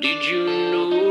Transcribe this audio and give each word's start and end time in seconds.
Did 0.00 0.24
you 0.24 0.46
notice? 0.70 1.08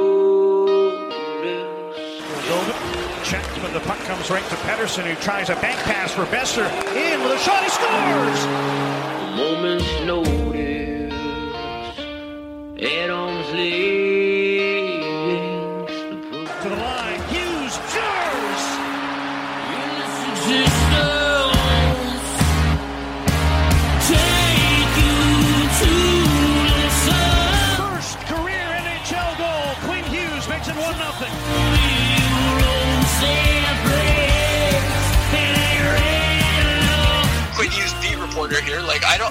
Checked, 3.27 3.61
but 3.61 3.73
the 3.73 3.81
puck 3.81 3.99
comes 3.99 4.29
right 4.29 4.47
to 4.47 4.55
Pettersson, 4.55 5.03
who 5.03 5.15
tries 5.15 5.49
a 5.49 5.55
bank 5.55 5.77
pass 5.79 6.13
for 6.13 6.23
Boeser. 6.27 6.69
In 6.95 7.21
with 7.21 7.33
a 7.33 7.37
shot, 7.39 7.63
he 7.63 7.69
scores! 7.69 8.45
A 8.45 9.35
moment's 9.35 9.91
notice. 10.05 11.11
At 12.81 13.09
arm's 13.09 13.51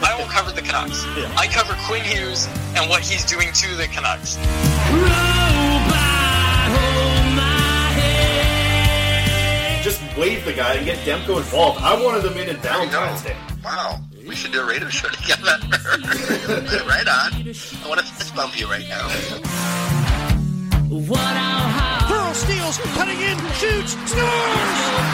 here. 0.00 0.02
Like 0.02 0.05
I 0.05 0.05
don't, 0.05 0.05
I 0.05 0.19
won't 0.19 0.30
cover 0.30 0.52
the 0.52 0.62
Canucks. 0.62 1.05
I 1.36 1.47
cover 1.47 1.75
Quinn 1.86 2.05
Hughes 2.05 2.48
and 2.75 2.89
what 2.91 3.02
he's 3.02 3.25
doing 3.25 3.52
to 3.52 3.75
the 3.77 3.86
Canucks. 3.86 4.36
Just 9.83 10.00
wave 10.17 10.44
the 10.44 10.52
guy 10.52 10.74
and 10.74 10.84
get 10.84 10.98
Demko 10.98 11.39
involved. 11.39 11.80
I 11.80 12.02
wanted 12.02 12.22
them 12.22 12.36
in 12.39 12.48
in 12.48 12.56
Valentine's 12.56 13.22
Day. 13.22 13.36
Wow, 13.64 14.00
we 14.27 14.34
should 14.34 14.52
do 14.52 14.61
a 14.61 14.67
radio 14.67 14.89
show 14.89 15.08
together. 15.20 15.42
right 16.86 17.08
on. 17.08 17.33
I 17.33 17.89
want 17.89 18.00
to 18.00 18.06
fist 18.06 18.34
bump 18.34 18.58
you 18.58 18.67
right 18.69 18.86
now. 18.89 19.08
Pearl 22.08 22.34
steals, 22.34 22.78
cutting 22.94 23.20
in, 23.20 23.39
shoots, 23.55 23.92
scores! 24.11 25.06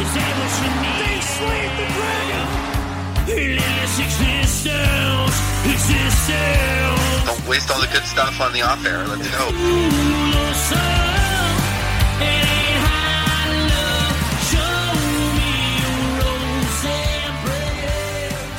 They 0.00 1.20
slayed 1.20 1.72
the 1.76 1.86
dragon! 1.92 2.46
Don't 7.26 7.46
waste 7.46 7.70
all 7.70 7.78
the 7.82 7.86
good 7.92 8.04
stuff 8.04 8.40
on 8.40 8.54
the 8.54 8.62
off 8.62 8.82
air. 8.86 9.06
Let's 9.06 9.30
go. 9.30 9.50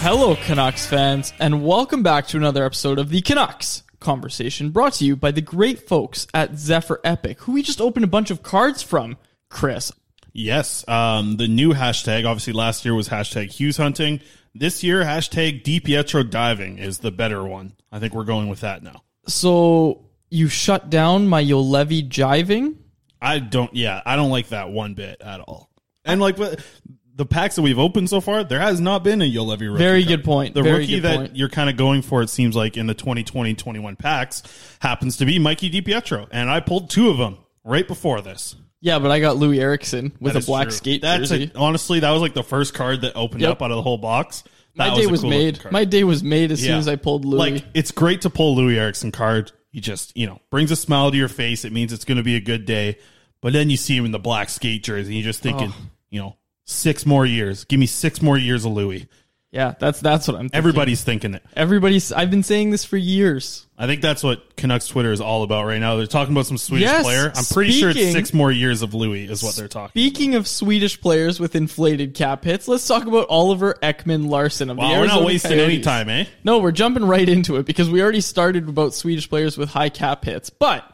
Hello, 0.03 0.35
Canucks 0.45 0.85
fans, 0.85 1.33
and 1.39 1.65
welcome 1.65 2.03
back 2.03 2.27
to 2.27 2.37
another 2.37 2.63
episode 2.65 2.99
of 2.99 3.09
the 3.09 3.21
Canucks 3.21 3.81
Conversation 3.99 4.69
brought 4.69 4.93
to 4.93 5.05
you 5.05 5.15
by 5.15 5.31
the 5.31 5.41
great 5.41 5.87
folks 5.87 6.27
at 6.35 6.59
Zephyr 6.59 6.99
Epic, 7.03 7.39
who 7.41 7.53
we 7.53 7.63
just 7.63 7.81
opened 7.81 8.03
a 8.03 8.07
bunch 8.07 8.29
of 8.29 8.43
cards 8.43 8.83
from. 8.83 9.17
Chris, 9.49 9.91
Yes, 10.33 10.87
um, 10.87 11.37
the 11.37 11.47
new 11.47 11.73
hashtag, 11.73 12.25
obviously 12.25 12.53
last 12.53 12.85
year 12.85 12.95
was 12.95 13.09
hashtag 13.09 13.51
Hughes 13.51 13.77
hunting. 13.77 14.21
This 14.53 14.83
year, 14.83 15.03
hashtag 15.03 15.63
DiPietro 15.63 16.29
diving 16.29 16.77
is 16.77 16.99
the 16.99 17.11
better 17.11 17.43
one. 17.43 17.73
I 17.91 17.99
think 17.99 18.13
we're 18.13 18.23
going 18.25 18.49
with 18.49 18.61
that 18.61 18.83
now. 18.83 19.03
so 19.27 20.05
you 20.29 20.47
shut 20.47 20.89
down 20.89 21.27
my 21.27 21.43
Juolevi 21.43 22.07
jiving? 22.07 22.77
I 23.21 23.39
don't, 23.39 23.73
yeah, 23.75 24.01
I 24.05 24.15
don't 24.15 24.29
like 24.29 24.47
that 24.49 24.69
one 24.69 24.93
bit 24.93 25.21
at 25.21 25.41
all. 25.41 25.69
And 26.05 26.21
like 26.21 26.37
the 26.37 27.25
packs 27.25 27.55
that 27.55 27.61
we've 27.61 27.77
opened 27.77 28.09
so 28.09 28.21
far, 28.21 28.43
there 28.45 28.59
has 28.61 28.79
not 28.79 29.03
been 29.03 29.21
a 29.21 29.25
Juolevi 29.29 29.67
rookie. 29.67 29.77
Very 29.77 30.03
good 30.03 30.23
point. 30.23 30.53
The 30.55 30.63
Very 30.63 30.79
rookie 30.79 30.99
that 31.01 31.17
point. 31.17 31.35
you're 31.35 31.49
kind 31.49 31.69
of 31.69 31.75
going 31.75 32.01
for, 32.01 32.21
it 32.21 32.29
seems 32.29 32.55
like 32.55 32.77
in 32.77 32.87
the 32.87 32.95
2020-21 32.95 33.99
packs, 33.99 34.41
happens 34.79 35.17
to 35.17 35.25
be 35.25 35.37
Mikey 35.37 35.69
DiPietro. 35.69 36.27
And 36.31 36.49
I 36.49 36.61
pulled 36.61 36.89
two 36.89 37.09
of 37.09 37.17
them 37.17 37.37
right 37.63 37.87
before 37.87 38.21
this. 38.21 38.55
Yeah, 38.81 38.99
but 38.99 39.11
I 39.11 39.19
got 39.19 39.37
Loui 39.37 39.59
Eriksson 39.59 40.11
with 40.19 40.33
That 40.33 40.39
a 40.39 40.39
is 40.39 40.45
black 40.47 40.67
true. 40.69 40.71
skate 40.71 41.01
That's 41.03 41.29
jersey. 41.29 41.51
A, 41.53 41.57
honestly, 41.57 41.99
that 41.99 42.09
was 42.11 42.21
like 42.21 42.33
the 42.33 42.43
first 42.43 42.73
card 42.73 43.01
that 43.01 43.15
opened 43.15 43.41
Yep. 43.41 43.51
up 43.51 43.61
out 43.61 43.71
of 43.71 43.77
the 43.77 43.83
whole 43.83 43.97
box. 43.99 44.43
That 44.75 44.89
my 44.89 44.95
day 44.95 45.03
a 45.05 45.09
was 45.09 45.21
cool 45.21 45.29
looking 45.29 45.45
made. 45.45 45.59
card. 45.59 45.71
My 45.73 45.85
day 45.85 46.03
was 46.03 46.23
made 46.23 46.51
as 46.51 46.61
soon 46.61 46.69
Yeah. 46.71 46.77
as 46.77 46.87
I 46.87 46.95
pulled 46.95 47.25
Loui. 47.25 47.37
Like 47.37 47.63
it's 47.73 47.91
great 47.91 48.21
to 48.21 48.29
pull 48.29 48.55
Loui 48.55 48.75
Eriksson 48.77 49.11
card. 49.11 49.51
He 49.71 49.79
just 49.81 50.15
you 50.17 50.25
know 50.25 50.39
brings 50.49 50.71
a 50.71 50.75
smile 50.75 51.11
to 51.11 51.17
your 51.17 51.27
face. 51.27 51.63
It 51.63 51.71
means 51.71 51.93
it's 51.93 52.05
going 52.05 52.17
to 52.17 52.23
be 52.23 52.35
a 52.35 52.41
good 52.41 52.65
day. 52.65 52.97
But 53.41 53.53
then 53.53 53.69
you 53.69 53.77
see 53.77 53.95
him 53.97 54.05
in 54.05 54.11
the 54.11 54.19
black 54.19 54.49
skate 54.49 54.83
jersey, 54.83 55.07
and 55.13 55.15
you're 55.15 55.31
just 55.31 55.41
thinking, 55.41 55.69
Oh. 55.75 55.81
you 56.09 56.19
know, 56.21 56.35
six 56.65 57.05
more 57.05 57.25
years. 57.25 57.63
Give 57.65 57.79
me 57.79 57.85
six 57.87 58.21
more 58.21 58.37
years 58.37 58.65
of 58.65 58.71
Loui. 58.73 59.07
Yeah, 59.51 59.73
that's 59.77 59.99
that's 59.99 60.29
what 60.29 60.35
I'm. 60.35 60.43
Thinking. 60.43 60.57
Everybody's 60.57 61.03
thinking 61.03 61.33
it. 61.33 61.43
everybody's. 61.57 62.13
I've 62.13 62.31
been 62.31 62.41
saying 62.43 62.69
this 62.71 62.85
for 62.85 62.95
years. 62.95 63.67
I 63.77 63.85
think 63.85 64.01
that's 64.01 64.23
what 64.23 64.55
Canucks 64.55 64.87
Twitter 64.87 65.11
is 65.11 65.19
all 65.19 65.43
about 65.43 65.65
right 65.65 65.79
now. 65.79 65.97
They're 65.97 66.07
talking 66.07 66.33
about 66.33 66.45
some 66.45 66.57
Swedish 66.57 66.85
Yes, 66.87 67.03
player. 67.03 67.33
I'm 67.35 67.43
pretty 67.43 67.71
sure 67.73 67.89
it's 67.89 68.13
six 68.13 68.33
more 68.33 68.49
years 68.49 68.81
of 68.81 68.91
Loui 68.91 69.29
is 69.29 69.43
what 69.43 69.55
they're 69.57 69.67
talking. 69.67 69.89
Speaking 69.91 70.35
of 70.35 70.47
Swedish 70.47 71.01
players 71.01 71.37
with 71.37 71.55
inflated 71.55 72.13
cap 72.13 72.45
hits, 72.45 72.69
let's 72.69 72.87
talk 72.87 73.07
about 73.07 73.27
Oliver 73.27 73.73
Ekman-Larsson 73.83 74.69
of 74.69 74.77
the 74.77 74.81
Wow, 74.81 74.99
we're 75.01 75.07
not 75.07 75.25
wasting 75.25 75.51
Coyotes. 75.51 75.65
any 75.73 75.81
time, 75.81 76.07
eh? 76.07 76.25
No, 76.45 76.59
we're 76.59 76.71
jumping 76.71 77.03
right 77.03 77.27
into 77.27 77.57
it 77.57 77.65
because 77.65 77.89
we 77.89 78.01
already 78.01 78.21
started 78.21 78.69
about 78.69 78.93
Swedish 78.93 79.27
players 79.29 79.57
with 79.57 79.67
high 79.67 79.89
cap 79.89 80.23
hits. 80.23 80.49
But 80.49 80.89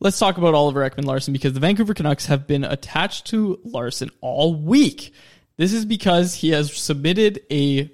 let's 0.00 0.18
talk 0.18 0.36
about 0.36 0.54
Oliver 0.54 0.88
Ekman-Larsson 0.88 1.32
because 1.32 1.52
the 1.52 1.60
Vancouver 1.60 1.94
Canucks 1.94 2.26
have 2.26 2.48
been 2.48 2.64
attached 2.64 3.26
to 3.28 3.60
Larsson 3.62 4.10
all 4.20 4.54
week. 4.56 5.12
This 5.58 5.72
is 5.72 5.84
because 5.84 6.34
he 6.34 6.50
has 6.50 6.74
submitted 6.74 7.42
a 7.52 7.90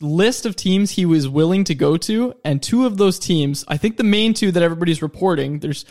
list 0.00 0.46
of 0.46 0.56
teams 0.56 0.90
he 0.90 1.06
was 1.06 1.28
willing 1.28 1.64
to 1.64 1.74
go 1.74 1.96
to, 1.96 2.34
and 2.44 2.62
two 2.62 2.86
of 2.86 2.96
those 2.96 3.18
teams, 3.18 3.64
I 3.68 3.76
think 3.76 3.96
the 3.96 4.04
main 4.04 4.34
two 4.34 4.52
that 4.52 4.62
everybody's 4.62 5.02
reporting, 5.02 5.60
there's 5.60 5.84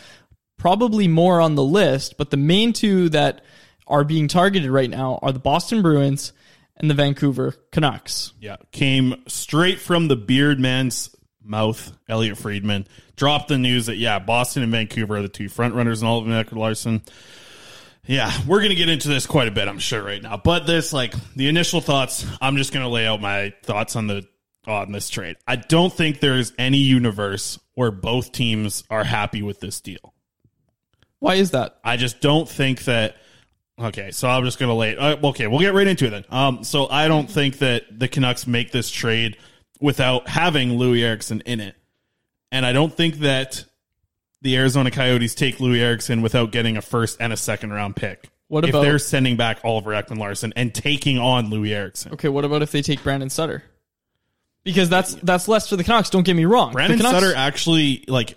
probably 0.57 1.07
more 1.07 1.41
on 1.41 1.55
the 1.55 1.63
list, 1.63 2.17
but 2.17 2.29
the 2.29 2.37
main 2.37 2.73
two 2.73 3.09
that 3.09 3.43
are 3.87 4.03
being 4.03 4.27
targeted 4.27 4.69
right 4.69 4.89
now 4.89 5.19
are 5.21 5.31
the 5.31 5.39
Boston 5.39 5.81
Bruins 5.81 6.33
and 6.77 6.89
the 6.89 6.93
Vancouver 6.93 7.55
Canucks. 7.71 8.33
Yeah, 8.39 8.57
came 8.71 9.23
straight 9.27 9.79
from 9.79 10.07
the 10.07 10.15
beard 10.15 10.59
man's 10.59 11.15
mouth. 11.43 11.95
Elliotte 12.09 12.37
Friedman 12.37 12.87
dropped 13.15 13.47
the 13.47 13.57
news 13.57 13.85
that 13.85 13.97
yeah, 13.97 14.19
Boston 14.19 14.63
and 14.63 14.71
Vancouver 14.71 15.17
are 15.17 15.21
the 15.21 15.29
two 15.29 15.49
front 15.49 15.75
runners 15.75 16.01
in 16.01 16.07
Oliver 16.07 16.29
Ekman-Larsson. 16.29 17.01
Yeah, 18.07 18.31
we're 18.45 18.61
gonna 18.61 18.75
get 18.75 18.89
into 18.89 19.07
this 19.07 19.25
quite 19.25 19.47
a 19.47 19.51
bit, 19.51 19.67
I'm 19.67 19.79
sure, 19.79 20.03
right 20.03 20.21
now. 20.21 20.37
But 20.37 20.67
this, 20.67 20.93
like, 20.93 21.13
the 21.35 21.47
initial 21.47 21.81
thoughts. 21.81 22.25
I'm 22.39 22.57
just 22.57 22.71
gonna 22.71 22.89
lay 22.89 23.07
out 23.07 23.21
my 23.21 23.53
thoughts 23.63 23.95
on 23.95 24.07
the 24.07 24.27
on 24.67 24.91
this 24.91 25.09
trade. 25.09 25.37
I 25.47 25.55
don't 25.55 25.93
think 25.93 26.19
there's 26.19 26.53
any 26.57 26.79
universe 26.79 27.59
where 27.75 27.91
both 27.91 28.31
teams 28.31 28.83
are 28.89 29.03
happy 29.03 29.41
with 29.41 29.59
this 29.59 29.81
deal. 29.81 30.13
Why 31.19 31.35
is 31.35 31.51
that? 31.51 31.79
I 31.83 31.97
just 31.97 32.21
don't 32.21 32.47
think 32.47 32.83
that. 32.85 33.17
Okay, 33.79 34.11
so 34.11 34.29
I'm 34.29 34.45
just 34.45 34.59
gonna 34.59 34.75
lay. 34.75 34.95
Uh, 34.95 35.17
okay, 35.29 35.47
we'll 35.47 35.59
get 35.59 35.73
right 35.73 35.87
into 35.87 36.05
it 36.05 36.11
then. 36.11 36.25
Um, 36.29 36.63
so 36.63 36.87
I 36.87 37.07
don't 37.07 37.29
think 37.29 37.57
that 37.59 37.99
the 37.99 38.07
Canucks 38.07 38.47
make 38.47 38.71
this 38.71 38.89
trade 38.89 39.37
without 39.81 40.27
having 40.27 40.69
Loui 40.69 41.03
Eriksson 41.03 41.41
in 41.41 41.59
it, 41.59 41.75
and 42.51 42.65
I 42.65 42.71
don't 42.71 42.93
think 42.93 43.15
that 43.19 43.65
the 44.45 44.55
Arizona 44.57 44.91
Coyotes 44.91 45.33
take 45.35 45.57
Loui 45.57 45.79
Eriksson 45.79 46.21
without 46.21 46.51
getting 46.51 46.77
a 46.77 46.81
first 46.81 47.17
and 47.19 47.33
a 47.33 47.37
second 47.37 47.73
round 47.73 47.95
pick. 47.95 48.29
What 48.47 48.63
if 48.63 48.71
they're 48.71 48.99
sending 48.99 49.37
back 49.37 49.59
Oliver 49.63 49.89
Ekman-Larsson 49.91 50.53
and 50.55 50.73
taking 50.73 51.17
on 51.17 51.49
Loui 51.49 51.71
Eriksson? 51.71 52.13
Okay, 52.13 52.29
what 52.29 52.45
about 52.45 52.61
if 52.61 52.71
they 52.71 52.83
take 52.83 53.01
Brandon 53.03 53.29
Sutter? 53.29 53.63
because 54.63 54.89
that's 54.89 55.15
that's 55.15 55.47
less 55.47 55.69
for 55.69 55.75
the 55.77 55.83
Canucks. 55.83 56.09
Don't 56.09 56.23
get 56.25 56.35
me 56.35 56.45
wrong. 56.45 56.73
Brandon 56.73 56.97
Canucks, 56.97 57.13
Sutter 57.19 57.35
actually 57.35 58.03
like 58.07 58.35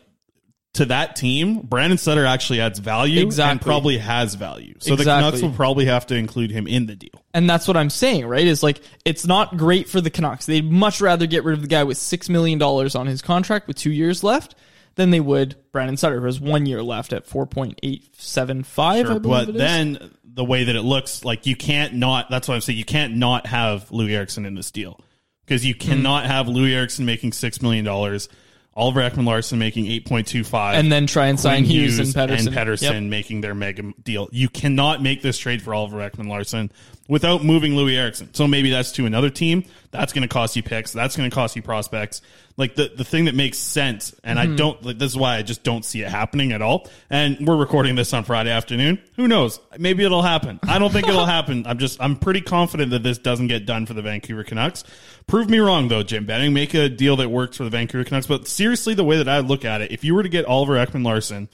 to 0.74 0.86
that 0.86 1.16
team. 1.16 1.60
Brandon 1.60 1.98
Sutter 1.98 2.24
actually 2.24 2.60
adds 2.60 2.78
value 2.78 3.28
and 3.40 3.60
probably 3.60 3.98
has 3.98 4.34
value. 4.34 4.74
So 4.78 4.94
the 4.96 5.02
Exactly. 5.02 5.24
Canucks 5.30 5.42
will 5.42 5.56
probably 5.56 5.86
have 5.86 6.06
to 6.06 6.14
include 6.14 6.50
him 6.50 6.66
in 6.66 6.86
the 6.86 6.94
deal. 6.96 7.22
and 7.34 7.48
that's 7.48 7.66
what 7.66 7.76
I'm 7.76 7.90
saying, 7.90 8.26
right? 8.26 8.46
Is 8.46 8.62
like 8.62 8.80
it's 9.04 9.26
not 9.26 9.56
great 9.56 9.88
for 9.88 10.00
the 10.00 10.10
Canucks. 10.10 10.46
They'd 10.46 10.70
much 10.70 11.00
rather 11.00 11.26
get 11.26 11.44
rid 11.44 11.54
of 11.54 11.62
the 11.62 11.68
guy 11.68 11.84
with 11.84 11.96
six 11.98 12.28
million 12.28 12.58
dollars 12.58 12.94
on 12.94 13.06
his 13.06 13.20
contract 13.22 13.66
with 13.66 13.76
two 13.76 13.92
years 13.92 14.22
left 14.22 14.54
than 14.98 15.10
they 15.10 15.20
would 15.20 15.56
Brandon 15.72 15.96
Sutter, 15.96 16.20
who 16.20 16.26
has 16.26 16.38
one 16.38 16.66
year 16.66 16.82
left 16.82 17.14
at 17.14 17.24
four 17.26 17.46
point 17.46 17.78
eight 17.82 18.14
seven 18.20 18.62
five. 18.62 19.06
I 19.06 19.08
Sure, 19.12 19.20
believe 19.20 19.46
but 19.46 19.54
then 19.56 20.10
the 20.24 20.44
way 20.44 20.64
that 20.64 20.76
it 20.76 20.82
looks, 20.82 21.24
like 21.24 21.46
you 21.46 21.56
can't 21.56 21.94
not. 21.94 22.28
That's 22.28 22.46
what 22.48 22.54
I'm 22.56 22.60
saying. 22.60 22.78
You 22.78 22.84
can't 22.84 23.16
not 23.16 23.46
have 23.46 23.88
Loui 23.88 24.10
Eriksson 24.12 24.44
in 24.44 24.54
this 24.54 24.70
deal 24.70 25.00
because 25.46 25.64
you 25.64 25.72
Hmm. 25.74 25.78
cannot 25.80 26.26
have 26.26 26.46
Loui 26.46 26.72
Eriksson 26.74 27.06
making 27.06 27.32
six 27.32 27.62
million 27.62 27.84
dollars, 27.84 28.28
Oliver 28.74 29.00
Ekman-Larsson 29.00 29.58
making 29.58 29.86
eight 29.86 30.04
point 30.04 30.26
two 30.26 30.44
five, 30.44 30.76
and 30.78 30.92
then 30.92 31.06
try 31.06 31.26
and 31.28 31.40
sign 31.40 31.64
Hughes, 31.64 31.98
and 31.98 32.08
Pettersson. 32.08 32.46
and 32.46 32.56
Pettersson 32.56 32.92
Yep. 32.94 33.02
making 33.04 33.40
their 33.40 33.54
mega 33.54 33.92
deal. 34.04 34.28
You 34.32 34.48
cannot 34.48 35.02
make 35.02 35.22
this 35.22 35.38
trade 35.38 35.62
for 35.62 35.74
Oliver 35.74 35.98
Ekman-Larsson 35.98 36.70
without 37.08 37.42
moving 37.42 37.72
Loui 37.72 37.96
Eriksson. 37.96 38.32
So 38.34 38.46
maybe 38.46 38.70
that's 38.70 38.92
to 38.92 39.06
another 39.06 39.30
team. 39.30 39.64
That's 39.90 40.12
going 40.12 40.22
to 40.22 40.28
cost 40.28 40.54
you 40.54 40.62
picks. 40.62 40.92
That's 40.92 41.16
going 41.16 41.28
to 41.28 41.34
cost 41.34 41.56
you 41.56 41.62
prospects. 41.62 42.20
Like 42.58 42.74
the 42.74 42.92
the 42.94 43.04
thing 43.04 43.24
that 43.24 43.34
makes 43.34 43.56
sense, 43.56 44.14
and 44.22 44.38
Mm-hmm. 44.38 44.52
I 44.52 44.56
don't. 44.56 44.84
Like, 44.84 44.98
this 44.98 45.12
is 45.12 45.16
why 45.16 45.36
I 45.36 45.42
just 45.42 45.62
don't 45.62 45.84
see 45.84 46.02
it 46.02 46.08
happening 46.08 46.52
at 46.52 46.60
all. 46.60 46.88
And 47.08 47.46
we're 47.46 47.56
recording 47.56 47.94
this 47.94 48.12
on 48.12 48.24
Friday 48.24 48.50
afternoon. 48.50 49.00
Who 49.16 49.26
knows? 49.28 49.58
Maybe 49.78 50.04
it'll 50.04 50.22
happen. 50.22 50.60
I 50.64 50.78
don't 50.78 50.92
think 50.92 51.08
it'll 51.08 51.24
happen. 51.38 51.66
I'm 51.66 51.78
just 51.78 52.00
I'm 52.02 52.16
pretty 52.16 52.42
confident 52.42 52.90
that 52.90 53.02
this 53.02 53.18
doesn't 53.18 53.46
get 53.46 53.64
done 53.64 53.86
for 53.86 53.94
the 53.94 54.02
Vancouver 54.02 54.44
Canucks. 54.44 54.84
Prove 55.26 55.48
me 55.48 55.58
wrong 55.58 55.88
though, 55.88 56.02
Jim 56.02 56.26
Benning. 56.26 56.52
Make 56.52 56.74
a 56.74 56.88
deal 56.88 57.16
that 57.16 57.30
works 57.30 57.56
for 57.56 57.64
the 57.64 57.70
Vancouver 57.70 58.04
Canucks. 58.04 58.26
But 58.26 58.46
seriously, 58.46 58.94
the 58.94 59.04
way 59.04 59.16
that 59.18 59.28
I 59.28 59.38
look 59.38 59.64
at 59.64 59.80
it, 59.80 59.90
if 59.92 60.04
you 60.04 60.14
were 60.14 60.22
to 60.22 60.28
get 60.28 60.44
Oliver 60.44 60.74
Ekman-Larsson 60.74 61.48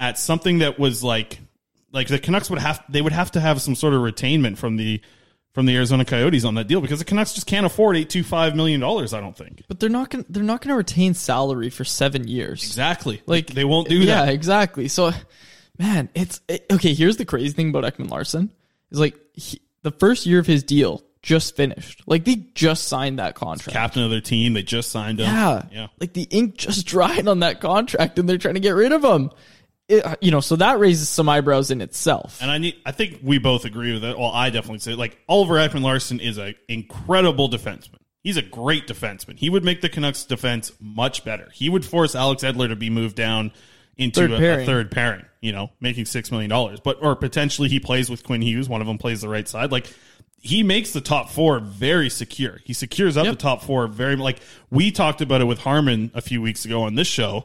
at 0.00 0.18
something 0.18 0.58
that 0.58 0.78
was 0.78 1.02
like 1.02 1.38
like 1.94 2.08
the 2.08 2.18
Canucks 2.18 2.50
would 2.50 2.58
have 2.58 2.84
they 2.88 3.00
would 3.00 3.12
have 3.12 3.30
to 3.32 3.40
have 3.40 3.62
some 3.62 3.74
sort 3.74 3.94
of 3.94 4.00
retainment 4.02 4.58
from 4.58 4.76
the 4.76 5.00
from 5.52 5.66
the 5.66 5.76
Arizona 5.76 6.04
Coyotes 6.04 6.44
on 6.44 6.56
that 6.56 6.66
deal 6.66 6.80
because 6.80 6.98
the 6.98 7.04
Canucks 7.04 7.32
just 7.32 7.46
can't 7.46 7.64
afford 7.64 7.96
eight 7.96 8.10
two 8.10 8.24
five 8.24 8.56
million 8.56 8.80
dollars. 8.80 9.14
I 9.14 9.20
don't 9.20 9.36
think 9.36 9.62
But 9.68 9.78
they're 9.80 9.88
not 9.88 10.10
going. 10.10 10.24
to 10.24 10.32
They're 10.32 10.42
not 10.42 10.60
going 10.60 10.70
to 10.72 10.76
retain 10.76 11.14
salary 11.14 11.70
for 11.70 11.84
seven 11.84 12.26
years. 12.28 12.62
exactly. 12.64 13.22
Like 13.26 13.46
they 13.46 13.64
won't 13.64 13.88
do 13.88 13.96
yeah, 13.98 14.26
that. 14.26 14.34
exactly. 14.34 14.88
So, 14.88 15.12
man, 15.78 16.08
it's 16.14 16.40
it, 16.48 16.66
okay. 16.72 16.92
Here's 16.92 17.16
the 17.16 17.24
crazy 17.24 17.52
thing 17.54 17.70
about 17.70 17.84
Ekman-Larsson 17.84 18.50
is 18.90 18.98
like 18.98 19.14
he, 19.32 19.60
the 19.82 19.92
first 19.92 20.26
year 20.26 20.40
of 20.40 20.46
his 20.46 20.64
deal 20.64 21.02
just 21.22 21.54
finished. 21.56 22.02
Like 22.06 22.24
they 22.24 22.34
just 22.54 22.88
signed 22.88 23.18
that 23.20 23.34
contract. 23.36 23.72
Captain 23.74 24.02
of 24.02 24.10
their 24.10 24.20
team, 24.20 24.52
they 24.54 24.62
just 24.64 24.90
signed 24.90 25.20
him. 25.20 25.26
yeah, 25.32 25.62
yeah. 25.70 25.86
Like 26.00 26.12
the 26.14 26.24
ink 26.30 26.56
just 26.56 26.84
dried 26.94 27.28
on 27.28 27.40
that 27.40 27.60
contract, 27.60 28.18
and 28.18 28.28
they're 28.28 28.38
trying 28.38 28.54
to 28.54 28.60
get 28.60 28.72
rid 28.72 28.90
of 28.92 29.04
him. 29.04 29.30
It, 29.88 30.02
you 30.22 30.30
know, 30.30 30.40
so 30.40 30.56
that 30.56 30.78
raises 30.78 31.08
some 31.10 31.28
eyebrows 31.28 31.70
in 31.70 31.80
itself. 31.82 32.38
And 32.40 32.50
I 32.50 32.56
need, 32.58 32.76
I 32.86 32.92
think 32.92 33.20
we 33.22 33.36
both 33.38 33.66
agree 33.66 33.92
with 33.92 34.02
that. 34.02 34.18
Well, 34.18 34.30
I 34.30 34.48
definitely 34.50 34.78
say 34.78 34.94
like 34.94 35.18
Oliver 35.28 35.54
Ekman-Larsson 35.56 36.20
is 36.20 36.38
an 36.38 36.54
incredible 36.68 37.50
defenseman. 37.50 37.98
He's 38.22 38.38
a 38.38 38.42
great 38.42 38.86
defenseman. 38.88 39.38
He 39.38 39.50
would 39.50 39.62
make 39.64 39.82
the 39.82 39.90
Canucks 39.90 40.24
defense 40.24 40.72
much 40.80 41.24
better. 41.26 41.50
He 41.52 41.68
would 41.68 41.84
force 41.84 42.14
Alex 42.14 42.42
Edler 42.42 42.68
to 42.68 42.76
be 42.76 42.88
moved 42.88 43.16
down 43.16 43.52
into 43.98 44.20
Third 44.26 44.30
a, 44.30 44.62
a 44.62 44.64
third 44.64 44.90
pairing, 44.90 45.26
you 45.42 45.52
know, 45.52 45.70
making 45.80 46.06
six 46.06 46.30
million 46.30 46.48
dollars. 46.48 46.80
But 46.80 47.02
or 47.02 47.14
potentially 47.14 47.68
he 47.68 47.78
plays 47.78 48.08
with 48.08 48.24
Quinn 48.24 48.40
Hughes. 48.40 48.68
One 48.68 48.80
of 48.80 48.86
them 48.86 48.96
plays 48.96 49.20
the 49.20 49.28
right 49.28 49.46
side. 49.46 49.70
Like 49.70 49.92
he 50.40 50.62
makes 50.62 50.92
the 50.92 51.02
top 51.02 51.28
four 51.28 51.58
very 51.60 52.08
secure. 52.08 52.60
He 52.64 52.72
secures 52.72 53.18
up 53.18 53.26
Yep. 53.26 53.34
the 53.34 53.40
top 53.40 53.62
four 53.62 53.86
very 53.86 54.16
like 54.16 54.40
we 54.70 54.90
talked 54.90 55.20
about 55.20 55.42
it 55.42 55.44
with 55.44 55.58
Harman 55.58 56.10
a 56.14 56.22
few 56.22 56.40
weeks 56.40 56.64
ago 56.64 56.82
on 56.84 56.94
this 56.94 57.06
show 57.06 57.44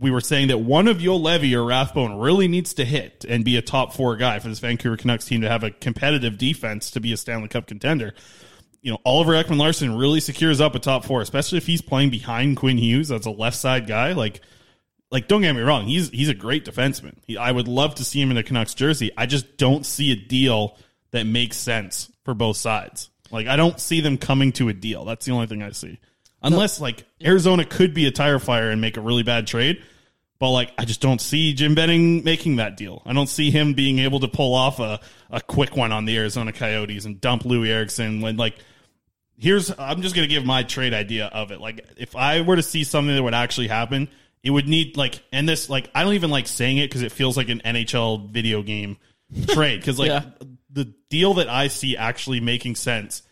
we 0.00 0.10
were 0.10 0.20
saying 0.20 0.48
that 0.48 0.58
one 0.58 0.88
of 0.88 0.98
Juolevi 0.98 1.52
or 1.54 1.64
Rathbone 1.64 2.18
really 2.18 2.48
needs 2.48 2.74
to 2.74 2.84
hit 2.84 3.24
and 3.28 3.44
be 3.44 3.56
a 3.56 3.62
top 3.62 3.94
four 3.94 4.16
guy 4.16 4.38
for 4.38 4.48
this 4.48 4.58
Vancouver 4.58 4.96
Canucks 4.96 5.24
team 5.24 5.42
to 5.42 5.48
have 5.48 5.62
a 5.62 5.70
competitive 5.70 6.36
defense 6.36 6.90
to 6.92 7.00
be 7.00 7.12
a 7.12 7.16
Stanley 7.16 7.48
Cup 7.48 7.66
contender. 7.66 8.14
You 8.82 8.92
know, 8.92 8.98
Oliver 9.04 9.32
Ekman-Larsson 9.32 9.96
really 9.96 10.20
secures 10.20 10.60
up 10.60 10.74
a 10.74 10.78
top 10.78 11.04
four, 11.04 11.22
especially 11.22 11.58
if 11.58 11.66
he's 11.66 11.80
playing 11.80 12.10
behind 12.10 12.56
Quinn 12.56 12.76
Hughes. 12.76 13.08
That's 13.08 13.26
a 13.26 13.30
left 13.30 13.56
side 13.56 13.86
guy. 13.86 14.12
Like, 14.12 14.40
like 15.10 15.28
don't 15.28 15.42
get 15.42 15.54
me 15.54 15.62
wrong, 15.62 15.86
he's 15.86 16.10
he's 16.10 16.28
a 16.28 16.34
great 16.34 16.64
defenseman. 16.64 17.16
He, 17.26 17.36
I 17.36 17.52
would 17.52 17.68
love 17.68 17.94
to 17.96 18.04
see 18.04 18.20
him 18.20 18.30
in 18.30 18.36
a 18.36 18.42
Canucks 18.42 18.74
jersey. 18.74 19.12
I 19.16 19.26
just 19.26 19.56
don't 19.56 19.86
see 19.86 20.10
a 20.10 20.16
deal 20.16 20.76
that 21.12 21.24
makes 21.24 21.56
sense 21.56 22.10
for 22.24 22.34
both 22.34 22.56
sides. 22.56 23.10
Like, 23.30 23.46
I 23.46 23.56
don't 23.56 23.80
see 23.80 24.00
them 24.00 24.18
coming 24.18 24.52
to 24.52 24.68
a 24.68 24.72
deal. 24.72 25.04
That's 25.04 25.24
the 25.24 25.32
only 25.32 25.46
thing 25.46 25.62
I 25.62 25.70
see. 25.70 25.98
Unless 26.44 26.80
like 26.80 27.04
Arizona 27.22 27.64
could 27.64 27.94
be 27.94 28.06
a 28.06 28.10
tire 28.10 28.38
fire 28.38 28.70
and 28.70 28.80
make 28.80 28.96
a 28.96 29.00
really 29.00 29.22
bad 29.22 29.46
trade. 29.46 29.82
But 30.38 30.50
like 30.50 30.72
I 30.76 30.84
just 30.84 31.00
don't 31.00 31.20
see 31.20 31.54
Jim 31.54 31.74
Benning 31.74 32.22
making 32.22 32.56
that 32.56 32.76
deal. 32.76 33.02
I 33.06 33.12
don't 33.12 33.28
see 33.28 33.50
him 33.50 33.72
being 33.74 33.98
able 34.00 34.20
to 34.20 34.28
pull 34.28 34.54
off 34.54 34.78
a, 34.78 35.00
a 35.30 35.40
quick 35.40 35.76
one 35.76 35.90
on 35.90 36.04
the 36.04 36.16
Arizona 36.18 36.52
Coyotes 36.52 37.04
and 37.06 37.20
dump 37.20 37.44
Loui 37.44 37.68
Eriksson 37.68 38.20
when 38.20 38.36
like 38.36 38.56
here's 39.38 39.72
I'm 39.78 40.02
just 40.02 40.14
gonna 40.14 40.26
give 40.26 40.44
my 40.44 40.62
trade 40.62 40.92
idea 40.92 41.26
of 41.26 41.50
it. 41.50 41.60
Like 41.60 41.86
if 41.96 42.14
I 42.14 42.42
were 42.42 42.56
to 42.56 42.62
see 42.62 42.84
something 42.84 43.14
that 43.14 43.22
would 43.22 43.34
actually 43.34 43.68
happen, 43.68 44.08
it 44.42 44.50
would 44.50 44.68
need 44.68 44.96
like 44.96 45.22
and 45.32 45.48
this 45.48 45.70
like 45.70 45.90
I 45.94 46.04
don't 46.04 46.14
even 46.14 46.30
like 46.30 46.46
saying 46.46 46.76
it 46.78 46.88
because 46.88 47.02
it 47.02 47.12
feels 47.12 47.36
like 47.36 47.48
an 47.48 47.62
NHL 47.64 48.28
video 48.30 48.62
game 48.62 48.98
trade 49.48 49.80
because 49.80 49.98
like 49.98 50.08
Yeah. 50.10 50.24
the 50.68 50.92
deal 51.08 51.34
that 51.34 51.48
I 51.48 51.68
see 51.68 51.96
actually 51.96 52.40
making 52.40 52.74
sense 52.74 53.22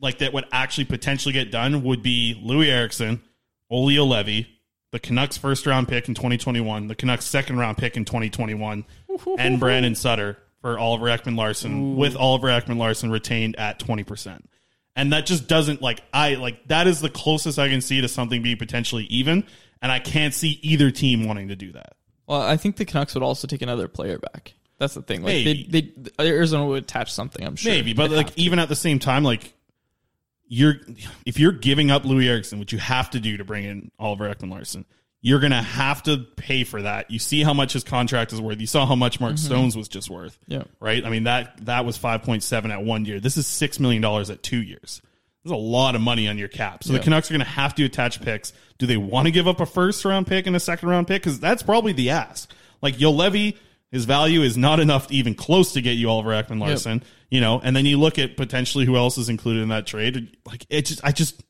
like 0.00 0.18
that 0.18 0.32
would 0.32 0.46
actually 0.52 0.84
potentially 0.84 1.32
get 1.32 1.50
done 1.50 1.82
would 1.82 2.02
be 2.02 2.40
Loui 2.44 2.68
Eriksson, 2.68 3.22
Olli 3.70 3.96
Juolevi, 3.96 4.46
the 4.92 4.98
Canucks 4.98 5.36
first 5.36 5.66
round 5.66 5.88
pick 5.88 6.08
in 6.08 6.14
2021, 6.14 6.88
the 6.88 6.94
Canucks 6.94 7.24
second 7.24 7.58
round 7.58 7.76
pick 7.76 7.96
in 7.96 8.04
2021, 8.04 8.84
and 9.38 9.60
Brandon 9.60 9.94
Sutter 9.94 10.38
for 10.60 10.78
Oliver 10.78 11.06
Ekman-Larsson 11.06 11.96
with 11.96 12.16
Oliver 12.16 12.48
Ekman-Larsson 12.48 13.10
retained 13.10 13.56
at 13.56 13.78
20%. 13.78 14.42
And 14.94 15.12
that 15.12 15.26
just 15.26 15.46
doesn't 15.46 15.82
like 15.82 16.00
I 16.12 16.34
like 16.34 16.68
that 16.68 16.86
is 16.86 17.00
the 17.00 17.10
closest 17.10 17.58
I 17.58 17.68
can 17.68 17.82
see 17.82 18.00
to 18.00 18.08
something 18.08 18.42
being 18.42 18.56
potentially 18.56 19.04
even, 19.04 19.44
and 19.82 19.92
I 19.92 19.98
can't 19.98 20.32
see 20.32 20.58
either 20.62 20.90
team 20.90 21.26
wanting 21.26 21.48
to 21.48 21.56
do 21.56 21.72
that. 21.72 21.96
Well, 22.26 22.40
I 22.40 22.56
think 22.56 22.76
the 22.76 22.86
Canucks 22.86 23.14
would 23.14 23.22
also 23.22 23.46
take 23.46 23.60
another 23.62 23.88
player 23.88 24.18
back. 24.18 24.54
That's 24.78 24.94
the 24.94 25.02
thing. 25.02 25.22
Like 25.22 25.44
Maybe. 25.44 25.66
they, 25.68 25.92
they, 25.96 26.28
Arizona 26.30 26.66
would 26.66 26.82
attach 26.82 27.12
something. 27.12 27.46
I'm 27.46 27.56
sure. 27.56 27.72
Maybe, 27.72 27.92
but 27.92 28.08
They'd 28.08 28.16
like 28.16 28.38
even 28.38 28.58
at 28.58 28.68
the 28.68 28.76
same 28.76 28.98
time, 28.98 29.22
like 29.22 29.52
you're 30.48 30.74
if 31.24 31.38
you're 31.38 31.52
giving 31.52 31.90
up 31.90 32.04
Loui 32.04 32.26
Eriksson, 32.28 32.58
which 32.58 32.72
you 32.72 32.78
have 32.78 33.10
to 33.10 33.20
do 33.20 33.36
to 33.36 33.44
bring 33.44 33.64
in 33.64 33.90
Oliver 33.98 34.32
Ekman-Larsson, 34.32 34.84
you're 35.20 35.40
gonna 35.40 35.62
have 35.62 36.02
to 36.04 36.18
pay 36.36 36.64
for 36.64 36.82
that. 36.82 37.10
You 37.10 37.18
see 37.18 37.42
how 37.42 37.52
much 37.54 37.72
his 37.72 37.82
contract 37.84 38.32
is 38.32 38.40
worth. 38.40 38.60
You 38.60 38.66
saw 38.66 38.86
how 38.86 38.94
much 38.94 39.20
Mark 39.20 39.38
Stones 39.38 39.76
was 39.76 39.88
just 39.88 40.08
worth. 40.10 40.38
Mm-hmm. 40.42 40.52
Yeah. 40.52 40.62
Right? 40.80 41.04
I 41.04 41.10
mean 41.10 41.24
that 41.24 41.64
that 41.66 41.84
was 41.84 41.96
five 41.96 42.22
point 42.22 42.42
seven 42.42 42.70
at 42.70 42.82
one 42.82 43.04
year. 43.04 43.18
This 43.20 43.36
is 43.36 43.46
six 43.46 43.80
million 43.80 44.02
dollars 44.02 44.30
at 44.30 44.42
two 44.42 44.62
years. 44.62 45.02
There's 45.42 45.52
a 45.52 45.56
lot 45.56 45.94
of 45.94 46.00
money 46.00 46.28
on 46.28 46.38
your 46.38 46.48
cap. 46.48 46.84
So 46.84 46.92
Yeah. 46.92 46.98
the 46.98 47.04
Canucks 47.04 47.30
are 47.30 47.34
gonna 47.34 47.44
have 47.44 47.74
to 47.76 47.84
attach 47.84 48.20
picks. 48.22 48.52
Do 48.78 48.86
they 48.86 48.96
want 48.96 49.26
to 49.26 49.32
give 49.32 49.48
up 49.48 49.60
a 49.60 49.66
first 49.66 50.04
round 50.04 50.26
pick 50.26 50.46
and 50.46 50.54
a 50.54 50.60
second 50.60 50.88
round 50.88 51.08
pick? 51.08 51.22
Because 51.22 51.40
that's 51.40 51.62
probably 51.62 51.92
the 51.92 52.10
ask. 52.10 52.52
Like 52.82 52.96
Juolevi, 52.96 53.56
his 53.90 54.04
value 54.04 54.42
is 54.42 54.56
not 54.56 54.80
enough 54.80 55.06
to 55.08 55.14
even 55.14 55.34
close 55.34 55.72
to 55.72 55.80
get 55.80 55.92
you 55.92 56.10
Oliver 56.10 56.30
Ekman-Larsson 56.30 57.02
you 57.30 57.40
know, 57.40 57.60
and 57.62 57.74
then 57.74 57.86
you 57.86 57.98
look 57.98 58.18
at 58.18 58.36
potentially 58.36 58.84
who 58.84 58.96
else 58.96 59.18
is 59.18 59.28
included 59.28 59.62
in 59.62 59.68
that 59.70 59.86
trade. 59.86 60.36
Like 60.46 60.66
it 60.70 60.86
just, 60.86 61.04
I 61.04 61.12
just, 61.12 61.42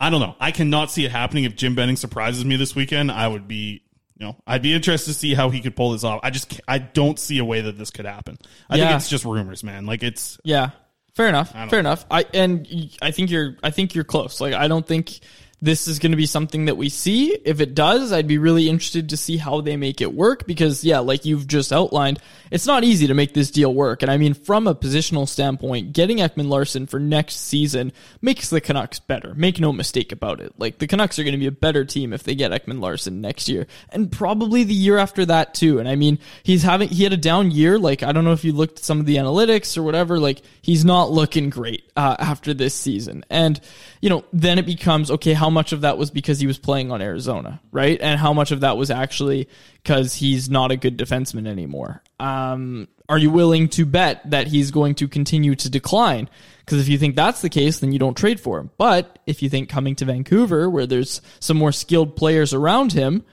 I 0.00 0.10
don't 0.10 0.20
know. 0.20 0.34
I 0.40 0.50
cannot 0.50 0.90
see 0.90 1.04
it 1.04 1.10
happening. 1.10 1.44
If 1.44 1.56
Jim 1.56 1.74
Benning 1.74 1.96
surprises 1.96 2.44
me 2.44 2.56
this 2.56 2.74
weekend, 2.74 3.10
I 3.12 3.28
would 3.28 3.46
be, 3.46 3.82
you 4.18 4.26
know, 4.26 4.36
I'd 4.46 4.62
be 4.62 4.72
interested 4.74 5.12
to 5.12 5.18
see 5.18 5.34
how 5.34 5.50
he 5.50 5.60
could 5.60 5.76
pull 5.76 5.92
this 5.92 6.04
off. 6.04 6.20
I 6.22 6.30
just, 6.30 6.60
I 6.68 6.78
don't 6.78 7.18
see 7.18 7.38
a 7.38 7.44
way 7.44 7.60
that 7.62 7.78
this 7.78 7.90
could 7.90 8.06
happen. 8.06 8.38
I 8.68 8.76
think 8.76 8.90
it's 8.92 9.08
just 9.08 9.24
rumors, 9.24 9.64
man. 9.64 9.86
Like 9.86 10.02
it's, 10.02 10.38
Yeah, 10.44 10.70
fair 11.14 11.28
enough. 11.28 11.52
Fair 11.52 11.66
know. 11.70 11.78
enough. 11.78 12.06
I 12.10 12.24
and 12.34 12.66
I 13.02 13.10
think 13.10 13.30
you're. 13.30 13.56
I 13.62 13.70
think 13.70 13.94
you're 13.94 14.04
close. 14.04 14.40
Like 14.40 14.54
I 14.54 14.68
don't 14.68 14.86
think 14.86 15.20
this 15.64 15.88
is 15.88 15.98
going 15.98 16.12
to 16.12 16.16
be 16.16 16.26
something 16.26 16.66
that 16.66 16.76
we 16.76 16.90
see. 16.90 17.32
If 17.44 17.60
it 17.60 17.74
does, 17.74 18.12
I'd 18.12 18.28
be 18.28 18.36
really 18.36 18.68
interested 18.68 19.08
to 19.08 19.16
see 19.16 19.38
how 19.38 19.62
they 19.62 19.78
make 19.78 20.02
it 20.02 20.12
work 20.12 20.46
because 20.46 20.84
yeah, 20.84 20.98
like 20.98 21.24
you've 21.24 21.46
just 21.46 21.72
outlined, 21.72 22.18
it's 22.50 22.66
not 22.66 22.84
easy 22.84 23.06
to 23.06 23.14
make 23.14 23.32
this 23.32 23.50
deal 23.50 23.72
work. 23.72 24.02
And 24.02 24.10
I 24.10 24.18
mean, 24.18 24.34
from 24.34 24.66
a 24.66 24.74
positional 24.74 25.26
standpoint, 25.26 25.94
getting 25.94 26.18
Ekman-Larsson 26.18 26.86
for 26.86 27.00
next 27.00 27.36
season 27.36 27.92
makes 28.20 28.50
the 28.50 28.60
Canucks 28.60 28.98
better. 28.98 29.32
Make 29.34 29.58
no 29.58 29.72
mistake 29.72 30.12
about 30.12 30.40
it. 30.40 30.52
Like 30.58 30.78
the 30.78 30.86
Canucks 30.86 31.18
are 31.18 31.24
going 31.24 31.32
to 31.32 31.38
be 31.38 31.46
a 31.46 31.52
better 31.52 31.86
team 31.86 32.12
if 32.12 32.24
they 32.24 32.34
get 32.34 32.52
Ekman-Larsson 32.52 33.22
next 33.22 33.48
year, 33.48 33.66
and 33.88 34.12
probably 34.12 34.64
the 34.64 34.74
year 34.74 34.98
after 34.98 35.24
that 35.24 35.54
too. 35.54 35.78
And 35.78 35.88
I 35.88 35.96
mean, 35.96 36.18
he's 36.42 36.62
having 36.62 36.90
he 36.90 37.04
had 37.04 37.14
a 37.14 37.16
down 37.16 37.50
year. 37.50 37.78
Like 37.78 38.02
I 38.02 38.12
don't 38.12 38.24
know 38.24 38.32
if 38.32 38.44
you 38.44 38.52
looked 38.52 38.80
at 38.80 38.84
some 38.84 39.00
of 39.00 39.06
the 39.06 39.16
analytics 39.16 39.78
or 39.78 39.82
whatever. 39.82 40.18
Like 40.18 40.42
he's 40.60 40.84
not 40.84 41.10
looking 41.10 41.48
great 41.48 41.90
uh, 41.96 42.16
after 42.18 42.52
this 42.52 42.74
season, 42.74 43.24
and 43.30 43.58
you 44.02 44.10
know 44.10 44.24
then 44.30 44.58
it 44.58 44.66
becomes 44.66 45.10
okay. 45.10 45.32
How 45.32 45.53
much 45.54 45.72
of 45.72 45.80
that 45.80 45.96
was 45.96 46.10
because 46.10 46.38
he 46.38 46.46
was 46.46 46.58
playing 46.58 46.92
on 46.92 47.00
Arizona, 47.00 47.62
right? 47.72 47.98
And 48.00 48.20
how 48.20 48.34
much 48.34 48.50
of 48.50 48.60
that 48.60 48.76
was 48.76 48.90
actually 48.90 49.48
because 49.82 50.14
he's 50.14 50.50
not 50.50 50.70
a 50.70 50.76
good 50.76 50.98
defenseman 50.98 51.46
anymore. 51.46 52.02
Um, 52.20 52.88
are 53.08 53.18
you 53.18 53.30
willing 53.30 53.68
to 53.70 53.86
bet 53.86 54.30
that 54.30 54.48
he's 54.48 54.70
going 54.70 54.96
to 54.96 55.08
continue 55.08 55.54
to 55.54 55.70
decline? 55.70 56.28
Because 56.60 56.80
if 56.80 56.88
you 56.88 56.98
think 56.98 57.16
that's 57.16 57.42
the 57.42 57.48
case, 57.48 57.78
then 57.78 57.92
you 57.92 57.98
don't 57.98 58.16
trade 58.16 58.40
for 58.40 58.58
him. 58.58 58.70
But 58.78 59.18
if 59.26 59.42
you 59.42 59.48
think 59.48 59.68
coming 59.68 59.94
to 59.96 60.04
Vancouver, 60.04 60.68
where 60.68 60.86
there's 60.86 61.20
some 61.40 61.56
more 61.56 61.72
skilled 61.72 62.16
players 62.16 62.52
around 62.52 62.92
him, 62.92 63.24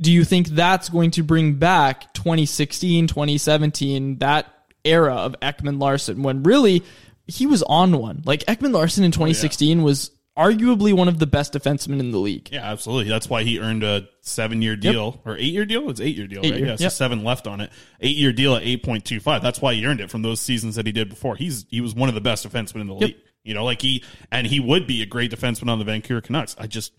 do 0.00 0.12
you 0.12 0.24
think 0.24 0.48
that's 0.48 0.88
going 0.88 1.12
to 1.12 1.22
bring 1.22 1.54
back 1.54 2.12
2016, 2.14 3.06
2017, 3.06 4.18
that 4.18 4.52
era 4.84 5.14
of 5.14 5.36
Ekman-Larsson 5.40 6.22
when 6.22 6.42
really 6.42 6.82
he 7.26 7.46
was 7.46 7.62
on 7.62 7.96
one? 7.98 8.22
Like 8.24 8.40
Ekman-Larsson 8.46 9.04
in 9.04 9.12
2016 9.12 9.82
was 9.82 10.10
arguably 10.36 10.92
one 10.92 11.08
of 11.08 11.18
the 11.18 11.26
best 11.26 11.52
defensemen 11.52 12.00
in 12.00 12.10
the 12.10 12.18
league. 12.18 12.48
Yeah, 12.50 12.70
absolutely. 12.70 13.08
That's 13.08 13.28
why 13.28 13.42
he 13.44 13.60
earned 13.60 13.82
a 13.84 14.08
seven 14.20 14.62
year 14.62 14.76
deal 14.76 15.20
or 15.24 15.36
eight 15.36 15.52
year 15.52 15.64
deal. 15.64 15.88
It's 15.90 16.00
eight 16.00 16.16
year 16.16 16.26
deal, 16.26 16.44
Eight 16.44 16.50
right? 16.52 16.58
year, 16.60 16.68
Yeah, 16.70 16.76
so 16.76 16.84
yep. 16.84 16.92
seven 16.92 17.22
left 17.24 17.46
on 17.46 17.60
it. 17.60 17.70
Eight 18.00 18.16
year 18.16 18.32
deal 18.32 18.54
at 18.56 18.62
eight 18.62 18.82
point 18.82 19.04
two 19.04 19.20
five. 19.20 19.42
That's 19.42 19.60
why 19.62 19.74
he 19.74 19.86
earned 19.86 20.00
it 20.00 20.10
from 20.10 20.22
those 20.22 20.40
seasons 20.40 20.74
that 20.76 20.86
he 20.86 20.92
did 20.92 21.08
before. 21.08 21.36
He's 21.36 21.66
he 21.70 21.80
was 21.80 21.94
one 21.94 22.08
of 22.08 22.14
the 22.14 22.20
best 22.20 22.46
defensemen 22.48 22.80
in 22.80 22.86
the 22.88 22.94
league. 22.94 23.16
You 23.42 23.54
know, 23.54 23.64
like 23.64 23.82
he 23.82 24.02
and 24.30 24.46
he 24.46 24.58
would 24.60 24.86
be 24.86 25.02
a 25.02 25.06
great 25.06 25.30
defenseman 25.30 25.68
on 25.68 25.78
the 25.78 25.84
Vancouver 25.84 26.20
Canucks. 26.20 26.56
I 26.58 26.66
just 26.66 26.92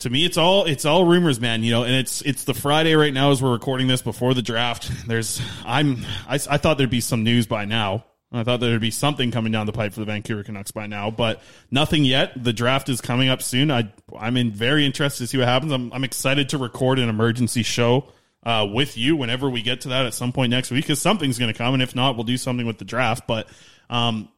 to 0.00 0.10
me 0.10 0.24
it's 0.24 0.36
all 0.36 0.64
it's 0.64 0.84
all 0.84 1.06
rumors 1.06 1.38
man 1.40 1.62
you 1.62 1.70
know 1.70 1.84
and 1.84 1.92
it's 1.94 2.20
it's 2.22 2.42
the 2.42 2.52
friday 2.52 2.94
right 2.96 3.14
now 3.14 3.30
as 3.30 3.40
we're 3.40 3.52
recording 3.52 3.86
this 3.86 4.02
before 4.02 4.34
the 4.34 4.42
draft 4.42 4.90
there's 5.06 5.40
i'm 5.64 6.04
i, 6.26 6.34
I 6.34 6.56
thought 6.58 6.78
there'd 6.78 6.90
be 6.90 7.00
some 7.00 7.22
news 7.22 7.46
by 7.46 7.64
now 7.64 8.04
i 8.34 8.44
thought 8.44 8.60
there'd 8.60 8.80
be 8.80 8.90
something 8.90 9.30
coming 9.30 9.52
down 9.52 9.66
the 9.66 9.72
pipe 9.72 9.92
for 9.92 10.00
the 10.00 10.06
vancouver 10.06 10.42
canucks 10.42 10.70
by 10.70 10.86
now 10.86 11.10
but 11.10 11.42
nothing 11.70 12.04
yet. 12.04 12.32
The 12.42 12.52
draft 12.52 12.88
is 12.88 13.00
coming 13.00 13.28
up 13.28 13.42
soon. 13.42 13.70
I 13.70 13.92
i'm 14.18 14.36
in 14.36 14.50
very 14.52 14.84
interested 14.84 15.24
to 15.24 15.26
see 15.28 15.38
what 15.38 15.46
happens. 15.46 15.72
I'm, 15.72 15.92
I'm 15.92 16.04
excited 16.04 16.50
to 16.50 16.58
record 16.58 16.98
an 16.98 17.08
emergency 17.08 17.62
show 17.62 18.08
uh, 18.42 18.66
with 18.70 18.98
you 18.98 19.16
whenever 19.16 19.48
we 19.48 19.62
get 19.62 19.82
to 19.82 19.88
that 19.88 20.04
at 20.04 20.12
some 20.12 20.32
point 20.32 20.50
next 20.50 20.70
week 20.70 20.84
because 20.84 21.00
something's 21.00 21.38
going 21.38 21.52
to 21.52 21.56
come 21.56 21.72
and 21.74 21.82
if 21.82 21.94
not 21.94 22.16
we'll 22.16 22.24
do 22.24 22.36
something 22.36 22.66
with 22.66 22.78
the 22.78 22.84
draft. 22.84 23.26
But 23.26 23.48
um 23.88 24.28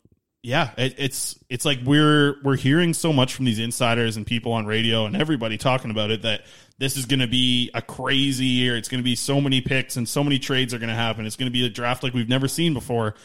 yeah, 0.47 0.71
it, 0.79 0.95
it's 0.99 1.37
it's 1.51 1.65
like 1.65 1.81
we're 1.85 2.37
we're 2.45 2.57
hearing 2.57 2.95
so 2.95 3.13
much 3.13 3.35
from 3.35 3.47
these 3.47 3.59
insiders 3.59 4.17
and 4.17 4.25
people 4.25 4.53
on 4.53 4.65
radio 4.65 5.05
and 5.05 5.17
everybody 5.17 5.59
talking 5.59 5.91
about 5.91 6.13
it 6.13 6.23
that 6.23 6.43
this 6.79 6.97
is 6.97 7.07
going 7.07 7.19
to 7.19 7.27
be 7.27 7.69
a 7.75 7.83
crazy 7.83 8.47
year. 8.47 8.77
It's 8.77 8.89
going 8.89 9.01
to 9.01 9.05
be 9.05 9.17
so 9.17 9.41
many 9.41 9.61
picks 9.61 9.97
and 9.97 10.09
so 10.09 10.23
many 10.23 10.39
trades 10.39 10.73
are 10.73 10.79
going 10.79 10.89
to 10.89 10.95
happen. 10.95 11.27
It's 11.27 11.35
going 11.35 11.51
to 11.51 11.53
be 11.53 11.67
a 11.67 11.69
draft 11.69 12.05
like 12.05 12.15
we've 12.15 12.29
never 12.29 12.47
seen 12.47 12.75
before, 12.75 13.17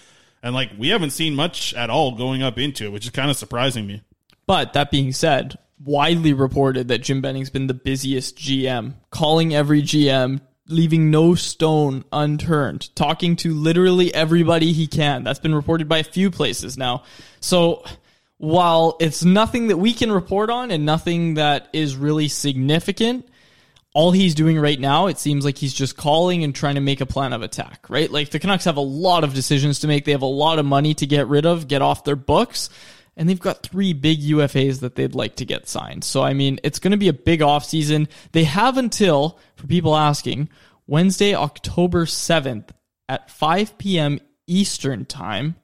and 0.43 0.53
like 0.53 0.71
we 0.77 0.89
haven't 0.89 1.12
seen 1.12 1.36
much 1.36 1.74
at 1.74 1.89
all 1.89 2.15
going 2.15 2.41
up 2.41 2.57
into 2.57 2.86
it, 2.86 2.91
which 2.91 3.05
is 3.05 3.12
kind 3.12 3.29
of 3.29 3.38
surprising 3.38 3.88
me. 3.88 4.03
But 4.48 4.74
that 4.74 4.91
being 4.91 5.13
said, 5.13 5.57
widely 5.83 6.33
reported 6.33 6.88
that 6.89 7.00
Jim 7.00 7.21
Benning's 7.21 7.50
been 7.50 7.67
the 7.67 7.74
busiest 7.74 8.38
GM, 8.38 8.95
calling 9.10 9.53
every 9.53 9.81
GM, 9.81 10.41
leaving 10.67 11.12
no 11.12 11.36
stone 11.36 12.03
unturned, 12.12 12.95
talking 12.95 13.36
to 13.38 13.53
literally 13.53 14.13
everybody 14.13 14.74
he 14.74 14.88
can. 14.88 15.24
That's 15.24 15.39
been 15.39 15.55
reported 15.55 15.88
by 15.88 16.00
a 16.00 16.03
few 16.03 16.31
places 16.31 16.77
now. 16.77 17.03
So 17.39 17.83
while 18.38 18.98
it's 19.00 19.24
nothing 19.24 19.67
that 19.67 19.77
we 19.77 19.93
can 19.93 20.12
report 20.12 20.50
on 20.50 20.71
and 20.71 20.86
nothing 20.86 21.36
that 21.36 21.69
is 21.74 21.95
really 21.95 22.27
significant, 22.27 23.27
all 23.93 24.12
he's 24.12 24.36
doing 24.36 24.57
right 24.57 24.79
now, 24.79 25.07
it 25.07 25.19
seems 25.19 25.43
like 25.43 25.57
he's 25.57 25.74
just 25.74 25.98
calling 25.98 26.43
and 26.43 26.55
trying 26.55 26.75
to 26.75 26.81
make 26.81 27.01
a 27.01 27.05
plan 27.05 27.33
of 27.33 27.41
attack, 27.41 27.89
right? 27.89 28.10
Like 28.10 28.29
the 28.29 28.39
Canucks 28.39 28.65
have 28.65 28.77
a 28.77 28.81
lot 28.81 29.24
of 29.24 29.33
decisions 29.33 29.79
to 29.79 29.88
make. 29.88 30.05
They 30.05 30.13
have 30.13 30.21
a 30.21 30.25
lot 30.25 30.60
of 30.60 30.65
money 30.65 30.93
to 30.95 31.05
get 31.05 31.27
rid 31.27 31.45
of, 31.45 31.67
get 31.67 31.81
off 31.81 32.05
their 32.05 32.15
books, 32.15 32.69
and 33.17 33.27
they've 33.27 33.39
got 33.39 33.63
three 33.63 33.91
big 33.91 34.21
UFAs 34.21 34.79
that 34.79 34.95
they'd 34.95 35.15
like 35.15 35.36
to 35.38 35.45
get 35.45 35.67
signed. 35.67 36.05
So, 36.05 36.21
I 36.24 36.33
mean, 36.33 36.60
it's 36.63 36.79
going 36.79 36.91
to 36.91 36.98
be 36.98 37.10
a 37.10 37.13
big 37.13 37.41
offseason. 37.41 38.07
They 38.31 38.45
have 38.45 38.77
until, 38.77 39.38
for 39.55 39.67
people 39.67 39.95
asking, 39.95 40.50
Wednesday, 40.88 41.36
October 41.36 42.05
7th 42.05 42.69
at 43.10 43.29
5 43.29 43.77
p.m. 43.77 44.21
Eastern 44.48 45.05
Time 45.05 45.55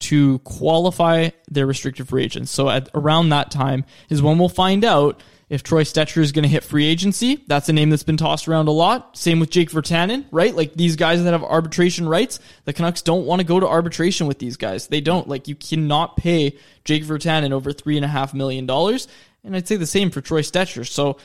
to 0.00 0.38
qualify 0.40 1.30
their 1.50 1.66
restrictive 1.66 2.10
free 2.10 2.24
agents. 2.24 2.52
So 2.52 2.68
at 2.68 2.88
around 2.94 3.30
that 3.30 3.50
time 3.50 3.84
is 4.08 4.22
when 4.22 4.38
we'll 4.38 4.48
find 4.48 4.84
out 4.84 5.22
if 5.48 5.62
Troy 5.62 5.82
Stecher 5.82 6.18
is 6.18 6.32
going 6.32 6.42
to 6.42 6.48
hit 6.48 6.62
free 6.62 6.86
agency. 6.86 7.42
That's 7.46 7.68
a 7.68 7.72
name 7.72 7.90
that's 7.90 8.02
been 8.02 8.16
tossed 8.16 8.48
around 8.48 8.68
a 8.68 8.72
lot. 8.72 9.16
Same 9.16 9.40
with 9.40 9.50
Jake 9.50 9.70
Virtanen, 9.70 10.26
right? 10.30 10.54
Like 10.54 10.74
these 10.74 10.96
guys 10.96 11.22
that 11.22 11.32
have 11.32 11.42
arbitration 11.42 12.08
rights, 12.08 12.38
the 12.64 12.72
Canucks 12.72 13.02
don't 13.02 13.26
want 13.26 13.40
to 13.40 13.46
go 13.46 13.58
to 13.58 13.66
arbitration 13.66 14.26
with 14.26 14.38
these 14.38 14.56
guys. 14.56 14.88
They 14.88 15.00
don't. 15.00 15.28
Like 15.28 15.48
you 15.48 15.54
cannot 15.54 16.16
pay 16.16 16.56
Jake 16.84 17.04
Virtanen 17.04 17.52
over 17.52 17.72
three 17.72 17.96
and 17.96 18.04
a 18.04 18.08
half 18.08 18.34
million 18.34 18.66
dollars. 18.66 19.08
And 19.42 19.56
I'd 19.56 19.68
say 19.68 19.76
the 19.76 19.86
same 19.86 20.10
for 20.10 20.20
Troy 20.20 20.42
Stecher. 20.42 20.86
So 20.86 21.16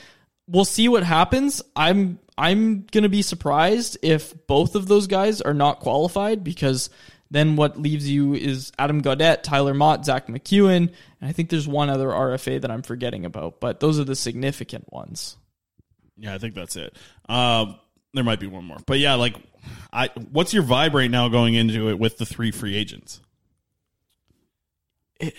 we'll 0.47 0.65
see 0.65 0.87
what 0.87 1.03
happens. 1.03 1.61
I'm 1.75 2.19
I'm 2.37 2.85
gonna 2.91 3.09
be 3.09 3.21
surprised 3.21 3.97
if 4.01 4.33
both 4.47 4.75
of 4.75 4.87
those 4.87 5.07
guys 5.07 5.41
are 5.41 5.53
not 5.53 5.79
qualified 5.79 6.43
because 6.43 6.89
then 7.33 7.55
what 7.55 7.81
leaves 7.81 8.07
you 8.07 8.35
is 8.35 8.71
Adam 8.77 9.01
Gaudette, 9.01 9.41
Tyler 9.41 9.73
Motte, 9.73 10.05
Zack 10.05 10.27
MacEwen, 10.27 10.75
and 10.75 11.29
I 11.29 11.31
think 11.31 11.49
there's 11.49 11.67
one 11.67 11.89
other 11.89 12.07
RFA 12.09 12.61
that 12.61 12.69
I'm 12.69 12.83
forgetting 12.83 13.25
about, 13.25 13.59
but 13.59 13.79
those 13.79 13.99
are 13.99 14.03
the 14.03 14.15
significant 14.15 14.93
ones. 14.93 15.35
Yeah, 16.15 16.35
I 16.35 16.37
think 16.37 16.53
that's 16.53 16.75
it. 16.75 16.95
Um, 17.27 17.79
there 18.13 18.23
might 18.23 18.39
be 18.39 18.45
one 18.45 18.65
more, 18.65 18.77
but 18.85 18.99
yeah, 18.99 19.15
like, 19.15 19.35
I 19.91 20.09
what's 20.31 20.53
your 20.53 20.61
vibe 20.61 20.93
right 20.93 21.09
now 21.09 21.27
going 21.27 21.55
into 21.55 21.89
it 21.89 21.97
with 21.97 22.17
the 22.19 22.25
three 22.25 22.51
free 22.51 22.75
agents 22.75 23.21
It 25.19 25.33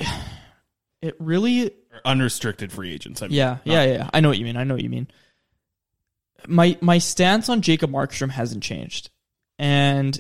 it 1.01 1.15
really 1.21 1.67
or 1.67 2.01
unrestricted 2.05 2.73
free 2.73 2.93
agents? 2.93 3.23
I 3.23 3.27
mean, 3.27 3.37
Yeah, 3.37 3.59
yeah, 3.65 3.85
yeah. 3.85 4.11
I 4.13 4.19
know 4.19 4.31
what 4.31 4.39
you 4.39 4.45
mean. 4.45 4.57
I 4.57 4.65
know 4.65 4.75
what 4.75 4.83
you 4.83 4.91
mean. 4.91 5.07
My 6.49 6.77
my 6.81 6.99
stance 6.99 7.49
on 7.49 7.63
Jacob 7.63 7.91
Markstrom 7.91 8.31
hasn't 8.31 8.65
changed, 8.65 9.11
and 9.61 10.19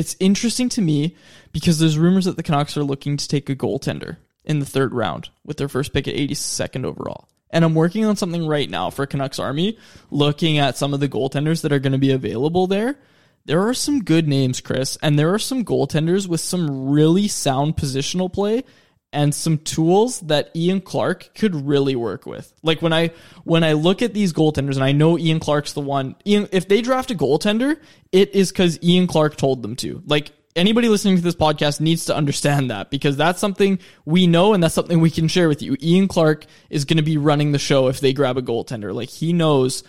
it's 0.00 0.16
interesting 0.18 0.70
to 0.70 0.80
me 0.80 1.14
because 1.52 1.78
there's 1.78 1.98
rumors 1.98 2.24
that 2.24 2.38
the 2.38 2.42
Canucks 2.42 2.74
are 2.78 2.82
looking 2.82 3.18
to 3.18 3.28
take 3.28 3.50
a 3.50 3.54
goaltender 3.54 4.16
in 4.46 4.58
the 4.58 4.64
third 4.64 4.94
round 4.94 5.28
with 5.44 5.58
their 5.58 5.68
first 5.68 5.92
pick 5.92 6.08
at 6.08 6.14
82nd 6.14 6.86
overall. 6.86 7.28
And 7.50 7.66
I'm 7.66 7.74
working 7.74 8.06
on 8.06 8.16
something 8.16 8.46
right 8.46 8.70
now 8.70 8.88
for 8.88 9.04
Canucks 9.04 9.38
Army, 9.38 9.76
looking 10.10 10.56
at 10.56 10.78
some 10.78 10.94
of 10.94 11.00
the 11.00 11.08
goaltenders 11.08 11.60
that 11.60 11.72
are 11.72 11.78
going 11.78 11.92
to 11.92 11.98
be 11.98 12.12
available 12.12 12.66
there. 12.66 12.98
There 13.44 13.68
are 13.68 13.74
some 13.74 14.02
good 14.02 14.26
names, 14.26 14.62
Chris, 14.62 14.96
and 15.02 15.18
there 15.18 15.34
are 15.34 15.38
some 15.38 15.66
goaltenders 15.66 16.26
with 16.26 16.40
some 16.40 16.88
really 16.88 17.28
sound 17.28 17.76
positional 17.76 18.32
play 18.32 18.64
and 19.12 19.34
some 19.34 19.58
tools 19.58 20.20
that 20.20 20.50
Ian 20.54 20.80
Clark 20.80 21.30
could 21.34 21.54
really 21.54 21.96
work 21.96 22.26
with. 22.26 22.52
Like 22.62 22.80
when 22.80 22.92
I 22.92 23.10
when 23.44 23.64
I 23.64 23.72
look 23.72 24.02
at 24.02 24.14
these 24.14 24.32
goaltenders 24.32 24.74
and 24.74 24.84
I 24.84 24.92
know 24.92 25.18
Ian 25.18 25.40
Clark's 25.40 25.72
the 25.72 25.80
one. 25.80 26.16
Ian 26.26 26.48
if 26.52 26.68
they 26.68 26.80
draft 26.80 27.10
a 27.10 27.14
goaltender, 27.14 27.80
it 28.12 28.34
is 28.34 28.52
cuz 28.52 28.78
Ian 28.82 29.06
Clark 29.06 29.36
told 29.36 29.62
them 29.62 29.76
to. 29.76 30.02
Like 30.06 30.32
anybody 30.54 30.88
listening 30.88 31.16
to 31.16 31.22
this 31.22 31.34
podcast 31.34 31.80
needs 31.80 32.06
to 32.06 32.14
understand 32.14 32.70
that 32.70 32.90
because 32.90 33.16
that's 33.16 33.40
something 33.40 33.78
we 34.04 34.26
know 34.26 34.54
and 34.54 34.62
that's 34.62 34.74
something 34.74 35.00
we 35.00 35.10
can 35.10 35.28
share 35.28 35.48
with 35.48 35.62
you. 35.62 35.76
Ian 35.82 36.08
Clark 36.08 36.46
is 36.68 36.84
going 36.84 36.96
to 36.96 37.02
be 37.02 37.16
running 37.16 37.52
the 37.52 37.58
show 37.58 37.88
if 37.88 38.00
they 38.00 38.12
grab 38.12 38.36
a 38.36 38.42
goaltender. 38.42 38.94
Like 38.94 39.08
he 39.08 39.32
knows 39.32 39.82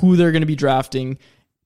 who 0.00 0.16
they're 0.16 0.32
going 0.32 0.42
to 0.42 0.46
be 0.46 0.56
drafting. 0.56 1.18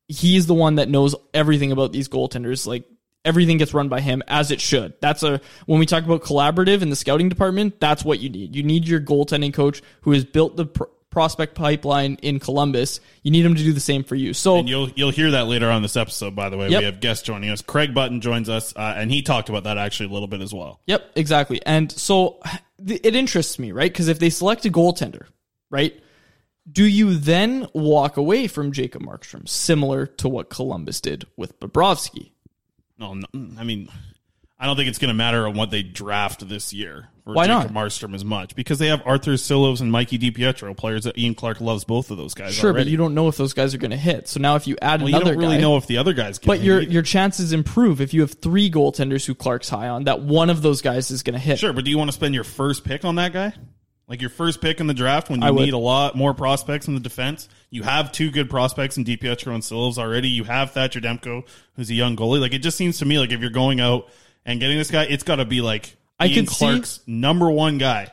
He's 0.09 0.47
the 0.47 0.55
one 0.55 0.77
that 0.77 0.88
knows 0.88 1.15
everything 1.33 1.73
about 1.73 1.93
these 1.93 2.09
goaltenders. 2.09 2.67
Like 2.67 2.85
everything 3.25 3.59
gets 3.59 3.75
run 3.75 3.89
by 3.89 4.01
him 4.01 4.23
as 4.29 4.51
it 4.51 4.61
should. 4.61 4.95
That's 5.01 5.23
a 5.23 5.41
when 5.67 5.79
we 5.79 5.87
talk 5.87 6.05
about 6.05 6.23
collaborative 6.23 6.83
in 6.83 6.91
the 6.91 6.97
scouting 6.97 7.29
department, 7.29 7.81
that's 7.81 8.05
what 8.05 8.21
you 8.21 8.29
need. 8.29 8.55
You 8.57 8.63
need 8.63 8.87
your 8.89 9.01
goaltending 9.01 9.53
coach 9.53 9.83
who 10.03 10.13
has 10.13 10.25
built 10.25 10.57
the 10.57 10.67
pr- 10.67 10.85
prospect 11.11 11.55
pipeline 11.55 12.15
in 12.23 12.39
Columbus. 12.39 13.01
You 13.23 13.31
need 13.31 13.45
him 13.45 13.55
to 13.55 13.63
do 13.63 13.73
the 13.73 13.81
same 13.81 14.05
for 14.05 14.15
you. 14.15 14.33
So 14.35 14.59
And 14.59 14.69
you'll 14.69 14.91
you'll 14.91 15.11
hear 15.11 15.33
that 15.33 15.47
later 15.47 15.71
on 15.71 15.83
this 15.83 15.97
episode. 15.97 16.37
By 16.37 16.49
the 16.49 16.57
way, 16.57 16.69
Yep. 16.69 16.79
we 16.81 16.85
have 16.85 17.01
guests 17.01 17.25
joining 17.27 17.51
us. 17.51 17.61
Craig 17.63 17.95
Button 17.95 18.21
joins 18.21 18.49
us, 18.49 18.75
uh, 18.77 18.95
and 18.97 19.11
he 19.11 19.23
talked 19.23 19.49
about 19.49 19.65
that 19.65 19.79
actually 19.79 20.11
a 20.11 20.13
little 20.13 20.29
bit 20.29 20.41
as 20.43 20.53
well. 20.55 20.81
Yep, 20.87 21.13
exactly. 21.17 21.61
And 21.65 21.91
so 21.91 22.41
th- 22.87 23.01
it 23.03 23.17
interests 23.17 23.59
me, 23.59 23.73
right? 23.73 23.91
Because 23.91 24.09
if 24.09 24.19
they 24.19 24.31
select 24.31 24.65
a 24.67 24.71
goaltender, 24.71 25.27
right, 25.71 25.99
do 26.71 26.85
you 26.85 27.15
then 27.15 27.67
walk 27.73 28.19
away 28.19 28.47
from 28.47 28.73
Jacob 28.73 29.03
Markstrom, 29.03 29.49
similar 29.49 30.07
to 30.07 30.29
what 30.29 30.51
Columbus 30.51 31.01
did 31.01 31.25
with 31.37 31.59
Bobrovsky? 31.59 32.33
No, 32.99 33.14
no 33.14 33.26
I 33.59 33.64
mean, 33.64 33.88
I 34.59 34.67
don't 34.67 34.76
think 34.76 34.88
it's 34.88 34.99
going 34.99 35.09
to 35.09 35.14
matter 35.14 35.47
on 35.47 35.55
what 35.55 35.71
they 35.71 35.83
draft 35.83 36.49
this 36.49 36.73
year 36.73 37.09
for 37.23 37.33
Why 37.33 37.47
Jacob 37.47 37.71
not? 37.71 37.87
Markstrom 37.87 38.12
as 38.14 38.25
much 38.25 38.57
because 38.57 38.81
they 38.81 38.88
have 38.88 39.02
Arthur 39.07 39.35
Silovs 39.35 39.81
and 39.81 39.93
Mikey 39.93 40.19
DiPietro, 40.19 40.76
players 40.76 41.05
that 41.05 41.17
Ian 41.17 41.37
Clark 41.37 41.61
loves 41.61 41.85
both 41.85 42.11
of 42.11 42.17
those 42.17 42.35
guys. 42.35 42.55
Sure, 42.55 42.71
already. 42.71 42.87
but 42.87 42.90
you 42.90 42.97
don't 42.97 43.14
know 43.14 43.28
if 43.28 43.37
those 43.37 43.52
guys 43.52 43.73
are 43.73 43.78
going 43.78 43.93
to 43.93 43.97
hit. 43.97 44.26
So 44.26 44.40
now 44.40 44.57
if 44.57 44.67
you 44.67 44.76
add 44.83 45.00
Well, 45.00 45.11
you 45.11 45.21
don't 45.21 45.38
really 45.38 45.57
guy, 45.57 45.62
know 45.62 45.76
if 45.76 45.87
the 45.87 45.99
other 45.99 46.12
guys. 46.12 46.40
Can 46.40 46.49
but 46.49 46.59
hit 46.59 46.67
your 46.67 46.81
either. 46.81 46.90
your 46.90 47.02
chances 47.02 47.52
improve 47.52 48.00
if 48.00 48.12
you 48.12 48.23
have 48.23 48.33
three 48.33 48.69
goaltenders 48.69 49.25
who 49.25 49.35
Clark's 49.37 49.69
high 49.69 49.88
on. 49.88 50.05
That 50.05 50.23
one 50.23 50.50
of 50.50 50.62
those 50.62 50.83
guys 50.83 51.12
is 51.12 51.23
going 51.23 51.35
to 51.35 51.38
hit. 51.38 51.61
Sure, 51.61 51.73
but 51.73 51.85
do 51.85 51.90
you 51.93 51.99
want 51.99 52.09
to 52.09 52.14
spend 52.14 52.35
your 52.35 52.45
first 52.45 52.83
pick 52.85 53.05
on 53.05 53.14
that 53.14 53.33
guy? 53.33 53.52
Like 54.09 54.21
your 54.23 54.31
first 54.31 54.61
pick 54.62 54.81
in 54.81 54.87
the 54.87 54.95
draft 54.95 55.29
when 55.29 55.43
I 55.43 55.49
you 55.49 55.55
would. 55.55 55.65
need 55.67 55.75
a 55.75 55.79
lot 55.79 56.17
more 56.17 56.33
prospects 56.33 56.88
in 56.88 56.95
the 56.95 57.00
defense? 57.00 57.49
You 57.71 57.83
have 57.83 58.11
two 58.11 58.31
good 58.31 58.49
prospects 58.49 58.97
in 58.97 59.05
DiPietro 59.05 59.53
and 59.53 59.62
Silovs 59.62 59.99
already. 59.99 60.29
You 60.29 60.45
have 60.45 60.71
Thatcher 60.73 61.00
Demko, 61.00 61.47
who's 61.77 61.91
a 61.91 61.95
young 61.95 62.17
goalie. 62.17 62.41
Like 62.41 62.55
it 62.55 62.61
just 62.61 62.77
seems 62.79 62.99
to 62.99 63.05
me 63.05 63.19
like 63.19 63.33
if 63.33 63.41
you're 63.41 63.50
going 63.50 63.81
out 63.81 64.09
and 64.47 64.61
getting 64.61 64.79
this 64.79 64.91
guy, 64.91 65.05
it's 65.05 65.25
got 65.25 65.37
to 65.37 65.45
be 65.45 65.61
like 65.61 65.95
I 66.19 66.27
Ian 66.27 66.47
see- 66.47 66.57
Clark's 66.57 67.00
number 67.07 67.50
one 67.50 67.77
guy. 67.77 68.09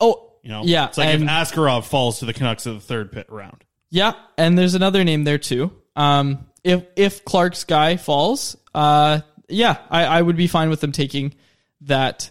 Oh, 0.00 0.32
You 0.42 0.48
know, 0.50 0.62
Yeah, 0.64 0.88
It's 0.88 0.96
like 0.98 1.14
if 1.14 1.20
Askarov 1.20 1.84
falls 1.84 2.20
to 2.20 2.24
the 2.24 2.32
Canucks 2.32 2.64
of 2.66 2.74
the 2.76 2.80
third 2.80 3.12
pit 3.12 3.26
round. 3.28 3.62
Yeah, 3.90 4.14
and 4.38 4.56
there's 4.58 4.74
another 4.74 5.04
name 5.04 5.24
there 5.24 5.38
too. 5.38 5.70
Um, 5.94 6.46
if 6.64 6.84
if 6.96 7.24
Clark's 7.24 7.64
guy 7.64 7.96
falls, 7.98 8.56
uh, 8.74 9.20
yeah, 9.48 9.76
I, 9.90 10.04
I 10.06 10.22
would 10.22 10.36
be 10.36 10.46
fine 10.46 10.70
with 10.70 10.80
them 10.80 10.90
taking 10.90 11.34
that 11.82 12.30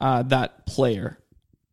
uh, 0.00 0.24
that 0.24 0.66
player. 0.66 1.18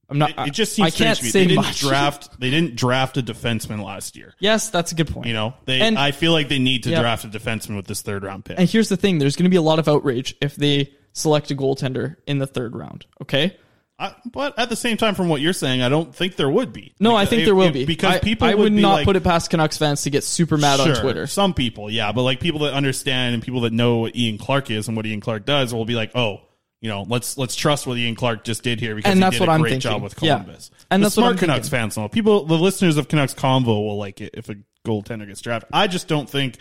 I'm 0.10 0.18
not. 0.20 0.32
It, 0.32 0.48
it 0.48 0.54
just 0.54 0.74
seems 0.74 0.94
strange 0.94 1.08
can't 1.08 1.18
to 1.20 1.24
me. 1.26 1.30
say 1.32 1.40
They 1.42 1.48
didn't 1.48 1.64
much. 1.66 1.80
draft. 1.80 2.40
They 2.40 2.50
didn't 2.50 2.76
draft 2.76 3.18
a 3.18 3.24
defenseman 3.24 3.84
last 3.84 4.16
year. 4.16 4.34
Yes, 4.40 4.70
that's 4.70 4.92
a 4.92 4.96
good 4.96 5.08
point. 5.08 5.28
You 5.28 5.34
know, 5.34 5.54
they. 5.66 5.82
And- 5.82 5.98
I 5.98 6.12
feel 6.12 6.32
like 6.32 6.48
they 6.50 6.60
need 6.60 6.84
to 6.84 6.92
Yeah. 6.92 7.02
draft 7.02 7.24
a 7.26 7.28
defenseman 7.28 7.76
with 7.76 7.88
this 7.88 8.02
third 8.02 8.24
round 8.24 8.46
pick. 8.46 8.60
And 8.60 8.70
here's 8.70 8.90
the 8.90 8.98
thing: 8.98 9.18
there's 9.18 9.36
going 9.36 9.46
to 9.46 9.50
be 9.50 9.56
a 9.58 9.62
lot 9.62 9.80
of 9.80 9.88
outrage 9.88 10.36
if 10.42 10.56
they 10.56 10.92
select 11.14 11.50
a 11.52 11.56
goaltender 11.56 12.18
in 12.28 12.38
the 12.40 12.48
third 12.48 12.76
round. 12.76 13.06
Okay. 13.22 13.58
I, 13.98 14.14
but 14.26 14.60
at 14.60 14.68
the 14.68 14.76
same 14.76 14.98
time, 14.98 15.16
from 15.16 15.30
what 15.30 15.40
you're 15.40 15.54
saying, 15.54 15.82
I 15.82 15.88
don't 15.88 16.14
think 16.14 16.36
there 16.36 16.50
would 16.50 16.74
be. 16.74 16.94
No, 17.00 17.16
I 17.16 17.26
think 17.26 17.46
there 17.46 17.56
will 17.56 17.72
be 17.72 17.86
because 17.86 18.16
I- 18.16 18.20
people 18.20 18.46
I, 18.46 18.54
would 18.54 18.76
be 18.76 18.82
not 18.82 18.94
like, 18.96 19.06
put 19.06 19.16
it 19.16 19.24
past 19.24 19.50
Canucks 19.50 19.78
fans 19.78 20.02
to 20.02 20.10
get 20.10 20.26
super 20.26 20.58
mad 20.58 20.82
on 20.82 20.94
Twitter. 20.98 21.28
Some 21.28 21.54
people, 21.54 21.90
yeah, 21.90 22.12
but 22.12 22.24
like 22.24 22.42
people 22.42 22.60
that 22.62 22.74
understand 22.74 23.36
and 23.36 23.42
people 23.42 23.62
that 23.62 23.72
know 23.72 24.00
what 24.00 24.14
Ian 24.18 24.38
Clark 24.38 24.70
is 24.70 24.90
and 24.90 24.98
what 24.98 25.06
Ian 25.06 25.22
Clark 25.22 25.46
does 25.46 25.74
will 25.74 25.86
be 25.86 25.96
like, 25.96 26.12
oh, 26.14 26.42
you 26.86 26.92
know, 26.92 27.04
let's 27.10 27.36
let's 27.36 27.56
trust 27.56 27.88
what 27.88 27.98
Ian 27.98 28.14
Clark 28.14 28.44
just 28.44 28.62
did 28.62 28.80
here 28.80 28.94
because 28.94 29.10
And 29.10 29.18
he 29.18 29.22
that's 29.22 29.34
did 29.38 29.40
what 29.40 29.50
a 29.50 29.52
I'm 29.54 29.62
great 29.62 29.70
thinking. 29.72 29.90
job 29.90 30.04
with 30.04 30.14
Yeah. 30.22 30.36
Columbus. 30.36 30.70
And 30.92 31.02
the 31.02 31.06
that's 31.08 31.16
smart 31.16 31.40
Canucks 31.40 31.68
thinking. 31.68 31.80
fans 31.80 31.98
know. 31.98 32.08
People, 32.10 32.46
the 32.46 32.60
listeners 32.60 32.98
of 32.98 33.08
Canucks 33.08 33.34
Convo 33.34 33.66
will 33.66 33.98
like 33.98 34.22
it 34.22 34.36
if 34.36 34.50
a 34.50 34.56
goaltender 34.86 35.26
gets 35.28 35.42
drafted. 35.42 35.72
I 35.74 35.88
just 35.88 36.08
don't 36.08 36.30
think. 36.30 36.60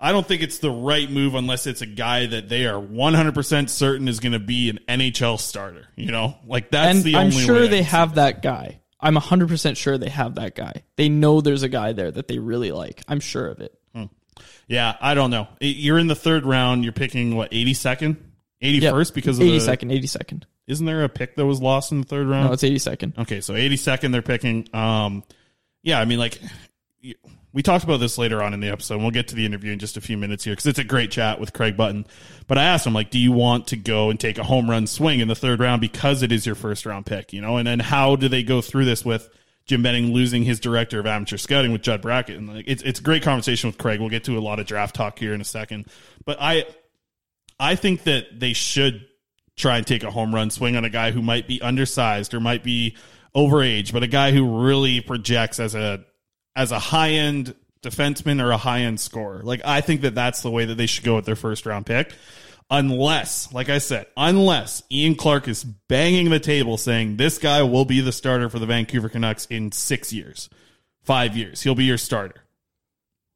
I 0.00 0.10
don't 0.10 0.26
think 0.26 0.42
it's 0.42 0.58
the 0.58 0.70
right 0.72 1.08
move 1.08 1.36
unless 1.36 1.68
it's 1.68 1.80
a 1.80 1.86
guy 1.86 2.26
that 2.26 2.48
they 2.48 2.66
are 2.66 2.80
100% 2.80 3.68
certain 3.68 4.08
is 4.08 4.18
going 4.18 4.32
to 4.32 4.38
be 4.40 4.68
an 4.70 4.80
NHL 4.88 5.38
starter. 5.38 5.86
You 5.94 6.10
know, 6.10 6.36
like 6.44 6.70
that's 6.72 6.96
and 6.96 7.04
the 7.04 7.14
I'm 7.14 7.30
sure 7.30 7.68
they 7.68 7.82
have 7.82 8.16
that 8.16 8.42
guy. 8.42 8.80
I'm 8.98 9.14
100% 9.14 9.76
sure 9.76 9.96
they 9.96 10.08
have 10.08 10.34
that 10.34 10.56
guy. 10.56 10.82
They 10.96 11.08
know 11.08 11.40
there's 11.40 11.62
a 11.62 11.68
guy 11.68 11.92
there 11.92 12.10
that 12.10 12.26
they 12.26 12.38
really 12.40 12.72
like. 12.72 13.02
I'm 13.06 13.20
sure 13.20 13.46
of 13.46 13.60
it. 13.60 13.72
Hmm. 13.94 14.04
Yeah, 14.66 14.96
I 15.00 15.14
don't 15.14 15.30
know. 15.30 15.46
You're 15.60 15.98
in 15.98 16.06
the 16.08 16.14
third 16.16 16.44
round. 16.46 16.82
You're 16.84 16.92
picking 16.92 17.36
what 17.36 17.50
82nd, 17.50 18.16
81st 18.62 19.14
because 19.14 19.38
of 19.38 19.44
82nd, 19.44 19.88
the. 19.88 20.00
82nd. 20.00 20.42
Isn't 20.66 20.86
there 20.86 21.04
a 21.04 21.08
pick 21.08 21.36
that 21.36 21.46
was 21.46 21.60
lost 21.60 21.92
in 21.92 22.00
the 22.00 22.06
third 22.06 22.26
round? 22.28 22.46
No, 22.46 22.52
it's 22.52 22.62
82nd. 22.62 23.18
okay, 23.18 23.40
so 23.40 23.54
82nd 23.54 24.12
they're 24.12 24.22
picking. 24.22 24.68
Um, 24.72 25.24
yeah, 25.82 25.98
I 25.98 26.04
mean 26.04 26.18
like 26.18 26.38
we 27.52 27.62
talked 27.62 27.84
about 27.84 27.98
this 27.98 28.18
later 28.18 28.42
on 28.42 28.54
in 28.54 28.60
the 28.60 28.68
episode. 28.68 28.94
and 28.94 29.02
We'll 29.02 29.10
get 29.10 29.28
to 29.28 29.34
the 29.34 29.44
interview 29.44 29.72
in 29.72 29.78
just 29.78 29.96
a 29.96 30.00
few 30.00 30.16
minutes 30.16 30.44
here 30.44 30.52
because 30.52 30.66
it's 30.66 30.78
a 30.78 30.84
great 30.84 31.10
chat 31.10 31.40
with 31.40 31.52
Craig 31.52 31.76
Button. 31.76 32.06
But 32.46 32.58
I 32.58 32.64
asked 32.64 32.86
him 32.86 32.92
like, 32.92 33.10
do 33.10 33.18
you 33.18 33.32
want 33.32 33.68
to 33.68 33.76
go 33.76 34.10
and 34.10 34.20
take 34.20 34.38
a 34.38 34.44
home 34.44 34.70
run 34.70 34.86
swing 34.86 35.20
in 35.20 35.28
the 35.28 35.34
third 35.34 35.58
round 35.60 35.80
because 35.80 36.22
it 36.22 36.30
is 36.30 36.46
your 36.46 36.54
first 36.54 36.86
round 36.86 37.06
pick? 37.06 37.32
You 37.32 37.40
know, 37.40 37.56
and 37.56 37.66
then 37.66 37.80
how 37.80 38.16
do 38.16 38.28
they 38.28 38.42
go 38.42 38.60
through 38.60 38.84
this 38.84 39.04
with? 39.04 39.28
Jim 39.66 39.84
Benning 39.84 40.12
losing 40.12 40.42
his 40.42 40.58
director 40.58 40.98
of 40.98 41.06
amateur 41.06 41.36
scouting 41.36 41.70
with 41.70 41.82
Judd 41.82 42.02
Brackett, 42.02 42.36
and 42.36 42.48
like 42.48 42.64
it's 42.66 42.82
it's 42.82 42.98
a 42.98 43.02
great 43.04 43.22
conversation 43.22 43.68
with 43.68 43.78
Craig. 43.78 44.00
We'll 44.00 44.08
get 44.08 44.24
to 44.24 44.36
a 44.36 44.40
lot 44.40 44.58
of 44.58 44.66
draft 44.66 44.96
talk 44.96 45.16
here 45.16 45.32
in 45.32 45.40
a 45.40 45.44
second, 45.44 45.86
but 46.24 46.38
I 46.40 46.64
I 47.60 47.76
think 47.76 48.04
that 48.04 48.40
they 48.40 48.54
should 48.54 49.06
try 49.56 49.76
and 49.76 49.86
take 49.86 50.02
a 50.02 50.10
home 50.10 50.34
run 50.34 50.50
swing 50.50 50.76
on 50.76 50.84
a 50.84 50.90
guy 50.90 51.10
who 51.10 51.22
might 51.22 51.46
be 51.46 51.60
undersized 51.60 52.32
or 52.34 52.40
might 52.40 52.64
be 52.64 52.96
overage, 53.36 53.92
but 53.92 54.02
a 54.02 54.08
guy 54.08 54.32
who 54.32 54.64
really 54.64 55.00
projects 55.00 55.60
as 55.60 55.74
a 55.74 56.04
as 56.56 56.72
a 56.72 56.78
high 56.78 57.10
end 57.10 57.54
defenseman 57.82 58.42
or 58.42 58.50
a 58.50 58.56
high 58.56 58.80
end 58.80 58.98
scorer. 58.98 59.42
Like 59.42 59.60
I 59.64 59.82
think 59.82 60.00
that 60.00 60.14
that's 60.14 60.42
the 60.42 60.50
way 60.50 60.64
that 60.64 60.76
they 60.76 60.86
should 60.86 61.04
go 61.04 61.16
with 61.16 61.26
their 61.26 61.36
first 61.36 61.66
round 61.66 61.86
pick. 61.86 62.12
Unless, 62.72 63.52
like 63.52 63.68
I 63.68 63.78
said, 63.78 64.06
unless 64.16 64.84
Ian 64.92 65.16
Clark 65.16 65.48
is 65.48 65.64
banging 65.64 66.30
the 66.30 66.38
table 66.38 66.76
saying 66.76 67.16
this 67.16 67.38
guy 67.38 67.64
will 67.64 67.84
be 67.84 68.00
the 68.00 68.12
starter 68.12 68.48
for 68.48 68.60
the 68.60 68.66
Vancouver 68.66 69.08
Canucks 69.08 69.46
in 69.46 69.72
six 69.72 70.12
years, 70.12 70.48
five 71.02 71.36
years, 71.36 71.62
he'll 71.62 71.74
be 71.74 71.84
your 71.84 71.98
starter. 71.98 72.44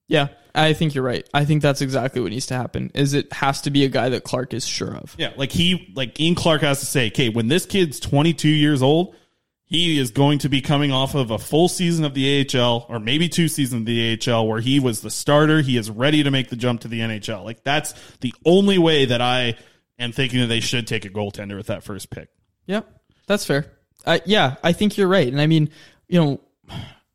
Yeah, 0.06 0.28
I 0.54 0.72
think 0.72 0.94
you're 0.94 1.04
right. 1.04 1.28
I 1.34 1.44
think 1.44 1.62
that's 1.62 1.80
exactly 1.80 2.20
what 2.20 2.30
needs 2.30 2.46
to 2.46 2.54
happen. 2.54 2.92
Is 2.94 3.12
it 3.12 3.32
has 3.32 3.62
to 3.62 3.70
be 3.70 3.84
a 3.84 3.88
guy 3.88 4.10
that 4.10 4.22
Clark 4.22 4.54
is 4.54 4.66
sure 4.66 4.94
of. 4.94 5.14
Yeah, 5.18 5.32
like 5.36 5.50
he, 5.50 5.92
like 5.96 6.18
Ian 6.20 6.34
Clark 6.34 6.62
has 6.62 6.80
to 6.80 6.86
say, 6.86 7.08
okay, 7.08 7.28
when 7.28 7.48
this 7.48 7.66
kid's 7.66 7.98
22 7.98 8.48
years 8.48 8.82
old, 8.82 9.16
he 9.64 9.98
is 9.98 10.10
going 10.12 10.38
to 10.40 10.48
be 10.48 10.60
coming 10.60 10.92
off 10.92 11.14
of 11.14 11.30
a 11.30 11.38
full 11.38 11.68
season 11.68 12.04
of 12.04 12.14
the 12.14 12.46
AHL 12.54 12.86
or 12.88 13.00
maybe 13.00 13.28
two 13.28 13.48
seasons 13.48 13.80
of 13.80 13.86
the 13.86 14.20
AHL 14.28 14.46
where 14.46 14.60
he 14.60 14.78
was 14.78 15.00
the 15.00 15.10
starter. 15.10 15.62
He 15.62 15.76
is 15.76 15.90
ready 15.90 16.22
to 16.22 16.30
make 16.30 16.50
the 16.50 16.56
jump 16.56 16.82
to 16.82 16.88
the 16.88 17.00
NHL. 17.00 17.44
Like 17.44 17.64
that's 17.64 17.92
the 18.20 18.32
only 18.44 18.78
way 18.78 19.06
that 19.06 19.20
I 19.20 19.56
am 19.98 20.12
thinking 20.12 20.40
that 20.40 20.46
they 20.46 20.60
should 20.60 20.86
take 20.86 21.04
a 21.04 21.10
goaltender 21.10 21.56
with 21.56 21.66
that 21.66 21.82
first 21.82 22.10
pick. 22.10 22.28
Yeah, 22.66 22.82
that's 23.26 23.44
fair. 23.44 23.66
Uh, 24.06 24.18
yeah, 24.26 24.56
I 24.62 24.72
think 24.72 24.96
you're 24.96 25.08
right. 25.08 25.26
And 25.26 25.40
I 25.40 25.46
mean, 25.46 25.70
you 26.08 26.22
know, 26.22 26.40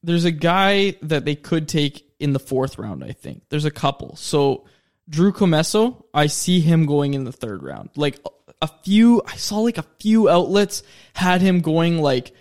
there's 0.04 0.26
a 0.26 0.32
guy 0.32 0.96
that 1.04 1.26
they 1.26 1.36
could 1.36 1.68
take 1.68 2.09
in 2.20 2.34
the 2.34 2.40
fourth 2.40 2.78
round, 2.78 3.04
I 3.04 3.12
think. 3.12 3.44
There's 3.50 3.66
a 3.66 3.72
couple. 3.72 4.16
So 4.16 4.66
Drew 5.08 5.32
Commesso, 5.32 6.04
I 6.14 6.28
see 6.28 6.60
him 6.60 6.86
going 6.86 7.14
in 7.14 7.24
the 7.24 7.32
third 7.32 7.64
round. 7.64 7.90
Like 7.96 8.20
a 8.62 8.70
few, 8.84 9.22
I 9.26 9.36
saw 9.36 9.60
like 9.60 9.78
a 9.78 9.86
few 10.00 10.30
outlets 10.30 10.84
had 11.14 11.42
him 11.42 11.62
going 11.62 12.00
like 12.00 12.34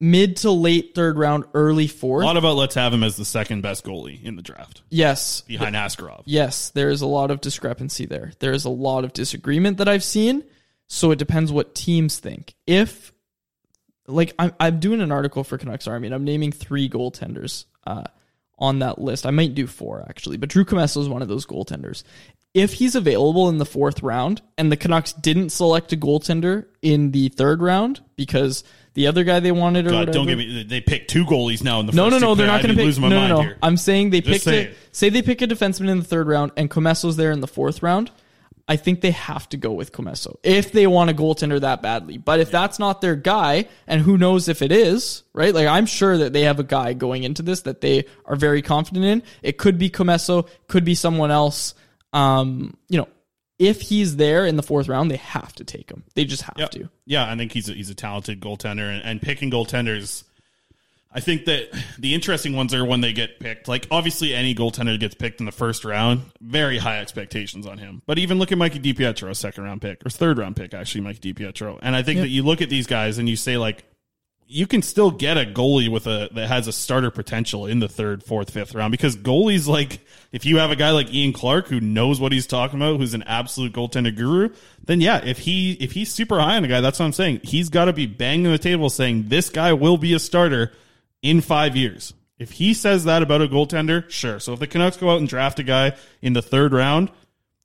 mid 0.00 0.36
to 0.38 0.50
late 0.50 0.94
third 0.94 1.18
round, 1.18 1.44
early 1.54 1.86
fourth. 1.86 2.24
A 2.24 2.26
lot 2.26 2.36
of 2.36 2.44
outlets 2.44 2.74
have 2.74 2.92
him 2.92 3.02
as 3.02 3.16
the 3.16 3.24
second 3.24 3.62
best 3.62 3.84
goalie 3.84 4.22
in 4.22 4.36
the 4.36 4.42
draft 4.42 4.82
yes. 4.90 5.42
behind 5.42 5.76
Askarov. 5.76 6.22
Yes, 6.24 6.70
there 6.70 6.90
is 6.90 7.02
a 7.02 7.06
lot 7.06 7.30
of 7.30 7.40
discrepancy 7.40 8.06
there. 8.06 8.32
There 8.40 8.52
is 8.52 8.64
a 8.64 8.70
lot 8.70 9.04
of 9.04 9.12
disagreement 9.12 9.78
that 9.78 9.88
I've 9.88 10.04
seen. 10.04 10.44
So 10.86 11.12
it 11.12 11.20
depends 11.20 11.52
what 11.52 11.76
teams 11.76 12.18
think. 12.18 12.54
If, 12.66 13.12
like, 14.08 14.34
I'm, 14.40 14.52
I'm 14.58 14.80
doing 14.80 15.00
an 15.00 15.12
article 15.12 15.44
for 15.44 15.56
Canucks 15.56 15.86
Army 15.86 16.08
and 16.08 16.14
I'm 16.14 16.24
naming 16.24 16.50
three 16.50 16.88
goaltenders 16.88 17.66
uh, 17.86 18.04
on 18.60 18.80
that 18.80 19.00
list. 19.00 19.26
I 19.26 19.30
might 19.30 19.54
do 19.54 19.66
four, 19.66 20.04
actually, 20.08 20.36
but 20.36 20.48
Drew 20.48 20.64
Commesso 20.64 21.00
is 21.00 21.08
one 21.08 21.22
of 21.22 21.28
those 21.28 21.46
goaltenders. 21.46 22.02
If 22.52 22.72
he's 22.74 22.96
available 22.96 23.48
in 23.48 23.58
the 23.58 23.64
fourth 23.64 24.02
round 24.02 24.42
and 24.58 24.72
the 24.72 24.76
Canucks 24.76 25.12
didn't 25.12 25.50
select 25.50 25.92
a 25.92 25.96
goaltender 25.96 26.66
in 26.82 27.12
the 27.12 27.28
third 27.28 27.62
round 27.62 28.00
because 28.16 28.64
the 28.94 29.06
other 29.06 29.22
guy 29.22 29.38
they 29.38 29.52
wanted 29.52 29.86
or 29.86 29.90
God, 29.90 29.98
whatever, 30.08 30.12
don't 30.12 30.26
get 30.26 30.36
me. 30.38 30.64
They 30.64 30.80
pick 30.80 31.06
two 31.06 31.24
goalies 31.24 31.62
now 31.62 31.78
in 31.78 31.86
the 31.86 31.92
no, 31.92 32.10
first 32.10 32.20
no, 32.20 32.28
no. 32.30 32.34
They're 32.34 32.48
not 32.48 32.60
going 32.60 32.76
to 32.76 32.84
pick. 32.84 32.98
my 32.98 33.08
No, 33.08 33.14
no, 33.14 33.20
mind 33.20 33.28
no. 33.30 33.40
here. 33.42 33.58
I'm 33.62 33.76
saying 33.76 34.10
they 34.10 34.20
Just 34.20 34.32
picked 34.32 34.44
saying. 34.44 34.66
it. 34.68 34.76
Say 34.90 35.10
they 35.10 35.22
pick 35.22 35.42
a 35.42 35.46
defenseman 35.46 35.90
in 35.90 35.98
the 35.98 36.04
third 36.04 36.26
round, 36.26 36.50
and 36.56 36.68
Commesso's 36.68 37.16
there 37.16 37.30
in 37.30 37.40
the 37.40 37.46
fourth 37.46 37.84
round. 37.84 38.10
I 38.70 38.76
think 38.76 39.00
they 39.00 39.10
have 39.10 39.48
to 39.48 39.56
go 39.56 39.72
with 39.72 39.90
Commesso 39.90 40.36
if 40.44 40.70
they 40.70 40.86
want 40.86 41.10
a 41.10 41.12
goaltender 41.12 41.60
that 41.60 41.82
badly. 41.82 42.18
But 42.18 42.38
if 42.38 42.52
that's 42.52 42.78
not 42.78 43.00
their 43.00 43.16
guy, 43.16 43.66
and 43.88 44.00
who 44.00 44.16
knows 44.16 44.48
if 44.48 44.62
it 44.62 44.70
is, 44.70 45.24
right? 45.32 45.52
Like 45.52 45.66
I'm 45.66 45.86
sure 45.86 46.16
that 46.18 46.32
they 46.32 46.42
have 46.42 46.60
a 46.60 46.62
guy 46.64 46.92
going 46.92 47.24
into 47.24 47.42
this 47.42 47.62
that 47.62 47.80
they 47.80 48.04
are 48.26 48.36
very 48.36 48.62
confident 48.62 49.04
in. 49.04 49.22
It 49.42 49.58
could 49.58 49.76
be 49.76 49.90
Commesso, 49.90 50.48
could 50.68 50.84
be 50.84 50.94
someone 50.94 51.32
else. 51.32 51.74
Um, 52.12 52.76
you 52.88 52.98
know, 52.98 53.08
if 53.58 53.80
he's 53.80 54.14
there 54.16 54.46
in 54.46 54.54
the 54.54 54.62
fourth 54.62 54.86
round, 54.86 55.10
they 55.10 55.16
have 55.16 55.52
to 55.56 55.64
take 55.64 55.90
him. 55.90 56.04
They 56.14 56.24
just 56.24 56.42
have 56.42 56.54
Yep. 56.56 56.70
to. 56.70 56.88
Yeah, 57.06 57.28
I 57.30 57.36
think 57.36 57.50
he's 57.50 57.68
a, 57.68 57.72
he's 57.72 57.90
a 57.90 57.94
talented 57.96 58.40
goaltender, 58.40 58.88
and, 58.94 59.02
and 59.04 59.20
picking 59.20 59.50
goaltenders. 59.50 60.22
I 61.12 61.18
think 61.20 61.46
that 61.46 61.70
the 61.98 62.14
interesting 62.14 62.54
ones 62.54 62.72
are 62.72 62.84
when 62.84 63.00
they 63.00 63.12
get 63.12 63.40
picked. 63.40 63.66
Like 63.66 63.88
obviously, 63.90 64.32
any 64.32 64.54
goaltender 64.54 64.98
gets 64.98 65.14
picked 65.14 65.40
in 65.40 65.46
the 65.46 65.52
first 65.52 65.84
round, 65.84 66.22
very 66.40 66.78
high 66.78 67.00
expectations 67.00 67.66
on 67.66 67.78
him. 67.78 68.02
But 68.06 68.18
even 68.18 68.38
look 68.38 68.52
at 68.52 68.58
Mikey 68.58 68.78
DiPietro, 68.78 69.34
second 69.34 69.64
round 69.64 69.82
pick 69.82 70.06
or 70.06 70.10
third 70.10 70.38
round 70.38 70.56
pick, 70.56 70.72
actually, 70.72 71.00
Mikey 71.00 71.34
DiPietro. 71.34 71.80
And 71.82 71.96
I 71.96 72.02
think 72.02 72.20
that 72.20 72.28
you 72.28 72.44
look 72.44 72.62
at 72.62 72.70
these 72.70 72.86
guys 72.86 73.18
and 73.18 73.28
you 73.28 73.36
say 73.36 73.56
like, 73.56 73.84
you 74.52 74.66
can 74.66 74.82
still 74.82 75.12
get 75.12 75.36
a 75.38 75.44
goalie 75.44 75.88
with 75.88 76.08
a 76.08 76.28
that 76.32 76.48
has 76.48 76.66
a 76.66 76.72
starter 76.72 77.10
potential 77.10 77.66
in 77.66 77.78
the 77.78 77.88
third, 77.88 78.22
fourth, 78.22 78.50
fifth 78.50 78.74
round 78.74 78.90
because 78.90 79.16
goalies 79.16 79.68
like 79.68 80.00
if 80.32 80.44
you 80.44 80.58
have 80.58 80.72
a 80.72 80.76
guy 80.76 80.90
like 80.90 81.12
Ian 81.14 81.32
Clark 81.32 81.68
who 81.68 81.80
knows 81.80 82.20
what 82.20 82.32
he's 82.32 82.48
talking 82.48 82.80
about, 82.80 82.98
who's 82.98 83.14
an 83.14 83.22
absolute 83.24 83.72
goaltender 83.72 84.14
guru, 84.14 84.50
then 84.84 85.00
yeah, 85.00 85.24
if 85.24 85.38
he 85.38 85.72
if 85.74 85.92
he's 85.92 86.12
super 86.12 86.40
high 86.40 86.56
on 86.56 86.64
a 86.64 86.68
guy, 86.68 86.80
that's 86.80 86.98
what 86.98 87.06
I'm 87.06 87.12
saying. 87.12 87.40
He's 87.44 87.68
got 87.68 87.84
to 87.84 87.92
be 87.92 88.06
banging 88.06 88.50
the 88.50 88.58
table 88.58 88.90
saying 88.90 89.28
this 89.28 89.50
guy 89.50 89.72
will 89.72 89.96
be 89.96 90.14
a 90.14 90.18
starter 90.18 90.72
in 91.22 91.40
five 91.40 91.76
years. 91.76 92.14
If 92.38 92.52
he 92.52 92.72
says 92.72 93.04
that 93.04 93.22
about 93.22 93.42
a 93.42 93.48
goaltender, 93.48 94.08
sure. 94.08 94.40
So 94.40 94.54
if 94.54 94.60
the 94.60 94.66
Canucks 94.66 94.96
go 94.96 95.10
out 95.10 95.18
and 95.18 95.28
draft 95.28 95.58
a 95.58 95.62
guy 95.62 95.96
in 96.22 96.32
the 96.32 96.40
third 96.40 96.72
round, 96.72 97.10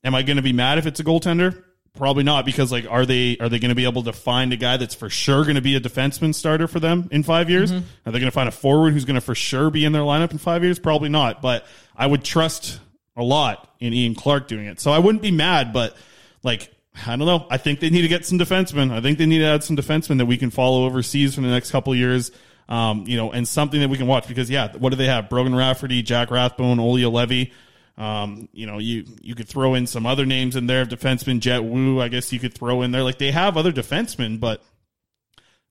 am 0.03 0.13
I 0.13 0.21
going 0.21 0.35
to 0.35 0.43
be 0.43 0.53
mad 0.53 0.77
if 0.77 0.85
it's 0.85 0.99
a 0.99 1.03
goaltender? 1.03 1.63
Probably 1.93 2.23
not 2.23 2.45
because 2.45 2.73
like 2.73 2.85
are 2.89 3.05
they 3.05 3.37
are 3.37 3.47
they 3.47 3.59
going 3.59 3.69
to 3.69 3.75
be 3.75 3.85
able 3.85 4.03
to 4.03 4.11
find 4.11 4.51
a 4.51 4.57
guy 4.57 4.75
that's 4.75 4.93
for 4.93 5.09
sure 5.09 5.43
going 5.43 5.55
to 5.55 5.61
be 5.61 5.77
a 5.77 5.79
defenseman 5.79 6.35
starter 6.35 6.67
for 6.67 6.81
them 6.81 7.07
in 7.09 7.23
5 7.23 7.49
years? 7.49 7.71
Mm-hmm. 7.71 7.85
Are 8.05 8.11
they 8.11 8.19
going 8.19 8.29
to 8.29 8.35
find 8.35 8.49
a 8.49 8.51
forward 8.51 8.91
who's 8.91 9.05
going 9.05 9.15
to 9.15 9.21
for 9.21 9.33
sure 9.33 9.69
be 9.69 9.85
in 9.85 9.93
their 9.93 10.01
lineup 10.01 10.31
in 10.31 10.37
5 10.37 10.61
years? 10.61 10.77
Probably 10.77 11.07
not, 11.07 11.41
but 11.41 11.65
I 11.95 12.05
would 12.05 12.25
trust 12.25 12.81
a 13.15 13.23
lot 13.23 13.73
in 13.79 13.93
Ian 13.93 14.13
Clark 14.13 14.49
doing 14.49 14.65
it. 14.65 14.81
So 14.81 14.91
I 14.91 14.99
wouldn't 14.99 15.21
be 15.21 15.31
mad, 15.31 15.71
but 15.71 15.95
like 16.43 16.69
I 17.05 17.15
don't 17.15 17.27
know. 17.27 17.47
I 17.49 17.57
think 17.57 17.79
they 17.79 17.89
need 17.89 18.01
to 18.01 18.07
get 18.09 18.25
some 18.25 18.39
defensemen. 18.39 18.91
I 18.91 18.99
think 18.99 19.17
they 19.17 19.25
need 19.25 19.39
to 19.39 19.45
add 19.45 19.63
some 19.63 19.77
defensemen 19.77 20.17
that 20.17 20.25
we 20.25 20.37
can 20.37 20.49
follow 20.49 20.85
overseas 20.85 21.35
for 21.35 21.41
the 21.41 21.47
next 21.47 21.71
couple 21.71 21.93
of 21.93 21.99
years. 21.99 22.31
Um, 22.67 23.05
you 23.07 23.15
know, 23.15 23.31
and 23.31 23.47
something 23.47 23.79
that 23.79 23.89
we 23.89 23.97
can 23.97 24.07
watch 24.07 24.27
because 24.27 24.49
yeah, 24.49 24.73
what 24.77 24.89
do 24.89 24.95
they 24.95 25.05
have? 25.05 25.29
Brogan 25.29 25.53
Rafferty, 25.55 26.01
Jack 26.01 26.31
Rathbone, 26.31 26.79
Olli 26.79 27.03
Juolevi. 27.03 27.51
Um, 27.97 28.49
you 28.53 28.65
know, 28.65 28.79
you 28.79 29.05
you 29.21 29.35
could 29.35 29.47
throw 29.47 29.75
in 29.75 29.87
some 29.87 30.05
other 30.05 30.25
names 30.25 30.55
in 30.55 30.67
there 30.67 30.81
of 30.81 30.89
defensemen, 30.89 31.39
Jett 31.39 31.63
Woo, 31.63 32.01
I 32.01 32.07
guess 32.09 32.33
you 32.33 32.39
could 32.39 32.53
throw 32.53 32.81
in 32.81 32.91
there. 32.91 33.03
Like 33.03 33.19
they 33.19 33.31
have 33.31 33.55
other 33.55 33.71
defensemen, 33.71 34.39
but 34.39 34.61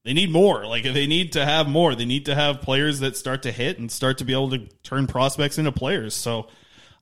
They 0.04 0.12
need 0.12 0.30
more. 0.30 0.66
Like 0.66 0.84
they 0.84 1.06
need 1.06 1.32
to 1.32 1.44
have 1.44 1.66
more. 1.68 1.94
They 1.94 2.04
need 2.04 2.26
to 2.26 2.34
have 2.34 2.60
players 2.60 3.00
that 3.00 3.16
start 3.16 3.42
to 3.42 3.52
hit 3.52 3.78
and 3.78 3.90
start 3.90 4.18
to 4.18 4.24
be 4.24 4.32
able 4.34 4.50
to 4.50 4.58
turn 4.82 5.06
prospects 5.06 5.56
into 5.58 5.72
players. 5.72 6.14
So 6.14 6.48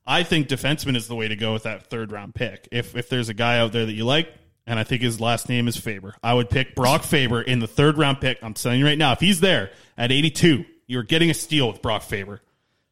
I 0.07 0.23
think 0.23 0.47
defenseman 0.47 0.95
is 0.95 1.07
the 1.07 1.15
way 1.15 1.27
to 1.27 1.35
go 1.35 1.53
with 1.53 1.63
that 1.63 1.87
third 1.89 2.11
round 2.11 2.33
pick. 2.33 2.67
If 2.71 2.95
if 2.95 3.09
there's 3.09 3.29
a 3.29 3.33
guy 3.33 3.59
out 3.59 3.73
there 3.73 3.85
that 3.85 3.93
you 3.93 4.05
like, 4.05 4.33
and 4.65 4.79
I 4.79 4.83
think 4.83 5.01
his 5.01 5.19
last 5.19 5.49
name 5.49 5.67
is 5.67 5.77
Faber, 5.77 6.15
I 6.23 6.33
would 6.33 6.49
pick 6.49 6.75
Brock 6.75 7.03
Faber 7.03 7.41
in 7.41 7.59
the 7.59 7.67
third 7.67 7.97
round 7.97 8.21
pick. 8.21 8.39
I'm 8.41 8.53
telling 8.53 8.79
you 8.79 8.85
right 8.85 8.97
now, 8.97 9.11
if 9.11 9.19
he's 9.19 9.39
there 9.39 9.71
at 9.97 10.11
82, 10.11 10.65
you're 10.87 11.03
getting 11.03 11.29
a 11.29 11.33
steal 11.33 11.67
with 11.67 11.81
Brock 11.81 12.03
Faber. 12.03 12.41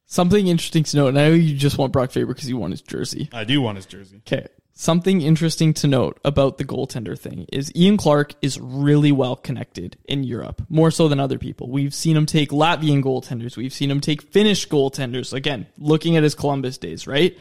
Something 0.05 0.47
interesting 0.47 0.83
to 0.83 0.97
note, 0.97 1.07
and 1.09 1.19
I 1.19 1.29
know 1.29 1.35
you 1.35 1.55
just 1.55 1.77
want 1.77 1.93
Brock 1.93 2.11
Faber 2.11 2.33
because 2.33 2.49
you 2.49 2.57
want 2.57 2.71
his 2.71 2.81
jersey. 2.81 3.29
I 3.31 3.45
do 3.45 3.61
want 3.61 3.77
his 3.77 3.85
jersey. 3.85 4.21
Okay. 4.27 4.47
Something 4.73 5.21
interesting 5.21 5.73
to 5.75 5.87
note 5.87 6.19
about 6.25 6.57
the 6.57 6.65
goaltender 6.65 7.17
thing 7.17 7.45
is 7.51 7.71
Ian 7.75 7.97
Clark 7.97 8.33
is 8.41 8.59
really 8.59 9.11
well 9.11 9.35
connected 9.35 9.97
in 10.05 10.23
Europe, 10.23 10.63
more 10.69 10.91
so 10.91 11.07
than 11.07 11.19
other 11.19 11.37
people. 11.37 11.69
We've 11.69 11.93
seen 11.93 12.17
him 12.17 12.25
take 12.25 12.49
Latvian 12.49 13.03
goaltenders, 13.03 13.55
we've 13.55 13.73
seen 13.73 13.91
him 13.91 14.01
take 14.01 14.21
Finnish 14.21 14.67
goaltenders. 14.67 15.33
Again, 15.33 15.67
looking 15.77 16.17
at 16.17 16.23
his 16.23 16.35
Columbus 16.35 16.77
days, 16.77 17.05
right? 17.05 17.37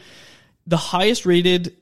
The 0.67 0.77
highest 0.77 1.25
rated 1.25 1.75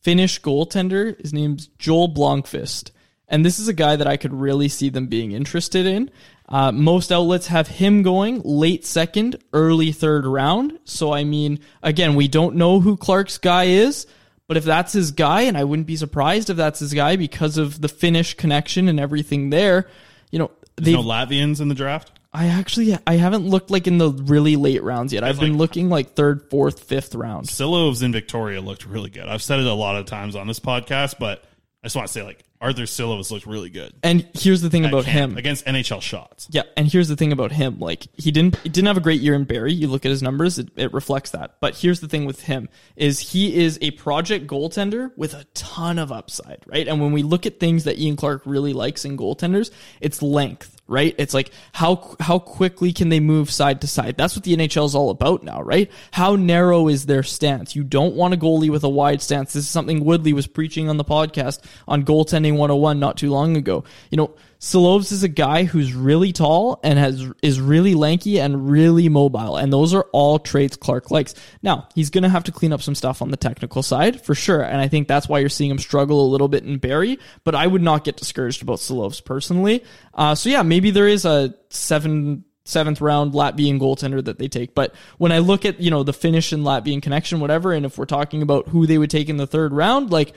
Finnish 0.00 0.40
goaltender, 0.40 1.20
his 1.20 1.32
name's 1.32 1.68
Joel 1.78 2.08
Blomqvist. 2.08 2.90
And 3.28 3.44
this 3.44 3.58
is 3.58 3.68
a 3.68 3.72
guy 3.72 3.96
that 3.96 4.08
I 4.08 4.16
could 4.16 4.32
really 4.32 4.68
see 4.68 4.88
them 4.88 5.06
being 5.06 5.32
interested 5.32 5.86
in. 5.86 6.10
Uh, 6.48 6.72
most 6.72 7.12
outlets 7.12 7.46
have 7.46 7.68
him 7.68 8.02
going 8.02 8.42
late 8.44 8.84
second, 8.84 9.36
early 9.52 9.92
third 9.92 10.26
round. 10.26 10.78
So, 10.84 11.12
I 11.12 11.22
mean, 11.22 11.60
again, 11.82 12.16
we 12.16 12.26
don't 12.26 12.56
know 12.56 12.80
who 12.80 12.96
Clark's 12.96 13.38
guy 13.38 13.64
is, 13.64 14.06
but 14.48 14.56
if 14.56 14.64
that's 14.64 14.92
his 14.92 15.12
guy, 15.12 15.42
and 15.42 15.56
I 15.56 15.62
wouldn't 15.62 15.86
be 15.86 15.94
surprised 15.94 16.50
if 16.50 16.56
that's 16.56 16.80
his 16.80 16.92
guy 16.92 17.14
because 17.14 17.56
of 17.56 17.80
the 17.80 17.88
Finnish 17.88 18.34
connection 18.34 18.88
and 18.88 18.98
everything 18.98 19.50
there, 19.50 19.86
you 20.32 20.40
know, 20.40 20.50
they. 20.76 20.92
No 20.92 21.04
Latvians 21.04 21.60
in 21.60 21.68
the 21.68 21.74
draft. 21.74 22.10
I 22.32 22.46
actually 22.46 22.96
I 23.06 23.16
haven't 23.16 23.46
looked 23.46 23.70
like 23.70 23.86
in 23.86 23.98
the 23.98 24.10
really 24.10 24.56
late 24.56 24.82
rounds 24.82 25.12
yet. 25.12 25.24
I've 25.24 25.40
been 25.40 25.58
looking 25.58 25.88
like 25.88 26.14
third, 26.14 26.48
fourth, 26.48 26.84
fifth 26.84 27.14
round. 27.14 27.46
Silovs 27.46 28.02
in 28.02 28.12
Victoria 28.12 28.60
looked 28.60 28.86
really 28.86 29.10
good. 29.10 29.26
I've 29.26 29.42
said 29.42 29.58
it 29.58 29.66
a 29.66 29.74
lot 29.74 29.96
of 29.96 30.06
times 30.06 30.36
on 30.36 30.46
this 30.46 30.60
podcast, 30.60 31.18
but 31.18 31.44
I 31.82 31.86
just 31.86 31.96
want 31.96 32.06
to 32.06 32.12
say 32.12 32.22
like 32.22 32.44
Arthur 32.60 32.82
Silovs 32.82 33.30
looked 33.30 33.46
really 33.46 33.70
good. 33.70 33.94
And 34.02 34.28
here's 34.34 34.60
the 34.60 34.68
thing 34.68 34.84
about 34.84 35.04
camp 35.04 35.32
him. 35.32 35.38
against 35.38 35.64
NHL 35.64 36.02
shots. 36.02 36.46
Yeah, 36.50 36.64
and 36.76 36.86
here's 36.86 37.08
the 37.08 37.16
thing 37.16 37.32
about 37.32 37.52
him. 37.52 37.78
Like 37.78 38.06
he 38.16 38.30
didn't 38.30 38.56
he 38.58 38.68
didn't 38.68 38.86
have 38.86 38.98
a 38.98 39.00
great 39.00 39.22
year 39.22 39.34
in 39.34 39.44
Barrie. 39.44 39.72
You 39.72 39.88
look 39.88 40.04
at 40.04 40.10
his 40.10 40.22
numbers, 40.22 40.58
it, 40.58 40.68
it 40.76 40.92
reflects 40.92 41.30
that. 41.30 41.56
But 41.60 41.76
here's 41.76 42.00
the 42.00 42.08
thing 42.08 42.26
with 42.26 42.42
him 42.42 42.68
is 42.96 43.18
he 43.18 43.56
is 43.56 43.78
a 43.80 43.92
project 43.92 44.46
goaltender 44.46 45.10
with 45.16 45.32
a 45.32 45.44
ton 45.54 45.98
of 45.98 46.12
upside, 46.12 46.62
right? 46.66 46.86
And 46.86 47.00
when 47.00 47.12
we 47.12 47.22
look 47.22 47.46
at 47.46 47.58
things 47.58 47.84
that 47.84 47.98
Ian 47.98 48.16
Clark 48.16 48.42
really 48.44 48.74
likes 48.74 49.06
in 49.06 49.16
goaltenders, 49.16 49.70
it's 50.02 50.20
length, 50.20 50.79
right? 50.90 51.14
It's 51.18 51.32
like 51.32 51.52
how 51.72 52.16
how 52.18 52.40
quickly 52.40 52.92
can 52.92 53.08
they 53.08 53.20
move 53.20 53.50
side 53.50 53.80
to 53.80 53.86
side? 53.86 54.16
That's 54.16 54.34
what 54.34 54.44
the 54.44 54.56
NHL 54.56 54.84
is 54.84 54.94
all 54.94 55.10
about 55.10 55.44
now, 55.44 55.62
right? 55.62 55.90
How 56.10 56.34
narrow 56.34 56.88
is 56.88 57.06
their 57.06 57.22
stance? 57.22 57.76
You 57.76 57.84
don't 57.84 58.16
want 58.16 58.34
a 58.34 58.36
goalie 58.36 58.70
with 58.70 58.82
a 58.82 58.88
wide 58.88 59.22
stance. 59.22 59.52
This 59.52 59.64
is 59.64 59.70
something 59.70 60.04
Woodley 60.04 60.32
was 60.32 60.48
preaching 60.48 60.88
on 60.88 60.96
the 60.96 61.04
podcast 61.04 61.60
on 61.86 62.04
goaltending 62.04 62.56
101 62.56 62.98
not 62.98 63.16
too 63.16 63.30
long 63.30 63.56
ago. 63.56 63.84
You 64.10 64.16
know, 64.16 64.34
Silovs 64.60 65.10
is 65.10 65.22
a 65.22 65.28
guy 65.28 65.64
who's 65.64 65.94
really 65.94 66.32
tall 66.32 66.80
and 66.82 66.98
has 66.98 67.26
is 67.42 67.58
really 67.58 67.94
lanky 67.94 68.38
and 68.38 68.70
really 68.70 69.08
mobile, 69.08 69.56
and 69.56 69.72
those 69.72 69.94
are 69.94 70.06
all 70.12 70.38
traits 70.38 70.76
Clark 70.76 71.10
likes. 71.10 71.34
Now 71.62 71.88
he's 71.94 72.10
going 72.10 72.24
to 72.24 72.28
have 72.28 72.44
to 72.44 72.52
clean 72.52 72.70
up 72.70 72.82
some 72.82 72.94
stuff 72.94 73.22
on 73.22 73.30
the 73.30 73.38
technical 73.38 73.82
side 73.82 74.20
for 74.20 74.34
sure, 74.34 74.60
and 74.60 74.78
I 74.78 74.86
think 74.86 75.08
that's 75.08 75.30
why 75.30 75.38
you're 75.38 75.48
seeing 75.48 75.70
him 75.70 75.78
struggle 75.78 76.26
a 76.26 76.28
little 76.28 76.48
bit 76.48 76.64
in 76.64 76.76
Barrie. 76.76 77.18
But 77.42 77.54
I 77.54 77.66
would 77.66 77.80
not 77.80 78.04
get 78.04 78.18
discouraged 78.18 78.60
about 78.60 78.80
Silovs 78.80 79.24
personally. 79.24 79.82
Uh, 80.12 80.34
so 80.34 80.50
yeah, 80.50 80.62
maybe 80.62 80.90
there 80.90 81.08
is 81.08 81.24
a 81.24 81.54
seven 81.70 82.44
seventh 82.66 83.00
round 83.00 83.32
Latvian 83.32 83.80
goaltender 83.80 84.22
that 84.22 84.38
they 84.38 84.48
take. 84.48 84.74
But 84.74 84.94
when 85.16 85.32
I 85.32 85.38
look 85.38 85.64
at 85.64 85.80
you 85.80 85.90
know 85.90 86.02
the 86.02 86.12
Finnish 86.12 86.52
and 86.52 86.64
Latvian 86.64 87.00
connection, 87.00 87.40
whatever, 87.40 87.72
and 87.72 87.86
if 87.86 87.96
we're 87.96 88.04
talking 88.04 88.42
about 88.42 88.68
who 88.68 88.86
they 88.86 88.98
would 88.98 89.10
take 89.10 89.30
in 89.30 89.38
the 89.38 89.46
third 89.46 89.72
round, 89.72 90.10
like 90.10 90.34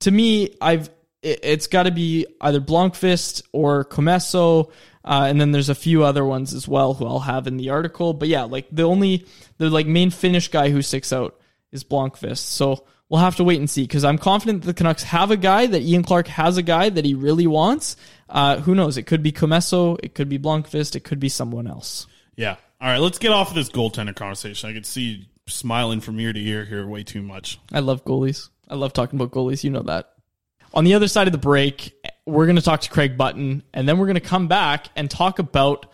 to 0.00 0.10
me, 0.10 0.54
I've 0.60 0.90
it, 1.24 1.40
it's 1.42 1.66
got 1.66 1.84
to 1.84 1.90
be 1.90 2.26
either 2.40 2.60
Blomqvist 2.60 3.42
or 3.52 3.84
Commesso. 3.84 4.70
Uh, 5.04 5.26
and 5.28 5.40
then 5.40 5.52
there's 5.52 5.68
a 5.68 5.74
few 5.74 6.04
other 6.04 6.24
ones 6.24 6.54
as 6.54 6.66
well 6.66 6.94
who 6.94 7.06
I'll 7.06 7.20
have 7.20 7.46
in 7.46 7.56
the 7.56 7.70
article. 7.70 8.14
But 8.14 8.28
yeah, 8.28 8.44
like 8.44 8.68
the 8.70 8.84
only 8.84 9.26
the 9.58 9.68
like 9.70 9.86
main 9.86 10.10
Finnish 10.10 10.48
guy 10.48 10.70
who 10.70 10.82
sticks 10.82 11.12
out 11.12 11.38
is 11.72 11.84
Blomqvist. 11.84 12.38
So 12.38 12.84
we'll 13.08 13.20
have 13.20 13.36
to 13.36 13.44
wait 13.44 13.58
and 13.58 13.68
see 13.68 13.82
because 13.82 14.04
I'm 14.04 14.18
confident 14.18 14.62
that 14.62 14.66
the 14.66 14.74
Canucks 14.74 15.02
have 15.02 15.30
a 15.30 15.36
guy 15.36 15.66
that 15.66 15.82
Ian 15.82 16.04
Clark 16.04 16.28
has 16.28 16.56
a 16.56 16.62
guy 16.62 16.88
that 16.88 17.04
he 17.04 17.14
really 17.14 17.46
wants. 17.46 17.96
Uh, 18.28 18.58
who 18.60 18.74
knows? 18.74 18.96
It 18.96 19.02
could 19.04 19.22
be 19.22 19.32
Commesso, 19.32 19.98
it 20.02 20.14
could 20.14 20.28
be 20.28 20.38
Blomqvist, 20.38 20.96
it 20.96 21.04
could 21.04 21.20
be 21.20 21.28
someone 21.28 21.66
else. 21.66 22.06
Yeah. 22.36 22.56
All 22.80 22.88
right, 22.88 22.98
let's 22.98 23.18
get 23.18 23.30
off 23.30 23.50
of 23.50 23.54
this 23.54 23.68
goaltender 23.68 24.14
conversation. 24.14 24.68
I 24.68 24.72
could 24.72 24.86
see 24.86 25.02
you 25.02 25.24
smiling 25.46 26.00
from 26.00 26.18
ear 26.18 26.32
to 26.32 26.40
ear 26.40 26.64
here 26.64 26.86
way 26.86 27.02
too 27.02 27.22
much. 27.22 27.58
I 27.72 27.80
love 27.80 28.04
goalies. 28.04 28.48
I 28.68 28.74
love 28.74 28.92
talking 28.92 29.18
about 29.18 29.32
goalies. 29.32 29.62
You 29.62 29.70
know 29.70 29.82
that. 29.82 30.13
On 30.74 30.82
the 30.82 30.94
other 30.94 31.06
side 31.06 31.28
of 31.28 31.32
the 31.32 31.38
break, 31.38 31.94
we're 32.26 32.46
going 32.46 32.56
to 32.56 32.62
talk 32.62 32.80
to 32.80 32.90
Craig 32.90 33.16
Button, 33.16 33.62
and 33.72 33.88
then 33.88 33.96
we're 33.96 34.06
going 34.06 34.14
to 34.16 34.20
come 34.20 34.48
back 34.48 34.88
and 34.96 35.08
talk 35.08 35.38
about 35.38 35.86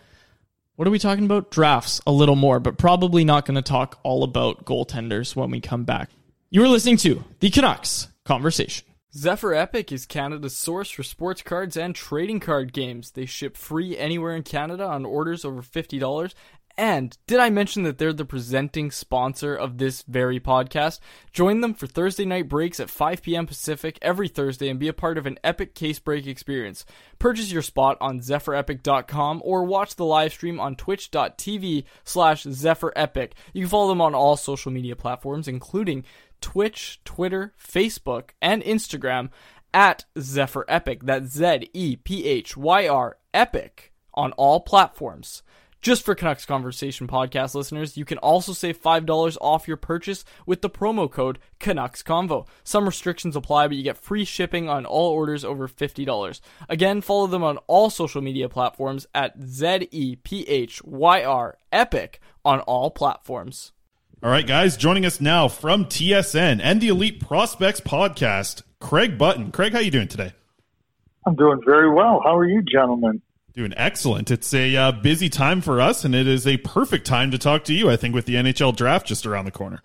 what 0.77 0.89
are 0.89 0.91
we 0.91 0.99
talking 0.99 1.27
about? 1.27 1.51
Drafts 1.51 2.01
a 2.07 2.11
little 2.11 2.37
more, 2.37 2.59
but 2.59 2.79
probably 2.79 3.23
not 3.23 3.45
going 3.45 3.57
to 3.57 3.63
talk 3.63 4.01
all 4.03 4.25
about 4.25 4.65
goaltenders 4.65 5.37
when 5.37 5.51
we 5.51 5.61
come 5.61 5.85
back. 5.85 6.09
You 6.49 6.65
are 6.65 6.69
listening 6.69 6.97
to 6.99 7.23
the 7.41 7.51
Canucks 7.51 8.09
Conversation. 8.25 8.87
Zephyr 9.13 9.53
Epic 9.53 9.93
is 9.93 10.07
Canada's 10.07 10.57
source 10.57 10.89
for 10.89 11.03
sports 11.03 11.43
cards 11.43 11.77
and 11.77 11.95
trading 11.95 12.41
card 12.41 12.73
games. 12.73 13.11
They 13.11 13.27
ship 13.27 13.59
free 13.59 13.99
anywhere 13.99 14.35
in 14.35 14.45
Canada 14.45 14.87
on 14.87 15.05
orders 15.05 15.45
over 15.45 15.61
$50. 15.61 16.33
And 16.77 17.17
did 17.27 17.41
I 17.41 17.51
mention 17.51 17.83
that 17.83 17.99
they're 17.99 18.13
the 18.13 18.25
presenting 18.25 18.91
sponsor 18.91 19.55
of 19.55 19.79
this 19.79 20.03
very 20.03 20.41
podcast? 20.41 21.01
Join 21.33 21.61
them 21.61 21.75
for 21.75 21.87
Thursday 21.87 22.25
night 22.25 22.49
breaks 22.49 22.81
at 22.81 22.89
5 22.89 23.23
p.m. 23.23 23.47
Pacific 23.47 23.99
every 24.01 24.29
Thursday 24.29 24.69
and 24.69 24.81
be 24.81 24.89
a 24.89 24.93
part 24.93 25.19
of 25.19 25.27
an 25.27 25.39
epic 25.45 25.75
case 25.75 25.99
break 25.99 26.27
experience. 26.27 26.87
Purchase 27.19 27.53
your 27.53 27.63
spot 27.63 27.99
on 28.01 28.21
zephyrepic.com 28.21 29.43
or 29.45 29.65
watch 29.65 29.97
the 29.97 30.05
live 30.05 30.33
stream 30.33 30.59
on 30.59 30.77
twitch.tv 30.77 31.85
slash 32.05 32.45
zephyrepic. 32.45 33.33
You 33.53 33.63
can 33.63 33.71
follow 33.71 33.89
them 33.89 34.01
on 34.01 34.15
all 34.15 34.37
social 34.37 34.73
media 34.73 34.97
platforms, 34.97 35.49
including 35.49 36.05
Twitch, 36.41 37.01
Twitter, 37.05 37.53
Facebook, 37.63 38.31
and 38.41 38.63
Instagram 38.63 39.31
at 39.75 40.05
Zephyr 40.19 40.65
Epic. 40.69 41.01
That's 41.03 41.33
Z 41.33 41.71
E 41.73 41.97
P 41.97 42.25
H 42.25 42.57
Y 42.57 42.89
R 42.89 43.19
Epic 43.35 43.93
on 44.15 44.33
all 44.33 44.61
platforms. 44.61 45.43
Just 45.83 46.05
for 46.05 46.15
Canucks 46.15 46.45
Conversation 46.45 47.09
podcast 47.09 47.55
listeners, 47.55 47.97
you 47.97 48.05
can 48.05 48.19
also 48.19 48.53
save 48.53 48.83
$5 48.83 49.39
off 49.41 49.67
your 49.67 49.79
purchase 49.79 50.27
with 50.45 50.61
the 50.61 50.69
promo 50.69 51.11
code 51.11 51.39
Canucks 51.59 52.03
Convo. 52.03 52.47
Some 52.63 52.85
restrictions 52.85 53.35
apply, 53.35 53.69
but 53.69 53.79
you 53.79 53.83
get 53.83 53.97
free 53.97 54.27
shipping 54.27 54.69
on 54.69 54.85
all 54.85 55.11
orders 55.11 55.43
over 55.43 55.67
$50. 55.67 56.41
Again, 56.69 57.01
follow 57.01 57.27
them 57.27 57.43
on 57.43 57.57
all 57.67 57.89
social 57.89 58.21
media 58.21 58.47
platforms 58.51 59.07
at 59.15 59.41
Z 59.43 59.89
E 59.91 60.17
P 60.17 60.47
H 60.47 60.85
Y 60.85 61.25
R 61.25 61.57
Epic 61.73 62.21
on 62.45 62.61
all 62.61 62.91
platforms. 62.91 63.73
All 64.23 64.31
right, 64.31 64.47
guys, 64.47 64.77
joining 64.77 65.07
us 65.07 65.19
now 65.19 65.49
from 65.49 65.87
TSN 65.87 66.61
and 66.63 66.83
the 66.83 66.89
Elite 66.89 67.27
Prospects 67.27 67.81
podcast, 67.81 68.65
Craig 68.81 69.17
Button. 69.17 69.51
Craig, 69.51 69.73
how 69.73 69.79
are 69.79 69.83
you 69.83 69.91
doing 69.91 70.09
today? 70.09 70.35
I'm 71.27 71.37
doing 71.37 71.63
very 71.65 71.91
well. 71.91 72.21
How 72.23 72.37
are 72.37 72.47
you, 72.47 72.61
gentlemen? 72.61 73.23
Doing 73.53 73.75
excellent. 73.77 74.31
It's 74.31 74.55
a 74.55 74.77
uh, 74.77 74.93
busy 74.93 75.29
time 75.29 75.61
for 75.61 75.81
us, 75.81 76.05
and 76.05 76.15
it 76.15 76.29
is 76.29 76.47
a 76.47 76.57
perfect 76.59 77.05
time 77.05 77.33
to 77.33 77.39
talk 77.39 77.65
to 77.65 77.75
you. 77.75 77.91
I 77.91 77.97
think 77.97 78.15
with 78.15 78.27
the 78.27 78.37
NHL 78.37 78.77
draft 78.77 79.07
just 79.07 79.27
around 79.27 79.45
the 79.45 79.51
corner. 79.51 79.83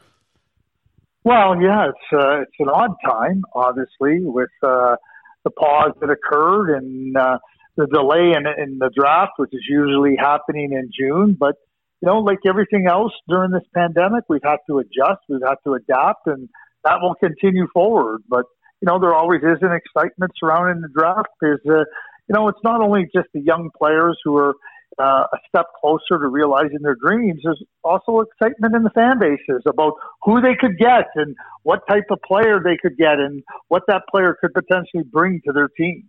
Well, 1.23 1.60
yeah, 1.60 1.89
it's 1.89 2.13
uh, 2.13 2.41
it's 2.41 2.56
an 2.60 2.69
odd 2.69 2.91
time, 3.04 3.43
obviously, 3.56 4.21
with 4.21 4.51
uh, 4.62 4.97
the 5.43 5.49
pause 5.49 5.93
that 5.99 6.12
occurred 6.12 6.78
and 6.78 7.17
uh, 7.17 7.39
the 7.75 7.88
delay 7.88 8.34
in, 8.38 8.45
in 8.45 8.78
the 8.78 8.91
draft, 8.95 9.34
which 9.38 9.49
is 9.51 9.65
usually 9.67 10.15
happening 10.15 10.73
in 10.73 10.91
June. 10.97 11.36
But 11.39 11.56
you 12.01 12.08
know, 12.08 12.19
like 12.19 12.39
everything 12.47 12.86
else 12.88 13.13
during 13.28 13.49
this 13.49 13.63
pandemic, 13.73 14.25
we've 14.30 14.43
had 14.43 14.58
to 14.67 14.78
adjust, 14.78 15.21
we've 15.28 15.41
had 15.43 15.56
to 15.63 15.73
adapt, 15.73 16.28
and 16.28 16.47
that 16.84 16.97
will 17.01 17.15
continue 17.15 17.67
forward. 17.73 18.21
But 18.30 18.45
you 18.82 18.86
know, 18.86 18.99
there 18.99 19.15
always 19.15 19.41
is 19.41 19.58
an 19.63 19.71
excitement 19.71 20.34
surrounding 20.39 20.84
the 20.84 20.89
draft. 20.95 21.30
There's 21.41 21.62
uh, 21.67 21.86
you 22.27 22.33
know, 22.33 22.47
it's 22.47 22.63
not 22.63 22.81
only 22.81 23.09
just 23.13 23.27
the 23.33 23.41
young 23.41 23.69
players 23.77 24.19
who 24.23 24.35
are 24.38 24.55
uh, 24.97 25.25
a 25.31 25.38
step 25.47 25.67
closer 25.79 26.19
to 26.19 26.27
realizing 26.27 26.79
their 26.81 26.95
dreams. 26.95 27.41
There's 27.43 27.61
also 27.83 28.21
excitement 28.21 28.75
in 28.75 28.83
the 28.83 28.89
fan 28.91 29.19
bases 29.19 29.63
about 29.65 29.93
who 30.23 30.41
they 30.41 30.55
could 30.55 30.77
get 30.77 31.07
and 31.15 31.35
what 31.63 31.85
type 31.88 32.05
of 32.09 32.21
player 32.21 32.61
they 32.63 32.77
could 32.77 32.97
get 32.97 33.19
and 33.19 33.43
what 33.67 33.83
that 33.88 34.03
player 34.09 34.38
could 34.39 34.53
potentially 34.53 35.03
bring 35.03 35.41
to 35.45 35.53
their 35.53 35.67
team. 35.67 36.07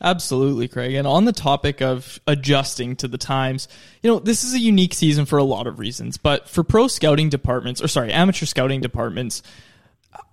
Absolutely, 0.00 0.68
Craig. 0.68 0.94
And 0.94 1.06
on 1.06 1.24
the 1.24 1.32
topic 1.32 1.80
of 1.80 2.20
adjusting 2.26 2.96
to 2.96 3.08
the 3.08 3.18
times, 3.18 3.68
you 4.02 4.10
know, 4.10 4.18
this 4.18 4.44
is 4.44 4.54
a 4.54 4.58
unique 4.58 4.94
season 4.94 5.26
for 5.26 5.38
a 5.38 5.44
lot 5.44 5.66
of 5.66 5.78
reasons, 5.78 6.16
but 6.16 6.48
for 6.48 6.62
pro 6.62 6.88
scouting 6.88 7.28
departments, 7.28 7.82
or 7.82 7.88
sorry, 7.88 8.12
amateur 8.12 8.46
scouting 8.46 8.80
departments, 8.80 9.42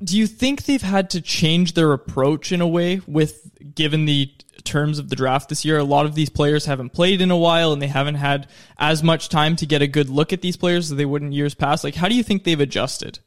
do 0.04 0.18
you 0.18 0.28
think 0.28 0.64
they've 0.64 0.82
had 0.82 1.10
to 1.12 1.22
change 1.22 1.74
their 1.74 1.94
approach 1.94 2.52
in 2.52 2.62
a 2.62 2.68
way 2.68 3.02
with 3.08 3.50
given 3.76 4.06
the 4.06 4.32
terms 4.64 5.00
of 5.00 5.10
the 5.10 5.16
draft 5.16 5.50
this 5.50 5.64
year? 5.66 5.78
A 5.78 5.84
lot 5.84 6.06
of 6.06 6.16
these 6.16 6.30
players 6.30 6.66
haven't 6.66 6.92
played 6.92 7.22
in 7.22 7.32
a 7.32 7.38
while 7.38 7.72
and 7.72 7.82
they 7.82 7.88
haven't 7.88 8.16
had 8.16 8.48
as 8.78 9.04
much 9.04 9.30
time 9.30 9.56
to 9.58 9.66
get 9.66 9.82
a 9.82 9.88
good 9.88 10.10
look 10.10 10.34
at 10.34 10.42
these 10.42 10.58
players 10.58 10.92
as 10.92 10.98
they 10.98 11.06
would 11.06 11.22
in 11.22 11.32
years 11.32 11.54
past. 11.54 11.84
Like, 11.84 11.96
how 11.96 12.08
do 12.08 12.16
you 12.16 12.24
think 12.24 12.44
they've 12.44 12.60
adjusted? 12.60 13.20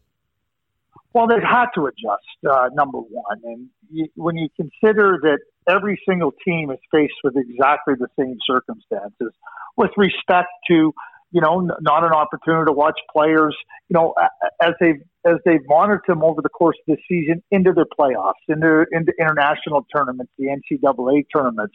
Well, 1.14 1.26
they've 1.26 1.42
had 1.42 1.66
to 1.74 1.86
adjust, 1.86 2.50
uh, 2.50 2.70
number 2.72 2.98
one. 2.98 3.40
And 3.44 3.68
you, 3.90 4.08
when 4.14 4.36
you 4.36 4.48
consider 4.56 5.18
that 5.22 5.40
every 5.68 6.00
single 6.08 6.32
team 6.44 6.70
is 6.70 6.78
faced 6.90 7.14
with 7.22 7.36
exactly 7.36 7.94
the 7.98 8.08
same 8.18 8.38
circumstances 8.46 9.32
with 9.76 9.90
respect 9.96 10.48
to, 10.68 10.92
you 11.32 11.40
know, 11.40 11.68
not 11.80 12.04
an 12.04 12.12
opportunity 12.12 12.66
to 12.66 12.72
watch 12.72 12.98
players, 13.10 13.56
you 13.88 13.94
know, 13.94 14.14
as 14.60 14.74
they've, 14.80 15.00
as 15.24 15.36
they've 15.44 15.64
monitored 15.66 16.02
them 16.06 16.22
over 16.22 16.42
the 16.42 16.50
course 16.50 16.76
of 16.86 16.96
the 16.96 17.02
season 17.08 17.42
into 17.50 17.72
their 17.72 17.86
playoffs, 17.98 18.42
into, 18.48 18.84
into 18.92 19.12
international 19.18 19.86
tournaments, 19.94 20.30
the 20.38 20.46
NCAA 20.46 21.24
tournaments, 21.34 21.74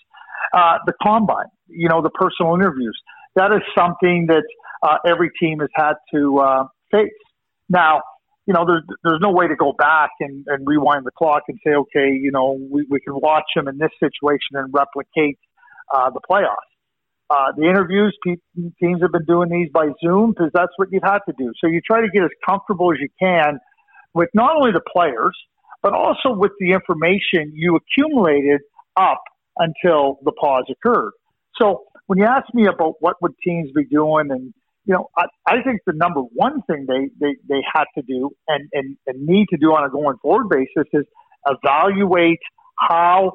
uh, 0.53 0.77
the 0.85 0.93
combine, 1.01 1.47
you 1.67 1.89
know, 1.89 2.01
the 2.01 2.11
personal 2.11 2.53
interviews. 2.53 2.97
That 3.35 3.51
is 3.51 3.61
something 3.77 4.27
that 4.27 4.43
uh, 4.83 4.97
every 5.05 5.31
team 5.39 5.59
has 5.59 5.69
had 5.75 5.93
to 6.13 6.37
uh, 6.37 6.63
face. 6.91 7.09
Now, 7.67 8.01
you 8.45 8.53
know, 8.53 8.65
there's 8.65 8.83
there's 9.03 9.19
no 9.21 9.31
way 9.31 9.47
to 9.47 9.55
go 9.55 9.73
back 9.77 10.11
and, 10.21 10.45
and 10.47 10.65
rewind 10.65 11.05
the 11.05 11.11
clock 11.11 11.43
and 11.49 11.59
say, 11.65 11.71
okay, 11.73 12.11
you 12.13 12.31
know, 12.31 12.57
we, 12.71 12.85
we 12.89 12.99
can 13.01 13.13
watch 13.15 13.43
them 13.55 13.67
in 13.67 13.77
this 13.77 13.91
situation 13.99 14.53
and 14.53 14.73
replicate 14.73 15.37
uh, 15.93 16.09
the 16.09 16.21
playoffs. 16.29 16.76
Uh, 17.29 17.51
the 17.57 17.63
interviews, 17.63 18.17
teams 18.25 19.01
have 19.01 19.11
been 19.11 19.25
doing 19.25 19.49
these 19.49 19.69
by 19.73 19.89
Zoom 20.03 20.31
because 20.31 20.49
that's 20.53 20.71
what 20.77 20.87
you've 20.91 21.03
had 21.03 21.19
to 21.27 21.33
do. 21.37 21.51
So 21.61 21.67
you 21.67 21.81
try 21.85 22.01
to 22.01 22.07
get 22.07 22.23
as 22.23 22.29
comfortable 22.47 22.93
as 22.93 22.99
you 23.01 23.09
can 23.21 23.59
with 24.13 24.29
not 24.33 24.55
only 24.55 24.71
the 24.71 24.81
players, 24.93 25.37
but 25.83 25.93
also 25.93 26.31
with 26.31 26.53
the 26.59 26.71
information 26.71 27.51
you 27.53 27.77
accumulated 27.77 28.61
up 28.95 29.21
until 29.57 30.19
the 30.23 30.31
pause 30.31 30.63
occurred. 30.71 31.11
So 31.59 31.83
when 32.05 32.17
you 32.17 32.25
ask 32.25 32.45
me 32.53 32.67
about 32.67 32.95
what 33.01 33.17
would 33.21 33.33
teams 33.43 33.71
be 33.75 33.85
doing 33.85 34.31
and 34.31 34.53
you 34.85 34.93
know, 34.93 35.09
I, 35.17 35.25
I 35.45 35.61
think 35.63 35.81
the 35.85 35.91
number 35.93 36.21
one 36.21 36.61
thing 36.61 36.85
they, 36.87 37.09
they, 37.19 37.35
they 37.49 37.61
had 37.73 37.83
to 37.97 38.01
do 38.01 38.31
and, 38.47 38.69
and, 38.71 38.95
and 39.05 39.25
need 39.25 39.47
to 39.49 39.57
do 39.57 39.67
on 39.73 39.83
a 39.83 39.89
going 39.89 40.15
forward 40.21 40.47
basis 40.47 40.87
is 40.93 41.03
evaluate 41.45 42.39
how 42.79 43.33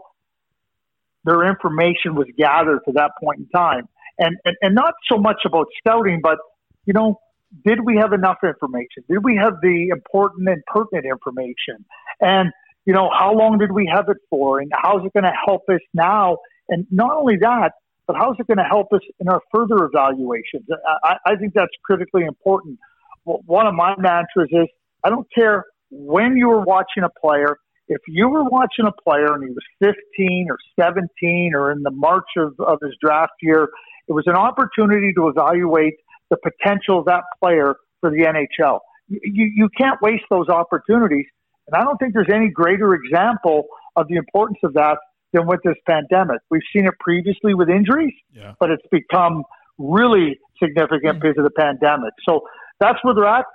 their 1.25 1.49
information 1.49 2.15
was 2.15 2.27
gathered 2.37 2.81
to 2.87 2.93
that 2.93 3.13
point 3.23 3.41
in 3.41 3.49
time. 3.49 3.89
And, 4.19 4.37
and, 4.45 4.57
and 4.61 4.75
not 4.75 4.95
so 5.11 5.19
much 5.19 5.43
about 5.47 5.67
scouting, 5.79 6.21
but, 6.23 6.39
you 6.85 6.93
know, 6.93 7.21
did 7.65 7.81
we 7.85 7.97
have 7.97 8.13
enough 8.13 8.39
information? 8.45 9.05
Did 9.09 9.25
we 9.25 9.37
have 9.37 9.55
the 9.63 9.89
important 9.91 10.49
and 10.49 10.63
pertinent 10.67 11.07
information? 11.07 11.85
And, 12.21 12.51
you 12.85 12.93
know, 12.93 13.11
how 13.17 13.35
long 13.35 13.59
did 13.59 13.73
we 13.73 13.91
have 13.93 14.09
it 14.09 14.17
for? 14.31 14.61
And 14.61 14.71
how's 14.75 15.05
it 15.05 15.13
going 15.13 15.25
to 15.25 15.33
help 15.47 15.63
us 15.71 15.81
now? 15.95 16.39
And 16.69 16.87
not 16.91 17.17
only 17.17 17.37
that, 17.41 17.73
but 18.07 18.17
how's 18.17 18.37
it 18.39 18.47
going 18.47 18.59
to 18.59 18.65
help 18.65 18.93
us 18.93 19.01
in 19.21 19.29
our 19.29 19.41
further 19.55 19.85
evaluations? 19.85 20.67
I, 21.05 21.17
I 21.27 21.37
think 21.37 21.55
that's 21.55 21.73
critically 21.85 22.25
important. 22.25 22.79
One 23.25 23.67
of 23.67 23.75
my 23.75 23.95
mantras 23.99 24.49
is 24.51 24.69
I 25.05 25.11
don't 25.11 25.27
care 25.33 25.65
when 25.91 26.37
you 26.37 26.49
were 26.49 26.63
watching 26.63 27.05
a 27.05 27.11
player, 27.21 27.59
if 27.93 28.03
you 28.09 28.29
were 28.29 28.45
watching 28.45 28.87
a 28.87 28.93
player 28.93 29.35
and 29.35 29.45
he 29.45 29.51
was 29.51 29.95
15 30.19 30.49
or 30.51 30.59
17 30.81 31.53
or 31.55 31.73
in 31.73 31.83
the 31.83 31.91
March 31.91 32.29
of, 32.37 32.55
of 32.59 32.79
his 32.83 32.93
draft 33.01 33.33
year, 33.43 33.69
it 34.09 34.13
was 34.13 34.25
an 34.27 34.35
opportunity 34.35 35.13
to 35.15 35.29
evaluate 35.29 35.95
the 36.31 36.37
potential 36.37 36.99
of 36.99 37.05
that 37.07 37.25
player 37.41 37.77
for 38.01 38.11
the 38.11 38.19
NHL. 38.19 38.81
You, 39.09 39.21
you, 39.23 39.53
you 39.55 39.69
can't 39.77 40.01
waste 40.01 40.25
those 40.31 40.49
opportunities. 40.49 41.27
And 41.67 41.81
I 41.81 41.85
don't 41.85 41.97
think 41.99 42.15
there's 42.15 42.33
any 42.33 42.49
greater 42.49 42.95
example 42.95 43.67
of 43.97 44.09
the 44.09 44.17
importance 44.17 44.59
of 44.65 44.75
that 44.75 44.99
than 45.33 45.47
with 45.47 45.61
this 45.65 45.77
pandemic. 45.87 46.41
We've 46.51 46.63
seen 46.75 46.87
it 46.87 46.95
previously 47.01 47.55
with 47.55 47.69
injuries, 47.69 48.15
Yeah. 48.33 48.55
but 48.59 48.71
it's 48.71 48.87
become 48.91 49.45
really 49.79 50.39
significant 50.63 51.19
mm. 51.19 51.21
because 51.21 51.39
of 51.39 51.45
the 51.45 51.51
pandemic. 51.51 52.13
So 52.29 52.43
that's 52.81 52.99
where 53.03 53.15
they're 53.15 53.27
at. 53.27 53.47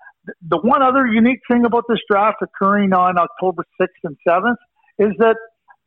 The 0.47 0.57
one 0.57 0.81
other 0.83 1.05
unique 1.05 1.39
thing 1.49 1.65
about 1.65 1.85
this 1.87 1.99
draft 2.09 2.37
occurring 2.41 2.93
on 2.93 3.17
October 3.17 3.63
6th 3.79 3.87
and 4.03 4.17
7th 4.27 4.57
is 4.99 5.13
that 5.19 5.37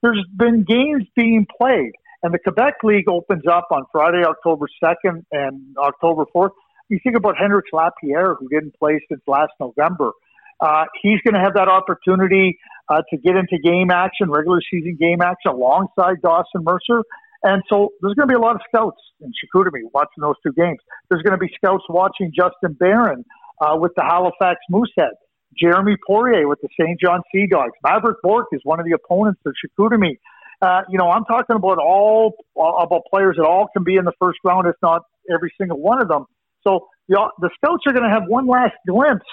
there's 0.02 0.24
been 0.36 0.64
games 0.64 1.04
being 1.14 1.46
played. 1.58 1.92
And 2.22 2.34
the 2.34 2.38
Quebec 2.38 2.74
League 2.82 3.08
opens 3.08 3.44
up 3.50 3.68
on 3.70 3.84
Friday, 3.92 4.24
October 4.24 4.66
2nd 4.82 5.24
and 5.32 5.76
October 5.78 6.24
4th. 6.34 6.50
You 6.88 6.98
think 7.02 7.16
about 7.16 7.36
Hendrix 7.38 7.70
Lapierre, 7.72 8.34
who 8.34 8.48
didn't 8.48 8.74
play 8.78 9.00
since 9.08 9.22
last 9.26 9.52
November. 9.60 10.12
Uh, 10.60 10.84
he's 11.00 11.20
going 11.22 11.34
to 11.34 11.40
have 11.40 11.54
that 11.54 11.68
opportunity 11.68 12.58
uh, 12.88 13.02
to 13.10 13.16
get 13.16 13.36
into 13.36 13.58
game 13.62 13.90
action, 13.90 14.30
regular 14.30 14.60
season 14.70 14.98
game 15.00 15.22
action, 15.22 15.52
alongside 15.52 16.20
Dawson 16.22 16.62
Mercer. 16.62 17.02
And 17.42 17.62
so 17.70 17.90
there's 18.02 18.14
going 18.14 18.28
to 18.28 18.32
be 18.32 18.36
a 18.36 18.40
lot 18.40 18.56
of 18.56 18.60
scouts 18.68 19.00
in 19.20 19.32
Chicoutimi 19.32 19.88
watching 19.94 20.20
those 20.20 20.34
two 20.44 20.52
games. 20.52 20.78
There's 21.08 21.22
going 21.22 21.38
to 21.38 21.38
be 21.38 21.50
scouts 21.54 21.84
watching 21.88 22.32
Justin 22.36 22.74
Barron 22.74 23.24
uh, 23.60 23.76
with 23.76 23.92
the 23.96 24.02
Halifax 24.02 24.60
Moosehead, 24.70 25.12
Jeremy 25.58 25.96
Poirier 26.06 26.48
with 26.48 26.60
the 26.60 26.68
St. 26.80 26.98
John 27.00 27.22
Sea 27.32 27.46
Dogs. 27.46 27.72
Maverik 27.84 28.16
Bourque 28.22 28.48
is 28.52 28.60
one 28.64 28.80
of 28.80 28.86
the 28.86 28.92
opponents 28.92 29.40
of 29.46 29.52
Chicoutimi. 29.54 30.18
Uh, 30.62 30.82
you 30.88 30.98
know, 30.98 31.10
I'm 31.10 31.24
talking 31.24 31.56
about 31.56 31.78
all 31.78 32.34
about 32.56 33.02
players 33.12 33.36
that 33.36 33.46
all 33.46 33.68
can 33.72 33.82
be 33.82 33.96
in 33.96 34.04
the 34.04 34.12
first 34.20 34.38
round, 34.44 34.66
if 34.66 34.76
not 34.82 35.02
every 35.32 35.52
single 35.58 35.78
one 35.78 36.02
of 36.02 36.08
them. 36.08 36.26
So 36.66 36.88
the, 37.08 37.30
the 37.40 37.50
scouts 37.56 37.84
are 37.86 37.92
going 37.92 38.04
to 38.04 38.10
have 38.10 38.24
one 38.28 38.46
last 38.46 38.74
glimpse 38.86 39.24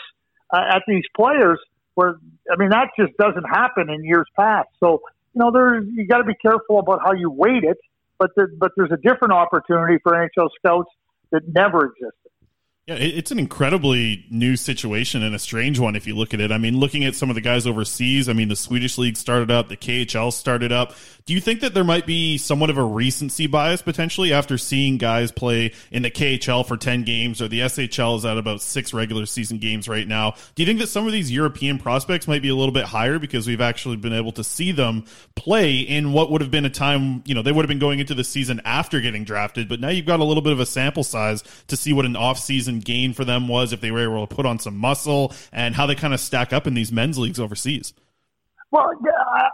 uh, 0.54 0.62
at 0.70 0.84
these 0.88 1.04
players. 1.16 1.60
Where 1.96 2.16
I 2.52 2.56
mean, 2.58 2.70
that 2.70 2.90
just 2.98 3.18
doesn't 3.18 3.44
happen 3.44 3.90
in 3.90 4.06
years 4.06 4.28
past. 4.38 4.70
So 4.80 5.02
you 5.34 5.40
know, 5.40 5.52
there 5.52 5.82
you 5.82 6.08
got 6.08 6.20
to 6.20 6.24
be 6.24 6.36
careful 6.42 6.80
about 6.80 7.02
how 7.04 7.14
you 7.14 7.30
weight 7.30 7.64
it. 7.64 7.78
But 8.20 8.32
but 8.58 8.72
there's 8.78 8.92
a 8.92 8.98
different 8.98 9.34
opportunity 9.34 9.98
for 10.02 10.14
NHL 10.14 10.50
scouts 10.58 10.90
that 11.32 11.42
never 11.48 11.88
existed. 11.88 12.27
Yeah, 12.88 12.96
it's 12.96 13.32
an 13.32 13.40
incredibly 13.40 14.26
new 14.30 14.56
situation 14.56 15.22
and 15.22 15.36
a 15.36 15.40
strange 15.40 15.78
one 15.78 15.98
if 15.98 16.08
you 16.08 16.16
look 16.16 16.34
at 16.34 16.40
it. 16.40 16.54
I 16.54 16.58
mean, 16.58 16.80
looking 16.80 17.04
at 17.04 17.16
some 17.16 17.30
of 17.30 17.36
the 17.36 17.42
guys 17.42 17.68
overseas, 17.68 18.30
I 18.30 18.34
mean, 18.34 18.48
the 18.48 18.56
Swedish 18.56 18.98
league 18.98 19.18
started 19.18 19.52
up, 19.52 19.68
the 19.68 19.76
KHL 19.76 20.32
started 20.32 20.72
up. 20.72 20.94
Do 21.26 21.34
you 21.34 21.42
think 21.42 21.60
that 21.60 21.74
there 21.74 21.84
might 21.84 22.06
be 22.06 22.38
somewhat 22.38 22.70
of 22.70 22.78
a 22.78 22.84
recency 22.86 23.46
bias 23.46 23.82
potentially 23.82 24.32
after 24.32 24.58
seeing 24.58 24.98
guys 24.98 25.34
play 25.34 25.74
in 25.92 26.04
the 26.04 26.10
KHL 26.10 26.66
for 26.66 26.78
10 26.78 27.04
games 27.04 27.42
or 27.42 27.50
the 27.50 27.60
SHL 27.60 28.20
is 28.20 28.26
at 28.26 28.38
about 28.38 28.62
six 28.62 28.94
regular 28.94 29.26
season 29.26 29.58
games 29.58 29.90
right 29.90 30.08
now? 30.08 30.36
Do 30.56 30.64
you 30.64 30.66
think 30.66 30.80
that 30.80 30.88
some 30.88 31.06
of 31.06 31.12
these 31.12 31.30
European 31.30 31.80
prospects 31.80 32.26
might 32.26 32.42
be 32.42 32.48
a 32.48 32.56
little 32.56 32.72
bit 32.72 32.86
higher 32.86 33.20
because 33.20 33.48
we've 33.48 33.60
actually 33.60 33.98
been 33.98 34.14
able 34.14 34.32
to 34.32 34.46
see 34.46 34.72
them 34.72 35.04
play 35.36 35.80
in 35.80 36.14
what 36.14 36.32
would 36.32 36.40
have 36.40 36.52
been 36.52 36.64
a 36.64 36.70
time, 36.70 37.22
you 37.26 37.36
know, 37.36 37.42
they 37.42 37.52
would 37.52 37.66
have 37.66 37.68
been 37.68 37.80
going 37.80 38.00
into 38.00 38.16
the 38.16 38.24
season 38.24 38.62
after 38.64 39.02
getting 39.02 39.26
drafted, 39.26 39.68
but 39.68 39.82
now 39.82 39.90
you've 39.90 40.06
got 40.06 40.22
a 40.22 40.24
little 40.24 40.42
bit 40.42 40.54
of 40.54 40.62
a 40.62 40.66
sample 40.66 41.04
size 41.04 41.44
to 41.68 41.76
see 41.76 41.92
what 41.92 42.06
an 42.06 42.16
off-season 42.16 42.77
gain 42.80 43.14
for 43.14 43.26
them 43.26 43.48
was 43.48 43.74
if 43.74 43.82
they 43.82 43.92
were 43.92 44.04
able 44.04 44.26
to 44.26 44.36
put 44.36 44.46
on 44.46 44.60
some 44.60 44.78
muscle 44.78 45.34
and 45.52 45.76
how 45.76 45.86
they 45.86 45.96
kind 45.96 46.14
of 46.14 46.20
stack 46.20 46.54
up 46.54 46.68
in 46.68 46.74
these 46.74 46.92
men's 46.92 47.18
leagues 47.18 47.40
overseas. 47.40 47.94
Well, 48.72 48.92
I- 49.34 49.50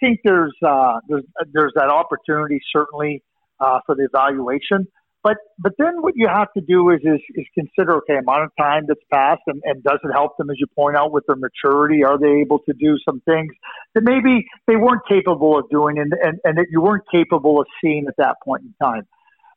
think 0.00 0.20
there's 0.24 0.54
uh, 0.66 1.00
there's 1.08 1.24
there's 1.52 1.72
that 1.76 1.88
opportunity 1.88 2.60
certainly 2.74 3.22
uh, 3.60 3.80
for 3.86 3.94
the 3.94 4.04
evaluation. 4.04 4.88
But 5.22 5.36
but 5.58 5.72
then 5.78 6.00
what 6.00 6.14
you 6.16 6.28
have 6.28 6.48
to 6.54 6.62
do 6.62 6.90
is 6.90 7.00
is, 7.02 7.20
is 7.34 7.46
consider 7.54 7.96
okay 7.98 8.16
amount 8.16 8.44
of 8.44 8.50
time 8.58 8.84
that's 8.88 9.00
passed 9.12 9.42
and, 9.46 9.60
and 9.64 9.82
does 9.82 9.98
it 10.02 10.10
help 10.12 10.36
them 10.38 10.48
as 10.50 10.56
you 10.58 10.66
point 10.74 10.96
out 10.96 11.12
with 11.12 11.24
their 11.26 11.36
maturity? 11.36 12.02
Are 12.04 12.18
they 12.18 12.40
able 12.40 12.60
to 12.60 12.72
do 12.72 12.96
some 13.04 13.20
things 13.20 13.52
that 13.94 14.02
maybe 14.02 14.46
they 14.66 14.76
weren't 14.76 15.02
capable 15.06 15.58
of 15.58 15.68
doing 15.68 15.98
and, 15.98 16.12
and, 16.22 16.38
and 16.44 16.56
that 16.56 16.66
you 16.70 16.80
weren't 16.80 17.04
capable 17.12 17.60
of 17.60 17.66
seeing 17.82 18.06
at 18.08 18.16
that 18.16 18.36
point 18.42 18.62
in 18.62 18.74
time? 18.82 19.06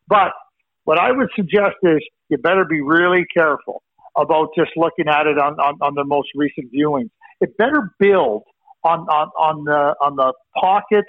But 0.08 0.34
what 0.86 1.00
I 1.00 1.12
would 1.12 1.30
suggest 1.36 1.76
is 1.84 2.00
you 2.30 2.38
better 2.38 2.66
be 2.66 2.82
really 2.82 3.26
careful 3.36 3.84
about 4.18 4.50
just 4.58 4.72
looking 4.76 5.08
at 5.08 5.28
it 5.28 5.38
on, 5.38 5.54
on, 5.60 5.78
on 5.82 5.96
the 5.96 6.04
most 6.04 6.30
recent 6.36 6.72
viewings. 6.74 7.10
It 7.42 7.58
better 7.58 7.92
build 8.00 8.44
on, 8.84 9.00
on, 9.02 9.30
on 9.38 9.64
the 9.64 9.96
on 10.02 10.16
the 10.16 10.34
pocket 10.56 11.06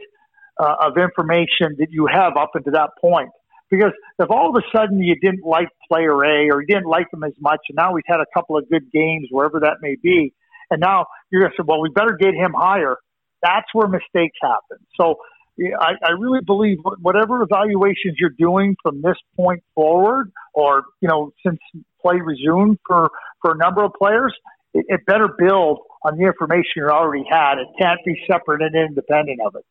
uh, 0.59 0.77
of 0.81 0.97
information 0.97 1.77
that 1.79 1.89
you 1.91 2.07
have 2.07 2.37
up 2.37 2.51
until 2.55 2.73
that 2.73 2.91
point. 3.01 3.31
Because 3.71 3.93
if 4.19 4.31
all 4.31 4.55
of 4.55 4.63
a 4.63 4.77
sudden 4.77 5.01
you 5.01 5.17
didn't 5.21 5.45
like 5.45 5.69
player 5.89 6.25
A 6.25 6.51
or 6.51 6.61
you 6.61 6.67
didn't 6.69 6.87
like 6.87 7.07
him 7.13 7.25
as 7.25 7.33
much, 7.41 7.61
and 7.69 7.77
now 7.77 7.95
he's 7.97 8.05
had 8.07 8.21
a 8.21 8.27
couple 8.33 8.57
of 8.57 8.69
good 8.71 8.91
games 8.93 9.27
wherever 9.31 9.61
that 9.61 9.79
may 9.81 9.97
be, 10.01 10.33
and 10.71 10.81
now 10.81 11.07
you're 11.31 11.41
going 11.43 11.51
to 11.51 11.57
say, 11.57 11.65
well, 11.67 11.81
we 11.81 11.91
better 11.91 12.17
get 12.21 12.35
him 12.35 12.53
higher. 12.57 12.97
That's 13.43 13.67
where 13.73 13.89
mistakes 13.89 14.39
happen. 14.41 14.79
So 14.99 15.17
I, 15.59 15.93
I 16.05 16.11
really 16.19 16.41
believe 16.45 16.79
whatever 17.01 17.43
evaluations 17.43 18.17
you're 18.19 18.31
doing 18.31 18.77
from 18.83 19.03
this 19.03 19.17
point 19.37 19.63
forward, 19.75 20.33
or 20.53 20.85
you 21.01 21.09
know, 21.09 21.33
since 21.47 21.59
play 22.03 22.17
resumed 22.21 22.79
for 22.87 23.11
for 23.41 23.53
a 23.53 23.57
number 23.57 23.85
of 23.85 23.93
players, 23.95 24.35
it, 24.73 24.85
it 24.89 25.07
better 25.07 25.29
build 25.39 25.81
on 26.05 26.19
the 26.19 26.25
information 26.25 26.73
you 26.77 26.89
already 26.89 27.25
had. 27.31 27.59
It 27.59 27.69
can't 27.81 28.01
be 28.05 28.21
separate 28.31 28.63
and 28.63 28.75
independent 28.75 29.41
of 29.45 29.55
it. 29.57 29.65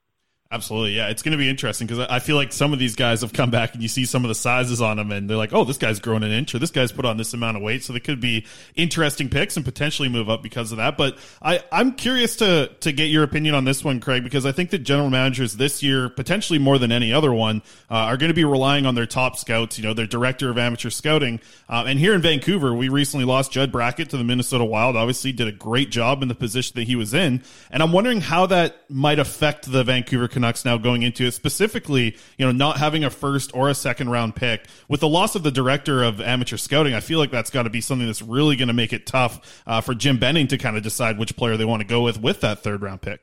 Absolutely, 0.52 0.96
yeah. 0.96 1.08
It's 1.08 1.24
going 1.24 1.32
to 1.32 1.38
be 1.40 1.50
interesting 1.50 1.88
because 1.88 2.06
I 2.12 2.20
feel 2.20 2.36
like 2.36 2.54
some 2.54 2.74
of 2.74 2.80
these 2.80 2.96
guys 2.96 3.22
have 3.22 3.34
come 3.34 3.50
back 3.50 3.74
and 3.74 3.82
you 3.82 3.90
see 3.90 4.06
some 4.06 4.24
of 4.24 4.28
the 4.28 4.36
sizes 4.36 4.82
on 4.82 4.98
them, 4.98 5.12
and 5.12 5.28
they're 5.28 5.36
like, 5.36 5.52
"Oh, 5.52 5.64
this 5.64 5.80
guy's 5.80 6.00
grown 6.00 6.22
an 6.22 6.32
inch, 6.32 6.54
or 6.54 6.60
this 6.60 6.70
guy's 6.70 6.92
put 6.92 7.06
on 7.06 7.18
this 7.18 7.34
amount 7.34 7.58
of 7.58 7.64
weight." 7.64 7.84
So 7.84 7.92
they 7.92 8.00
could 8.00 8.22
be 8.22 8.46
interesting 8.76 9.30
picks 9.30 9.56
and 9.58 9.66
potentially 9.66 10.10
move 10.10 10.30
up 10.30 10.44
because 10.44 10.72
of 10.72 10.78
that. 10.78 10.96
But 10.96 11.18
I, 11.42 11.64
I'm 11.72 11.94
curious 11.94 12.36
to 12.36 12.68
to 12.82 12.92
get 12.92 13.06
your 13.06 13.24
opinion 13.24 13.56
on 13.56 13.66
this 13.66 13.84
one, 13.84 14.00
Craig, 14.00 14.24
because 14.24 14.46
I 14.46 14.52
think 14.52 14.70
that 14.70 14.80
general 14.80 15.10
managers 15.10 15.56
this 15.56 15.82
year, 15.82 16.08
potentially 16.10 16.60
more 16.60 16.78
than 16.78 16.92
any 16.92 17.12
other 17.12 17.34
one, 17.34 17.64
uh, 17.90 17.96
are 17.96 18.18
going 18.18 18.30
to 18.30 18.36
be 18.36 18.46
relying 18.46 18.86
on 18.86 18.94
their 18.94 19.08
top 19.08 19.38
scouts. 19.38 19.80
You 19.80 19.86
know, 19.86 19.96
their 19.96 20.06
director 20.06 20.52
of 20.52 20.60
amateur 20.60 20.92
scouting. 20.92 21.40
Uh, 21.68 21.86
and 21.88 21.98
here 21.98 22.14
in 22.14 22.22
Vancouver, 22.22 22.76
we 22.76 22.90
recently 22.90 23.26
lost 23.26 23.52
Judd 23.52 23.72
Brackett 23.72 24.12
to 24.12 24.18
the 24.18 24.24
Minnesota 24.24 24.66
Wild. 24.66 24.96
Obviously, 24.98 25.32
did 25.32 25.48
a 25.48 25.52
great 25.52 25.90
job 25.90 26.22
in 26.22 26.28
the 26.28 26.36
position 26.36 26.74
that 26.76 26.84
he 26.84 26.96
was 26.96 27.12
in, 27.16 27.42
and 27.72 27.82
I'm 27.82 27.92
wondering 27.92 28.22
how 28.22 28.46
that 28.46 28.88
might 28.88 29.18
affect 29.18 29.72
the 29.72 29.84
Vancouver 29.84 30.28
Canucks 30.28 30.43
now 30.66 30.78
going 30.78 31.02
into 31.02 31.26
it. 31.26 31.34
Specifically, 31.34 32.16
you 32.38 32.46
know, 32.46 32.52
not 32.52 32.78
having 32.78 33.04
a 33.04 33.10
first 33.10 33.52
or 33.56 33.70
a 33.70 33.74
second 33.74 34.10
round 34.10 34.36
pick 34.36 34.66
with 34.88 35.00
the 35.00 35.08
loss 35.08 35.36
of 35.36 35.44
the 35.44 35.52
director 35.52 36.04
of 36.04 36.22
amateur 36.22 36.58
scouting. 36.58 36.94
I 36.94 37.00
feel 37.00 37.20
like 37.20 37.32
that's 37.32 37.50
got 37.50 37.64
to 37.64 37.70
be 37.70 37.82
something 37.82 38.06
that's 38.06 38.22
really 38.22 38.56
going 38.56 38.68
to 38.68 38.74
make 38.74 38.94
it 38.94 39.06
tough 39.06 39.64
uh, 39.66 39.82
for 39.82 39.94
Jim 39.96 40.18
Benning 40.18 40.48
to 40.48 40.58
kind 40.58 40.78
of 40.78 40.84
decide 40.84 41.18
which 41.18 41.36
player 41.36 41.58
they 41.58 41.66
want 41.66 41.82
to 41.82 41.88
go 41.88 42.02
with 42.02 42.22
with 42.22 42.42
that 42.42 42.64
third 42.64 42.82
round 42.82 43.02
pick. 43.02 43.22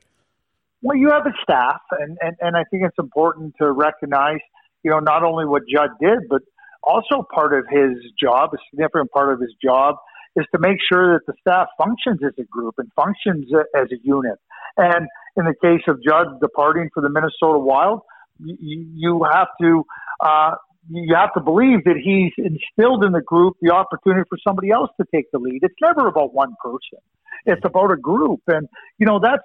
Well, 0.81 0.97
you 0.97 1.11
have 1.11 1.27
a 1.27 1.33
staff, 1.43 1.81
and, 1.91 2.17
and, 2.21 2.35
and 2.41 2.57
I 2.57 2.63
think 2.71 2.83
it's 2.83 2.97
important 2.97 3.53
to 3.61 3.71
recognize, 3.71 4.39
you 4.83 4.89
know, 4.89 4.99
not 4.99 5.23
only 5.23 5.45
what 5.45 5.61
Judd 5.71 5.91
did, 6.01 6.27
but 6.27 6.41
also 6.83 7.25
part 7.33 7.53
of 7.53 7.65
his 7.69 7.97
job, 8.19 8.49
a 8.53 8.57
significant 8.71 9.11
part 9.11 9.31
of 9.31 9.39
his 9.39 9.53
job, 9.63 9.97
is 10.35 10.45
to 10.53 10.59
make 10.59 10.77
sure 10.91 11.13
that 11.13 11.25
the 11.27 11.33
staff 11.39 11.67
functions 11.77 12.19
as 12.25 12.33
a 12.39 12.43
group 12.45 12.75
and 12.77 12.91
functions 12.95 13.47
as 13.75 13.87
a 13.91 13.97
unit. 14.03 14.39
And 14.77 15.07
in 15.37 15.45
the 15.45 15.55
case 15.61 15.81
of 15.87 16.01
Judd 16.03 16.39
departing 16.41 16.89
for 16.93 17.01
the 17.01 17.09
Minnesota 17.09 17.59
Wild, 17.59 18.01
you, 18.39 18.85
you 18.95 19.27
have 19.31 19.47
to 19.61 19.83
uh, 20.19 20.51
you 20.89 21.15
have 21.15 21.33
to 21.33 21.41
believe 21.41 21.83
that 21.85 21.95
he's 22.01 22.33
instilled 22.37 23.03
in 23.03 23.11
the 23.11 23.21
group 23.21 23.55
the 23.61 23.71
opportunity 23.73 24.23
for 24.27 24.37
somebody 24.45 24.71
else 24.71 24.89
to 24.99 25.05
take 25.13 25.31
the 25.31 25.39
lead. 25.39 25.59
It's 25.61 25.75
never 25.81 26.07
about 26.07 26.33
one 26.33 26.55
person; 26.63 26.99
it's 27.45 27.61
about 27.63 27.91
a 27.91 27.97
group, 27.97 28.41
and 28.47 28.67
you 28.97 29.05
know 29.05 29.19
that's 29.21 29.43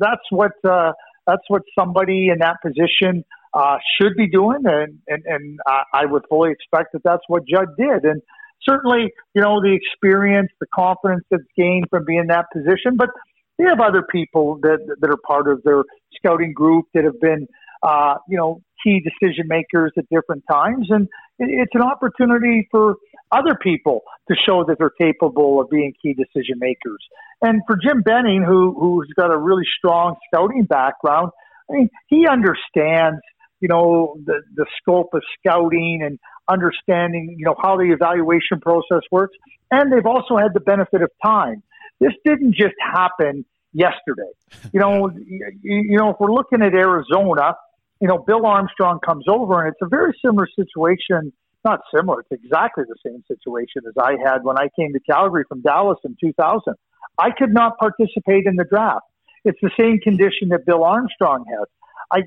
that's 0.00 0.26
what 0.30 0.52
uh, 0.68 0.92
that's 1.26 1.44
what 1.48 1.62
somebody 1.78 2.28
in 2.32 2.38
that 2.40 2.56
position 2.62 3.24
uh, 3.54 3.78
should 4.00 4.16
be 4.16 4.28
doing, 4.28 4.62
and 4.64 4.98
and 5.08 5.24
and 5.26 5.58
I 5.92 6.04
would 6.04 6.24
fully 6.28 6.50
expect 6.50 6.92
that 6.92 7.02
that's 7.04 7.22
what 7.28 7.42
Judd 7.46 7.68
did, 7.78 8.04
and 8.04 8.22
certainly 8.62 9.12
you 9.34 9.42
know 9.42 9.60
the 9.60 9.74
experience, 9.74 10.50
the 10.60 10.66
confidence 10.74 11.24
that's 11.30 11.44
gained 11.56 11.86
from 11.90 12.04
being 12.04 12.20
in 12.20 12.26
that 12.28 12.46
position, 12.52 12.96
but 12.96 13.10
they 13.58 13.64
have 13.64 13.80
other 13.80 14.02
people 14.02 14.58
that 14.62 14.78
that 15.00 15.10
are 15.10 15.16
part 15.26 15.48
of 15.48 15.62
their 15.62 15.82
scouting 16.16 16.52
group 16.52 16.86
that 16.94 17.04
have 17.04 17.20
been, 17.20 17.46
uh, 17.82 18.16
you 18.28 18.36
know, 18.36 18.62
key 18.84 19.00
decision 19.00 19.46
makers 19.48 19.92
at 19.96 20.04
different 20.10 20.44
times, 20.50 20.88
and 20.90 21.08
it's 21.38 21.74
an 21.74 21.82
opportunity 21.82 22.68
for 22.70 22.96
other 23.32 23.56
people 23.60 24.02
to 24.28 24.36
show 24.46 24.64
that 24.66 24.76
they're 24.78 24.90
capable 24.90 25.60
of 25.60 25.68
being 25.70 25.92
key 26.00 26.14
decision 26.14 26.56
makers. 26.58 27.00
And 27.42 27.62
for 27.66 27.76
Jim 27.76 28.02
Benning, 28.02 28.42
who 28.42 28.74
who's 28.78 29.12
got 29.16 29.32
a 29.32 29.38
really 29.38 29.64
strong 29.78 30.16
scouting 30.28 30.64
background, 30.64 31.30
I 31.70 31.74
mean, 31.74 31.90
he 32.08 32.26
understands, 32.26 33.20
you 33.60 33.68
know, 33.68 34.16
the 34.24 34.42
the 34.54 34.66
scope 34.80 35.14
of 35.14 35.22
scouting 35.38 36.02
and 36.04 36.18
understanding, 36.48 37.36
you 37.38 37.44
know, 37.44 37.56
how 37.60 37.76
the 37.76 37.92
evaluation 37.92 38.60
process 38.60 39.02
works. 39.10 39.36
And 39.70 39.92
they've 39.92 40.06
also 40.06 40.36
had 40.36 40.54
the 40.54 40.60
benefit 40.60 41.02
of 41.02 41.10
time. 41.24 41.62
This 42.00 42.12
didn't 42.24 42.54
just 42.54 42.74
happen 42.80 43.44
yesterday. 43.72 44.30
You 44.72 44.80
know, 44.80 45.10
you, 45.16 45.52
you 45.62 45.96
know, 45.96 46.10
if 46.10 46.16
we're 46.20 46.32
looking 46.32 46.62
at 46.62 46.74
Arizona, 46.74 47.54
you 48.00 48.08
know, 48.08 48.18
Bill 48.18 48.44
Armstrong 48.46 49.00
comes 49.04 49.24
over, 49.28 49.64
and 49.64 49.72
it's 49.72 49.82
a 49.82 49.88
very 49.88 50.12
similar 50.24 50.46
situation. 50.54 51.32
Not 51.64 51.80
similar; 51.94 52.20
it's 52.20 52.42
exactly 52.44 52.84
the 52.88 52.96
same 53.04 53.22
situation 53.26 53.82
as 53.88 53.94
I 54.00 54.16
had 54.24 54.44
when 54.44 54.58
I 54.58 54.68
came 54.78 54.92
to 54.92 55.00
Calgary 55.00 55.44
from 55.48 55.62
Dallas 55.62 55.98
in 56.04 56.16
2000. 56.20 56.74
I 57.18 57.30
could 57.30 57.52
not 57.52 57.78
participate 57.78 58.46
in 58.46 58.56
the 58.56 58.64
draft. 58.64 59.06
It's 59.44 59.58
the 59.62 59.70
same 59.78 60.00
condition 60.00 60.50
that 60.50 60.66
Bill 60.66 60.84
Armstrong 60.84 61.44
has. 61.48 61.66
I, 62.12 62.20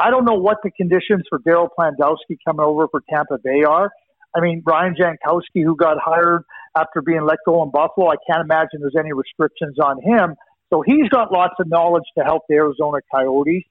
I, 0.00 0.10
don't 0.10 0.24
know 0.24 0.34
what 0.34 0.58
the 0.62 0.70
conditions 0.70 1.24
for 1.28 1.38
Daryl 1.40 1.68
Plandowski 1.78 2.38
coming 2.44 2.64
over 2.64 2.88
for 2.88 3.02
Tampa 3.10 3.38
Bay 3.42 3.64
are. 3.64 3.90
I 4.34 4.40
mean, 4.40 4.62
Ryan 4.64 4.94
Jankowski, 4.94 5.62
who 5.62 5.76
got 5.76 5.98
hired 5.98 6.44
after 6.76 7.02
being 7.02 7.22
let 7.22 7.38
go 7.44 7.62
in 7.62 7.70
Buffalo, 7.70 8.08
I 8.08 8.16
can't 8.30 8.44
imagine 8.44 8.80
there's 8.80 8.94
any 8.98 9.12
restrictions 9.12 9.78
on 9.78 10.00
him. 10.02 10.34
So 10.70 10.82
he's 10.82 11.08
got 11.08 11.32
lots 11.32 11.54
of 11.58 11.68
knowledge 11.68 12.04
to 12.16 12.24
help 12.24 12.42
the 12.48 12.54
Arizona 12.56 12.98
Coyotes. 13.12 13.64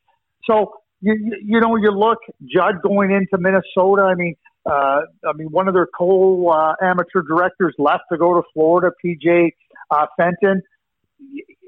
So 0.50 0.74
you 1.02 1.16
you 1.44 1.60
know 1.62 1.76
you 1.78 1.92
look 1.92 2.20
Judd 2.46 2.82
going 2.82 3.12
into 3.12 3.38
Minnesota. 3.42 4.04
I 4.04 4.16
mean, 4.16 4.36
uh, 4.66 5.02
I 5.26 5.34
mean 5.36 5.48
one 5.48 5.68
of 5.68 5.74
their 5.74 5.88
co 5.88 6.50
uh, 6.50 6.74
amateur 6.82 7.22
directors 7.22 7.74
left 7.78 8.04
to 8.12 8.18
go 8.18 8.34
to 8.36 8.42
Florida. 8.54 8.92
PJ 9.04 9.52
uh, 9.92 10.06
Fenton. 10.18 10.62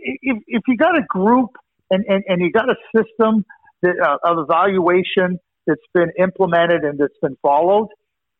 If, 0.03 0.37
if 0.47 0.63
you 0.67 0.77
got 0.77 0.97
a 0.97 1.03
group 1.07 1.51
and, 1.91 2.03
and, 2.07 2.23
and 2.27 2.41
you 2.41 2.51
got 2.51 2.69
a 2.69 2.75
system 2.95 3.45
that, 3.81 3.95
uh, 3.99 4.17
of 4.23 4.39
evaluation 4.39 5.39
that's 5.67 5.81
been 5.93 6.11
implemented 6.17 6.83
and 6.83 6.97
that's 6.97 7.17
been 7.21 7.37
followed, 7.41 7.89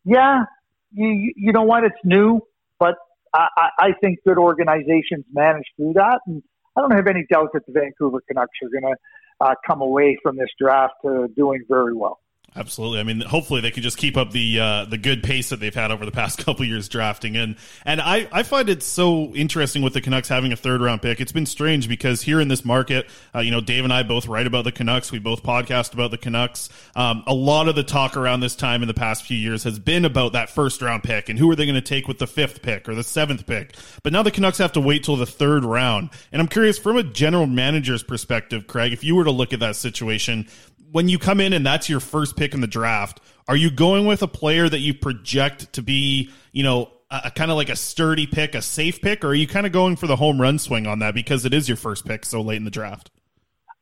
yeah, 0.04 0.46
you 0.92 1.34
you 1.36 1.52
know 1.52 1.64
what? 1.64 1.84
It's 1.84 1.96
new, 2.04 2.42
but 2.82 2.96
I, 3.34 3.70
I 3.78 3.90
think 4.02 4.20
good 4.28 4.40
organizations 4.40 5.24
manage 5.32 5.66
through 5.78 5.94
that, 5.96 6.20
and 6.26 6.42
I 6.76 6.82
don't 6.82 6.92
have 6.92 7.08
any 7.08 7.26
doubt 7.32 7.50
that 7.54 7.66
the 7.68 7.74
Vancouver 7.74 8.22
Canucks 8.28 8.58
are 8.64 8.70
going 8.70 8.94
to 8.94 9.46
uh, 9.46 9.54
come 9.66 9.82
away 9.82 10.18
from 10.24 10.36
this 10.36 10.50
draft 10.60 10.96
uh, 11.06 11.28
doing 11.36 11.64
very 11.70 11.96
well. 11.96 12.20
Absolutely. 12.54 13.00
I 13.00 13.04
mean, 13.04 13.22
hopefully 13.22 13.62
they 13.62 13.72
can 13.72 13.82
just 13.82 13.98
keep 13.98 14.18
up 14.18 14.32
the 14.32 14.60
uh, 14.60 14.86
the 14.86 14.98
good 14.98 15.24
pace 15.24 15.50
that 15.50 15.62
they've 15.62 15.74
had 15.74 15.90
over 15.90 16.06
the 16.06 16.12
past 16.12 16.38
couple 16.46 16.66
years 16.66 16.90
drafting. 16.90 17.38
And 17.38 17.56
and 17.86 18.02
I, 18.02 18.28
I 18.30 18.44
find 18.44 18.68
it 18.68 18.84
so 18.84 19.34
interesting 19.34 19.82
with 19.82 19.94
the 19.94 20.02
Canucks 20.02 20.28
having 20.28 20.52
a 20.52 20.58
third 20.58 20.82
round 20.82 21.02
pick. 21.02 21.22
It's 21.22 21.32
been 21.32 21.46
strange 21.46 21.88
because 21.88 22.22
here 22.22 22.42
in 22.42 22.50
this 22.50 22.66
market, 22.66 23.10
uh, 23.34 23.40
you 23.40 23.52
know, 23.52 23.62
Dave 23.62 23.86
and 23.86 23.94
I 23.94 24.04
both 24.04 24.28
write 24.28 24.48
about 24.48 24.66
the 24.66 24.74
Canucks. 24.74 25.14
We 25.14 25.20
both 25.20 25.44
podcast 25.44 25.94
about 25.94 26.12
the 26.12 26.18
Canucks. 26.18 26.68
Um, 26.94 27.24
a 27.26 27.34
lot 27.34 27.70
of 27.70 27.76
the 27.76 27.84
talk 27.84 28.18
around 28.18 28.42
this 28.42 28.56
time 28.58 28.82
in 28.82 28.90
the 28.90 28.94
past 28.94 29.24
few 29.26 29.38
years 29.38 29.64
has 29.64 29.80
been 29.80 30.04
about 30.04 30.34
that 30.34 30.50
first 30.50 30.82
round 30.82 31.04
pick 31.04 31.30
and 31.30 31.40
who 31.40 31.50
are 31.50 31.56
they 31.56 31.66
going 31.66 31.76
to 31.76 31.82
take 31.82 32.10
with 32.10 32.20
the 32.20 32.28
fifth 32.28 32.62
pick 32.62 32.90
or 32.90 32.96
the 32.96 33.04
seventh 33.04 33.48
pick. 33.48 33.76
But 34.04 34.12
now 34.12 34.24
the 34.24 34.32
Canucks 34.32 34.58
have 34.58 34.74
to 34.74 34.82
wait 34.82 35.06
till 35.06 35.16
the 35.16 35.26
third 35.26 35.64
round. 35.64 36.10
And 36.34 36.42
I'm 36.42 36.50
curious 36.50 36.78
from 36.78 36.98
a 36.98 37.04
general 37.04 37.48
manager's 37.48 38.04
perspective, 38.04 38.68
Craig, 38.68 38.92
if 38.92 39.06
you 39.06 39.16
were 39.16 39.24
to 39.24 39.32
look 39.32 39.54
at 39.54 39.62
that 39.62 39.78
situation, 39.78 40.48
when 40.92 41.08
you 41.08 41.18
come 41.18 41.40
in 41.40 41.54
and 41.54 41.66
that's 41.66 41.90
your 41.90 42.00
first 42.00 42.36
pick 42.36 42.54
in 42.54 42.62
the 42.62 42.68
draft, 42.68 43.22
are 43.48 43.56
you 43.56 43.72
going 43.72 44.06
with 44.06 44.22
a 44.22 44.28
player 44.28 44.68
that 44.68 44.80
you 44.80 44.94
project 44.94 45.74
to 45.74 45.82
be, 45.82 46.30
you 46.52 46.64
know, 46.64 46.92
a, 47.10 47.22
a 47.26 47.32
kind 47.32 47.50
of 47.50 47.58
like 47.58 47.70
a 47.70 47.76
sturdy 47.76 48.28
pick, 48.28 48.56
a 48.56 48.62
safe 48.62 49.02
pick, 49.02 49.24
or 49.24 49.30
are 49.30 49.36
you 49.36 49.48
kind 49.48 49.66
of 49.66 49.72
going 49.72 49.96
for 49.96 50.08
the 50.08 50.16
home 50.16 50.40
run 50.40 50.60
swing 50.60 50.88
on 50.88 51.00
that 51.00 51.14
because 51.14 51.46
it 51.46 51.54
is 51.54 51.68
your 51.68 51.78
first 51.78 52.06
pick 52.06 52.26
so 52.26 52.42
late 52.42 52.58
in 52.58 52.66
the 52.66 52.72
draft? 52.72 53.10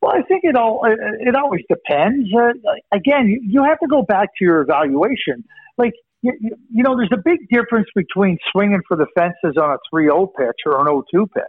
Well, 0.02 0.13
I 0.13 0.22
think 0.24 0.41
it 0.43 0.56
all 0.56 0.86
it 0.86 1.36
always 1.36 1.62
depends. 1.67 2.30
Uh, 2.34 2.54
again, 2.93 3.28
you, 3.43 3.63
have 3.63 3.80
to 3.80 3.88
go 3.88 4.02
back 4.02 4.30
to 4.38 4.45
your 4.45 4.62
evaluation. 4.62 5.43
Like 5.78 5.91
you, 6.22 6.32
you 6.41 6.84
know, 6.84 6.95
there's 6.95 7.12
a 7.12 7.22
big 7.24 7.50
difference 7.50 7.88
between 7.93 8.38
swinging 8.52 8.82
for 8.88 8.95
the 8.95 9.08
fences 9.13 9.58
on 9.58 9.72
a 9.72 9.78
3-0 9.93 10.30
pitch 10.38 10.56
or 10.65 10.80
an 10.80 10.88
0-2 10.88 11.30
pitch. 11.34 11.43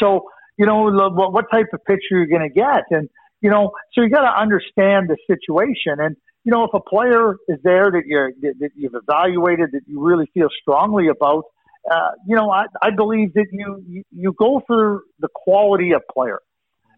So 0.00 0.24
you 0.56 0.66
know, 0.66 0.90
what, 0.90 1.32
what 1.32 1.44
type 1.52 1.66
of 1.72 1.84
pitch 1.84 2.00
are 2.12 2.18
you 2.18 2.26
going 2.26 2.42
to 2.42 2.52
get? 2.52 2.82
And 2.90 3.08
you 3.40 3.50
know, 3.50 3.72
so 3.92 4.02
you 4.02 4.10
got 4.10 4.22
to 4.22 4.40
understand 4.40 5.08
the 5.08 5.16
situation. 5.26 5.98
And 5.98 6.16
you 6.44 6.52
know, 6.52 6.64
if 6.64 6.70
a 6.72 6.80
player 6.80 7.36
is 7.48 7.58
there 7.62 7.90
that 7.90 8.02
you 8.06 8.32
that 8.60 8.70
you've 8.74 8.94
evaluated 8.94 9.70
that 9.72 9.82
you 9.86 10.02
really 10.02 10.26
feel 10.32 10.48
strongly 10.60 11.08
about, 11.08 11.44
uh, 11.90 12.12
you 12.26 12.36
know, 12.36 12.50
I, 12.50 12.66
I 12.80 12.90
believe 12.90 13.34
that 13.34 13.46
you, 13.52 14.04
you 14.10 14.32
go 14.38 14.62
for 14.66 15.02
the 15.20 15.28
quality 15.34 15.92
of 15.92 16.02
player. 16.12 16.40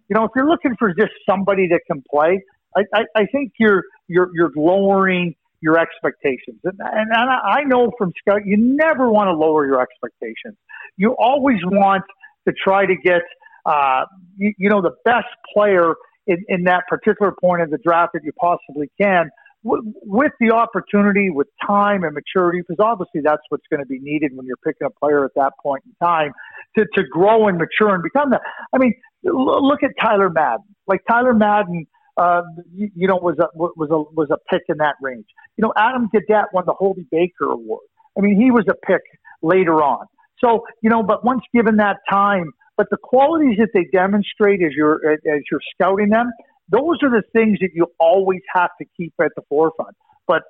You 0.08 0.14
know, 0.14 0.24
if 0.24 0.30
you're 0.36 0.48
looking 0.48 0.76
for 0.78 0.92
just 0.94 1.12
somebody 1.28 1.68
that 1.68 1.80
can 1.90 2.02
play, 2.08 2.42
I, 2.76 2.82
I, 2.94 3.04
I 3.16 3.26
think 3.26 3.52
you're 3.58 3.84
you're 4.08 4.30
you're 4.34 4.52
lowering 4.54 5.34
your 5.60 5.78
expectations. 5.78 6.58
And, 6.64 6.78
and 6.80 7.12
I 7.12 7.62
know 7.64 7.92
from 7.98 8.12
Scout, 8.18 8.46
you 8.46 8.56
never 8.56 9.10
want 9.10 9.28
to 9.28 9.32
lower 9.32 9.66
your 9.66 9.80
expectations. 9.80 10.56
You 10.96 11.14
always 11.18 11.58
want 11.64 12.04
to 12.48 12.54
try 12.54 12.86
to 12.86 12.94
get, 12.96 13.20
uh, 13.66 14.06
you, 14.38 14.54
you 14.56 14.70
know, 14.70 14.80
the 14.80 14.94
best 15.04 15.26
player 15.52 15.94
in, 16.30 16.44
in 16.48 16.64
that 16.64 16.84
particular 16.88 17.32
point 17.40 17.60
of 17.60 17.70
the 17.70 17.78
draft 17.78 18.12
that 18.14 18.22
you 18.24 18.32
possibly 18.40 18.90
can 19.00 19.30
with 19.62 20.32
the 20.40 20.50
opportunity, 20.50 21.28
with 21.28 21.46
time 21.66 22.02
and 22.02 22.14
maturity, 22.14 22.60
because 22.60 22.82
obviously 22.82 23.20
that's 23.22 23.42
what's 23.50 23.66
going 23.68 23.80
to 23.80 23.86
be 23.86 23.98
needed 23.98 24.34
when 24.34 24.46
you're 24.46 24.56
picking 24.64 24.86
a 24.86 24.90
player 24.90 25.24
at 25.24 25.32
that 25.36 25.52
point 25.62 25.82
in 25.84 25.94
time 26.06 26.32
to, 26.78 26.86
to 26.94 27.02
grow 27.04 27.46
and 27.46 27.58
mature 27.58 27.94
and 27.94 28.02
become 28.02 28.30
that. 28.30 28.40
I 28.72 28.78
mean, 28.78 28.94
look 29.22 29.82
at 29.82 29.90
Tyler 30.00 30.30
Madden. 30.30 30.64
Like 30.86 31.02
Tyler 31.08 31.34
Madden, 31.34 31.86
uh, 32.16 32.42
you, 32.74 32.90
you 32.94 33.06
know, 33.06 33.16
was 33.16 33.38
a 33.38 33.48
was 33.54 33.90
a 33.90 34.14
was 34.14 34.28
a 34.30 34.38
pick 34.50 34.62
in 34.68 34.78
that 34.78 34.94
range. 35.02 35.26
You 35.56 35.62
know, 35.62 35.74
Adam 35.76 36.08
Gaudette 36.14 36.46
won 36.54 36.64
the 36.66 36.74
Hobey 36.74 37.06
Baker 37.10 37.50
Award. 37.50 37.82
I 38.16 38.22
mean, 38.22 38.40
he 38.40 38.50
was 38.50 38.64
a 38.68 38.74
pick 38.86 39.02
later 39.42 39.82
on. 39.82 40.06
So 40.42 40.64
you 40.82 40.88
know, 40.88 41.02
but 41.02 41.22
once 41.22 41.42
given 41.52 41.76
that 41.76 41.98
time 42.10 42.52
but 42.80 42.88
the 42.88 42.96
qualities 42.96 43.58
that 43.58 43.68
they 43.74 43.84
demonstrate 43.92 44.62
as 44.62 44.72
you're 44.74 45.06
as 45.12 45.42
you're 45.50 45.60
scouting 45.74 46.08
them, 46.08 46.30
those 46.70 46.96
are 47.02 47.10
the 47.10 47.22
things 47.34 47.58
that 47.60 47.72
you 47.74 47.88
always 48.00 48.40
have 48.54 48.70
to 48.80 48.86
keep 48.96 49.12
at 49.20 49.32
the 49.36 49.42
forefront. 49.50 49.94
But 50.26 50.44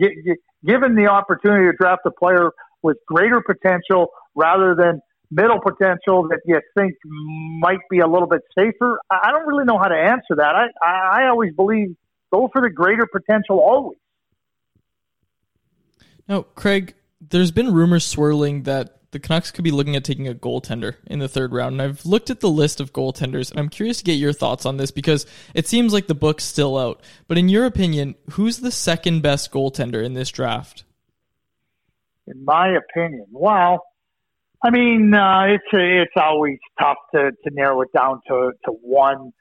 gi- 0.00 0.22
gi- 0.24 0.36
given 0.64 0.94
the 0.94 1.08
opportunity 1.08 1.68
to 1.68 1.76
draft 1.76 2.02
a 2.06 2.12
player 2.12 2.52
with 2.84 2.98
greater 3.08 3.42
potential 3.42 4.10
rather 4.36 4.76
than 4.76 5.00
middle 5.32 5.58
potential 5.60 6.28
that 6.28 6.38
you 6.46 6.60
think 6.78 6.94
might 7.58 7.80
be 7.90 7.98
a 7.98 8.06
little 8.06 8.28
bit 8.28 8.42
safer, 8.56 9.00
I 9.10 9.18
I 9.24 9.30
don't 9.32 9.48
really 9.48 9.64
know 9.64 9.78
how 9.78 9.88
to 9.88 9.96
answer 9.96 10.36
that. 10.36 10.54
I, 10.54 10.66
I 10.86 11.22
I 11.24 11.28
always 11.30 11.52
believe 11.52 11.96
go 12.32 12.48
for 12.52 12.62
the 12.62 12.70
greater 12.70 13.08
potential 13.12 13.58
always. 13.58 13.98
Now, 16.28 16.42
Craig, 16.42 16.94
there's 17.20 17.50
been 17.50 17.74
rumors 17.74 18.06
swirling 18.06 18.62
that 18.70 19.01
the 19.12 19.20
Canucks 19.20 19.50
could 19.50 19.64
be 19.64 19.70
looking 19.70 19.96
at 19.96 20.04
taking 20.04 20.28
a 20.28 20.34
goaltender 20.34 20.96
in 21.06 21.20
the 21.20 21.28
third 21.28 21.52
round. 21.52 21.74
And 21.74 21.82
I've 21.82 22.04
looked 22.04 22.28
at 22.28 22.40
the 22.40 22.50
list 22.50 22.80
of 22.80 22.92
goaltenders, 22.92 23.50
and 23.50 23.60
I'm 23.60 23.68
curious 23.68 23.98
to 23.98 24.04
get 24.04 24.14
your 24.14 24.32
thoughts 24.32 24.66
on 24.66 24.76
this 24.76 24.90
because 24.90 25.24
it 25.54 25.68
seems 25.68 25.92
like 25.92 26.06
the 26.06 26.14
book's 26.14 26.44
still 26.44 26.76
out. 26.76 27.00
But 27.28 27.38
in 27.38 27.48
your 27.48 27.64
opinion, 27.64 28.16
who's 28.32 28.58
the 28.58 28.72
second 28.72 29.22
best 29.22 29.52
goaltender 29.52 30.04
in 30.04 30.14
this 30.14 30.30
draft? 30.30 30.84
in 32.26 32.44
my 32.44 32.76
opinion. 32.76 33.26
Well, 33.30 33.84
I 34.64 34.70
mean, 34.70 35.12
uh, 35.14 35.44
it's 35.46 35.64
it's 35.72 36.12
always 36.16 36.58
tough 36.80 36.98
to, 37.14 37.32
to 37.32 37.50
narrow 37.50 37.80
it 37.82 37.92
down 37.94 38.20
to, 38.28 38.52
to 38.64 38.72
one 38.82 39.32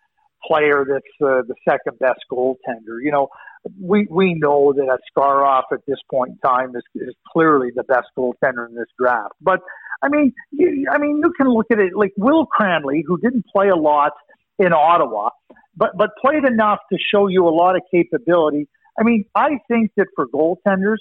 player 0.45 0.85
that's 0.87 1.05
uh, 1.21 1.43
the 1.47 1.55
second 1.67 1.99
best 1.99 2.19
goaltender. 2.31 2.97
You 3.01 3.11
know, 3.11 3.27
we 3.79 4.07
we 4.09 4.33
know 4.33 4.73
that 4.73 4.97
Askarov 4.97 5.63
at 5.71 5.79
this 5.87 5.99
point 6.09 6.31
in 6.31 6.37
time 6.39 6.75
is, 6.75 6.83
is 6.95 7.15
clearly 7.31 7.69
the 7.75 7.83
best 7.83 8.07
goaltender 8.17 8.67
in 8.67 8.75
this 8.75 8.87
draft. 8.99 9.33
But 9.41 9.59
I 10.01 10.09
mean, 10.09 10.33
you, 10.51 10.87
I 10.91 10.97
mean, 10.97 11.21
you 11.23 11.31
can 11.37 11.47
look 11.47 11.67
at 11.71 11.79
it 11.79 11.93
like 11.95 12.11
Will 12.17 12.45
Cranley, 12.45 13.03
who 13.05 13.19
didn't 13.19 13.45
play 13.53 13.69
a 13.69 13.75
lot 13.75 14.13
in 14.57 14.73
Ottawa, 14.73 15.29
but 15.75 15.91
but 15.95 16.11
played 16.19 16.43
enough 16.45 16.79
to 16.91 16.97
show 17.13 17.27
you 17.27 17.47
a 17.47 17.53
lot 17.53 17.75
of 17.75 17.83
capability. 17.91 18.67
I 18.99 19.03
mean, 19.03 19.25
I 19.35 19.59
think 19.67 19.91
that 19.97 20.07
for 20.15 20.27
goaltenders, 20.27 20.97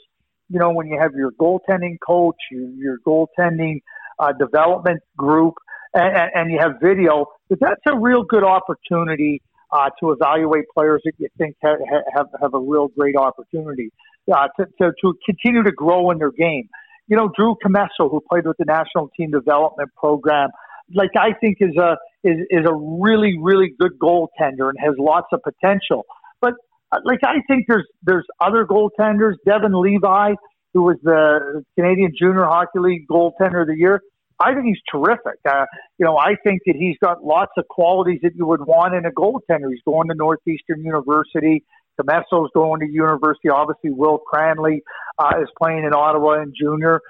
you 0.49 0.59
know, 0.59 0.71
when 0.71 0.87
you 0.89 0.99
have 1.01 1.13
your 1.15 1.33
goaltending 1.33 1.97
coach, 2.07 2.37
your, 2.51 2.69
your 2.71 2.99
goaltending 3.07 3.81
uh, 4.19 4.33
development 4.39 5.01
group, 5.17 5.55
and, 5.95 6.17
and, 6.17 6.31
and 6.35 6.53
you 6.53 6.59
have 6.61 6.73
video, 6.83 7.27
that 7.49 7.59
that's 7.61 7.81
a 7.87 7.99
real 7.99 8.23
good 8.23 8.45
opportunity 8.45 9.43
uh, 9.73 9.91
to 10.01 10.11
evaluate 10.11 10.65
players 10.77 11.01
that 11.05 11.13
you 11.19 11.29
think 11.39 11.57
have 11.63 11.79
have, 12.15 12.27
have 12.41 12.55
a 12.55 12.59
real 12.59 12.89
great 12.89 13.17
opportunity 13.17 13.91
uh, 14.33 14.49
to, 14.59 14.67
to 14.81 14.93
to 15.03 15.15
continue 15.25 15.63
to 15.63 15.73
grow 15.73 16.11
in 16.11 16.19
their 16.19 16.33
game. 16.33 16.69
You 17.09 17.17
know, 17.17 17.31
Drew 17.37 17.57
Commesso, 17.65 18.11
who 18.11 18.21
played 18.31 18.47
with 18.47 18.57
the 18.59 18.65
national 18.65 19.11
team 19.17 19.31
development 19.31 19.91
program, 19.97 20.51
like 20.95 21.11
I 21.17 21.33
think 21.41 21.59
is 21.61 21.77
a 21.77 21.97
is 22.25 22.39
is 22.51 22.67
a 22.67 22.75
really 22.75 23.37
really 23.41 23.73
good 23.79 23.99
goaltender 23.99 24.69
and 24.69 24.77
has 24.81 24.95
lots 24.99 25.29
of 25.33 25.41
potential. 25.43 26.05
But 26.41 26.55
uh, 26.93 26.99
like 27.05 27.21
I 27.25 27.41
think 27.49 27.67
there's 27.69 27.87
there's 28.03 28.27
other 28.41 28.65
goaltenders. 28.65 29.35
Devin 29.47 29.73
Levi, 29.73 30.35
who 30.75 30.83
was 30.83 30.97
the 31.03 31.65
Canadian 31.79 32.13
Junior 32.19 32.45
Hockey 32.45 32.79
League 32.79 33.07
goaltender 33.09 33.63
of 33.63 33.69
the 33.69 33.77
year. 33.77 34.01
I 34.41 34.55
think 34.55 34.67
he's 34.67 34.81
terrific. 34.91 35.39
Uh, 35.49 35.67
you 35.99 36.07
know, 36.07 36.17
I 36.17 36.35
think 36.45 36.63
that 36.67 36.75
he's 36.77 36.97
got 37.03 37.23
lots 37.23 37.53
of 37.59 37.69
qualities 37.69 38.21
that 38.23 38.35
you 38.35 38.47
would 38.47 38.65
want 38.67 38.95
in 38.95 39.05
a 39.05 39.11
goaltender. 39.11 39.71
He's 39.71 39.83
going 39.85 40.09
to 40.09 40.15
Northeastern 40.15 40.83
University. 40.83 41.63
Commesso's 42.01 42.49
going 42.55 42.81
to 42.81 42.87
university. 42.87 43.51
Obviously, 43.51 43.91
Will 43.91 44.19
Cranley 44.19 44.83
uh, 45.19 45.43
is 45.43 45.49
playing 45.61 45.85
in 45.85 45.93
Ottawa 45.93 46.43
in 46.43 46.55
junior. 46.59 47.01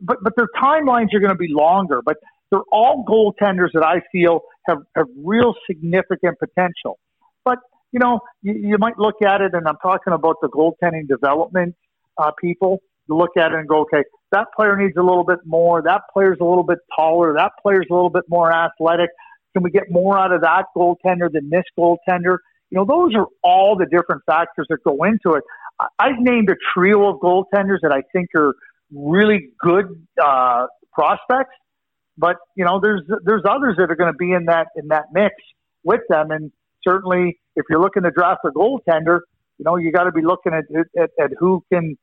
But 0.00 0.18
but 0.22 0.34
their 0.36 0.48
timelines 0.62 1.14
are 1.14 1.20
going 1.20 1.32
to 1.32 1.36
be 1.36 1.48
longer. 1.50 2.02
But 2.04 2.16
they're 2.50 2.60
all 2.70 3.04
goaltenders 3.08 3.72
that 3.72 3.84
I 3.84 4.02
feel 4.12 4.42
have, 4.68 4.78
have 4.96 5.06
real 5.16 5.54
significant 5.66 6.38
potential. 6.38 6.98
But 7.44 7.58
you 7.92 8.00
know, 8.00 8.20
you, 8.42 8.54
you 8.54 8.78
might 8.78 8.98
look 8.98 9.16
at 9.24 9.40
it, 9.40 9.54
and 9.54 9.66
I'm 9.66 9.78
talking 9.82 10.12
about 10.12 10.36
the 10.42 10.48
goaltending 10.48 11.08
development 11.08 11.76
uh, 12.18 12.32
people. 12.38 12.80
You 13.08 13.16
look 13.16 13.36
at 13.38 13.52
it 13.52 13.58
and 13.58 13.68
go, 13.68 13.80
okay, 13.82 14.02
that 14.34 14.48
player 14.54 14.76
needs 14.76 14.96
a 14.96 15.02
little 15.02 15.24
bit 15.24 15.38
more. 15.44 15.80
That 15.80 16.02
player's 16.12 16.38
a 16.40 16.44
little 16.44 16.64
bit 16.64 16.78
taller. 16.94 17.34
That 17.34 17.52
player's 17.62 17.86
a 17.88 17.94
little 17.94 18.10
bit 18.10 18.24
more 18.28 18.52
athletic. 18.52 19.10
Can 19.52 19.62
we 19.62 19.70
get 19.70 19.90
more 19.90 20.18
out 20.18 20.32
of 20.32 20.40
that 20.40 20.66
goaltender 20.76 21.30
than 21.32 21.50
this 21.50 21.62
goaltender? 21.78 22.38
You 22.70 22.78
know, 22.78 22.84
those 22.84 23.14
are 23.14 23.26
all 23.44 23.76
the 23.76 23.86
different 23.86 24.22
factors 24.26 24.66
that 24.68 24.82
go 24.82 25.04
into 25.04 25.36
it. 25.36 25.44
I've 25.98 26.18
named 26.18 26.50
a 26.50 26.56
trio 26.74 27.08
of 27.08 27.20
goaltenders 27.20 27.78
that 27.82 27.92
I 27.92 28.02
think 28.12 28.30
are 28.34 28.54
really 28.92 29.50
good 29.60 30.04
uh, 30.22 30.66
prospects, 30.92 31.54
but 32.18 32.36
you 32.56 32.64
know, 32.64 32.80
there's 32.80 33.02
there's 33.24 33.42
others 33.48 33.76
that 33.78 33.90
are 33.90 33.96
going 33.96 34.12
to 34.12 34.16
be 34.16 34.32
in 34.32 34.46
that 34.46 34.68
in 34.76 34.88
that 34.88 35.06
mix 35.12 35.34
with 35.84 36.00
them, 36.08 36.30
and 36.30 36.50
certainly 36.86 37.38
if 37.56 37.64
you're 37.70 37.80
looking 37.80 38.02
to 38.02 38.10
draft 38.10 38.40
a 38.44 38.50
goaltender, 38.50 39.20
you 39.58 39.64
know, 39.64 39.76
you 39.76 39.92
got 39.92 40.04
to 40.04 40.12
be 40.12 40.22
looking 40.22 40.52
at, 40.52 40.64
at 41.00 41.10
at 41.20 41.30
who 41.38 41.62
can 41.72 41.96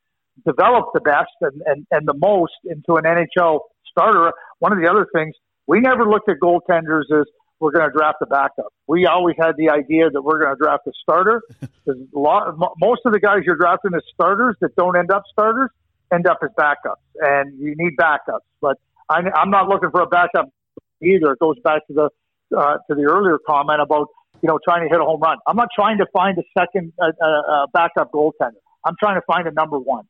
develop 0.46 0.86
the 0.94 1.00
best 1.00 1.30
and, 1.40 1.62
and, 1.66 1.86
and 1.90 2.06
the 2.06 2.14
most 2.14 2.52
into 2.64 2.96
an 2.96 3.04
NHL 3.04 3.60
starter. 3.90 4.32
One 4.58 4.72
of 4.72 4.78
the 4.78 4.88
other 4.88 5.06
things, 5.14 5.34
we 5.66 5.80
never 5.80 6.04
looked 6.08 6.28
at 6.28 6.36
goaltenders 6.42 7.04
as 7.12 7.26
we're 7.60 7.70
going 7.70 7.88
to 7.88 7.96
draft 7.96 8.18
a 8.22 8.26
backup. 8.26 8.72
We 8.88 9.06
always 9.06 9.36
had 9.38 9.52
the 9.56 9.70
idea 9.70 10.10
that 10.10 10.20
we're 10.20 10.38
going 10.38 10.54
to 10.54 10.58
draft 10.58 10.86
a 10.86 10.92
starter. 11.02 11.42
Because 11.84 12.00
a 12.14 12.18
lot, 12.18 12.54
most 12.78 13.00
of 13.04 13.12
the 13.12 13.18
guys 13.18 13.40
you're 13.44 13.56
drafting 13.56 13.90
as 13.96 14.02
starters 14.14 14.54
that 14.60 14.76
don't 14.76 14.96
end 14.96 15.10
up 15.10 15.24
starters 15.32 15.68
end 16.14 16.28
up 16.28 16.38
as 16.42 16.50
backups, 16.56 17.02
and 17.20 17.58
you 17.58 17.74
need 17.76 17.96
backups. 17.96 18.46
But 18.60 18.78
I, 19.08 19.22
I'm 19.34 19.50
not 19.50 19.68
looking 19.68 19.90
for 19.90 20.02
a 20.02 20.06
backup 20.06 20.48
either. 21.02 21.32
It 21.32 21.38
goes 21.40 21.56
back 21.64 21.84
to 21.88 21.92
the 21.92 22.10
uh, 22.56 22.76
to 22.88 22.94
the 22.94 23.02
earlier 23.02 23.38
comment 23.44 23.80
about 23.80 24.08
you 24.42 24.48
know 24.48 24.58
trying 24.64 24.82
to 24.82 24.88
hit 24.88 25.00
a 25.00 25.04
home 25.04 25.20
run. 25.20 25.38
I'm 25.46 25.56
not 25.56 25.68
trying 25.74 25.98
to 25.98 26.06
find 26.12 26.38
a 26.38 26.42
second 26.56 26.92
uh, 27.02 27.10
uh, 27.20 27.66
backup 27.72 28.12
goaltender. 28.12 28.60
I'm 28.84 28.94
trying 28.98 29.16
to 29.16 29.22
find 29.26 29.46
a 29.48 29.52
number 29.52 29.78
one. 29.78 30.04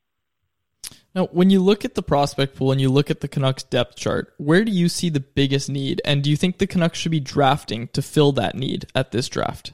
Now, 1.14 1.26
when 1.26 1.50
you 1.50 1.60
look 1.60 1.84
at 1.84 1.94
the 1.94 2.02
prospect 2.02 2.56
pool 2.56 2.72
and 2.72 2.80
you 2.80 2.88
look 2.88 3.10
at 3.10 3.20
the 3.20 3.28
Canucks 3.28 3.62
depth 3.64 3.96
chart, 3.96 4.32
where 4.38 4.64
do 4.64 4.72
you 4.72 4.88
see 4.88 5.10
the 5.10 5.20
biggest 5.20 5.68
need? 5.68 6.00
And 6.04 6.22
do 6.22 6.30
you 6.30 6.36
think 6.36 6.58
the 6.58 6.66
Canucks 6.66 6.98
should 6.98 7.12
be 7.12 7.20
drafting 7.20 7.88
to 7.88 8.00
fill 8.00 8.32
that 8.32 8.54
need 8.54 8.86
at 8.94 9.12
this 9.12 9.28
draft? 9.28 9.72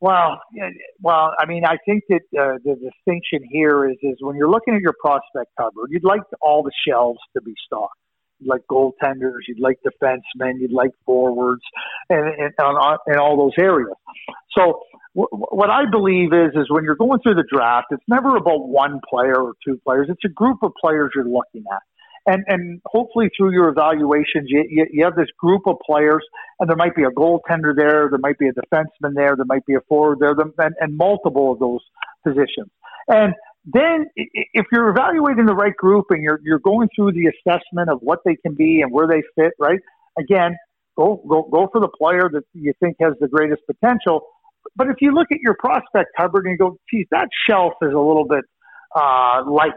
Well, 0.00 0.40
well, 1.00 1.32
I 1.38 1.46
mean, 1.46 1.64
I 1.64 1.76
think 1.86 2.02
that 2.08 2.22
uh, 2.36 2.58
the 2.64 2.74
distinction 2.74 3.48
here 3.48 3.88
is 3.88 3.96
is 4.02 4.16
when 4.18 4.34
you're 4.34 4.50
looking 4.50 4.74
at 4.74 4.80
your 4.80 4.94
prospect 5.00 5.52
cupboard, 5.56 5.90
you'd 5.90 6.02
like 6.02 6.22
all 6.40 6.64
the 6.64 6.72
shelves 6.88 7.20
to 7.36 7.40
be 7.40 7.54
stocked. 7.66 7.94
You'd 8.40 8.48
like 8.48 8.62
goaltenders, 8.68 9.46
you'd 9.46 9.60
like 9.60 9.78
defensemen, 9.86 10.60
you'd 10.60 10.72
like 10.72 10.90
forwards, 11.06 11.62
and 12.10 12.26
and, 12.26 12.52
and, 12.58 12.98
and 13.06 13.16
all 13.16 13.36
those 13.36 13.52
areas. 13.62 13.94
So, 14.58 14.82
what 15.14 15.70
I 15.70 15.84
believe 15.90 16.32
is 16.32 16.52
is 16.54 16.70
when 16.70 16.84
you're 16.84 16.96
going 16.96 17.20
through 17.22 17.34
the 17.34 17.44
draft, 17.50 17.88
it's 17.90 18.02
never 18.08 18.36
about 18.36 18.68
one 18.68 19.00
player 19.08 19.36
or 19.36 19.54
two 19.66 19.78
players. 19.84 20.08
It's 20.10 20.24
a 20.24 20.28
group 20.28 20.58
of 20.62 20.72
players 20.80 21.10
you're 21.14 21.24
looking 21.24 21.64
at. 21.72 21.82
And 22.24 22.44
and 22.46 22.80
hopefully 22.86 23.30
through 23.36 23.52
your 23.52 23.68
evaluations 23.68 24.46
you, 24.46 24.64
you, 24.68 24.86
you 24.92 25.04
have 25.04 25.16
this 25.16 25.28
group 25.38 25.62
of 25.66 25.76
players 25.84 26.24
and 26.60 26.68
there 26.68 26.76
might 26.76 26.94
be 26.94 27.02
a 27.02 27.10
goaltender 27.10 27.74
there 27.76 28.08
there 28.08 28.20
might 28.20 28.38
be 28.38 28.46
a 28.46 28.52
defenseman 28.52 29.14
there 29.16 29.34
there 29.34 29.44
might 29.44 29.66
be 29.66 29.74
a 29.74 29.80
forward 29.88 30.18
there 30.20 30.30
and, 30.30 30.74
and 30.80 30.96
multiple 30.96 31.52
of 31.52 31.58
those 31.58 31.80
positions. 32.24 32.70
And 33.08 33.34
then 33.64 34.06
if 34.14 34.66
you're 34.70 34.88
evaluating 34.88 35.46
the 35.46 35.54
right 35.54 35.76
group 35.76 36.06
and 36.10 36.22
you're 36.22 36.40
you're 36.44 36.60
going 36.60 36.88
through 36.94 37.12
the 37.12 37.26
assessment 37.26 37.90
of 37.90 37.98
what 38.00 38.20
they 38.24 38.36
can 38.36 38.54
be 38.54 38.82
and 38.82 38.92
where 38.92 39.08
they 39.08 39.22
fit 39.34 39.52
right? 39.58 39.80
Again 40.16 40.56
go 40.96 41.22
go 41.28 41.42
go 41.50 41.68
for 41.72 41.80
the 41.80 41.88
player 41.88 42.30
that 42.32 42.44
you 42.54 42.72
think 42.80 42.96
has 43.00 43.14
the 43.20 43.28
greatest 43.28 43.62
potential 43.66 44.28
but 44.76 44.88
if 44.88 44.96
you 45.00 45.12
look 45.12 45.28
at 45.30 45.38
your 45.40 45.54
prospect 45.58 46.10
cupboard 46.16 46.46
and 46.46 46.52
you 46.52 46.58
go 46.58 46.76
geez 46.90 47.06
that 47.10 47.28
shelf 47.48 47.74
is 47.82 47.92
a 47.92 47.98
little 47.98 48.26
bit 48.26 48.44
uh, 48.94 49.42
light 49.46 49.72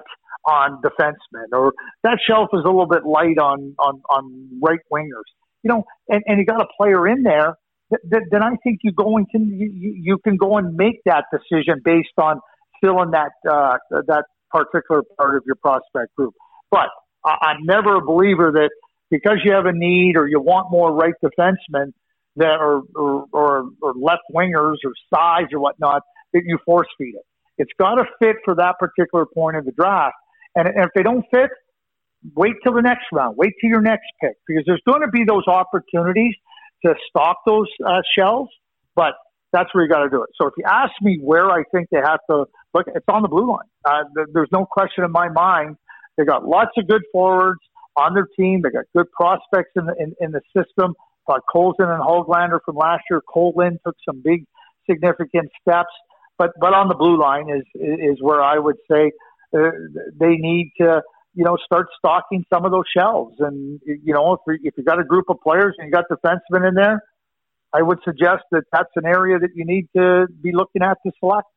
on 0.48 0.82
defensemen, 0.82 1.48
or 1.52 1.74
that 2.04 2.20
shelf 2.26 2.50
is 2.54 2.62
a 2.64 2.68
little 2.68 2.88
bit 2.88 3.06
light 3.06 3.38
on 3.38 3.76
on 3.80 4.02
on 4.10 4.50
right 4.62 4.80
wingers. 4.92 5.28
You 5.64 5.70
know, 5.70 5.84
and, 6.08 6.22
and 6.28 6.40
you 6.40 6.46
got 6.46 6.62
a 6.62 6.68
player 6.78 7.08
in 7.08 7.24
there. 7.24 7.56
Th- 7.90 8.02
th- 8.12 8.24
then 8.30 8.44
I 8.44 8.56
think 8.64 8.80
you 8.84 8.92
go 8.92 9.18
and 9.18 9.28
can 9.30 9.48
you, 9.48 9.72
you 9.74 9.94
you 9.96 10.18
can 10.20 10.38
go 10.38 10.58
and 10.58 10.76
make 10.76 11.02
that 11.06 11.26
decision 11.32 11.82
based 11.84 12.10
on 12.18 12.40
filling 12.82 13.12
that 13.12 13.32
uh, 13.50 13.78
that 13.90 14.26
particular 14.52 15.04
part 15.18 15.36
of 15.36 15.44
your 15.46 15.56
prospect 15.56 16.16
group. 16.16 16.34
But 16.70 16.90
I, 17.26 17.38
I'm 17.42 17.66
never 17.66 17.96
a 17.96 18.02
believer 18.02 18.52
that 18.54 18.70
because 19.10 19.40
you 19.44 19.54
have 19.54 19.66
a 19.66 19.74
need 19.74 20.18
or 20.18 20.28
you 20.28 20.40
want 20.40 20.72
more 20.72 20.94
right 20.94 21.14
defensemen 21.24 21.94
that 22.36 22.60
are 22.60 22.82
or, 22.96 23.26
or, 23.32 23.70
or 23.82 23.94
left 23.94 24.24
wingers 24.34 24.78
or 24.84 24.92
size 25.14 25.48
or 25.54 25.60
whatnot 25.60 26.02
that 26.34 26.44
you 26.46 26.58
force 26.66 26.88
feed 26.98 27.16
it. 27.16 27.26
It's 27.58 27.72
got 27.80 27.96
to 27.96 28.06
fit 28.20 28.36
for 28.44 28.56
that 28.56 28.76
particular 28.80 29.26
point 29.26 29.56
of 29.56 29.66
the 29.66 29.72
draft. 29.72 30.16
And, 30.56 30.68
and 30.68 30.80
if 30.80 30.90
they 30.96 31.04
don't 31.04 31.26
fit, 31.34 31.50
wait 32.36 32.56
till 32.64 32.74
the 32.74 32.82
next 32.82 33.06
round. 33.14 33.38
Wait 33.38 33.54
till 33.62 33.70
your 33.70 33.82
next 33.82 34.08
pick 34.22 34.34
because 34.48 34.64
there's 34.66 34.82
going 34.88 35.02
to 35.02 35.08
be 35.08 35.24
those 35.24 35.48
opportunities 35.48 36.34
to 36.86 36.94
stock 37.10 37.38
those 37.46 37.68
uh, 37.86 38.02
shells. 38.18 38.50
But 38.96 39.14
that's 39.54 39.74
where 39.74 39.84
you 39.86 39.90
got 39.90 40.04
to 40.04 40.10
do 40.10 40.22
it. 40.24 40.30
So 40.40 40.48
if 40.48 40.54
you 40.58 40.66
ask 40.68 40.92
me 41.02 41.18
where 41.22 41.50
I 41.50 41.64
think 41.74 41.88
they 41.92 42.00
have 42.04 42.20
to 42.30 42.46
look, 42.74 42.88
it's 42.94 43.06
on 43.08 43.22
the 43.22 43.30
blue 43.30 43.50
line. 43.50 43.60
Uh, 43.86 44.04
th- 44.16 44.28
there's 44.34 44.50
no 44.52 44.66
question 44.66 45.04
in 45.04 45.12
my 45.12 45.30
mind. 45.30 45.78
They 46.18 46.26
got 46.26 46.46
lots 46.46 46.72
of 46.78 46.88
good 46.88 47.04
forwards 47.12 47.60
on 47.96 48.14
their 48.14 48.28
team. 48.38 48.62
They 48.62 48.70
got 48.70 48.86
good 48.96 49.10
prospects 49.12 49.72
in 49.76 49.86
the 49.86 49.96
in, 49.98 50.14
in 50.20 50.32
the 50.32 50.42
system. 50.56 50.96
Thought 51.28 51.42
Colson 51.52 51.90
and 51.90 52.02
Hoglander 52.02 52.60
from 52.66 52.76
last 52.76 53.04
year. 53.10 53.22
Colin 53.34 53.80
took 53.86 53.96
some 54.08 54.22
big 54.24 54.46
significant 54.90 55.50
steps. 55.62 55.94
But 56.38 56.52
but 56.60 56.74
on 56.74 56.88
the 56.90 56.96
blue 56.96 57.20
line 57.20 57.50
is 57.50 57.64
is 57.76 58.18
where 58.22 58.42
I 58.42 58.58
would 58.60 58.78
say 58.92 59.12
uh, 59.58 59.72
they 60.20 60.36
need 60.36 60.72
to 60.82 61.02
you 61.34 61.44
know 61.46 61.58
start 61.64 61.88
stocking 61.98 62.44
some 62.54 62.66
of 62.66 62.72
those 62.72 62.86
shelves. 62.96 63.36
And 63.40 63.80
you 63.86 64.14
know 64.14 64.34
if 64.34 64.40
you- 64.48 64.68
if 64.70 64.78
you 64.78 64.84
got 64.84 65.00
a 65.00 65.04
group 65.04 65.26
of 65.30 65.38
players 65.42 65.76
and 65.78 65.88
you 65.88 65.92
got 65.94 66.06
defensemen 66.12 66.68
in 66.68 66.76
there, 66.76 67.02
I 67.74 67.82
would 67.82 68.00
suggest 68.04 68.44
that 68.52 68.64
that's 68.72 68.92
an 68.96 69.06
area 69.06 69.40
that 69.40 69.52
you 69.56 69.66
need 69.66 69.88
to 69.96 70.28
be 70.42 70.52
looking 70.54 70.82
at 70.82 70.98
to 71.06 71.12
select. 71.20 71.48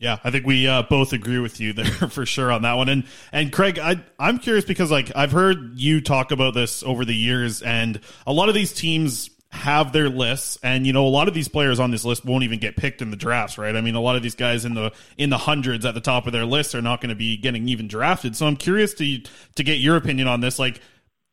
Yeah, 0.00 0.16
I 0.24 0.30
think 0.30 0.46
we 0.46 0.66
uh, 0.66 0.82
both 0.84 1.12
agree 1.12 1.38
with 1.38 1.60
you 1.60 1.74
there 1.74 1.84
for 2.08 2.24
sure 2.24 2.50
on 2.50 2.62
that 2.62 2.72
one. 2.72 2.88
And 2.88 3.04
and 3.32 3.52
Craig, 3.52 3.78
I 3.78 4.02
I'm 4.18 4.38
curious 4.38 4.64
because 4.64 4.90
like 4.90 5.12
I've 5.14 5.30
heard 5.30 5.78
you 5.78 6.00
talk 6.00 6.32
about 6.32 6.54
this 6.54 6.82
over 6.82 7.04
the 7.04 7.14
years, 7.14 7.60
and 7.60 8.00
a 8.26 8.32
lot 8.32 8.48
of 8.48 8.54
these 8.54 8.72
teams 8.72 9.28
have 9.50 9.92
their 9.92 10.08
lists, 10.08 10.58
and 10.62 10.86
you 10.86 10.94
know 10.94 11.06
a 11.06 11.10
lot 11.10 11.28
of 11.28 11.34
these 11.34 11.48
players 11.48 11.78
on 11.78 11.90
this 11.90 12.02
list 12.02 12.24
won't 12.24 12.44
even 12.44 12.58
get 12.58 12.76
picked 12.76 13.02
in 13.02 13.10
the 13.10 13.16
drafts, 13.16 13.58
right? 13.58 13.76
I 13.76 13.82
mean, 13.82 13.94
a 13.94 14.00
lot 14.00 14.16
of 14.16 14.22
these 14.22 14.34
guys 14.34 14.64
in 14.64 14.72
the 14.72 14.90
in 15.18 15.28
the 15.28 15.36
hundreds 15.36 15.84
at 15.84 15.92
the 15.92 16.00
top 16.00 16.26
of 16.26 16.32
their 16.32 16.46
list 16.46 16.74
are 16.74 16.80
not 16.80 17.02
going 17.02 17.10
to 17.10 17.14
be 17.14 17.36
getting 17.36 17.68
even 17.68 17.86
drafted. 17.86 18.34
So 18.34 18.46
I'm 18.46 18.56
curious 18.56 18.94
to 18.94 19.20
to 19.56 19.62
get 19.62 19.80
your 19.80 19.96
opinion 19.96 20.28
on 20.28 20.40
this. 20.40 20.58
Like, 20.58 20.80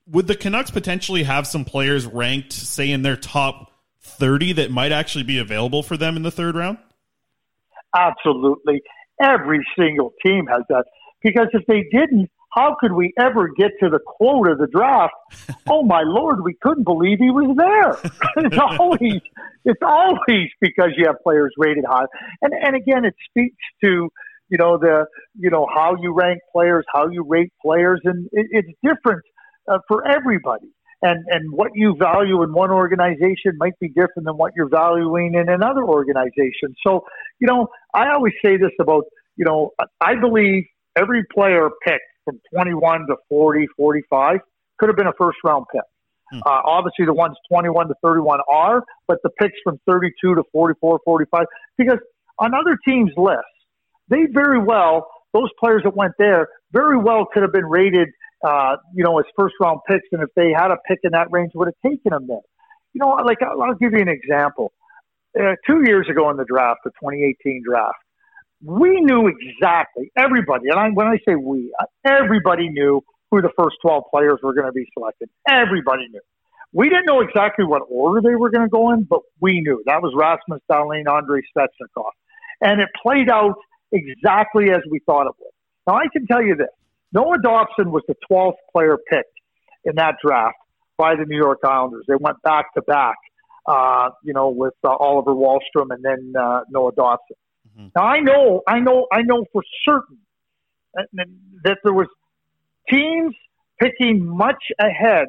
would 0.07 0.27
the 0.27 0.35
Canucks 0.35 0.71
potentially 0.71 1.23
have 1.23 1.47
some 1.47 1.63
players 1.63 2.05
ranked, 2.05 2.51
say, 2.51 2.91
in 2.91 3.01
their 3.01 3.15
top 3.15 3.71
thirty 4.01 4.51
that 4.53 4.71
might 4.71 4.91
actually 4.91 5.23
be 5.23 5.37
available 5.37 5.83
for 5.83 5.95
them 5.95 6.17
in 6.17 6.23
the 6.23 6.31
third 6.31 6.55
round? 6.57 6.79
Absolutely. 7.95 8.81
Every 9.21 9.65
single 9.77 10.13
team 10.25 10.45
has 10.47 10.61
that. 10.69 10.85
Because 11.21 11.47
if 11.53 11.65
they 11.67 11.83
didn't, 11.91 12.29
how 12.53 12.75
could 12.79 12.93
we 12.93 13.13
ever 13.19 13.49
get 13.57 13.71
to 13.81 13.89
the 13.89 13.99
quote 14.05 14.49
of 14.49 14.57
the 14.57 14.67
draft? 14.67 15.13
Oh 15.69 15.83
my 15.83 16.01
lord, 16.05 16.45
we 16.45 16.55
couldn't 16.61 16.85
believe 16.85 17.17
he 17.19 17.29
was 17.29 17.53
there. 17.57 18.11
it's 18.37 18.57
always 18.57 19.21
it's 19.65 19.81
always 19.85 20.47
because 20.61 20.91
you 20.95 21.05
have 21.07 21.17
players 21.21 21.53
rated 21.57 21.83
high. 21.85 22.05
And 22.41 22.53
and 22.53 22.73
again 22.73 23.03
it 23.03 23.15
speaks 23.29 23.61
to 23.83 24.09
you 24.47 24.57
know 24.57 24.77
the 24.77 25.07
you 25.37 25.49
know 25.49 25.67
how 25.75 25.97
you 26.01 26.13
rank 26.13 26.39
players, 26.53 26.85
how 26.93 27.09
you 27.09 27.25
rate 27.27 27.51
players 27.61 27.99
and 28.05 28.29
it, 28.31 28.47
it's 28.51 28.69
different 28.81 29.23
uh, 29.69 29.79
for 29.89 30.07
everybody. 30.07 30.69
And 31.01 31.25
and 31.27 31.51
what 31.51 31.71
you 31.75 31.95
value 31.99 32.41
in 32.41 32.53
one 32.53 32.71
organization 32.71 33.57
might 33.57 33.77
be 33.79 33.87
different 33.87 34.25
than 34.25 34.35
what 34.35 34.53
you're 34.55 34.69
valuing 34.69 35.35
in 35.35 35.47
another 35.47 35.83
organization. 35.83 36.75
So, 36.85 37.05
you 37.39 37.47
know, 37.47 37.67
I 37.93 38.09
always 38.09 38.33
say 38.43 38.57
this 38.57 38.71
about, 38.79 39.03
you 39.35 39.45
know, 39.45 39.73
I 40.01 40.15
believe 40.15 40.65
every 40.95 41.23
player 41.31 41.69
picked 41.85 42.01
from 42.25 42.41
21 42.51 43.07
to 43.07 43.15
40, 43.29 43.67
45 43.77 44.39
could 44.79 44.89
have 44.89 44.95
been 44.95 45.07
a 45.07 45.13
first 45.17 45.37
round 45.43 45.65
pick. 45.71 45.83
Uh, 46.33 46.61
obviously, 46.65 47.05
the 47.05 47.13
ones 47.13 47.37
21 47.49 47.87
to 47.87 47.93
31 48.03 48.39
are, 48.51 48.83
but 49.07 49.17
the 49.23 49.29
picks 49.39 49.55
from 49.63 49.79
32 49.87 50.35
to 50.35 50.43
44, 50.51 50.99
45, 51.05 51.45
because 51.77 51.99
on 52.39 52.53
other 52.53 52.77
teams' 52.85 53.11
lists, 53.15 53.43
they 54.09 54.25
very 54.31 54.59
well, 54.59 55.07
those 55.33 55.49
players 55.59 55.83
that 55.83 55.95
went 55.95 56.13
there, 56.19 56.49
very 56.71 56.97
well 56.97 57.25
could 57.31 57.43
have 57.43 57.53
been 57.53 57.65
rated, 57.65 58.09
uh, 58.43 58.77
you 58.93 59.03
know, 59.03 59.17
as 59.19 59.25
first 59.37 59.55
round 59.61 59.79
picks. 59.87 60.07
And 60.11 60.21
if 60.23 60.29
they 60.35 60.51
had 60.51 60.71
a 60.71 60.77
pick 60.87 60.99
in 61.03 61.11
that 61.11 61.27
range, 61.31 61.51
would 61.55 61.67
have 61.67 61.91
taken 61.91 62.11
them 62.11 62.27
there. 62.27 62.37
You 62.93 62.99
know, 62.99 63.09
like 63.25 63.41
I'll, 63.41 63.61
I'll 63.61 63.75
give 63.75 63.93
you 63.93 63.99
an 63.99 64.09
example. 64.09 64.71
Uh, 65.39 65.53
two 65.67 65.83
years 65.85 66.07
ago 66.09 66.29
in 66.29 66.37
the 66.37 66.45
draft, 66.45 66.79
the 66.83 66.91
2018 66.91 67.63
draft, 67.65 67.97
we 68.63 69.01
knew 69.01 69.27
exactly 69.27 70.11
everybody, 70.17 70.69
and 70.69 70.79
I, 70.79 70.89
when 70.89 71.05
I 71.05 71.17
say 71.27 71.35
we, 71.35 71.71
uh, 71.79 71.85
everybody 72.05 72.69
knew 72.69 73.03
who 73.29 73.41
the 73.41 73.51
first 73.57 73.77
12 73.81 74.05
players 74.09 74.39
were 74.41 74.53
going 74.53 74.65
to 74.65 74.71
be 74.71 74.87
selected. 74.97 75.29
Everybody 75.47 76.07
knew. 76.09 76.21
We 76.73 76.89
didn't 76.89 77.05
know 77.05 77.21
exactly 77.21 77.65
what 77.65 77.83
order 77.89 78.21
they 78.21 78.35
were 78.35 78.49
going 78.49 78.65
to 78.65 78.69
go 78.69 78.91
in, 78.91 79.03
but 79.03 79.21
we 79.39 79.61
knew 79.61 79.83
that 79.85 80.01
was 80.01 80.13
Rasmus 80.15 80.61
Dahlin, 80.71 81.07
Andrei 81.07 81.41
Svechnikov, 81.55 82.11
and 82.61 82.81
it 82.81 82.89
played 83.01 83.29
out 83.29 83.55
exactly 83.91 84.71
as 84.71 84.81
we 84.89 84.99
thought 85.05 85.27
it 85.27 85.33
would. 85.39 85.51
Now 85.85 85.95
I 85.95 86.07
can 86.11 86.25
tell 86.25 86.41
you 86.41 86.55
this: 86.55 86.67
Noah 87.13 87.37
Dobson 87.41 87.91
was 87.91 88.03
the 88.07 88.15
12th 88.29 88.53
player 88.71 88.97
picked 89.09 89.31
in 89.85 89.95
that 89.95 90.15
draft 90.23 90.57
by 90.97 91.15
the 91.15 91.25
New 91.25 91.37
York 91.37 91.59
Islanders. 91.63 92.05
They 92.07 92.15
went 92.15 92.41
back 92.43 92.73
to 92.73 92.81
back, 92.81 93.15
uh, 93.65 94.09
you 94.23 94.33
know, 94.33 94.49
with 94.49 94.73
uh, 94.83 94.89
Oliver 94.89 95.33
Wahlstrom 95.33 95.91
and 95.91 96.03
then 96.03 96.33
uh, 96.39 96.61
Noah 96.69 96.91
Dobson. 96.93 97.37
Now 97.95 98.03
I 98.03 98.19
know, 98.19 98.61
I 98.67 98.79
know, 98.79 99.07
I 99.11 99.21
know 99.21 99.45
for 99.53 99.61
certain 99.87 100.17
that, 100.95 101.07
that 101.63 101.77
there 101.83 101.93
was 101.93 102.07
teams 102.89 103.35
picking 103.79 104.25
much 104.25 104.63
ahead 104.79 105.27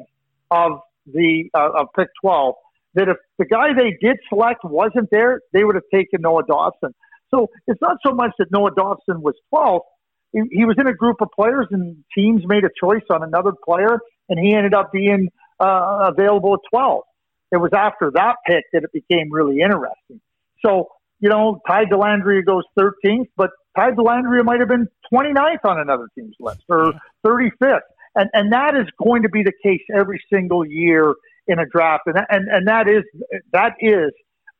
of 0.49 0.79
the 1.05 1.49
uh, 1.53 1.69
of 1.77 1.87
pick 1.95 2.07
12 2.21 2.55
that 2.95 3.07
if 3.07 3.17
the 3.37 3.45
guy 3.45 3.73
they 3.73 3.95
did 4.01 4.17
select 4.29 4.63
wasn't 4.63 5.09
there, 5.11 5.41
they 5.53 5.63
would 5.63 5.75
have 5.75 5.83
taken 5.93 6.21
Noah 6.21 6.43
Dobson. 6.47 6.93
So 7.29 7.47
it's 7.67 7.79
not 7.81 7.97
so 8.03 8.13
much 8.13 8.31
that 8.39 8.51
Noah 8.51 8.71
Dobson 8.75 9.21
was 9.21 9.35
12. 9.49 9.81
He, 10.31 10.65
was 10.65 10.75
in 10.79 10.87
a 10.87 10.93
group 10.93 11.21
of 11.21 11.29
players 11.35 11.67
and 11.71 12.03
teams 12.15 12.43
made 12.45 12.63
a 12.63 12.69
choice 12.79 13.03
on 13.09 13.23
another 13.23 13.51
player 13.65 13.99
and 14.29 14.39
he 14.39 14.53
ended 14.53 14.73
up 14.73 14.91
being 14.91 15.29
uh, 15.59 16.11
available 16.13 16.53
at 16.53 16.59
12. 16.69 17.03
It 17.51 17.57
was 17.57 17.71
after 17.75 18.11
that 18.13 18.35
pick 18.45 18.63
that 18.73 18.83
it 18.83 18.91
became 18.93 19.31
really 19.31 19.59
interesting. 19.61 20.21
So, 20.63 20.89
you 21.19 21.29
know, 21.29 21.59
Ty 21.67 21.85
Dellandrea 21.85 22.45
goes 22.45 22.63
13th, 22.79 23.29
but 23.35 23.49
Ty 23.75 23.91
Dellandrea 23.91 24.43
might 24.43 24.59
have 24.59 24.69
been 24.69 24.87
29th 25.11 25.65
on 25.65 25.79
another 25.79 26.07
team's 26.15 26.35
list 26.39 26.61
or 26.69 26.93
35th. 27.25 27.79
And, 28.15 28.29
and 28.33 28.53
that 28.53 28.75
is 28.75 28.85
going 29.03 29.23
to 29.23 29.29
be 29.29 29.43
the 29.43 29.53
case 29.63 29.81
every 29.95 30.21
single 30.31 30.65
year 30.65 31.15
in 31.47 31.59
a 31.59 31.65
draft. 31.65 32.03
And, 32.05 32.17
and, 32.29 32.47
and 32.49 32.67
that 32.67 32.87
is, 32.87 33.03
that 33.51 33.73
is 33.79 34.11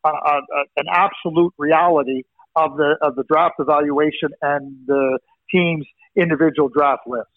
uh, 0.04 0.10
uh, 0.10 0.42
an 0.78 0.86
absolute 0.92 1.54
reality 1.58 2.24
of 2.56 2.78
the, 2.78 2.98
of 3.02 3.16
the 3.16 3.24
draft 3.24 3.56
evaluation 3.60 4.30
and 4.42 4.76
the 4.88 5.20
team's 5.52 5.86
individual 6.16 6.70
draft 6.70 7.08
lists. 7.08 7.32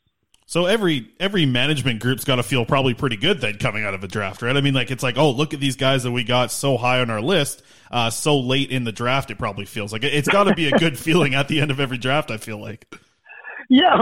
So 0.47 0.67
every 0.67 1.09
every 1.19 1.47
management 1.47 2.01
group's 2.01 2.25
got 2.25 2.37
to 2.37 2.43
feel 2.43 2.67
probably 2.67 2.95
pretty 2.95 3.17
good 3.17 3.41
then 3.41 3.57
coming 3.59 3.85
out 3.85 3.95
of 3.95 4.05
a 4.05 4.09
draft, 4.09 4.43
right? 4.43 4.55
I 4.55 4.61
mean, 4.61 4.75
like 4.75 4.91
it's 4.91 5.03
like, 5.03 5.17
oh, 5.17 5.31
look 5.31 5.55
at 5.55 5.61
these 5.61 5.77
guys 5.77 6.03
that 6.03 6.13
we 6.13 6.25
got 6.25 6.51
so 6.51 6.77
high 6.77 7.01
on 7.01 7.09
our 7.09 7.23
list, 7.23 7.63
uh, 7.91 8.11
so 8.11 8.39
late 8.39 8.71
in 8.71 8.85
the 8.85 8.93
draft. 8.93 9.31
It 9.31 9.39
probably 9.39 9.65
feels 9.65 9.93
like 9.93 10.05
it's 10.05 10.29
got 10.29 10.45
to 10.45 10.55
be 10.55 10.67
a 10.69 10.79
good 10.79 10.99
feeling 11.07 11.35
at 11.35 11.49
the 11.49 11.61
end 11.61 11.71
of 11.71 11.81
every 11.81 11.99
draft. 11.99 12.31
I 12.31 12.37
feel 12.37 12.59
like. 12.59 12.87
Yeah, 13.71 13.97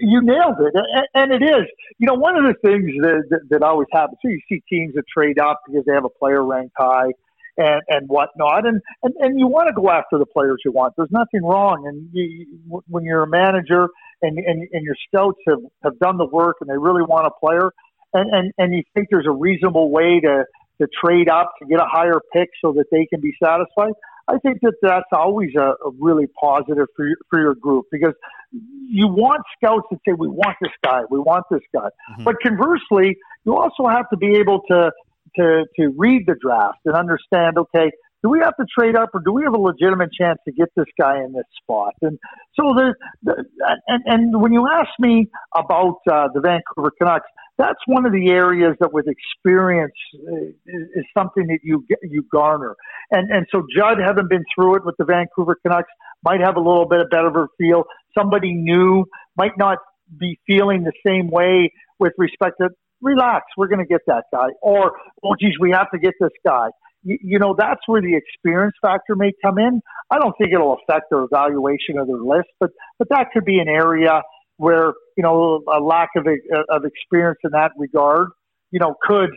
you, 0.00 0.22
nailed 0.22 0.56
it, 0.60 0.74
and, 0.74 1.32
and 1.32 1.42
it 1.42 1.44
is. 1.44 1.66
You 1.98 2.06
know, 2.06 2.14
one 2.14 2.34
of 2.34 2.44
the 2.44 2.54
things 2.66 2.86
that, 3.02 3.24
that, 3.28 3.40
that 3.50 3.62
always 3.62 3.88
happens. 3.92 4.16
So 4.22 4.28
you 4.28 4.40
see 4.48 4.62
teams 4.70 4.94
that 4.94 5.04
trade 5.06 5.38
up 5.38 5.60
because 5.66 5.84
they 5.84 5.92
have 5.92 6.06
a 6.06 6.08
player 6.08 6.42
ranked 6.42 6.72
high, 6.78 7.08
and 7.56 7.82
and 7.88 8.08
whatnot, 8.08 8.66
and 8.66 8.80
and, 9.02 9.14
and 9.18 9.38
you 9.38 9.46
want 9.46 9.68
to 9.68 9.74
go 9.74 9.90
after 9.90 10.18
the 10.18 10.26
players 10.26 10.58
you 10.64 10.72
want. 10.72 10.94
There's 10.96 11.10
nothing 11.10 11.42
wrong, 11.42 11.86
and 11.86 12.08
you, 12.12 12.82
when 12.88 13.04
you're 13.04 13.22
a 13.22 13.28
manager 13.28 13.88
and, 14.22 14.38
and 14.38 14.68
and 14.72 14.84
your 14.84 14.96
scouts 15.08 15.38
have 15.48 15.60
have 15.84 15.98
done 15.98 16.16
the 16.16 16.26
work 16.26 16.56
and 16.60 16.70
they 16.70 16.78
really 16.78 17.02
want 17.02 17.26
a 17.26 17.30
player, 17.30 17.70
and 18.14 18.32
and 18.32 18.52
and 18.58 18.74
you 18.74 18.82
think 18.94 19.08
there's 19.10 19.26
a 19.26 19.32
reasonable 19.32 19.90
way 19.90 20.20
to 20.20 20.44
to 20.80 20.88
trade 21.04 21.28
up 21.28 21.52
to 21.60 21.68
get 21.68 21.80
a 21.80 21.86
higher 21.86 22.20
pick 22.32 22.50
so 22.64 22.72
that 22.72 22.86
they 22.90 23.06
can 23.06 23.20
be 23.20 23.32
satisfied. 23.42 23.92
I 24.28 24.38
think 24.38 24.60
that 24.62 24.74
that's 24.82 25.08
always 25.12 25.50
a, 25.56 25.74
a 25.84 25.90
really 25.98 26.26
positive 26.40 26.86
for 26.96 27.06
your, 27.06 27.16
for 27.28 27.40
your 27.40 27.54
group 27.54 27.86
because 27.90 28.14
you 28.52 29.08
want 29.08 29.42
scouts 29.56 29.86
to 29.92 29.98
say, 30.06 30.12
we 30.16 30.28
want 30.28 30.56
this 30.60 30.70
guy, 30.84 31.00
we 31.10 31.18
want 31.18 31.44
this 31.50 31.62
guy. 31.74 31.88
Mm-hmm. 32.12 32.24
But 32.24 32.36
conversely, 32.42 33.16
you 33.44 33.56
also 33.56 33.86
have 33.88 34.08
to 34.10 34.16
be 34.16 34.36
able 34.38 34.60
to, 34.70 34.92
to, 35.36 35.64
to 35.78 35.94
read 35.96 36.24
the 36.26 36.34
draft 36.40 36.78
and 36.84 36.94
understand, 36.94 37.58
okay, 37.58 37.90
do 38.22 38.28
we 38.28 38.38
have 38.38 38.56
to 38.56 38.64
trade 38.78 38.96
up 38.96 39.10
or 39.14 39.20
do 39.20 39.32
we 39.32 39.42
have 39.42 39.52
a 39.52 39.58
legitimate 39.58 40.10
chance 40.12 40.38
to 40.46 40.52
get 40.52 40.68
this 40.76 40.86
guy 40.98 41.18
in 41.18 41.32
this 41.32 41.44
spot? 41.60 41.94
And 42.02 42.18
so 42.54 42.72
the, 42.74 42.94
the 43.22 43.44
and, 43.88 44.02
and 44.06 44.40
when 44.40 44.52
you 44.52 44.68
ask 44.68 44.90
me 44.98 45.28
about 45.54 45.96
uh, 46.10 46.28
the 46.32 46.40
Vancouver 46.40 46.92
Canucks, 46.96 47.26
that's 47.58 47.80
one 47.86 48.06
of 48.06 48.12
the 48.12 48.30
areas 48.30 48.76
that 48.80 48.92
with 48.92 49.06
experience 49.08 49.92
uh, 50.14 50.36
is, 50.66 50.82
is 50.94 51.04
something 51.16 51.46
that 51.48 51.58
you 51.62 51.84
get, 51.88 51.98
you 52.02 52.24
garner. 52.32 52.76
And 53.10 53.30
and 53.30 53.46
so 53.50 53.66
Judd, 53.76 53.98
having 54.04 54.28
been 54.28 54.44
through 54.54 54.76
it 54.76 54.84
with 54.84 54.94
the 54.98 55.04
Vancouver 55.04 55.56
Canucks, 55.66 55.90
might 56.24 56.40
have 56.40 56.56
a 56.56 56.60
little 56.60 56.86
bit 56.86 57.00
of 57.00 57.10
better 57.10 57.28
of 57.28 57.36
a 57.36 57.48
feel. 57.58 57.84
Somebody 58.16 58.54
new 58.54 59.04
might 59.36 59.58
not 59.58 59.78
be 60.16 60.38
feeling 60.46 60.84
the 60.84 60.92
same 61.04 61.28
way 61.28 61.72
with 61.98 62.12
respect 62.18 62.56
to 62.60 62.68
relax, 63.02 63.46
we're 63.56 63.68
going 63.68 63.80
to 63.80 63.86
get 63.86 64.00
that 64.06 64.24
guy, 64.32 64.48
or 64.62 64.92
oh 65.24 65.34
geez, 65.40 65.54
we 65.60 65.70
have 65.72 65.90
to 65.90 65.98
get 65.98 66.14
this 66.20 66.30
guy. 66.46 66.68
You, 67.02 67.18
you 67.22 67.38
know, 67.38 67.54
that's 67.58 67.80
where 67.86 68.00
the 68.00 68.14
experience 68.16 68.74
factor 68.80 69.16
may 69.16 69.32
come 69.44 69.58
in. 69.58 69.80
I 70.10 70.18
don't 70.18 70.34
think 70.38 70.52
it'll 70.54 70.78
affect 70.88 71.10
their 71.10 71.22
evaluation 71.22 71.98
of 71.98 72.06
their 72.06 72.16
list, 72.16 72.48
but 72.60 72.70
but 72.98 73.08
that 73.10 73.28
could 73.32 73.44
be 73.44 73.58
an 73.58 73.68
area 73.68 74.22
where 74.56 74.92
you 75.16 75.22
know 75.22 75.62
a 75.72 75.80
lack 75.80 76.10
of 76.16 76.26
of 76.68 76.84
experience 76.84 77.40
in 77.44 77.50
that 77.52 77.72
regard, 77.76 78.28
you 78.70 78.78
know, 78.78 78.94
could 79.02 79.30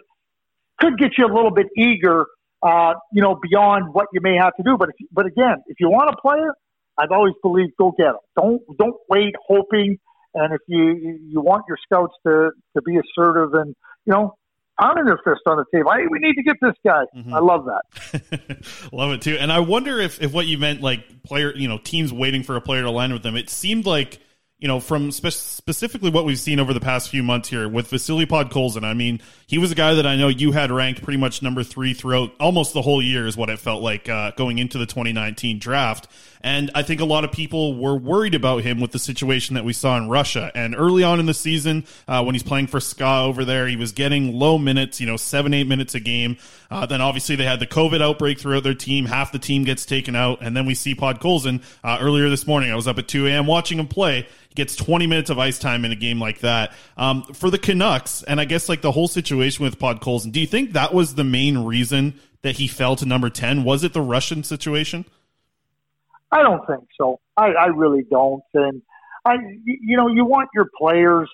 could 0.80 0.97
get 0.97 1.11
you 1.18 1.26
a 1.26 1.34
little 1.34 1.51
bit 1.51 1.68
eager, 1.78 2.26
uh, 2.61 2.93
you 3.11 3.22
know, 3.22 3.39
beyond 3.41 3.93
what 3.93 4.07
you 4.13 4.22
may 4.22 4.36
have 4.36 4.55
to 4.57 4.63
do. 4.63 4.78
But 4.78 4.89
if, 4.89 5.07
but 5.11 5.26
again, 5.26 5.63
if 5.68 5.80
you 5.80 5.89
want 5.89 6.09
a 6.13 6.22
player, 6.22 6.53
I've 6.97 7.11
always 7.11 7.34
believed 7.41 7.74
go 7.78 7.93
get 7.97 8.07
him. 8.07 8.16
Don't 8.38 8.61
don't 8.78 8.95
wait 9.09 9.34
hoping. 9.47 9.97
And 10.36 10.53
if 10.53 10.61
you 10.67 11.19
you 11.27 11.41
want 11.41 11.63
your 11.67 11.77
scouts 11.83 12.13
to 12.25 12.51
to 12.75 12.81
be 12.83 12.97
assertive 12.97 13.53
and 13.53 13.75
you 14.05 14.13
know 14.13 14.36
pounding 14.79 15.05
their 15.05 15.19
fist 15.23 15.41
on 15.47 15.57
the 15.57 15.65
table. 15.73 15.91
Hey, 15.91 16.05
we 16.09 16.19
need 16.19 16.36
to 16.36 16.43
get 16.43 16.57
this 16.61 16.75
guy. 16.86 17.03
Mm-hmm. 17.15 17.33
I 17.33 17.39
love 17.39 17.65
that. 17.65 18.65
Love 18.91 19.11
it 19.11 19.21
too. 19.21 19.38
And 19.39 19.51
I 19.51 19.59
wonder 19.59 19.99
if, 19.99 20.21
if 20.21 20.33
what 20.33 20.47
you 20.47 20.57
meant, 20.57 20.81
like 20.81 21.23
player, 21.23 21.55
you 21.55 21.67
know, 21.67 21.77
teams 21.77 22.11
waiting 22.11 22.43
for 22.43 22.55
a 22.55 22.61
player 22.61 22.81
to 22.81 22.91
line 22.91 23.13
with 23.13 23.23
them. 23.23 23.36
It 23.36 23.49
seemed 23.49 23.86
like, 23.86 24.19
you 24.60 24.70
know, 24.70 24.80
from 24.80 25.12
spe- 25.12 25.28
specifically 25.28 26.10
what 26.10 26.24
we've 26.24 26.39
seen 26.39 26.60
over 26.60 26.74
the 26.74 26.80
past 26.80 27.10
few 27.10 27.22
months 27.22 27.49
here 27.49 27.68
with 27.68 27.89
Vasily 27.89 28.26
Podkolzin. 28.26 28.86
I 28.86 28.93
mean, 28.93 29.20
he 29.47 29.58
was 29.58 29.72
a 29.72 29.76
guy 29.76 29.95
that 29.95 30.06
I 30.06 30.16
know 30.16 30.30
you 30.30 30.53
had 30.53 30.72
ranked 30.72 31.03
pretty 31.03 31.18
much 31.18 31.41
number 31.41 31.62
three 31.62 31.93
throughout 31.93 32.32
almost 32.39 32.74
the 32.74 32.82
whole 32.82 33.01
year, 33.01 33.28
is 33.28 33.36
what 33.36 33.49
it 33.49 33.60
felt 33.60 33.84
like 33.84 34.08
uh, 34.08 34.32
going 34.32 34.58
into 34.58 34.78
the 34.78 34.86
2019 34.86 35.60
draft. 35.60 36.08
And 36.39 36.70
I 36.76 36.84
think 36.84 37.01
a 37.01 37.06
lot 37.06 37.26
of 37.26 37.32
people 37.32 37.76
were 37.76 37.97
worried 37.97 38.36
about 38.36 38.64
him 38.64 38.80
with 38.80 38.91
the 38.91 38.99
situation 38.99 39.56
that 39.56 39.66
we 39.66 39.74
saw 39.74 39.97
in 39.97 40.10
Russia. 40.10 40.51
And 40.53 40.76
early 40.76 41.03
on 41.03 41.20
in 41.20 41.26
the 41.26 41.34
season, 41.34 41.86
uh, 42.08 42.24
when 42.24 42.36
he's 42.36 42.43
playing 42.43 42.68
for 42.68 42.80
SKA 42.80 43.24
over 43.24 43.43
there, 43.45 43.68
he 43.68 43.76
was 43.76 43.91
getting 43.91 44.32
low 44.32 44.60
minutes, 44.60 45.01
you 45.01 45.08
know, 45.08 45.18
seven, 45.18 45.53
eight 45.56 45.68
minutes 45.68 45.95
a 45.95 45.99
game. 45.99 46.38
Uh, 46.70 46.86
then 46.86 47.01
obviously 47.01 47.36
they 47.36 47.45
had 47.45 47.60
the 47.60 47.68
COVID 47.68 47.99
outbreak 47.99 48.39
throughout 48.39 48.64
their 48.64 48.76
team. 48.76 49.06
Half 49.06 49.32
the 49.32 49.39
team 49.39 49.64
gets 49.64 49.88
taken 49.88 50.16
out. 50.16 50.39
And 50.41 50.56
then 50.56 50.68
we 50.68 50.76
see 50.76 50.93
Podkolzin 50.93 51.64
uh, 51.84 51.97
earlier 51.99 52.30
this 52.30 52.45
morning. 52.45 52.72
I 52.72 52.76
was 52.76 52.88
up 52.88 52.99
at 52.99 53.08
2 53.08 53.26
a.m. 53.28 53.47
watching 53.47 53.80
him 53.80 53.88
play. 53.88 54.28
Gets 54.56 54.76
20 54.76 55.06
minutes 55.08 55.30
of 55.30 55.38
ice 55.38 55.60
time 55.60 55.86
in 55.86 55.91
a 55.91 55.95
game 55.95 56.20
like 56.20 56.39
that. 56.39 56.74
Um, 56.97 57.24
for 57.34 57.49
the 57.49 57.58
Canucks, 57.58 58.24
and 58.24 58.39
I 58.39 58.45
guess 58.45 58.70
like 58.70 58.82
the 58.82 58.91
whole 58.91 59.08
situation 59.08 59.64
with 59.64 59.78
Podkolzin, 59.78 60.32
do 60.32 60.39
you 60.39 60.47
think 60.47 60.74
that 60.74 60.93
was 60.93 61.16
the 61.16 61.24
main 61.24 61.60
reason 61.60 62.20
that 62.41 62.56
he 62.56 62.68
fell 62.68 62.95
to 62.95 63.06
number 63.06 63.30
10? 63.30 63.64
Was 63.64 63.84
it 63.84 63.93
the 63.93 64.01
Russian 64.01 64.43
situation? 64.43 65.06
I 66.32 66.41
don't 66.41 66.66
think 66.68 66.88
so. 66.97 67.20
I, 67.38 67.47
I 67.47 67.66
really 67.68 68.03
don't. 68.10 68.43
And 68.53 68.82
I, 69.26 69.36
you 69.66 69.97
know, 69.97 70.08
you 70.08 70.26
want 70.26 70.49
your 70.53 70.70
players 70.78 71.30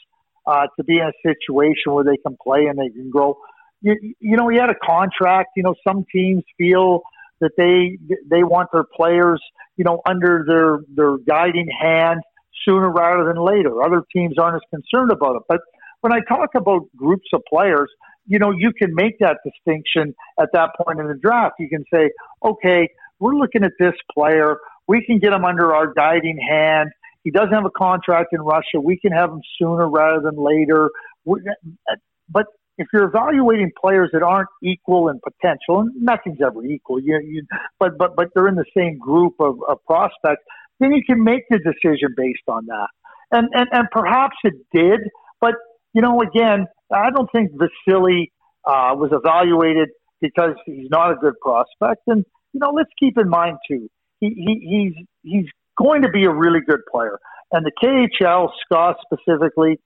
uh, 0.46 0.68
to 0.78 0.84
be 0.84 0.98
in 0.98 1.04
a 1.04 1.12
situation 1.24 1.94
where 1.94 2.04
they 2.04 2.18
can 2.18 2.38
play 2.42 2.66
and 2.66 2.78
they 2.78 2.90
can 2.90 3.10
grow. 3.10 3.38
You, 3.82 3.96
you 4.20 4.38
know, 4.38 4.48
he 4.50 4.58
had 4.58 4.70
a 4.70 4.76
contract. 4.76 5.52
You 5.56 5.64
know, 5.64 5.76
some 5.88 6.06
teams 6.14 6.44
feel 6.58 7.02
that 7.40 7.52
they 7.58 7.98
they 8.30 8.44
want 8.44 8.70
their 8.72 8.84
players, 8.84 9.42
you 9.76 9.84
know, 9.84 10.02
under 10.06 10.44
their 10.48 10.80
their 10.96 11.18
guiding 11.18 11.68
hand 11.68 12.22
sooner 12.66 12.90
rather 12.90 13.26
than 13.26 13.44
later. 13.44 13.82
Other 13.84 14.04
teams 14.14 14.38
aren't 14.38 14.56
as 14.56 14.62
concerned 14.70 15.12
about 15.12 15.36
it. 15.38 15.44
But 15.48 15.62
when 16.02 16.14
I 16.14 16.20
talk 16.28 16.50
about 16.56 16.88
groups 16.96 17.28
of 17.34 17.42
players, 17.50 17.90
you 18.28 18.40
know, 18.40 18.52
you 18.52 18.72
can 18.72 18.94
make 18.94 19.20
that 19.20 19.38
distinction 19.44 20.16
at 20.40 20.50
that 20.54 20.72
point 20.82 21.00
in 21.00 21.08
the 21.08 21.16
draft. 21.16 21.56
You 21.60 21.70
can 21.70 21.84
say, 21.94 22.12
okay, 22.44 22.90
we're 23.20 23.36
looking 23.36 23.64
at 23.64 23.74
this 23.80 23.94
player. 24.14 24.58
We 24.88 25.04
can 25.06 25.20
get 25.20 25.34
him 25.34 25.46
under 25.46 25.74
our 25.74 25.94
guiding 25.94 26.38
hand. 26.38 26.90
He 27.24 27.32
doesn't 27.32 27.54
have 27.54 27.66
a 27.66 27.72
contract 27.72 28.30
in 28.34 28.42
Russia. 28.42 28.80
We 28.82 28.98
can 28.98 29.12
have 29.12 29.30
him 29.30 29.42
sooner 29.60 29.88
rather 29.90 30.22
than 30.22 30.36
later. 30.38 30.90
But 31.26 32.46
if 32.78 32.88
you're 32.92 33.04
evaluating 33.04 33.72
players 33.80 34.10
that 34.14 34.24
aren't 34.24 34.50
equal 34.64 35.10
in 35.10 35.20
potential, 35.20 35.82
and 35.82 35.92
nothing's 36.02 36.40
ever 36.44 36.64
equal, 36.66 37.00
you, 37.00 37.20
you, 37.24 37.46
but 37.80 37.98
but 37.98 38.16
but 38.16 38.30
they're 38.34 38.48
in 38.48 38.56
the 38.56 38.66
same 38.76 38.98
group 38.98 39.36
of, 39.40 39.60
of 39.68 39.84
prospects, 39.86 40.44
then 40.82 40.92
you 40.92 41.04
can 41.06 41.24
make 41.24 41.44
the 41.50 41.60
decision 41.60 42.14
based 42.16 42.48
on 42.48 42.66
that. 42.68 42.88
And 43.32 43.48
and 43.54 43.68
and 43.72 43.88
perhaps 43.92 44.36
it 44.44 44.54
did, 44.74 45.00
but 45.40 45.56
you 45.94 46.02
know, 46.02 46.22
again, 46.22 46.68
I 46.94 47.10
don't 47.12 47.30
think 47.32 47.52
Vasily 47.52 48.32
uh, 48.66 48.96
was 48.96 49.12
evaluated 49.14 49.90
because 50.20 50.56
he's 50.66 50.90
not 50.90 51.12
a 51.12 51.16
good 51.16 51.40
prospect. 51.42 52.02
And 52.08 52.26
you 52.54 52.60
know, 52.60 52.72
let's 52.72 52.90
keep 53.00 53.18
in 53.18 53.30
mind 53.30 53.58
too, 53.68 53.90
he, 54.20 54.30
he 54.30 54.94
he's 54.94 55.06
he's 55.24 55.46
going 55.78 56.02
to 56.02 56.10
be 56.10 56.26
a 56.26 56.32
really 56.32 56.60
good 56.66 56.82
player. 56.92 57.20
And 57.52 57.66
the 57.66 57.72
KHL, 57.84 58.50
SKA 58.66 58.96
specifically, 59.06 59.80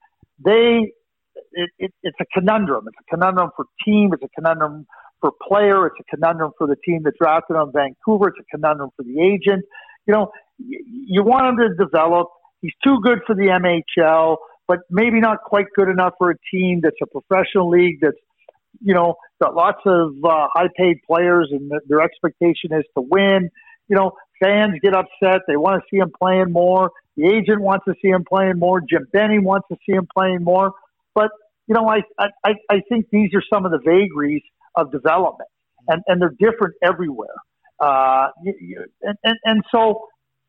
they 0.44 0.92
it, 1.52 1.70
it, 1.78 1.92
it's 2.02 2.18
a 2.20 2.26
conundrum. 2.32 2.84
It's 2.88 2.96
a 3.00 3.16
conundrum 3.16 3.50
for 3.56 3.66
team. 3.84 4.10
It's 4.12 4.22
a 4.22 4.28
conundrum 4.40 4.86
for 5.20 5.32
player. 5.48 5.86
It's 5.86 5.96
a 6.00 6.16
conundrum 6.16 6.52
for 6.58 6.66
the 6.66 6.76
team 6.84 7.02
that 7.04 7.14
drafted 7.20 7.56
him, 7.56 7.72
Vancouver. 7.72 8.28
It's 8.28 8.38
a 8.40 8.56
conundrum 8.56 8.90
for 8.96 9.02
the 9.02 9.20
agent. 9.20 9.64
You 10.06 10.14
know, 10.14 10.30
you 10.58 11.22
want 11.22 11.46
him 11.46 11.68
to 11.68 11.84
develop. 11.84 12.28
He's 12.60 12.72
too 12.82 12.98
good 13.02 13.20
for 13.26 13.34
the 13.34 13.48
MHL, 13.48 14.36
but 14.66 14.80
maybe 14.90 15.20
not 15.20 15.42
quite 15.44 15.66
good 15.74 15.88
enough 15.88 16.14
for 16.18 16.30
a 16.30 16.36
team 16.52 16.80
that's 16.82 16.96
a 17.02 17.06
professional 17.06 17.68
league 17.68 17.98
that's, 18.00 18.16
you 18.80 18.94
know, 18.94 19.14
got 19.40 19.54
lots 19.54 19.80
of 19.86 20.12
uh, 20.24 20.48
high-paid 20.54 20.98
players, 21.06 21.48
and 21.50 21.70
their 21.88 22.00
expectation 22.00 22.72
is 22.72 22.84
to 22.96 23.02
win. 23.02 23.50
You 23.88 23.96
know, 23.96 24.12
fans 24.42 24.74
get 24.82 24.94
upset. 24.94 25.42
They 25.46 25.56
want 25.56 25.82
to 25.82 25.86
see 25.90 25.98
him 25.98 26.10
playing 26.18 26.52
more. 26.52 26.90
The 27.16 27.28
agent 27.28 27.60
wants 27.60 27.84
to 27.86 27.94
see 28.02 28.08
him 28.08 28.24
playing 28.28 28.58
more. 28.58 28.80
Jim 28.80 29.06
Benning 29.12 29.44
wants 29.44 29.68
to 29.70 29.76
see 29.86 29.94
him 29.94 30.06
playing 30.14 30.42
more. 30.42 30.72
But 31.14 31.30
you 31.66 31.74
know, 31.74 31.88
I 31.88 32.02
I, 32.18 32.54
I 32.70 32.82
think 32.88 33.06
these 33.10 33.30
are 33.34 33.42
some 33.52 33.64
of 33.64 33.72
the 33.72 33.78
vagaries 33.78 34.42
of 34.74 34.92
development, 34.92 35.48
and 35.88 36.02
and 36.06 36.20
they're 36.20 36.34
different 36.38 36.74
everywhere. 36.82 37.34
Uh, 37.80 38.28
you, 38.42 38.54
you, 38.60 38.84
and, 39.02 39.16
and 39.24 39.36
and 39.44 39.62
so 39.74 40.06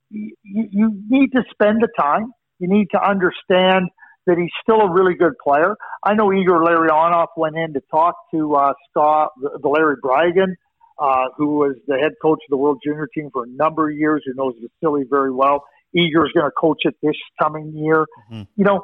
you, 0.09 0.33
you 0.43 1.03
need 1.09 1.31
to 1.33 1.43
spend 1.51 1.81
the 1.81 1.89
time. 1.99 2.31
You 2.59 2.67
need 2.67 2.87
to 2.91 3.01
understand 3.01 3.89
that 4.25 4.37
he's 4.37 4.51
still 4.61 4.81
a 4.81 4.91
really 4.91 5.15
good 5.15 5.33
player. 5.43 5.75
I 6.03 6.13
know 6.13 6.33
Igor 6.33 6.63
Larionov 6.63 7.27
went 7.37 7.57
in 7.57 7.73
to 7.73 7.81
talk 7.89 8.15
to 8.31 8.55
uh, 8.55 8.73
Scott 8.89 9.31
Valeri 9.61 9.95
Bragin, 10.03 10.55
uh, 10.99 11.29
who 11.37 11.57
was 11.57 11.75
the 11.87 11.95
head 11.95 12.13
coach 12.21 12.39
of 12.45 12.49
the 12.49 12.57
World 12.57 12.79
Junior 12.83 13.07
team 13.13 13.29
for 13.31 13.43
a 13.43 13.47
number 13.47 13.89
of 13.89 13.95
years, 13.95 14.23
who 14.25 14.33
knows 14.35 14.53
Vasily 14.81 15.03
very 15.09 15.31
well. 15.31 15.63
Igor's 15.93 16.31
going 16.33 16.45
to 16.45 16.51
coach 16.51 16.79
it 16.83 16.95
this 17.01 17.15
coming 17.41 17.71
year. 17.73 18.05
Mm-hmm. 18.29 18.43
You 18.57 18.65
know, 18.65 18.81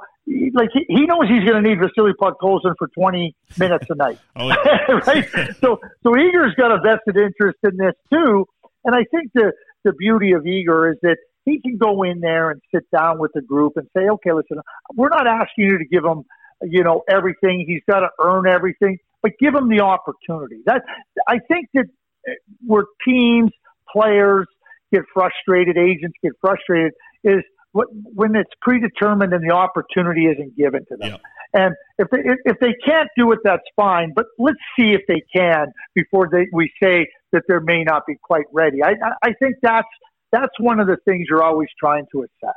like 0.54 0.70
he, 0.74 0.86
he 0.88 1.06
knows 1.06 1.28
he's 1.28 1.48
going 1.48 1.62
to 1.62 1.70
need 1.70 1.80
Vasily 1.80 2.14
Podkolzin 2.14 2.76
for 2.78 2.88
20 2.88 3.36
minutes 3.58 3.86
a 3.90 3.96
night, 3.96 4.20
Oh, 4.36 4.48
yeah. 4.48 4.94
right? 5.08 5.28
So, 5.60 5.80
so 6.04 6.18
Igor's 6.18 6.56
got 6.56 6.72
a 6.72 6.80
vested 6.82 7.18
interest 7.18 7.58
in 7.64 7.78
this 7.78 7.94
too. 8.12 8.46
And 8.86 8.96
I 8.96 9.06
think 9.12 9.32
the 9.34 9.54
the 9.84 9.94
beauty 9.94 10.34
of 10.34 10.46
Igor 10.46 10.92
is 10.92 10.98
that 11.02 11.18
he 11.46 11.60
can 11.60 11.78
go 11.78 12.04
in 12.04 12.20
there 12.22 12.52
and 12.52 12.62
sit 12.74 12.90
down 12.92 13.20
with 13.20 13.32
the 13.34 13.42
group 13.42 13.74
and 13.76 13.88
say, 13.96 14.08
okay, 14.10 14.32
listen, 14.32 14.60
we're 14.96 15.10
not 15.10 15.28
asking 15.28 15.66
you 15.66 15.78
to 15.78 15.86
give 15.86 16.04
him, 16.04 16.24
you 16.62 16.84
know, 16.84 17.04
everything. 17.10 17.66
He's 17.68 17.82
got 17.90 18.00
to 18.00 18.10
earn 18.22 18.48
everything, 18.48 18.98
but 19.22 19.34
give 19.40 19.54
him 19.54 19.70
the 19.70 19.82
opportunity. 19.82 20.62
That 20.66 20.84
I 21.28 21.40
think 21.40 21.68
that 21.74 21.86
uh, 22.28 22.34
where 22.66 22.86
teams, 23.06 23.52
players 23.92 24.48
get 24.94 25.04
frustrated, 25.14 25.78
agents 25.78 26.16
get 26.24 26.34
frustrated, 26.40 26.94
is 27.24 27.44
when 27.74 28.36
it's 28.36 28.52
predetermined 28.62 29.34
and 29.34 29.48
the 29.48 29.54
opportunity 29.54 30.28
isn't 30.28 30.56
given 30.56 30.86
to 30.86 30.98
them. 30.98 31.12
Yeah. 31.12 31.18
And 31.56 31.76
if 31.98 32.10
they 32.10 32.20
if- 32.46 32.60
they 32.60 32.74
can't 32.86 33.10
do 33.18 33.32
it, 33.32 33.40
that's 33.44 33.64
fine. 33.76 34.14
But 34.16 34.26
let's 34.40 34.58
see 34.78 34.94
if 34.94 35.02
they 35.08 35.22
can 35.36 35.68
before 35.94 36.28
they 36.32 36.48
we 36.52 36.72
say 36.82 37.08
that 37.32 37.44
they 37.48 37.56
may 37.64 37.84
not 37.84 38.06
be 38.08 38.16
quite 38.22 38.46
ready. 38.52 38.82
I 38.84 38.92
I, 38.92 39.14
I 39.24 39.34
think 39.34 39.56
that's 39.62 39.88
that's 40.32 40.60
one 40.60 40.80
of 40.80 40.88
the 40.88 40.98
things 41.08 41.28
you're 41.30 41.44
always 41.44 41.70
trying 41.80 42.06
to 42.12 42.24
assess. 42.24 42.56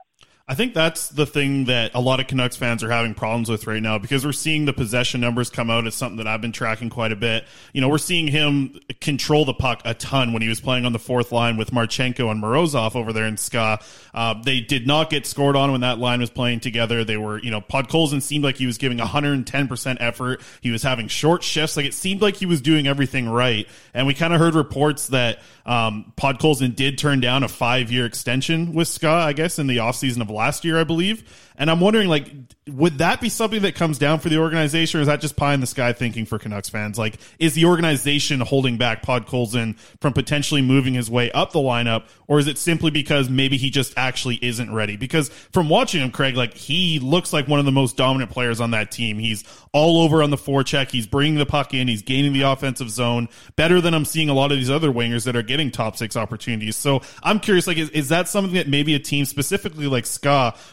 I 0.49 0.55
think 0.55 0.75
that's 0.75 1.09
the 1.09 1.27
thing 1.27 1.65
that 1.65 1.91
a 1.95 2.01
lot 2.01 2.21
of 2.21 2.29
Canucks 2.29 2.55
fans 2.55 2.85
are 2.85 2.91
having 2.91 3.15
problems 3.15 3.49
with 3.49 3.67
right 3.67 3.83
now 3.83 3.99
because 3.99 4.25
we're 4.25 4.31
seeing 4.31 4.65
the 4.65 4.73
possession 4.73 5.21
numbers 5.21 5.51
come 5.51 5.71
out. 5.71 5.89
It's 5.89 5.97
something 5.97 6.19
that 6.19 6.29
I've 6.29 6.41
been 6.41 6.53
tracking 6.53 6.89
quite 6.89 7.11
a 7.11 7.17
bit. 7.17 7.45
You 7.73 7.81
know, 7.81 7.89
we're 7.89 7.99
seeing 7.99 8.29
him 8.29 8.79
control 9.01 9.45
the 9.45 9.55
puck 9.55 9.83
a 9.85 9.93
ton 9.93 10.33
when 10.33 10.43
he 10.43 10.49
was 10.49 10.61
playing 10.61 10.87
on 10.87 10.93
the 10.93 11.01
fourth 11.01 11.33
line 11.33 11.57
with 11.57 11.73
Marchenko 11.73 12.31
and 12.31 12.41
Morozov 12.41 12.95
over 12.95 13.13
there 13.13 13.27
in 13.27 13.37
Ska. 13.39 13.81
Uh, 14.15 14.41
they 14.41 14.61
did 14.61 14.87
not 14.87 15.11
get 15.11 15.27
scored 15.27 15.57
on 15.57 15.73
when 15.73 15.81
that 15.81 15.99
line 15.99 16.21
was 16.21 16.31
playing 16.31 16.61
together. 16.61 17.03
They 17.03 17.17
were, 17.17 17.41
you 17.41 17.51
know, 17.51 17.61
Podkolzin 17.61 18.23
seemed 18.23 18.45
like 18.45 18.57
he 18.57 18.67
was 18.67 18.79
giving 18.79 18.99
110% 18.99 19.97
effort. 19.99 20.41
He 20.61 20.71
was 20.71 20.85
having 20.85 21.09
short 21.09 21.43
shifts. 21.43 21.77
Like 21.77 21.87
it 21.87 21.95
seemed 21.95 22.23
like 22.23 22.37
he 22.37 22.47
was 22.47 22.61
doing 22.61 22.87
everything 22.87 23.29
right. 23.29 23.67
And 23.93 24.07
we 24.07 24.15
kind 24.15 24.33
of 24.33 24.39
heard 24.39 24.55
reports 24.55 25.09
that 25.09 25.41
um, 25.67 26.13
Podkolzin 26.17 26.77
did 26.77 26.99
turn 26.99 27.19
down 27.19 27.43
a 27.43 27.49
five 27.49 27.91
year 27.91 28.07
extension 28.07 28.75
with 28.75 28.87
Ska, 28.87 29.09
I 29.09 29.33
guess, 29.33 29.59
in 29.59 29.67
the 29.67 29.79
offseason 29.79 30.21
of 30.21 30.36
last 30.37 30.65
year, 30.65 30.79
I 30.79 30.85
believe. 30.85 31.25
And 31.59 31.71
I'm 31.71 31.81
wondering, 31.81 32.09
like, 32.09 32.31
would 32.69 32.99
that 32.99 33.21
be 33.21 33.31
something 33.31 33.63
that 33.63 33.75
comes 33.75 33.99
down 33.99 34.19
for 34.19 34.29
the 34.29 34.37
organization, 34.37 34.99
or 34.99 35.01
is 35.01 35.07
that 35.07 35.23
just 35.23 35.37
pie 35.37 35.55
in 35.55 35.61
the 35.61 35.67
sky 35.67 35.95
thinking 35.95 36.27
for 36.27 36.39
Canucks 36.39 36.69
fans? 36.69 36.99
Like, 36.99 37.19
is 37.39 37.55
the 37.55 37.65
organization 37.65 38.41
holding 38.41 38.77
back 38.77 39.03
Podkolzin 39.03 39.79
from 40.01 40.13
potentially 40.13 40.61
moving 40.61 40.93
his 40.93 41.11
way 41.11 41.31
up 41.31 41.53
the 41.53 41.59
lineup, 41.59 42.05
or 42.27 42.39
is 42.39 42.47
it 42.47 42.59
simply 42.59 42.91
because 42.91 43.31
maybe 43.31 43.57
he 43.57 43.71
just 43.71 43.95
actually 43.97 44.39
isn't 44.43 44.73
ready? 44.73 44.97
Because 44.97 45.31
from 45.31 45.71
watching 45.71 46.03
him, 46.03 46.11
Craig, 46.11 46.37
like, 46.37 46.53
he 46.53 46.99
looks 46.99 47.33
like 47.33 47.49
one 47.49 47.59
of 47.59 47.65
the 47.65 47.73
most 47.73 47.97
dominant 47.97 48.31
players 48.31 48.61
on 48.61 48.73
that 48.73 48.91
team. 48.91 49.19
He's 49.19 49.43
all 49.73 50.03
over 50.03 50.23
on 50.23 50.29
the 50.29 50.37
forecheck. 50.37 50.91
He's 50.91 51.07
bringing 51.07 51.37
the 51.39 51.47
puck 51.47 51.73
in. 51.73 51.89
He's 51.89 52.03
gaining 52.03 52.35
the 52.35 52.43
offensive 52.43 52.91
zone 52.91 53.29
better 53.57 53.81
than 53.81 53.95
I'm 53.95 54.05
seeing 54.05 54.29
a 54.29 54.35
lot 54.35 54.53
of 54.53 54.59
these 54.59 54.71
other 54.71 54.91
wingers 54.91 55.25
that 55.25 55.37
are 55.37 55.43
getting 55.43 55.71
top 55.71 55.97
six 55.97 56.17
opportunities. 56.17 56.77
So 56.77 57.01
I'm 57.23 57.41
curious, 57.41 57.67
like, 57.67 57.79
is, 57.79 57.89
is 57.91 58.11
that 58.11 58.29
something 58.29 58.55
that 58.55 58.69
maybe 58.69 58.95
a 58.95 58.99
team 58.99 59.25
specifically 59.25 59.87
like 59.87 60.05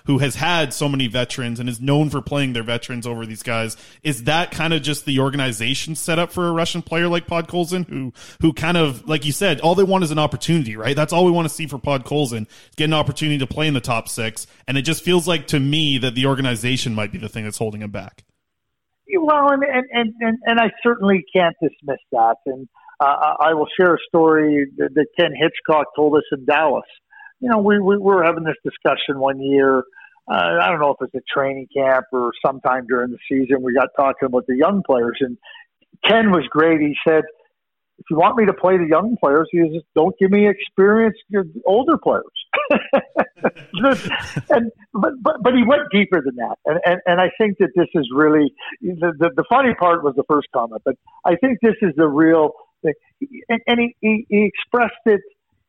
Who 0.05 0.19
has 0.19 0.35
had 0.35 0.73
so 0.73 0.87
many 0.89 1.07
veterans 1.07 1.59
and 1.59 1.69
is 1.69 1.81
known 1.81 2.09
for 2.09 2.21
playing 2.21 2.53
their 2.53 2.63
veterans 2.63 3.07
over 3.07 3.25
these 3.25 3.43
guys, 3.43 3.77
is 4.03 4.25
that 4.25 4.51
kind 4.51 4.73
of 4.73 4.81
just 4.81 5.05
the 5.05 5.19
organization 5.19 5.95
set 5.95 6.19
up 6.19 6.31
for 6.31 6.47
a 6.47 6.51
Russian 6.51 6.81
player 6.81 7.07
like 7.07 7.27
Podkolzin, 7.27 7.87
who 7.87 8.13
who 8.41 8.53
kind 8.53 8.77
of 8.77 9.07
like 9.07 9.25
you 9.25 9.31
said, 9.31 9.61
all 9.61 9.75
they 9.75 9.83
want 9.83 10.03
is 10.03 10.11
an 10.11 10.19
opportunity, 10.19 10.75
right? 10.75 10.95
That's 10.95 11.13
all 11.13 11.25
we 11.25 11.31
want 11.31 11.47
to 11.47 11.53
see 11.53 11.67
for 11.67 11.77
Pod 11.79 12.03
Podkolzin, 12.03 12.47
get 12.75 12.85
an 12.85 12.93
opportunity 12.93 13.37
to 13.39 13.47
play 13.47 13.67
in 13.67 13.73
the 13.73 13.81
top 13.81 14.07
six, 14.07 14.47
and 14.67 14.77
it 14.77 14.83
just 14.83 15.03
feels 15.03 15.27
like 15.27 15.47
to 15.47 15.59
me 15.59 15.97
that 15.99 16.15
the 16.15 16.25
organization 16.25 16.95
might 16.95 17.11
be 17.11 17.17
the 17.17 17.29
thing 17.29 17.43
that's 17.43 17.57
holding 17.57 17.81
him 17.81 17.91
back. 17.91 18.23
Well, 19.15 19.51
and 19.51 19.63
and, 19.63 19.85
and, 19.91 20.13
and 20.19 20.37
and 20.45 20.59
I 20.59 20.71
certainly 20.81 21.23
can't 21.35 21.55
dismiss 21.61 21.99
that. 22.11 22.37
And 22.45 22.67
uh, 22.99 23.35
I 23.39 23.53
will 23.53 23.67
share 23.79 23.95
a 23.95 23.99
story 24.07 24.67
that, 24.77 24.93
that 24.95 25.07
Ken 25.19 25.31
Hitchcock 25.37 25.87
told 25.95 26.15
us 26.15 26.23
in 26.31 26.45
Dallas. 26.45 26.85
You 27.43 27.49
know, 27.49 27.57
we, 27.57 27.77
we 27.77 27.97
were 27.97 28.23
having 28.23 28.45
this 28.45 28.55
discussion 28.63 29.19
one 29.19 29.41
year. 29.41 29.79
Uh, 30.31 30.59
I 30.61 30.69
don't 30.69 30.79
know 30.79 30.95
if 30.97 31.05
it's 31.05 31.13
a 31.13 31.37
training 31.37 31.67
camp 31.75 32.05
or 32.13 32.31
sometime 32.43 32.85
during 32.87 33.11
the 33.11 33.17
season. 33.29 33.61
We 33.61 33.73
got 33.73 33.89
talking 33.97 34.27
about 34.27 34.47
the 34.47 34.55
young 34.55 34.81
players, 34.85 35.17
and 35.19 35.37
Ken 36.07 36.31
was 36.31 36.47
great. 36.49 36.79
He 36.79 36.95
said, 37.05 37.23
"If 37.99 38.05
you 38.09 38.15
want 38.15 38.37
me 38.37 38.45
to 38.45 38.53
play 38.53 38.77
the 38.77 38.87
young 38.87 39.17
players, 39.21 39.49
he 39.51 39.59
says, 39.59 39.81
don't 39.93 40.17
give 40.17 40.31
me 40.31 40.47
experienced 40.47 41.19
older 41.65 41.97
players." 41.97 42.23
and 44.49 44.71
but, 44.93 45.11
but 45.21 45.35
but 45.43 45.53
he 45.53 45.65
went 45.67 45.81
deeper 45.91 46.21
than 46.23 46.37
that, 46.37 46.55
and 46.65 46.79
and, 46.85 47.01
and 47.05 47.19
I 47.19 47.29
think 47.37 47.57
that 47.57 47.71
this 47.75 47.89
is 47.93 48.07
really 48.15 48.53
the, 48.81 49.11
the 49.19 49.31
the 49.35 49.43
funny 49.49 49.73
part 49.77 50.01
was 50.01 50.15
the 50.15 50.23
first 50.31 50.47
comment, 50.55 50.81
but 50.85 50.95
I 51.25 51.35
think 51.35 51.59
this 51.61 51.75
is 51.81 51.91
the 51.97 52.07
real 52.07 52.51
thing. 52.81 52.93
And, 53.49 53.59
and 53.67 53.79
he, 53.81 53.95
he 53.99 54.25
he 54.29 54.45
expressed 54.45 55.03
it 55.07 55.19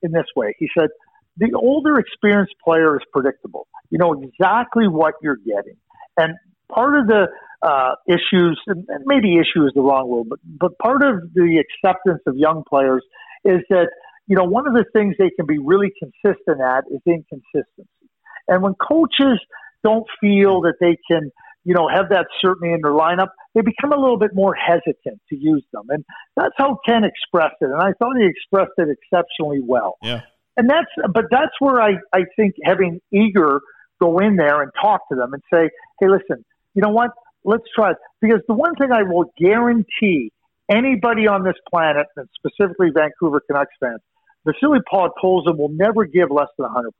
in 0.04 0.12
this 0.12 0.26
way. 0.36 0.54
He 0.58 0.68
said, 0.78 0.90
"The 1.36 1.52
older, 1.54 1.98
experienced 1.98 2.54
player 2.64 2.96
is 2.96 3.02
predictable. 3.12 3.66
You 3.90 3.98
know 3.98 4.12
exactly 4.14 4.88
what 4.88 5.14
you're 5.22 5.36
getting, 5.36 5.76
and 6.16 6.34
part 6.68 6.98
of 6.98 7.06
the 7.06 7.28
uh, 7.62 7.94
issues, 8.06 8.60
and 8.66 8.86
maybe 9.06 9.36
issue 9.36 9.64
is 9.66 9.72
the 9.74 9.82
wrong 9.82 10.08
word, 10.08 10.28
but 10.28 10.38
but 10.44 10.78
part 10.78 11.02
of 11.02 11.32
the 11.34 11.62
acceptance 11.64 12.22
of 12.26 12.36
young 12.36 12.64
players 12.68 13.04
is 13.44 13.60
that." 13.70 13.88
you 14.26 14.36
know, 14.36 14.44
one 14.44 14.66
of 14.66 14.72
the 14.72 14.84
things 14.92 15.14
they 15.18 15.30
can 15.30 15.46
be 15.46 15.58
really 15.58 15.92
consistent 15.98 16.60
at 16.60 16.84
is 16.90 17.00
inconsistency. 17.06 18.08
And 18.48 18.62
when 18.62 18.74
coaches 18.74 19.40
don't 19.82 20.06
feel 20.20 20.62
that 20.62 20.74
they 20.80 20.96
can, 21.10 21.30
you 21.64 21.74
know, 21.74 21.88
have 21.88 22.08
that 22.10 22.26
certainty 22.40 22.72
in 22.72 22.80
their 22.82 22.92
lineup, 22.92 23.28
they 23.54 23.60
become 23.60 23.92
a 23.92 24.00
little 24.00 24.18
bit 24.18 24.30
more 24.34 24.54
hesitant 24.54 25.20
to 25.28 25.36
use 25.36 25.64
them. 25.72 25.84
And 25.88 26.04
that's 26.36 26.54
how 26.56 26.78
Ken 26.86 27.04
expressed 27.04 27.56
it. 27.60 27.66
And 27.66 27.80
I 27.80 27.92
thought 27.98 28.16
he 28.18 28.26
expressed 28.26 28.72
it 28.78 28.88
exceptionally 28.88 29.60
well. 29.62 29.96
Yeah. 30.02 30.22
And 30.56 30.70
that's, 30.70 30.90
but 31.12 31.24
that's 31.30 31.52
where 31.58 31.80
I, 31.80 31.94
I 32.12 32.24
think 32.36 32.54
having 32.64 33.00
Igor 33.12 33.60
go 34.00 34.18
in 34.18 34.36
there 34.36 34.62
and 34.62 34.70
talk 34.80 35.08
to 35.10 35.16
them 35.16 35.32
and 35.32 35.42
say, 35.52 35.70
hey, 36.00 36.08
listen, 36.08 36.44
you 36.74 36.82
know 36.82 36.90
what? 36.90 37.10
Let's 37.44 37.64
try 37.74 37.92
it. 37.92 37.96
Because 38.20 38.40
the 38.48 38.54
one 38.54 38.74
thing 38.76 38.90
I 38.92 39.02
will 39.02 39.32
guarantee 39.38 40.32
anybody 40.70 41.26
on 41.26 41.44
this 41.44 41.56
planet, 41.68 42.06
and 42.16 42.28
specifically 42.36 42.88
Vancouver 42.94 43.40
Canucks 43.46 43.74
fans, 43.80 44.00
Vasily 44.46 44.80
Podkolzin 44.92 45.56
will 45.56 45.70
never 45.70 46.04
give 46.04 46.30
less 46.30 46.48
than 46.58 46.68
100%. 46.68 46.90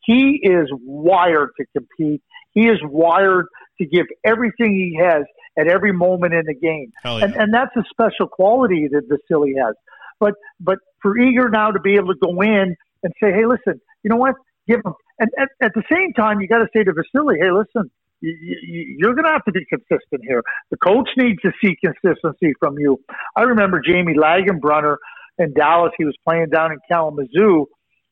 He 0.00 0.40
is 0.42 0.68
wired 0.82 1.50
to 1.58 1.66
compete. 1.76 2.22
He 2.52 2.68
is 2.68 2.78
wired 2.82 3.46
to 3.78 3.86
give 3.86 4.06
everything 4.24 4.72
he 4.74 4.98
has 5.02 5.24
at 5.58 5.68
every 5.68 5.92
moment 5.92 6.34
in 6.34 6.44
the 6.46 6.54
game. 6.54 6.92
Yeah. 7.04 7.18
And, 7.18 7.34
and 7.34 7.54
that's 7.54 7.74
a 7.76 7.82
special 7.90 8.28
quality 8.28 8.88
that 8.88 9.02
Vasily 9.08 9.54
has. 9.60 9.74
But, 10.18 10.34
but 10.60 10.78
for 11.02 11.18
Igor 11.18 11.50
now 11.50 11.70
to 11.70 11.80
be 11.80 11.94
able 11.94 12.14
to 12.14 12.18
go 12.20 12.40
in 12.40 12.76
and 13.02 13.12
say, 13.22 13.32
hey, 13.32 13.46
listen, 13.46 13.80
you 14.02 14.10
know 14.10 14.16
what? 14.16 14.34
Give 14.66 14.80
him. 14.84 14.94
And 15.18 15.30
at, 15.38 15.48
at 15.60 15.72
the 15.74 15.82
same 15.90 16.12
time, 16.12 16.40
you 16.40 16.48
got 16.48 16.58
to 16.58 16.68
say 16.74 16.84
to 16.84 16.92
Vasily, 16.92 17.36
hey, 17.40 17.50
listen, 17.50 17.90
you, 18.20 18.36
you, 18.40 18.96
you're 18.98 19.14
going 19.14 19.24
to 19.24 19.30
have 19.30 19.44
to 19.44 19.52
be 19.52 19.64
consistent 19.66 20.22
here. 20.22 20.42
The 20.70 20.76
coach 20.76 21.08
needs 21.16 21.40
to 21.42 21.52
see 21.62 21.76
consistency 21.82 22.52
from 22.58 22.78
you. 22.78 22.98
I 23.34 23.42
remember 23.42 23.80
Jamie 23.80 24.14
Langenbrunner 24.14 24.96
in 25.38 25.52
Dallas. 25.54 25.92
He 25.98 26.04
was 26.04 26.14
playing 26.26 26.48
down 26.50 26.72
in 26.72 26.78
Kalamazoo, 26.90 27.66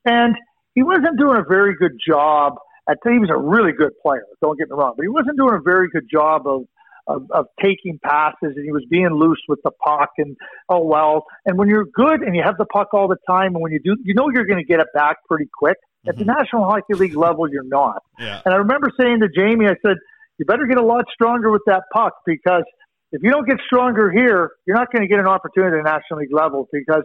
and 0.05 0.35
he 0.75 0.83
wasn't 0.83 1.19
doing 1.19 1.39
a 1.39 1.45
very 1.49 1.75
good 1.77 1.99
job. 2.07 2.55
At 2.89 2.99
he 3.03 3.19
was 3.19 3.31
a 3.31 3.39
really 3.39 3.73
good 3.73 3.93
player. 4.03 4.25
Don't 4.43 4.59
get 4.59 4.69
me 4.69 4.77
wrong, 4.77 4.93
but 4.97 5.05
he 5.05 5.09
wasn't 5.09 5.39
doing 5.39 5.55
a 5.55 5.63
very 5.63 5.89
good 5.89 6.07
job 6.11 6.47
of 6.47 6.65
of, 7.07 7.31
of 7.31 7.47
taking 7.63 7.99
passes, 8.03 8.55
and 8.57 8.65
he 8.65 8.73
was 8.73 8.85
being 8.89 9.09
loose 9.11 9.41
with 9.49 9.61
the 9.65 9.71
puck. 9.71 10.11
And 10.19 10.37
oh 10.69 10.85
well. 10.85 11.25
And 11.45 11.59
when 11.59 11.69
you're 11.69 11.87
good 11.87 12.23
and 12.23 12.35
you 12.35 12.43
have 12.45 12.57
the 12.59 12.65
puck 12.65 12.89
all 12.93 13.09
the 13.09 13.19
time, 13.29 13.55
and 13.55 13.63
when 13.63 13.73
you 13.73 13.81
do, 13.81 13.97
you 14.03 14.15
know 14.15 14.31
you're 14.33 14.47
going 14.47 14.61
to 14.61 14.65
get 14.65 14.81
it 14.81 14.89
back 14.95 15.17
pretty 15.29 15.49
quick. 15.57 15.77
At 16.07 16.17
the 16.17 16.25
mm-hmm. 16.25 16.33
National 16.39 16.65
Hockey 16.65 16.95
League 16.95 17.17
level, 17.17 17.51
you're 17.51 17.63
not. 17.65 18.03
Yeah. 18.19 18.43
And 18.45 18.53
I 18.53 18.59
remember 18.59 18.91
saying 19.01 19.21
to 19.21 19.29
Jamie, 19.29 19.67
I 19.67 19.77
said, 19.87 19.97
"You 20.39 20.45
better 20.45 20.67
get 20.67 20.79
a 20.79 20.85
lot 20.85 21.07
stronger 21.13 21.51
with 21.51 21.63
that 21.67 21.85
puck 21.93 22.15
because." 22.27 22.65
If 23.13 23.23
you 23.23 23.31
don't 23.31 23.47
get 23.47 23.59
stronger 23.65 24.11
here, 24.11 24.51
you're 24.67 24.75
not 24.75 24.93
going 24.93 25.03
to 25.03 25.07
get 25.07 25.21
an 25.21 25.29
opportunity 25.29 25.79
at 25.79 25.85
the 25.85 25.89
National 25.89 26.19
League 26.19 26.35
level 26.35 26.69
because 26.73 27.05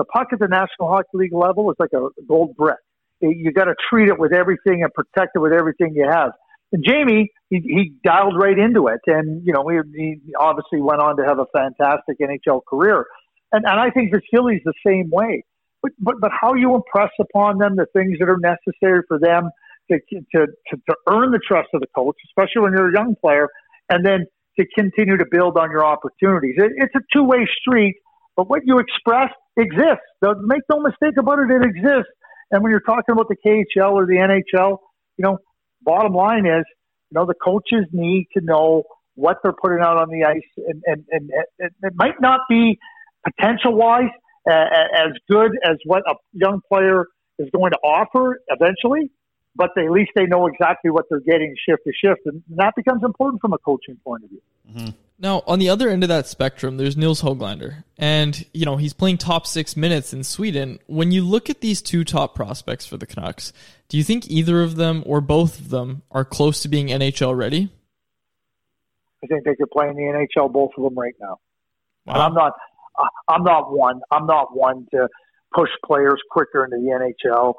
the 0.00 0.04
puck 0.04 0.28
at 0.32 0.38
the 0.38 0.48
National 0.48 0.88
Hockey 0.88 1.10
League 1.12 1.34
level 1.34 1.70
is 1.70 1.76
like 1.78 1.92
a 1.92 2.08
gold 2.26 2.56
brick. 2.56 2.78
You 3.20 3.52
got 3.52 3.64
to 3.64 3.74
treat 3.90 4.08
it 4.08 4.18
with 4.18 4.32
everything 4.32 4.82
and 4.82 4.90
protect 4.94 5.32
it 5.34 5.40
with 5.40 5.52
everything 5.52 5.92
you 5.94 6.08
have. 6.10 6.30
Jamie, 6.78 7.30
he, 7.48 7.58
he 7.58 7.92
dialed 8.04 8.36
right 8.38 8.58
into 8.58 8.86
it, 8.86 9.00
and 9.06 9.44
you 9.44 9.52
know 9.52 9.66
he, 9.68 9.80
he 9.94 10.34
obviously 10.38 10.80
went 10.80 11.00
on 11.00 11.16
to 11.16 11.24
have 11.24 11.38
a 11.38 11.46
fantastic 11.54 12.18
NHL 12.20 12.60
career. 12.68 13.06
And, 13.52 13.64
and 13.66 13.80
I 13.80 13.90
think 13.90 14.12
Vasily's 14.12 14.62
the 14.64 14.74
same 14.86 15.10
way. 15.10 15.44
But, 15.82 15.92
but 15.98 16.14
but 16.20 16.30
how 16.38 16.54
you 16.54 16.74
impress 16.74 17.10
upon 17.18 17.58
them 17.58 17.76
the 17.76 17.86
things 17.92 18.18
that 18.20 18.28
are 18.28 18.38
necessary 18.38 19.02
for 19.08 19.18
them 19.18 19.50
to 19.90 19.98
to 20.12 20.46
to, 20.68 20.76
to 20.76 20.94
earn 21.08 21.32
the 21.32 21.40
trust 21.46 21.68
of 21.74 21.80
the 21.80 21.88
coach, 21.94 22.16
especially 22.28 22.62
when 22.62 22.72
you're 22.72 22.90
a 22.90 22.92
young 22.92 23.16
player, 23.20 23.48
and 23.88 24.04
then 24.04 24.26
to 24.58 24.66
continue 24.76 25.16
to 25.16 25.24
build 25.30 25.56
on 25.56 25.70
your 25.70 25.84
opportunities. 25.84 26.54
It, 26.58 26.72
it's 26.76 26.94
a 26.94 27.00
two 27.12 27.24
way 27.24 27.48
street, 27.60 27.96
but 28.36 28.48
what 28.48 28.62
you 28.64 28.78
express 28.78 29.30
exists. 29.56 30.06
Make 30.22 30.62
no 30.70 30.80
mistake 30.80 31.16
about 31.18 31.38
it, 31.40 31.50
it 31.50 31.64
exists. 31.64 32.12
And 32.50 32.62
when 32.62 32.70
you're 32.70 32.80
talking 32.80 33.12
about 33.12 33.28
the 33.28 33.36
KHL 33.36 33.92
or 33.92 34.06
the 34.06 34.14
NHL, 34.14 34.78
you 35.16 35.24
know, 35.24 35.38
bottom 35.82 36.12
line 36.12 36.46
is, 36.46 36.64
you 37.10 37.14
know, 37.18 37.26
the 37.26 37.34
coaches 37.34 37.86
need 37.92 38.28
to 38.36 38.44
know 38.44 38.84
what 39.14 39.38
they're 39.42 39.52
putting 39.52 39.80
out 39.80 39.96
on 39.96 40.08
the 40.08 40.24
ice, 40.24 40.40
and 40.56 40.82
and, 40.86 41.04
and 41.10 41.30
it, 41.58 41.72
it 41.82 41.92
might 41.94 42.20
not 42.20 42.40
be 42.48 42.78
potential 43.24 43.74
wise 43.74 44.10
uh, 44.50 44.64
as 44.94 45.12
good 45.28 45.52
as 45.64 45.76
what 45.84 46.02
a 46.08 46.14
young 46.32 46.60
player 46.68 47.06
is 47.38 47.48
going 47.54 47.72
to 47.72 47.78
offer 47.78 48.40
eventually, 48.48 49.10
but 49.56 49.70
they, 49.76 49.84
at 49.84 49.90
least 49.90 50.10
they 50.14 50.26
know 50.26 50.46
exactly 50.46 50.90
what 50.90 51.06
they're 51.10 51.20
getting 51.20 51.54
shift 51.68 51.82
to 51.84 51.92
shift, 51.92 52.20
and 52.26 52.42
that 52.56 52.74
becomes 52.76 53.02
important 53.04 53.40
from 53.40 53.52
a 53.52 53.58
coaching 53.58 53.98
point 54.04 54.24
of 54.24 54.30
view. 54.30 54.92
Now, 55.22 55.42
on 55.46 55.58
the 55.58 55.68
other 55.68 55.90
end 55.90 56.02
of 56.02 56.08
that 56.08 56.26
spectrum, 56.26 56.78
there's 56.78 56.96
Nils 56.96 57.20
Hoglander. 57.20 57.84
And, 57.98 58.42
you 58.54 58.64
know, 58.64 58.78
he's 58.78 58.94
playing 58.94 59.18
top 59.18 59.46
six 59.46 59.76
minutes 59.76 60.14
in 60.14 60.24
Sweden. 60.24 60.78
When 60.86 61.12
you 61.12 61.22
look 61.22 61.50
at 61.50 61.60
these 61.60 61.82
two 61.82 62.04
top 62.04 62.34
prospects 62.34 62.86
for 62.86 62.96
the 62.96 63.04
Canucks, 63.04 63.52
do 63.90 63.98
you 63.98 64.02
think 64.02 64.30
either 64.30 64.62
of 64.62 64.76
them 64.76 65.02
or 65.04 65.20
both 65.20 65.60
of 65.60 65.68
them 65.68 66.00
are 66.10 66.24
close 66.24 66.62
to 66.62 66.68
being 66.68 66.88
NHL 66.88 67.36
ready? 67.36 67.70
I 69.22 69.26
think 69.26 69.44
they 69.44 69.54
could 69.54 69.70
play 69.70 69.90
in 69.90 69.96
the 69.96 70.26
NHL, 70.38 70.50
both 70.50 70.70
of 70.78 70.84
them 70.84 70.98
right 70.98 71.14
now. 71.20 71.38
And 72.06 72.16
I'm 72.16 72.32
not, 72.32 72.54
I'm 73.28 73.44
not 73.44 73.70
one. 73.70 74.00
I'm 74.10 74.24
not 74.24 74.56
one 74.56 74.86
to 74.92 75.06
push 75.54 75.68
players 75.84 76.20
quicker 76.30 76.64
into 76.64 76.78
the 76.78 77.14
NHL 77.28 77.54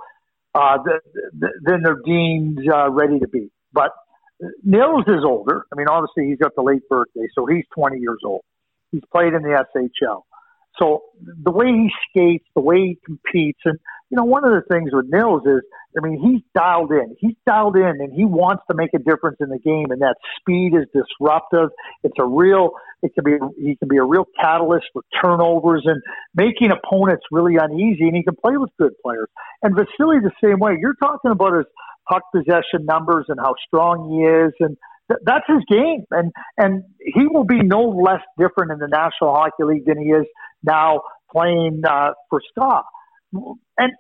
uh, 0.56 0.78
th- 0.84 1.02
th- 1.40 1.54
than 1.62 1.84
they're 1.84 2.02
deemed 2.04 2.60
uh, 2.68 2.90
ready 2.90 3.20
to 3.20 3.28
be. 3.28 3.52
But 3.72 3.92
Nils 4.64 5.04
is 5.08 5.24
older. 5.26 5.66
I 5.72 5.76
mean, 5.76 5.88
obviously 5.90 6.28
he's 6.28 6.38
got 6.38 6.56
the 6.56 6.64
late 6.64 6.88
birthday, 6.90 7.28
so 7.36 7.46
he's 7.46 7.66
20 7.76 8.00
years 8.00 8.20
old. 8.26 8.42
He's 8.92 9.04
played 9.12 9.34
in 9.34 9.42
the 9.42 9.66
SHL. 9.76 10.24
So 10.80 11.04
the 11.44 11.52
way 11.52 11.68
he 11.68 11.92
skates, 12.10 12.46
the 12.56 12.62
way 12.62 12.78
he 12.78 13.00
competes, 13.06 13.60
and 13.66 13.78
you 14.10 14.18
know, 14.18 14.26
one 14.26 14.44
of 14.44 14.52
the 14.52 14.62
things 14.70 14.92
with 14.92 15.06
Nils 15.10 15.44
is, 15.46 15.62
I 15.98 16.06
mean, 16.06 16.20
he's 16.20 16.42
dialed 16.54 16.92
in. 16.92 17.16
He's 17.20 17.36
dialed 17.48 17.78
in, 17.78 18.02
and 18.02 18.12
he 18.12 18.26
wants 18.26 18.64
to 18.70 18.76
make 18.76 18.90
a 18.94 19.00
difference 19.00 19.38
in 19.40 19.50
the 19.50 19.60
game. 19.60 19.88
And 19.90 20.02
that 20.02 20.16
speed 20.40 20.74
is 20.74 20.86
disruptive. 20.94 21.70
It's 22.04 22.16
a 22.20 22.26
real. 22.26 22.72
It 23.02 23.14
can 23.14 23.24
be. 23.24 23.38
He 23.58 23.76
can 23.78 23.88
be 23.88 23.98
a 23.98 24.04
real 24.04 24.26
catalyst 24.40 24.86
for 24.92 25.04
turnovers 25.22 25.84
and 25.86 26.02
making 26.34 26.72
opponents 26.72 27.24
really 27.32 27.56
uneasy. 27.60 28.08
And 28.08 28.16
he 28.16 28.24
can 28.24 28.36
play 28.36 28.58
with 28.58 28.70
good 28.80 28.94
players. 29.04 29.28
And 29.62 29.76
Vasily 29.76 30.18
the 30.20 30.32
same 30.44 30.60
way. 30.60 30.78
You're 30.80 30.96
talking 31.02 31.32
about 31.32 31.54
his 31.54 31.66
puck 32.10 32.24
possession 32.34 32.86
numbers 32.86 33.26
and 33.30 33.40
how 33.40 33.56
strong 33.68 34.10
he 34.10 34.26
is, 34.26 34.54
and 34.60 34.78
th- 35.08 35.22
that's 35.24 35.46
his 35.48 35.64
game. 35.70 36.04
And 36.12 36.32
and 36.58 36.84
he 37.00 37.28
will 37.28 37.46
be 37.46 37.62
no 37.62 37.82
less 37.82 38.22
different 38.38 38.72
in 38.72 38.80
the 38.80 38.88
National 38.88 39.34
Hockey 39.34 39.64
League 39.64 39.86
than 39.86 40.00
he 40.00 40.10
is 40.10 40.26
now 40.64 41.02
playing 41.32 41.82
uh, 41.88 42.12
for 42.30 42.42
Scott. 42.52 42.86
And 43.34 43.94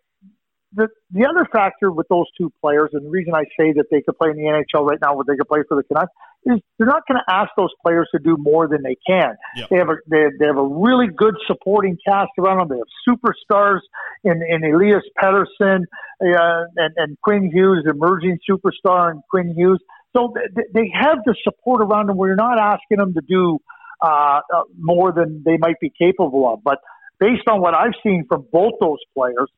the 0.73 0.87
the 1.11 1.25
other 1.25 1.47
factor 1.51 1.91
with 1.91 2.07
those 2.09 2.25
two 2.37 2.51
players, 2.61 2.89
and 2.93 3.05
the 3.05 3.09
reason 3.09 3.33
I 3.35 3.43
say 3.59 3.73
that 3.73 3.85
they 3.91 4.01
could 4.01 4.17
play 4.17 4.29
in 4.31 4.37
the 4.37 4.43
NHL 4.43 4.85
right 4.85 4.99
now, 5.01 5.15
where 5.15 5.25
they 5.27 5.35
could 5.35 5.47
play 5.47 5.61
for 5.67 5.75
the 5.75 5.83
Canucks, 5.83 6.11
is 6.45 6.59
they're 6.77 6.87
not 6.87 7.03
going 7.07 7.19
to 7.19 7.33
ask 7.33 7.49
those 7.55 7.69
players 7.85 8.07
to 8.13 8.19
do 8.19 8.35
more 8.39 8.67
than 8.67 8.81
they 8.81 8.97
can. 9.07 9.35
Yep. 9.55 9.69
They 9.69 9.77
have 9.77 9.89
a 9.89 9.95
they, 10.07 10.25
they 10.39 10.45
have 10.45 10.57
a 10.57 10.65
really 10.65 11.07
good 11.07 11.35
supporting 11.45 11.97
cast 12.07 12.31
around 12.39 12.57
them. 12.59 12.69
They 12.69 12.77
have 12.77 13.17
superstars 13.17 13.79
in 14.23 14.41
in 14.47 14.63
Elias 14.63 15.03
Pettersson 15.21 15.83
uh, 16.21 16.63
and 16.75 16.93
and 16.97 17.17
Quinn 17.23 17.51
Hughes, 17.51 17.85
emerging 17.87 18.39
superstar, 18.49 19.11
and 19.11 19.21
Quinn 19.29 19.53
Hughes. 19.55 19.79
So 20.15 20.33
th- 20.35 20.67
they 20.73 20.91
have 20.93 21.19
the 21.25 21.35
support 21.43 21.81
around 21.81 22.07
them 22.07 22.17
where 22.17 22.29
you're 22.29 22.35
not 22.35 22.59
asking 22.59 22.97
them 22.97 23.13
to 23.13 23.21
do 23.21 23.59
uh, 24.01 24.41
uh, 24.53 24.63
more 24.77 25.11
than 25.11 25.43
they 25.45 25.57
might 25.57 25.79
be 25.79 25.91
capable 25.97 26.51
of. 26.51 26.63
But 26.63 26.79
based 27.19 27.47
on 27.47 27.61
what 27.61 27.75
I've 27.75 27.93
seen 28.03 28.25
from 28.27 28.45
both 28.51 28.73
those 28.81 28.97
players, 29.15 29.49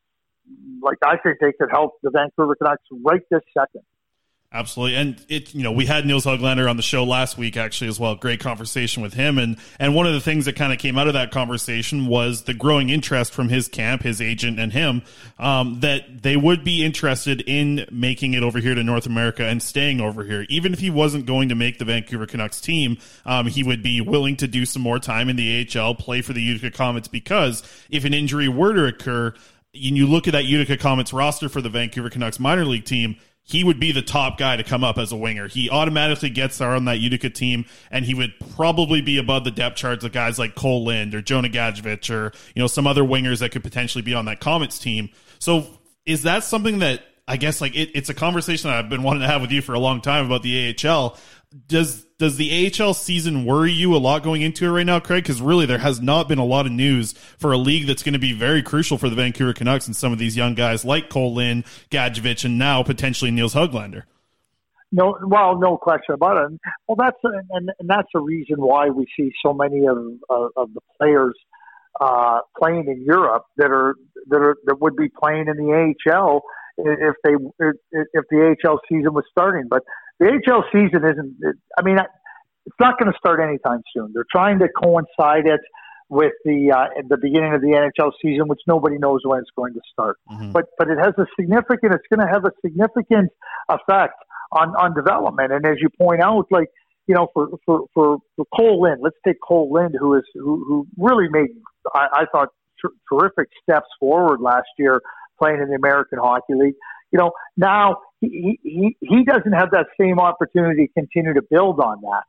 like 0.82 0.98
I 1.04 1.18
think 1.18 1.38
they 1.40 1.54
could 1.58 1.70
help 1.72 1.94
the 2.04 2.12
Vancouver 2.12 2.56
Canucks 2.56 2.84
right 3.04 3.22
this 3.32 3.42
second. 3.58 3.84
Absolutely, 4.56 4.98
and 4.98 5.26
it 5.30 5.56
you 5.56 5.64
know 5.64 5.72
we 5.72 5.88
had 5.88 6.06
Nils 6.06 6.26
Hoglander 6.26 6.70
on 6.70 6.78
the 6.78 6.84
show 6.84 7.04
last 7.06 7.40
week 7.40 7.58
actually 7.58 7.88
as 7.88 8.00
well. 8.00 8.14
Great 8.14 8.40
conversation 8.40 9.02
with 9.02 9.16
him, 9.16 9.40
and 9.40 9.58
and 9.80 9.96
one 9.96 10.06
of 10.06 10.14
the 10.14 10.20
things 10.20 10.46
that 10.46 10.56
kind 10.56 10.72
of 10.72 10.78
came 10.78 10.96
out 10.96 11.08
of 11.08 11.14
that 11.14 11.32
conversation 11.32 12.06
was 12.06 12.44
the 12.44 12.54
growing 12.54 12.92
interest 12.92 13.34
from 13.34 13.50
his 13.50 13.68
camp, 13.68 14.04
his 14.04 14.22
agent, 14.22 14.60
and 14.60 14.72
him 14.72 15.02
um, 15.40 15.80
that 15.80 16.22
they 16.22 16.38
would 16.38 16.64
be 16.64 16.86
interested 16.86 17.42
in 17.48 17.88
making 17.92 18.36
it 18.36 18.44
over 18.44 18.60
here 18.60 18.76
to 18.76 18.84
North 18.84 19.08
America 19.08 19.44
and 19.44 19.62
staying 19.64 20.00
over 20.00 20.24
here, 20.24 20.46
even 20.50 20.72
if 20.72 20.78
he 20.78 20.92
wasn't 20.92 21.26
going 21.26 21.50
to 21.50 21.56
make 21.56 21.80
the 21.80 21.86
Vancouver 21.86 22.28
Canucks 22.28 22.62
team. 22.62 23.00
Um, 23.26 23.48
he 23.48 23.64
would 23.64 23.82
be 23.82 24.02
willing 24.02 24.36
to 24.38 24.48
do 24.48 24.68
some 24.68 24.84
more 24.84 25.00
time 25.00 25.30
in 25.30 25.36
the 25.36 25.68
AHL, 25.76 25.96
play 25.96 26.22
for 26.22 26.34
the 26.34 26.42
Utica 26.44 26.70
Comets 26.70 27.08
because 27.08 27.64
if 27.90 28.06
an 28.06 28.14
injury 28.14 28.50
were 28.50 28.74
to 28.76 28.86
occur, 28.86 29.34
and 29.74 29.98
you 29.98 30.06
look 30.06 30.28
at 30.28 30.34
that 30.34 30.46
Utica 30.46 30.78
Comets 30.78 31.12
roster 31.12 31.50
for 31.50 31.60
the 31.60 31.70
Vancouver 31.70 32.12
Canucks 32.12 32.40
minor 32.40 32.66
league 32.66 32.86
team 32.86 33.16
he 33.44 33.64
would 33.64 33.80
be 33.80 33.92
the 33.92 34.02
top 34.02 34.38
guy 34.38 34.56
to 34.56 34.64
come 34.64 34.84
up 34.84 34.98
as 34.98 35.12
a 35.12 35.18
winger. 35.18 35.48
He 35.48 35.70
automatically 35.70 36.30
gets 36.30 36.58
there 36.58 36.70
on 36.70 36.86
that 36.86 37.00
Utica 37.00 37.30
team, 37.30 37.66
and 37.92 38.06
he 38.06 38.14
would 38.14 38.34
probably 38.56 39.02
be 39.02 39.18
above 39.18 39.44
the 39.44 39.52
depth 39.52 39.76
charts 39.76 40.06
of 40.06 40.14
guys 40.14 40.40
like 40.40 40.56
Cole 40.56 40.86
Lind 40.86 41.14
or 41.14 41.22
Jonah 41.22 41.50
Gadjovich 41.50 42.10
or 42.10 42.32
you 42.56 42.62
know 42.62 42.68
some 42.68 42.88
other 42.88 43.04
wingers 43.04 43.40
that 43.40 43.52
could 43.52 43.64
potentially 43.64 44.02
be 44.02 44.14
on 44.14 44.26
that 44.26 44.40
Comets 44.40 44.80
team. 44.80 45.10
So 45.40 45.68
is 46.06 46.24
that 46.24 46.44
something 46.44 46.80
that 46.80 47.04
I 47.28 47.38
guess 47.38 47.62
like 47.62 47.76
it, 47.76 47.92
it's 47.96 48.10
a 48.10 48.14
conversation 48.14 48.70
I've 48.70 48.90
been 48.90 49.04
wanting 49.04 49.22
to 49.22 49.28
have 49.28 49.42
with 49.42 49.52
you 49.52 49.62
for 49.62 49.74
a 49.74 49.80
long 49.80 50.02
time 50.02 50.26
about 50.26 50.44
the 50.44 50.76
AHL. 50.86 51.18
Does 51.68 52.06
does 52.18 52.38
the 52.38 52.72
AHL 52.80 52.94
season 52.94 53.46
worry 53.46 53.72
you 53.72 53.96
a 53.96 53.98
lot 53.98 54.24
going 54.24 54.42
into 54.42 54.66
it 54.66 54.70
right 54.70 54.86
now, 54.86 55.00
Craig? 55.00 55.24
Because 55.24 55.42
really, 55.42 55.66
there 55.66 55.78
has 55.78 56.02
not 56.02 56.28
been 56.28 56.40
a 56.40 56.46
lot 56.46 56.66
of 56.66 56.72
news 56.72 57.14
for 57.14 57.52
a 57.52 57.58
league 57.58 57.86
that's 57.86 58.02
going 58.02 58.14
to 58.14 58.20
be 58.20 58.34
very 58.34 58.64
crucial 58.64 58.98
for 58.98 59.10
the 59.10 59.16
Vancouver 59.16 59.54
Canucks 59.54 59.86
and 59.86 59.96
some 59.96 60.12
of 60.12 60.20
these 60.20 60.36
young 60.36 60.56
guys 60.56 60.84
like 60.84 61.10
Cole 61.10 61.34
Lind, 61.34 61.66
Gadjovich, 61.92 62.44
and 62.44 62.58
now 62.58 62.82
potentially 62.82 63.30
Nils 63.30 63.54
Hoglander. 63.54 64.04
No, 64.92 65.18
well, 65.26 65.60
no 65.60 65.78
question 65.78 66.14
about 66.14 66.38
it. 66.38 66.60
Well, 66.88 66.96
that's 66.98 67.18
and, 67.24 67.70
and 67.80 67.90
that's 67.90 68.10
the 68.14 68.22
reason 68.22 68.58
why 68.58 68.90
we 68.90 69.06
see 69.18 69.32
so 69.46 69.54
many 69.54 69.86
of 69.86 69.98
of, 70.30 70.52
of 70.56 70.74
the 70.74 70.82
players 70.98 71.36
uh, 72.00 72.40
playing 72.58 72.88
in 72.88 73.04
Europe 73.04 73.44
that 73.58 73.72
are 73.72 73.96
that 74.30 74.38
are 74.38 74.56
that 74.66 74.80
would 74.80 74.96
be 74.96 75.10
playing 75.10 75.48
in 75.48 75.58
the 75.58 75.94
AHL 76.12 76.44
if 76.78 77.16
they 77.24 77.34
if 77.92 78.26
the 78.30 78.56
AHL 78.66 78.80
season 78.90 79.14
was 79.14 79.26
starting. 79.32 79.68
But 79.70 79.84
the 80.24 80.54
AHL 80.54 80.64
season 80.72 81.04
isn't. 81.04 81.56
I 81.78 81.82
mean, 81.82 81.98
it's 82.66 82.76
not 82.80 82.98
going 82.98 83.12
to 83.12 83.18
start 83.18 83.40
anytime 83.40 83.82
soon. 83.96 84.12
They're 84.14 84.26
trying 84.32 84.60
to 84.60 84.68
coincide 84.70 85.46
it 85.46 85.62
with 86.10 86.34
the 86.46 86.72
uh, 86.72 87.02
the 87.10 87.18
beginning 87.18 87.54
of 87.54 87.62
the 87.62 87.68
NHL 87.68 88.12
season, 88.22 88.48
which 88.48 88.62
nobody 88.68 88.98
knows 88.98 89.22
when 89.24 89.40
it's 89.40 89.52
going 89.56 89.74
to 89.74 89.82
start. 89.92 90.18
Mm-hmm. 90.32 90.52
But 90.52 90.66
but 90.78 90.90
it 90.90 90.98
has 90.98 91.14
a 91.18 91.26
significant. 91.40 91.94
It's 91.94 92.08
going 92.10 92.26
to 92.26 92.32
have 92.32 92.46
a 92.46 92.52
significant 92.64 93.32
effect 93.70 94.16
on 94.52 94.70
on 94.76 94.94
development. 94.94 95.52
And 95.52 95.66
as 95.66 95.78
you 95.82 95.90
point 95.90 96.22
out, 96.22 96.46
like 96.52 96.68
you 97.08 97.16
know, 97.16 97.28
for 97.34 97.50
for 97.66 97.82
for, 97.94 98.18
for 98.36 98.46
Cole 98.56 98.84
Lind, 98.84 99.00
let's 99.02 99.18
take 99.26 99.38
Cole 99.46 99.70
Lind, 99.72 99.96
who 100.00 100.16
is 100.16 100.24
who, 100.36 100.64
who 100.66 100.88
really 100.98 101.28
made 101.30 101.50
I, 101.94 102.08
I 102.14 102.26
thought 102.32 102.50
ter- 102.82 102.96
terrific 103.12 103.50
steps 103.62 103.88
forward 104.00 104.40
last 104.40 104.70
year 104.78 105.02
playing 105.42 105.62
in 105.62 105.70
the 105.70 105.76
American 105.76 106.20
Hockey 106.20 106.54
League. 106.54 106.76
You 107.12 107.20
know, 107.20 107.32
now 107.58 107.98
he, 108.28 108.98
he, 109.00 109.24
doesn't 109.24 109.54
have 109.54 109.72
that 109.72 109.88
same 110.00 110.20
opportunity 110.20 110.88
to 110.88 110.94
continue 110.94 111.34
to 111.34 111.42
build 111.50 111.80
on 111.80 112.02
that. 112.02 112.24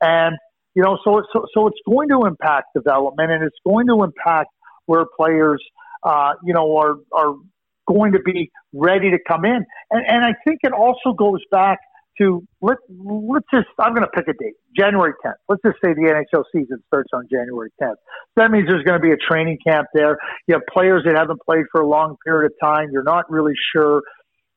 And, 0.00 0.36
you 0.74 0.82
know, 0.82 0.98
so, 1.04 1.22
so, 1.32 1.46
so 1.54 1.66
it's 1.66 1.78
going 1.88 2.08
to 2.08 2.26
impact 2.26 2.68
development 2.74 3.30
and 3.30 3.44
it's 3.44 3.56
going 3.66 3.86
to 3.88 4.02
impact 4.04 4.50
where 4.86 5.04
players, 5.18 5.62
uh, 6.02 6.34
you 6.44 6.54
know, 6.54 6.76
are, 6.76 6.96
are 7.12 7.34
going 7.86 8.12
to 8.12 8.20
be 8.20 8.50
ready 8.72 9.10
to 9.10 9.18
come 9.26 9.44
in. 9.44 9.64
And, 9.90 10.06
and 10.06 10.24
I 10.24 10.34
think 10.44 10.60
it 10.62 10.72
also 10.72 11.12
goes 11.16 11.40
back 11.50 11.78
to 12.20 12.44
let 12.60 12.78
let's 12.90 13.46
just 13.52 13.68
I'm 13.78 13.94
going 13.94 14.02
to 14.02 14.10
pick 14.10 14.28
a 14.28 14.32
date, 14.32 14.54
January 14.76 15.12
10th. 15.24 15.34
Let's 15.48 15.62
just 15.64 15.76
say 15.84 15.94
the 15.94 16.24
NHL 16.34 16.44
season 16.52 16.82
starts 16.88 17.10
on 17.14 17.26
January 17.30 17.70
10th. 17.80 17.94
That 18.36 18.50
means 18.50 18.66
there's 18.68 18.82
going 18.84 19.00
to 19.00 19.02
be 19.02 19.12
a 19.12 19.16
training 19.16 19.58
camp 19.66 19.86
there. 19.94 20.18
You 20.46 20.54
have 20.54 20.62
players 20.72 21.04
that 21.06 21.16
haven't 21.16 21.40
played 21.42 21.64
for 21.70 21.80
a 21.80 21.86
long 21.86 22.16
period 22.24 22.50
of 22.50 22.52
time. 22.62 22.88
You're 22.92 23.04
not 23.04 23.30
really 23.30 23.54
sure. 23.74 24.02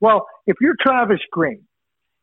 Well, 0.02 0.28
if 0.48 0.58
you're 0.60 0.76
Travis 0.82 1.20
Green 1.32 1.64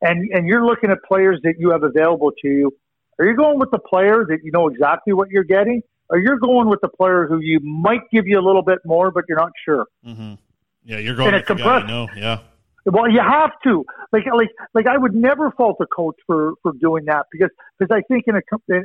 and 0.03 0.31
and 0.33 0.47
you're 0.47 0.65
looking 0.65 0.91
at 0.91 0.99
players 1.07 1.41
that 1.45 1.55
you 1.59 1.71
have 1.71 1.85
available 1.85 2.33
to 2.43 2.49
you, 2.49 2.73
are 3.19 3.27
you 3.27 3.37
going 3.37 3.59
with 3.59 3.71
the 3.71 3.79
player 3.79 4.27
that 4.29 4.41
you 4.43 4.53
know 4.53 4.69
exactly 4.69 5.13
what 5.13 5.31
you're 5.31 5.45
getting, 5.45 5.83
or 6.11 6.19
you're 6.19 6.39
going 6.39 6.69
with 6.69 6.81
the 6.83 6.89
player 6.89 7.27
who 7.27 7.39
you 7.41 7.61
might 7.61 8.03
give 8.13 8.27
you 8.27 8.39
a 8.39 8.45
little 8.45 8.63
bit 8.63 8.81
more, 8.85 9.11
but 9.11 9.25
you're 9.29 9.39
not 9.39 9.53
sure? 9.65 9.87
Mm-hmm. 10.05 10.35
Yeah, 10.85 10.99
you're 10.99 11.15
going 11.15 11.33
with 11.35 11.47
the 11.47 11.55
guy 11.55 11.81
you 11.81 11.87
know. 11.87 12.09
Yeah. 12.17 12.41
Well, 12.87 13.11
you 13.11 13.21
have 13.21 13.51
to. 13.65 13.85
Like, 14.13 14.23
like, 14.35 14.49
like, 14.73 14.87
I 14.87 14.97
would 14.97 15.15
never 15.15 15.51
fault 15.51 15.77
a 15.81 15.87
coach 15.87 16.17
for 16.27 16.55
for 16.63 16.73
doing 16.81 17.05
that 17.07 17.27
because 17.31 17.51
because 17.79 17.95
I 17.95 18.03
think 18.13 18.25
in 18.27 18.37
a 18.37 18.41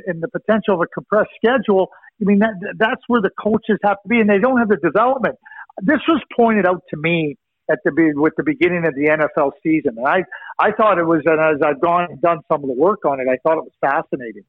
in 0.08 0.20
the 0.20 0.28
potential 0.28 0.76
of 0.76 0.82
a 0.82 0.88
compressed 0.88 1.32
schedule, 1.38 1.90
I 2.22 2.26
mean 2.26 2.40
that 2.40 2.54
that's 2.78 3.02
where 3.08 3.22
the 3.22 3.32
coaches 3.42 3.80
have 3.84 3.98
to 4.04 4.08
be, 4.08 4.20
and 4.20 4.30
they 4.30 4.40
don't 4.40 4.58
have 4.58 4.68
the 4.68 4.78
development. 4.78 5.36
This 5.82 6.00
was 6.08 6.22
pointed 6.36 6.66
out 6.68 6.84
to 6.90 6.98
me 6.98 7.38
at 7.72 7.80
the 7.86 7.92
be- 7.92 8.14
with 8.14 8.34
the 8.38 8.44
beginning 8.44 8.86
of 8.86 8.94
the 8.96 9.06
NFL 9.08 9.52
season, 9.64 9.98
and 9.98 10.08
I 10.08 10.24
I 10.60 10.72
thought 10.72 10.98
it 10.98 11.06
was, 11.06 11.22
and 11.26 11.40
as 11.40 11.62
I've 11.66 11.82
gone 11.82 12.08
and 12.10 12.22
done 12.22 12.40
some 12.52 12.64
of 12.64 12.68
the 12.68 12.76
work 12.76 13.06
on 13.06 13.20
it, 13.20 13.28
I 13.30 13.38
thought 13.44 13.58
it 13.58 13.64
was 13.64 13.74
fascinating. 13.82 14.44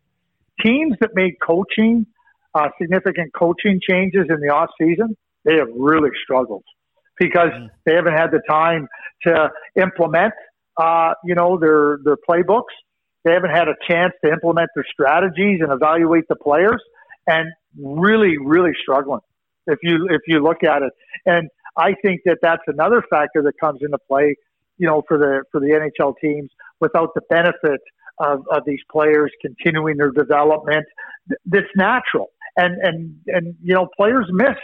Teams 0.65 0.95
that 1.01 1.11
made 1.15 1.35
coaching 1.43 2.07
uh, 2.55 2.69
significant 2.81 3.33
coaching 3.35 3.81
changes 3.89 4.27
in 4.29 4.41
the 4.41 4.49
off 4.49 4.71
season, 4.81 5.17
they 5.45 5.57
have 5.57 5.69
really 5.77 6.11
struggled 6.23 6.65
because 7.19 7.51
they 7.85 7.95
haven't 7.95 8.15
had 8.15 8.31
the 8.31 8.41
time 8.49 8.89
to 9.23 9.51
implement, 9.81 10.33
uh, 10.77 11.15
you 11.25 11.35
know, 11.35 11.59
their 11.59 11.99
their 12.05 12.17
playbooks. 12.17 12.75
They 13.25 13.33
haven't 13.33 13.51
had 13.51 13.69
a 13.69 13.75
chance 13.89 14.13
to 14.25 14.31
implement 14.31 14.69
their 14.75 14.85
strategies 14.91 15.61
and 15.63 15.73
evaluate 15.73 16.25
the 16.29 16.37
players, 16.37 16.83
and 17.27 17.51
really, 17.77 18.37
really 18.39 18.73
struggling. 18.81 19.21
If 19.67 19.79
you 19.83 20.09
if 20.11 20.23
you 20.27 20.43
look 20.43 20.63
at 20.63 20.83
it, 20.83 20.93
and 21.27 21.49
I 21.77 21.95
think 22.05 22.21
that 22.25 22.39
that's 22.43 22.63
another 22.67 23.03
factor 23.09 23.43
that 23.43 23.55
comes 23.61 23.81
into 23.83 23.99
play, 24.09 24.37
you 24.79 24.87
know, 24.87 25.03
for 25.07 25.19
the 25.19 25.43
for 25.51 25.61
the 25.61 25.69
NHL 25.69 26.15
teams 26.21 26.51
without 26.81 27.11
the 27.15 27.23
benefit 27.29 27.81
of, 28.19 28.45
of 28.51 28.63
these 28.67 28.81
players 28.91 29.31
continuing 29.41 29.97
their 29.97 30.11
development. 30.11 30.87
That's 31.47 31.67
natural, 31.77 32.31
and 32.57 32.77
and 32.83 33.17
and 33.27 33.55
you 33.63 33.75
know, 33.75 33.89
players 33.97 34.27
missed 34.31 34.61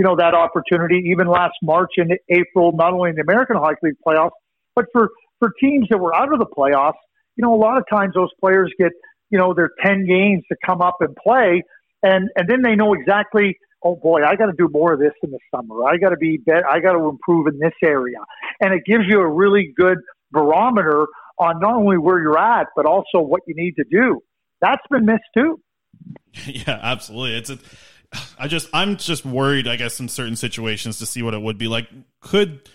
you 0.00 0.04
know, 0.04 0.16
that 0.16 0.32
opportunity 0.32 1.02
even 1.12 1.26
last 1.26 1.52
March 1.62 1.92
and 1.98 2.12
April, 2.30 2.72
not 2.72 2.94
only 2.94 3.10
in 3.10 3.16
the 3.16 3.20
American 3.20 3.56
Hockey 3.56 3.76
League 3.82 3.96
playoffs, 4.06 4.30
but 4.74 4.86
for, 4.92 5.10
for 5.38 5.52
teams 5.60 5.88
that 5.90 5.98
were 5.98 6.14
out 6.14 6.32
of 6.32 6.38
the 6.38 6.46
playoffs, 6.46 6.94
you 7.36 7.42
know, 7.42 7.52
a 7.54 7.60
lot 7.60 7.76
of 7.76 7.84
times 7.90 8.14
those 8.14 8.30
players 8.40 8.72
get, 8.78 8.92
you 9.28 9.38
know, 9.38 9.52
their 9.52 9.70
10 9.84 10.06
games 10.06 10.42
to 10.50 10.56
come 10.64 10.80
up 10.80 10.96
and 11.00 11.14
play. 11.16 11.62
And, 12.02 12.30
and 12.34 12.48
then 12.48 12.62
they 12.62 12.76
know 12.76 12.94
exactly, 12.94 13.58
oh 13.82 13.96
boy, 13.96 14.22
I 14.24 14.36
got 14.36 14.46
to 14.46 14.52
do 14.56 14.68
more 14.72 14.92
of 14.92 15.00
this 15.00 15.12
in 15.22 15.30
the 15.30 15.38
summer. 15.54 15.84
I 15.84 15.96
got 15.96 16.10
to 16.10 16.16
be, 16.16 16.36
better. 16.36 16.68
I 16.68 16.80
got 16.80 16.92
to 16.92 17.08
improve 17.08 17.46
in 17.46 17.58
this 17.58 17.72
area. 17.82 18.18
And 18.60 18.74
it 18.74 18.84
gives 18.84 19.04
you 19.06 19.20
a 19.20 19.28
really 19.28 19.72
good 19.76 19.98
barometer 20.30 21.06
on 21.38 21.58
not 21.60 21.74
only 21.74 21.98
where 21.98 22.20
you're 22.20 22.38
at, 22.38 22.68
but 22.76 22.86
also 22.86 23.20
what 23.20 23.42
you 23.46 23.54
need 23.54 23.76
to 23.76 23.84
do. 23.90 24.20
That's 24.60 24.82
been 24.90 25.06
missed 25.06 25.22
too. 25.34 25.60
Yeah, 26.46 26.78
absolutely. 26.80 27.36
It's 27.36 27.50
a, 27.50 27.58
I 28.38 28.46
just 28.46 28.68
I'm 28.72 28.96
just 28.96 29.24
worried, 29.24 29.66
I 29.66 29.74
guess, 29.74 29.98
in 29.98 30.08
certain 30.08 30.36
situations 30.36 30.98
to 30.98 31.06
see 31.06 31.22
what 31.22 31.34
it 31.34 31.42
would 31.42 31.58
be 31.58 31.66
like. 31.66 31.88
Could 32.20 32.68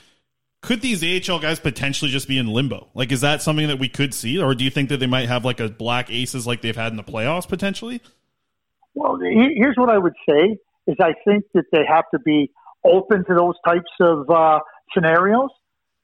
could 0.62 0.82
these 0.82 1.30
AHL 1.30 1.40
guys 1.40 1.60
potentially 1.60 2.12
just 2.12 2.28
be 2.28 2.38
in 2.38 2.48
limbo? 2.48 2.90
Like, 2.94 3.12
is 3.12 3.22
that 3.22 3.42
something 3.42 3.68
that 3.68 3.80
we 3.80 3.88
could 3.88 4.14
see, 4.14 4.40
or 4.40 4.56
do 4.56 4.64
you 4.64 4.70
think 4.70 4.90
that 4.90 4.98
they 4.98 5.08
might 5.08 5.30
have 5.30 5.46
like 5.46 5.60
a 5.60 5.70
black 5.70 6.10
aces 6.10 6.46
like 6.46 6.62
they've 6.62 6.76
had 6.76 6.92
in 6.92 6.98
the 6.98 7.04
playoffs 7.04 7.48
potentially? 7.48 8.02
Well, 8.94 9.18
here's 9.20 9.78
what 9.78 9.90
I 9.90 9.98
would 9.98 10.16
say: 10.28 10.58
is 10.88 10.96
I 11.00 11.14
think 11.26 11.46
that 11.54 11.66
they 11.72 11.84
have 11.88 12.06
to 12.14 12.20
be 12.20 12.52
open 12.84 13.26
to 13.26 13.34
those 13.34 13.56
types 13.66 13.92
of 14.00 14.30
uh, 14.30 14.60
scenarios 14.94 15.50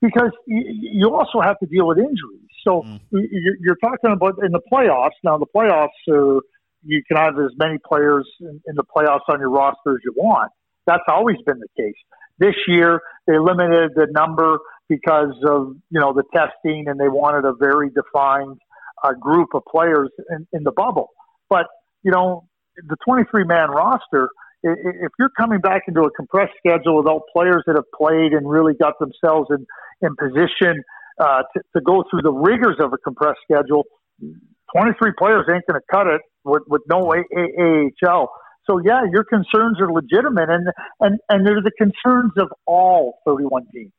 because 0.02 0.32
you 0.48 1.14
also 1.14 1.42
have 1.42 1.60
to 1.60 1.68
deal 1.68 1.88
with 1.88 1.98
injuries. 1.98 2.50
So 2.68 2.82
mm. 2.82 3.00
you're 3.12 3.78
talking 3.78 4.12
about 4.12 4.44
in 4.44 4.52
the 4.52 4.62
playoffs. 4.72 5.18
Now 5.24 5.38
the 5.38 5.46
playoffs 5.46 5.90
are 6.10 6.42
you 6.84 7.04
can 7.08 7.18
have 7.18 7.38
as 7.38 7.52
many 7.58 7.78
players 7.88 8.28
in, 8.40 8.62
in 8.68 8.76
the 8.76 8.84
playoffs 8.84 9.30
on 9.30 9.40
your 9.40 9.50
roster 9.50 9.92
as 9.92 10.00
you 10.04 10.14
want. 10.16 10.52
That's 10.88 11.04
always 11.08 11.38
been 11.46 11.60
the 11.60 11.68
case. 11.78 11.96
This 12.40 12.56
year, 12.68 13.02
they 13.28 13.38
limited 13.38 13.92
the 13.96 14.08
number 14.12 14.58
because 14.90 15.36
of 15.48 15.76
you 15.92 16.00
know 16.00 16.14
the 16.14 16.24
testing, 16.34 16.88
and 16.88 17.00
they 17.00 17.08
wanted 17.08 17.48
a 17.48 17.54
very 17.54 17.90
defined 17.90 18.58
uh, 19.04 19.14
group 19.14 19.50
of 19.54 19.64
players 19.72 20.10
in, 20.32 20.48
in 20.54 20.64
the 20.64 20.72
bubble. 20.72 21.10
But 21.50 21.68
you 22.04 22.12
know, 22.12 22.48
the 22.76 22.98
23 23.06 23.44
man 23.44 23.70
roster, 23.70 24.30
if 24.64 25.12
you're 25.18 25.32
coming 25.40 25.60
back 25.60 25.84
into 25.88 26.02
a 26.02 26.12
compressed 26.12 26.54
schedule 26.58 26.98
without 26.98 27.24
players 27.34 27.64
that 27.68 27.76
have 27.76 27.90
played 27.96 28.34
and 28.34 28.50
really 28.50 28.74
got 28.74 28.94
themselves 29.00 29.50
in, 29.50 29.66
in 30.02 30.16
position 30.16 30.84
uh, 31.20 31.44
to, 31.54 31.62
to 31.76 31.82
go 31.82 32.04
through 32.10 32.22
the 32.22 32.32
rigors 32.32 32.78
of 32.80 32.94
a 32.94 32.98
compressed 32.98 33.40
schedule, 33.44 33.86
23 34.76 35.12
players 35.18 35.46
ain't 35.52 35.66
going 35.68 35.80
to 35.80 35.86
cut 35.92 36.08
it 36.08 36.22
with, 36.44 36.64
with 36.68 36.82
no 36.88 37.14
AHL. 37.14 38.32
So 38.70 38.80
yeah, 38.84 39.02
your 39.12 39.24
concerns 39.24 39.80
are 39.80 39.92
legitimate, 39.92 40.50
and 40.50 40.68
and 41.00 41.20
and 41.30 41.48
they're 41.48 41.64
the 41.64 41.72
concerns 41.78 42.32
of 42.38 42.48
all 42.68 43.20
31 43.26 43.66
teams. 43.74 43.92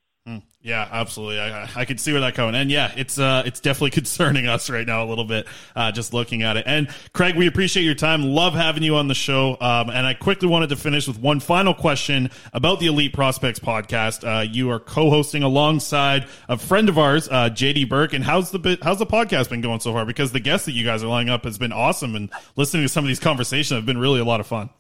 Yeah, 0.65 0.89
absolutely. 0.93 1.41
I, 1.41 1.69
I 1.75 1.85
can 1.85 1.99
see 1.99 2.13
where 2.13 2.21
that 2.21 2.37
coming. 2.37 2.55
And 2.55 2.71
yeah, 2.71 2.93
it's 2.97 3.19
uh, 3.19 3.43
it's 3.45 3.59
definitely 3.59 3.91
concerning 4.03 4.47
us 4.47 4.71
right 4.71 4.87
now 4.87 5.05
a 5.05 5.07
little 5.07 5.25
bit, 5.25 5.49
uh, 5.75 5.91
just 5.91 6.15
looking 6.15 6.43
at 6.43 6.57
it. 6.57 6.65
And 6.69 6.89
Craig, 7.13 7.37
we 7.37 7.49
appreciate 7.49 7.83
your 7.83 7.97
time. 7.97 8.23
Love 8.23 8.55
having 8.55 8.85
you 8.85 8.95
on 8.95 9.09
the 9.09 9.15
show. 9.15 9.57
Um, 9.61 9.91
and 9.91 10.07
I 10.07 10.15
quickly 10.15 10.47
wanted 10.47 10.69
to 10.69 10.77
finish 10.77 11.09
with 11.09 11.19
one 11.19 11.41
final 11.41 11.75
question 11.75 12.31
about 12.53 12.79
the 12.79 12.87
Elite 12.87 13.13
Prospects 13.13 13.59
podcast. 13.59 14.23
Uh, 14.25 14.43
you 14.43 14.71
are 14.71 14.79
co-hosting 14.79 15.43
alongside 15.43 16.29
a 16.49 16.57
friend 16.57 16.89
of 16.89 16.97
ours, 16.97 17.29
uh, 17.29 17.51
JD 17.51 17.89
Burke. 17.89 18.13
And 18.13 18.23
how's 18.23 18.53
the 18.53 18.79
how's 18.83 19.01
the 19.01 19.07
podcast 19.07 19.51
been 19.51 19.63
going 19.63 19.81
so 19.81 19.93
far? 19.93 20.07
Because 20.07 20.31
the 20.31 20.41
guests 20.41 20.67
that 20.67 20.73
you 20.73 20.85
guys 20.85 21.03
are 21.03 21.09
lining 21.09 21.31
up 21.31 21.43
has 21.43 21.59
been 21.59 21.73
awesome, 21.73 22.15
and 22.15 22.31
listening 22.55 22.85
to 22.85 22.89
some 22.89 23.03
of 23.03 23.09
these 23.09 23.21
conversations 23.21 23.77
have 23.77 23.87
been 23.87 23.99
really 23.99 24.21
a 24.21 24.25
lot 24.25 24.39
of 24.39 24.47
fun. 24.47 24.71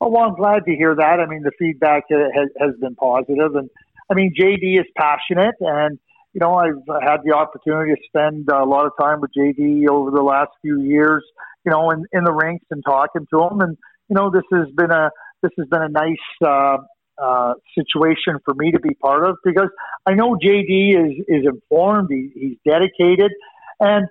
Oh, 0.00 0.08
well, 0.08 0.22
I'm 0.22 0.36
glad 0.36 0.64
to 0.64 0.74
hear 0.74 0.94
that. 0.94 1.20
I 1.20 1.26
mean, 1.26 1.42
the 1.42 1.52
feedback 1.58 2.04
has, 2.08 2.48
has 2.58 2.74
been 2.80 2.94
positive, 2.94 3.54
and 3.56 3.68
I 4.10 4.14
mean, 4.14 4.34
JD 4.38 4.80
is 4.80 4.86
passionate, 4.96 5.54
and 5.60 5.98
you 6.32 6.40
know, 6.40 6.54
I've 6.54 7.02
had 7.02 7.18
the 7.24 7.34
opportunity 7.34 7.92
to 7.92 8.00
spend 8.06 8.48
a 8.50 8.64
lot 8.64 8.86
of 8.86 8.92
time 9.00 9.20
with 9.20 9.30
JD 9.36 9.88
over 9.88 10.10
the 10.10 10.22
last 10.22 10.50
few 10.62 10.80
years. 10.80 11.24
You 11.64 11.72
know, 11.72 11.90
in, 11.90 12.04
in 12.12 12.24
the 12.24 12.32
ranks 12.32 12.66
and 12.70 12.82
talking 12.84 13.26
to 13.32 13.42
him, 13.42 13.60
and 13.60 13.76
you 14.08 14.16
know, 14.16 14.30
this 14.30 14.42
has 14.52 14.68
been 14.76 14.90
a 14.90 15.10
this 15.42 15.52
has 15.58 15.66
been 15.68 15.82
a 15.82 15.88
nice 15.88 16.16
uh, 16.44 16.78
uh, 17.20 17.54
situation 17.76 18.38
for 18.44 18.54
me 18.54 18.72
to 18.72 18.80
be 18.80 18.94
part 18.94 19.28
of 19.28 19.36
because 19.44 19.68
I 20.06 20.14
know 20.14 20.36
JD 20.42 20.94
is 20.94 21.24
is 21.28 21.46
informed, 21.46 22.08
he, 22.10 22.30
he's 22.34 22.58
dedicated, 22.66 23.32
and 23.78 24.06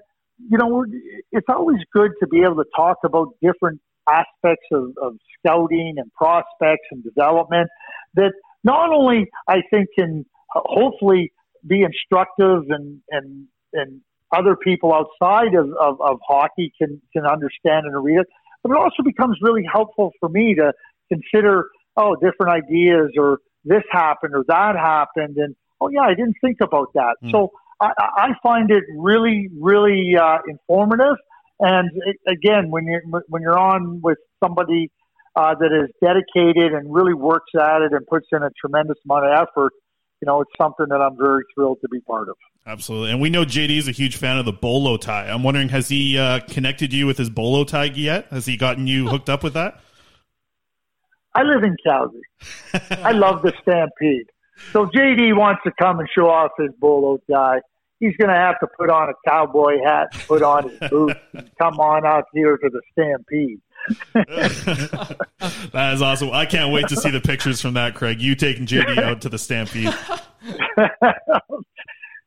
you 0.50 0.58
know, 0.58 0.86
it's 1.32 1.48
always 1.50 1.80
good 1.94 2.12
to 2.22 2.28
be 2.28 2.44
able 2.44 2.56
to 2.58 2.70
talk 2.76 2.98
about 3.04 3.36
different 3.42 3.82
aspects 4.10 4.66
of, 4.72 4.94
of 5.02 5.18
scouting 5.38 5.96
and 5.98 6.12
prospects 6.14 6.88
and 6.92 7.04
development 7.04 7.70
that 8.16 8.34
not 8.64 8.92
only 8.92 9.28
I 9.48 9.62
think 9.72 9.88
can 9.98 10.26
hopefully 10.52 11.32
be 11.66 11.84
instructive 11.84 12.64
and 12.70 13.02
and 13.10 13.48
and 13.74 14.02
other 14.32 14.56
people 14.56 14.94
outside 14.94 15.56
of, 15.56 15.70
of, 15.80 16.00
of 16.02 16.20
hockey 16.28 16.72
can 16.80 17.02
can 17.14 17.26
understand 17.26 17.86
and 17.86 18.04
read 18.04 18.20
it, 18.20 18.28
but 18.64 18.72
it 18.72 18.78
also 18.78 19.04
becomes 19.04 19.38
really 19.42 19.66
helpful 19.72 20.12
for 20.20 20.30
me 20.30 20.56
to 20.56 20.74
consider 21.12 21.70
oh 21.98 22.16
different 22.16 22.64
ideas 22.64 23.12
or 23.18 23.40
this 23.66 23.84
happened 23.92 24.34
or 24.36 24.44
that 24.48 24.76
happened 24.76 25.38
and 25.38 25.56
oh 25.82 25.90
yeah 25.90 26.02
I 26.02 26.14
didn't 26.14 26.36
think 26.42 26.58
about 26.62 26.88
that. 26.94 27.16
Mm. 27.24 27.32
So 27.32 27.52
I, 27.80 27.92
I 27.98 28.30
find 28.44 28.72
it 28.72 28.84
really 28.98 29.50
really 29.60 30.16
uh, 30.20 30.40
informative. 30.48 31.18
And 31.62 31.90
it, 32.06 32.16
again, 32.26 32.72
when 32.72 32.86
you're 32.86 33.02
when 33.28 33.42
you're 33.42 33.60
on 33.60 34.00
with 34.02 34.18
somebody 34.42 34.92
uh, 35.36 35.56
that 35.56 35.72
is 35.72 35.90
dedicated 36.02 36.74
and 36.74 36.94
really 36.94 37.14
works 37.14 37.52
at 37.56 37.82
it 37.82 37.94
and 37.94 38.06
puts 38.08 38.28
in 38.32 38.44
a 38.44 38.50
tremendous 38.60 38.98
amount 39.06 39.26
of 39.26 39.48
effort, 39.48 39.74
you 40.22 40.26
know, 40.26 40.42
it's 40.42 40.52
something 40.58 40.88
that 40.90 41.02
I'm 41.02 41.18
very 41.18 41.44
thrilled 41.54 41.80
to 41.82 41.90
be 41.90 42.00
part 42.02 42.30
of. 42.30 42.36
Absolutely. 42.66 43.12
And 43.12 43.22
we 43.22 43.30
know 43.30 43.46
JD 43.46 43.78
is 43.78 43.88
a 43.88 43.92
huge 43.92 44.18
fan 44.18 44.38
of 44.38 44.46
the 44.46 44.54
bolo 44.54 44.98
tie. 44.98 45.30
I'm 45.30 45.44
wondering, 45.44 45.70
has 45.70 45.88
he 45.90 46.18
uh, 46.18 46.40
connected 46.42 46.94
you 46.94 47.08
with 47.08 47.18
his 47.18 47.30
bolo 47.30 47.64
tie 47.64 47.86
yet? 47.86 48.28
Has 48.32 48.46
he 48.46 48.58
gotten 48.58 48.86
you 48.86 49.08
hooked 49.08 49.30
up 49.30 49.44
with 49.44 49.54
that? 49.54 49.82
I 51.34 51.44
live 51.44 51.64
in 51.64 51.76
Calgary. 51.86 52.22
I 53.04 53.12
love 53.12 53.44
the 53.44 53.54
Stampede. 53.62 54.28
So 54.74 54.88
JD 54.88 55.38
wants 55.38 55.62
to 55.64 55.72
come 55.80 56.00
and 56.00 56.10
show 56.14 56.30
off 56.30 56.52
his 56.58 56.72
bolo 56.80 57.20
tie. 57.32 57.62
He's 58.00 58.16
going 58.18 58.30
to 58.30 58.36
have 58.36 58.60
to 58.60 58.68
put 58.78 58.90
on 58.90 59.10
a 59.10 59.30
cowboy 59.30 59.78
hat, 59.84 60.08
put 60.28 60.42
on 60.42 60.70
his 60.70 60.90
boots, 60.90 61.20
and 61.34 61.50
come 61.58 61.80
on 61.80 62.06
out 62.06 62.26
here 62.34 62.58
to 62.58 62.70
the 62.70 62.82
Stampede. 62.92 63.62
that 64.14 65.92
is 65.94 66.02
awesome. 66.02 66.32
I 66.32 66.46
can't 66.46 66.72
wait 66.72 66.88
to 66.90 66.96
see 66.96 67.10
the 67.10 67.22
pictures 67.22 67.62
from 67.62 67.74
that, 67.74 67.96
Craig. 67.96 68.22
You 68.22 68.36
taking 68.36 68.66
JD 68.66 68.98
out 68.98 69.22
to 69.22 69.30
the 69.30 69.38
Stampede. 69.38 69.94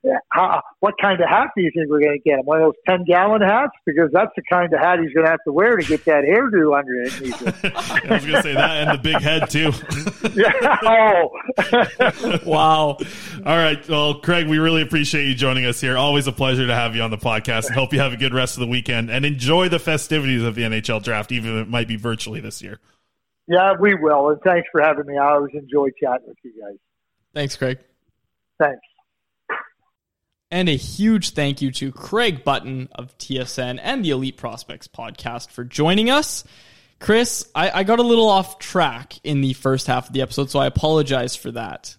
Yeah, 0.04 0.18
How, 0.30 0.62
what 0.80 0.94
kind 1.00 1.20
of 1.20 1.28
hat 1.28 1.50
do 1.56 1.62
you 1.62 1.70
think 1.72 1.88
we're 1.88 2.00
going 2.00 2.18
to 2.18 2.28
get 2.28 2.40
him? 2.40 2.44
One 2.44 2.60
of 2.60 2.66
those 2.66 2.74
10 2.88 3.04
gallon 3.04 3.40
hats? 3.40 3.70
Because 3.86 4.10
that's 4.12 4.32
the 4.34 4.42
kind 4.50 4.72
of 4.72 4.80
hat 4.80 4.98
he's 4.98 5.12
going 5.12 5.24
to 5.24 5.30
have 5.30 5.42
to 5.44 5.52
wear 5.52 5.76
to 5.76 5.84
get 5.84 6.04
that 6.06 6.24
hairdo 6.24 6.76
underneath 6.76 7.40
it. 7.40 7.72
I 8.10 8.14
was 8.14 8.24
going 8.24 8.34
to 8.34 8.42
say 8.42 8.54
that 8.54 8.88
and 8.88 8.98
the 8.98 9.02
big 9.02 9.20
head, 9.20 9.48
too. 9.48 9.70
yeah. 10.34 10.78
Oh. 10.82 12.42
Wow. 12.44 12.98
All 13.46 13.56
right. 13.56 13.88
Well, 13.88 14.20
Craig, 14.20 14.48
we 14.48 14.58
really 14.58 14.82
appreciate 14.82 15.26
you 15.26 15.34
joining 15.34 15.64
us 15.66 15.80
here. 15.80 15.96
Always 15.96 16.26
a 16.26 16.32
pleasure 16.32 16.66
to 16.66 16.74
have 16.74 16.96
you 16.96 17.02
on 17.02 17.10
the 17.10 17.18
podcast 17.18 17.66
and 17.66 17.74
hope 17.76 17.92
you 17.92 18.00
have 18.00 18.12
a 18.12 18.16
good 18.16 18.34
rest 18.34 18.56
of 18.56 18.60
the 18.60 18.66
weekend 18.66 19.10
and 19.10 19.24
enjoy 19.24 19.68
the 19.68 19.78
festivities 19.78 20.42
of 20.42 20.54
the 20.56 20.62
NHL 20.62 21.02
draft, 21.02 21.30
even 21.30 21.58
if 21.58 21.66
it 21.66 21.70
might 21.70 21.86
be 21.86 21.96
virtually 21.96 22.40
this 22.40 22.60
year. 22.60 22.80
Yeah, 23.46 23.74
we 23.78 23.94
will. 23.94 24.30
And 24.30 24.40
thanks 24.42 24.68
for 24.72 24.80
having 24.80 25.06
me. 25.06 25.16
I 25.16 25.32
always 25.34 25.54
enjoy 25.54 25.88
chatting 26.02 26.26
with 26.28 26.38
you 26.42 26.52
guys. 26.60 26.78
Thanks, 27.34 27.56
Craig. 27.56 27.78
Thanks. 28.58 28.80
And 30.52 30.68
a 30.68 30.76
huge 30.76 31.30
thank 31.30 31.62
you 31.62 31.70
to 31.72 31.90
Craig 31.90 32.44
Button 32.44 32.90
of 32.94 33.16
TSN 33.16 33.80
and 33.82 34.04
the 34.04 34.10
Elite 34.10 34.36
Prospects 34.36 34.86
podcast 34.86 35.50
for 35.50 35.64
joining 35.64 36.10
us. 36.10 36.44
Chris, 37.00 37.50
I, 37.54 37.70
I 37.70 37.82
got 37.84 38.00
a 38.00 38.02
little 38.02 38.28
off 38.28 38.58
track 38.58 39.18
in 39.24 39.40
the 39.40 39.54
first 39.54 39.86
half 39.86 40.08
of 40.08 40.12
the 40.12 40.20
episode, 40.20 40.50
so 40.50 40.58
I 40.58 40.66
apologize 40.66 41.34
for 41.34 41.52
that. 41.52 41.96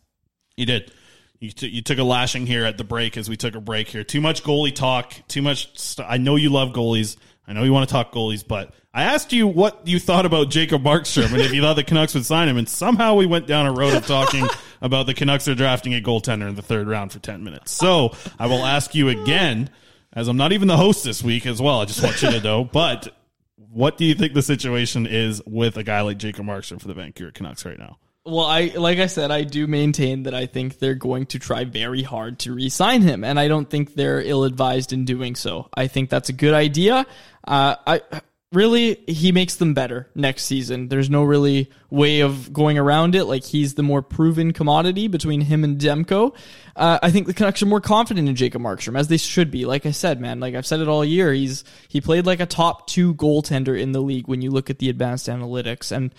You 0.56 0.68
did. 0.68 0.94
You, 1.40 1.50
t- 1.50 1.70
you 1.70 1.82
took 1.82 1.98
a 1.98 2.04
lashing 2.04 2.46
here 2.46 2.64
at 2.64 2.78
the 2.78 2.84
break 2.84 3.18
as 3.18 3.28
we 3.28 3.38
took 3.38 3.56
a 3.56 3.60
break 3.60 3.88
here. 3.88 4.04
Too 4.04 4.22
much 4.22 4.44
goalie 4.44 4.74
talk. 4.74 5.16
Too 5.28 5.42
much. 5.42 5.76
St- 5.76 6.08
I 6.08 6.18
know 6.18 6.36
you 6.36 6.52
love 6.52 6.74
goalies. 6.74 7.18
I 7.48 7.54
know 7.54 7.64
you 7.64 7.74
want 7.74 7.88
to 7.88 7.94
talk 7.94 8.14
goalies, 8.14 8.48
but 8.48 8.74
I 8.94 9.04
asked 9.04 9.34
you 9.34 9.48
what 9.48 9.88
you 9.88 10.00
thought 10.00 10.26
about 10.26 10.50
Jacob 10.50 10.84
Markstrom 10.84 11.34
and 11.34 11.42
if 11.42 11.54
you 11.54 11.62
thought 11.62 11.76
the 11.76 11.84
Canucks 11.84 12.14
would 12.14 12.26
sign 12.26 12.48
him, 12.48 12.58
and 12.58 12.70
somehow 12.70 13.16
we 13.16 13.26
went 13.26 13.48
down 13.48 13.66
a 13.66 13.72
road 13.72 13.94
of 13.94 14.06
talking 14.06 14.48
about 14.82 15.08
the 15.08 15.14
Canucks 15.14 15.48
are 15.48 15.56
drafting 15.56 15.94
a 15.94 16.02
goaltender 16.02 16.48
in 16.48 16.56
the 16.56 16.62
third 16.62 16.88
round 16.88 17.12
for 17.12 17.20
ten 17.20 17.44
minutes. 17.44 17.72
So 17.72 18.16
I 18.40 18.48
will 18.48 18.66
ask 18.66 18.96
you 18.96 19.10
again, 19.10 19.70
as 20.14 20.28
I'm 20.28 20.38
not 20.38 20.54
even 20.54 20.68
the 20.68 20.78
host 20.78 21.04
this 21.04 21.24
week 21.24 21.46
as 21.46 21.62
well. 21.62 21.82
I 21.82 21.86
just 21.86 22.04
want 22.04 22.22
you 22.22 22.32
to 22.32 22.40
know, 22.42 22.64
but 22.64 23.10
what 23.56 23.98
do 23.98 24.06
you 24.06 24.14
think 24.14 24.34
the 24.34 24.42
situation 24.42 25.08
is 25.08 25.42
with 25.46 25.78
a 25.78 25.84
guy 25.84 26.02
like 26.02 26.18
Jacob 26.18 26.46
Markstrom 26.46 26.80
for 26.80 26.88
the 26.88 26.94
Vancouver 26.94 27.32
Canucks 27.32 27.66
right 27.66 27.80
now? 27.80 27.98
Well, 28.26 28.46
I 28.46 28.72
like 28.76 29.00
I 29.00 29.08
said, 29.08 29.32
I 29.32 29.44
do 29.44 29.68
maintain 29.68 30.24
that 30.24 30.34
I 30.34 30.46
think 30.46 30.80
they're 30.80 30.96
going 30.96 31.26
to 31.28 31.40
try 31.40 31.66
very 31.66 32.04
hard 32.04 32.40
to 32.40 32.54
re-sign 32.54 33.02
him, 33.02 33.24
and 33.26 33.38
I 33.38 33.50
don't 33.50 33.70
think 33.70 33.96
they're 33.96 34.22
ill-advised 34.22 34.94
in 34.94 35.04
doing 35.04 35.36
so. 35.36 35.68
I 35.74 35.88
think 35.88 36.10
that's 36.10 36.30
a 36.30 36.34
good 36.34 36.54
idea. 36.54 37.06
Uh, 37.46 37.76
I 37.86 38.02
really 38.54 39.04
he 39.08 39.32
makes 39.34 39.56
them 39.56 39.74
better 39.74 40.08
next 40.16 40.46
season. 40.46 40.88
There's 40.88 41.10
no 41.10 41.24
really 41.24 41.70
way 41.90 42.22
of 42.22 42.54
going 42.54 42.78
around 42.78 43.16
it. 43.16 43.26
Like 43.26 43.44
he's 43.44 43.74
the 43.74 43.84
more 43.84 44.02
proven 44.02 44.54
commodity 44.54 45.10
between 45.10 45.42
him 45.42 45.66
and 45.66 45.78
Demko. 45.78 46.34
Uh, 46.78 47.00
I 47.04 47.12
think 47.12 47.28
the 47.28 47.34
Canucks 47.34 47.62
are 47.62 47.66
more 47.68 47.82
confident 47.82 48.30
in 48.30 48.36
Jacob 48.36 48.62
Markstrom 48.62 48.98
as 48.98 49.10
they 49.10 49.18
should 49.18 49.52
be. 49.52 49.66
Like 49.66 49.86
I 49.86 49.92
said, 49.92 50.22
man, 50.22 50.40
like 50.40 50.56
I've 50.56 50.66
said 50.66 50.80
it 50.80 50.88
all 50.88 51.04
year. 51.04 51.34
He's 51.34 51.66
he 51.90 52.00
played 52.00 52.26
like 52.26 52.40
a 52.40 52.46
top 52.46 52.88
two 52.88 53.16
goaltender 53.16 53.78
in 53.78 53.92
the 53.92 54.02
league 54.02 54.30
when 54.30 54.42
you 54.42 54.52
look 54.52 54.70
at 54.70 54.80
the 54.80 54.90
advanced 54.90 55.28
analytics 55.28 55.92
and 55.92 56.14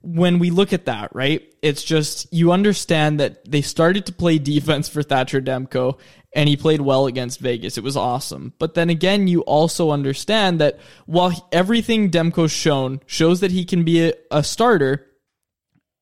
when 0.00 0.38
we 0.38 0.50
look 0.50 0.72
at 0.72 0.86
that, 0.86 1.14
right, 1.14 1.42
it's 1.62 1.82
just 1.82 2.32
you 2.32 2.52
understand 2.52 3.20
that 3.20 3.50
they 3.50 3.62
started 3.62 4.06
to 4.06 4.12
play 4.12 4.38
defense 4.38 4.88
for 4.88 5.02
Thatcher 5.02 5.40
Demko 5.40 5.98
and 6.34 6.48
he 6.48 6.56
played 6.56 6.80
well 6.80 7.06
against 7.06 7.40
Vegas. 7.40 7.78
It 7.78 7.84
was 7.84 7.96
awesome. 7.96 8.52
But 8.58 8.74
then 8.74 8.90
again, 8.90 9.28
you 9.28 9.40
also 9.42 9.90
understand 9.90 10.60
that 10.60 10.78
while 11.06 11.48
everything 11.52 12.10
Demko's 12.10 12.52
shown 12.52 13.00
shows 13.06 13.40
that 13.40 13.50
he 13.50 13.64
can 13.64 13.84
be 13.84 14.08
a, 14.08 14.12
a 14.30 14.44
starter, 14.44 15.06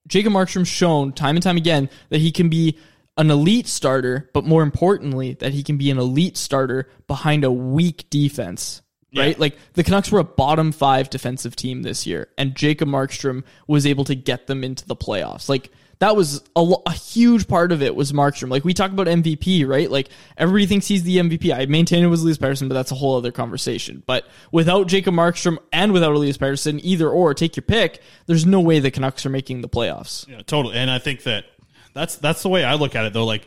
Jacob 0.07 0.33
Markstrom's 0.33 0.69
shown 0.69 1.13
time 1.13 1.37
and 1.37 1.43
time 1.43 1.57
again 1.57 1.89
that 2.11 2.21
he 2.21 2.33
can 2.33 2.49
be 2.49 2.79
an 3.17 3.31
elite 3.31 3.67
starter, 3.67 4.29
but 4.35 4.45
more 4.45 4.63
importantly, 4.63 5.35
that 5.35 5.53
he 5.53 5.63
can 5.63 5.79
be 5.79 5.91
an 5.91 5.99
elite 5.99 6.37
starter 6.37 6.89
behind 7.07 7.45
a 7.45 7.51
weak 7.51 8.11
defense. 8.11 8.83
Right? 9.15 9.39
Like 9.39 9.57
the 9.73 9.83
Canucks 9.83 10.11
were 10.11 10.19
a 10.19 10.25
bottom 10.25 10.73
five 10.73 11.09
defensive 11.09 11.57
team 11.57 11.83
this 11.83 12.07
year, 12.07 12.29
and 12.37 12.55
Jacob 12.55 12.89
Markstrom 12.89 13.45
was 13.67 13.87
able 13.87 14.05
to 14.05 14.15
get 14.15 14.47
them 14.47 14.63
into 14.63 14.87
the 14.87 14.97
playoffs. 14.97 15.49
Like 15.49 15.71
that 16.01 16.17
was 16.17 16.43
a, 16.55 16.75
a 16.87 16.93
huge 16.93 17.49
part 17.49 17.73
of 17.73 17.83
it 17.83 17.95
was 17.95 18.13
Markstrom. 18.13 18.51
Like 18.51 18.65
we 18.65 18.75
talk 18.75 18.91
about 18.91 19.07
MVP, 19.07 19.67
right? 19.67 19.91
Like 19.91 20.09
everybody 20.37 20.67
thinks 20.67 20.87
he's 20.87 21.03
the 21.05 21.17
MVP. 21.17 21.55
I 21.55 21.67
maintain 21.67 22.05
it 22.05 22.09
was 22.09 22.23
Elias 22.23 22.39
Pettersson, 22.39 22.69
but 22.69 22.75
that's 22.75 22.93
a 22.93 22.95
whole 22.95 23.17
other 23.17 23.33
conversation. 23.33 24.03
But 24.07 24.27
without 24.53 24.89
Jacob 24.89 25.15
Markstrom 25.15 25.59
and 25.73 25.93
without 25.93 26.13
Elias 26.13 26.37
Pettersson, 26.37 26.81
either 26.83 27.09
or, 27.09 27.33
take 27.33 27.57
your 27.57 27.63
pick. 27.63 28.03
There's 28.27 28.45
no 28.45 28.61
way 28.61 28.81
the 28.81 28.91
Canucks 28.91 29.25
are 29.25 29.31
making 29.31 29.63
the 29.63 29.69
playoffs. 29.69 30.29
Yeah, 30.29 30.43
totally. 30.43 30.77
And 30.77 30.91
I 30.91 30.99
think 30.99 31.23
that 31.23 31.47
that's 31.95 32.17
that's 32.17 32.43
the 32.43 32.49
way 32.49 32.65
I 32.65 32.75
look 32.75 32.95
at 32.95 33.07
it 33.07 33.13
though. 33.13 33.25
Like 33.25 33.47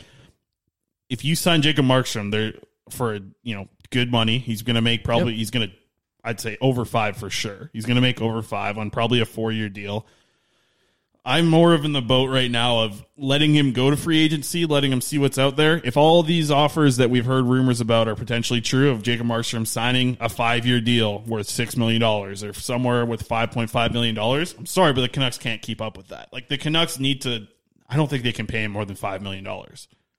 if 1.10 1.24
you 1.24 1.36
sign 1.36 1.62
Jacob 1.62 1.86
Markstrom 1.86 2.32
there 2.32 2.54
for 2.90 3.20
you 3.44 3.56
know 3.56 3.68
good 3.90 4.12
money, 4.12 4.40
he's 4.40 4.62
going 4.62 4.76
to 4.76 4.82
make 4.82 5.04
probably 5.04 5.36
he's 5.36 5.52
going 5.52 5.70
to 5.70 5.76
I'd 6.24 6.40
say 6.40 6.58
over 6.62 6.86
5 6.86 7.18
for 7.18 7.30
sure. 7.30 7.70
He's 7.74 7.86
going 7.86 7.96
to 7.96 8.02
make 8.02 8.22
over 8.22 8.42
5 8.42 8.78
on 8.78 8.92
probably 8.92 9.22
a 9.22 9.26
4-year 9.26 9.70
deal. 9.70 10.06
I'm 11.26 11.48
more 11.48 11.74
of 11.74 11.86
in 11.86 11.92
the 11.92 12.02
boat 12.02 12.30
right 12.30 12.50
now 12.50 12.80
of 12.80 13.06
letting 13.18 13.54
him 13.54 13.74
go 13.74 13.90
to 13.90 13.98
free 13.98 14.20
agency, 14.20 14.66
letting 14.66 14.92
him 14.92 15.02
see 15.02 15.18
what's 15.18 15.38
out 15.38 15.58
there. 15.58 15.82
If 15.84 15.98
all 15.98 16.24
these 16.24 16.50
offers 16.50 16.98
that 16.98 17.10
we've 17.10 17.26
heard 17.26 17.46
rumors 17.46 17.82
about 17.82 18.08
are 18.08 18.16
potentially 18.16 18.62
true, 18.62 18.90
of 18.90 19.04
Jacob 19.04 19.28
Markstrom 19.28 19.68
signing 19.68 20.18
a 20.20 20.30
five 20.30 20.66
year 20.66 20.82
deal 20.82 21.20
worth 21.28 21.48
$6 21.48 21.78
million 21.78 22.02
or 22.02 22.54
somewhere 22.54 23.06
with 23.06 23.28
$5.5 23.28 23.94
million, 23.94 24.18
I'm 24.18 24.66
sorry, 24.66 24.94
but 24.94 25.02
the 25.02 25.10
Canucks 25.10 25.38
can't 25.38 25.62
keep 25.62 25.82
up 25.82 25.98
with 25.98 26.08
that. 26.08 26.32
Like 26.32 26.48
the 26.48 26.58
Canucks 26.58 27.00
need 27.00 27.22
to, 27.22 27.48
I 27.88 27.96
don't 27.96 28.10
think 28.10 28.24
they 28.24 28.32
can 28.32 28.48
pay 28.48 28.64
him 28.64 28.72
more 28.72 28.86
than 28.86 28.96
$5 28.96 29.22
million. 29.22 29.46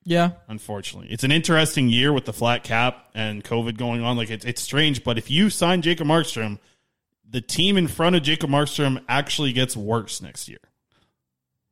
Yeah. 0.05 0.31
unfortunately. 0.49 1.09
It's 1.11 1.25
an 1.25 1.31
interesting 1.33 1.89
year 1.89 2.13
with 2.13 2.25
the 2.25 2.33
flat 2.33 2.65
cap 2.65 3.11
and 3.15 3.45
COVID 3.45 3.77
going 3.77 4.03
on. 4.03 4.17
Like 4.17 4.31
it's 4.31 4.45
it's 4.45 4.63
strange, 4.63 5.05
but 5.05 5.19
if 5.19 5.31
you 5.31 5.51
sign 5.51 5.83
Jacob 5.83 6.07
Markstrom, 6.07 6.59
the 7.29 7.41
team 7.41 7.77
in 7.77 7.87
front 7.87 8.17
of 8.17 8.23
Jacob 8.23 8.51
Markstrom 8.51 9.03
actually 9.09 9.53
gets 9.53 9.77
worse 9.77 10.21
next 10.23 10.49
year. 10.49 10.59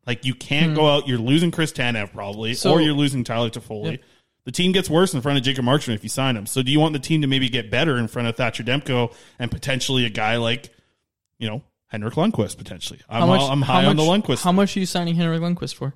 Like 0.06 0.24
you 0.24 0.34
can't 0.34 0.74
go 0.74 0.88
out. 0.88 1.06
You're 1.08 1.18
losing 1.18 1.50
Chris 1.50 1.72
Tanev 1.72 2.12
probably, 2.12 2.50
Hmm. 2.50 2.54
So- 2.56 2.72
or 2.72 2.80
you're 2.80 2.92
losing 2.94 3.24
Tyler 3.24 3.50
Toffoli. 3.50 3.92
Yep. 3.92 4.02
The 4.44 4.52
team 4.52 4.72
gets 4.72 4.88
worse 4.88 5.12
in 5.12 5.20
front 5.20 5.36
of 5.36 5.44
Jacob 5.44 5.64
Markstrom 5.66 5.94
if 5.94 6.02
you 6.02 6.08
sign 6.08 6.34
him. 6.36 6.46
So 6.46 6.62
do 6.62 6.70
you 6.70 6.80
want 6.80 6.94
the 6.94 6.98
team 6.98 7.20
to 7.20 7.26
maybe 7.26 7.50
get 7.50 7.70
better 7.70 7.98
in 7.98 8.08
front 8.08 8.28
of 8.28 8.36
Thatcher 8.36 8.62
Demko 8.64 9.12
and 9.38 9.50
potentially 9.50 10.06
a 10.06 10.10
guy 10.10 10.36
like, 10.38 10.70
you 11.38 11.48
know, 11.48 11.62
Henrik 11.88 12.14
Lundqvist 12.14 12.56
potentially? 12.56 13.00
I'm, 13.10 13.20
How 13.20 13.26
much? 13.26 13.40
I'm 13.42 13.60
how 13.62 13.72
high 13.74 13.84
on 13.84 13.96
the 13.96 14.04
much- 14.04 14.22
Lundqvist. 14.24 14.42
How 14.44 14.52
much 14.52 14.74
are 14.76 14.80
you 14.80 14.86
signing 14.86 15.16
Henrik 15.16 15.42
Lundqvist 15.42 15.74
for? 15.74 15.92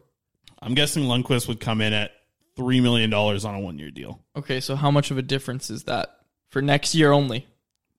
I'm 0.60 0.74
guessing 0.74 1.04
Lundqvist 1.04 1.48
would 1.48 1.60
come 1.60 1.80
in 1.80 1.92
at 1.94 2.10
three 2.56 2.80
million 2.80 3.10
dollars 3.10 3.44
on 3.44 3.54
a 3.54 3.60
one 3.60 3.78
year 3.78 3.90
deal. 3.90 4.20
Okay, 4.36 4.60
so 4.60 4.76
how 4.76 4.90
much 4.90 5.10
of 5.10 5.18
a 5.18 5.22
difference 5.22 5.70
is 5.70 5.84
that 5.84 6.18
for 6.50 6.62
next 6.62 6.94
year 6.94 7.12
only? 7.12 7.46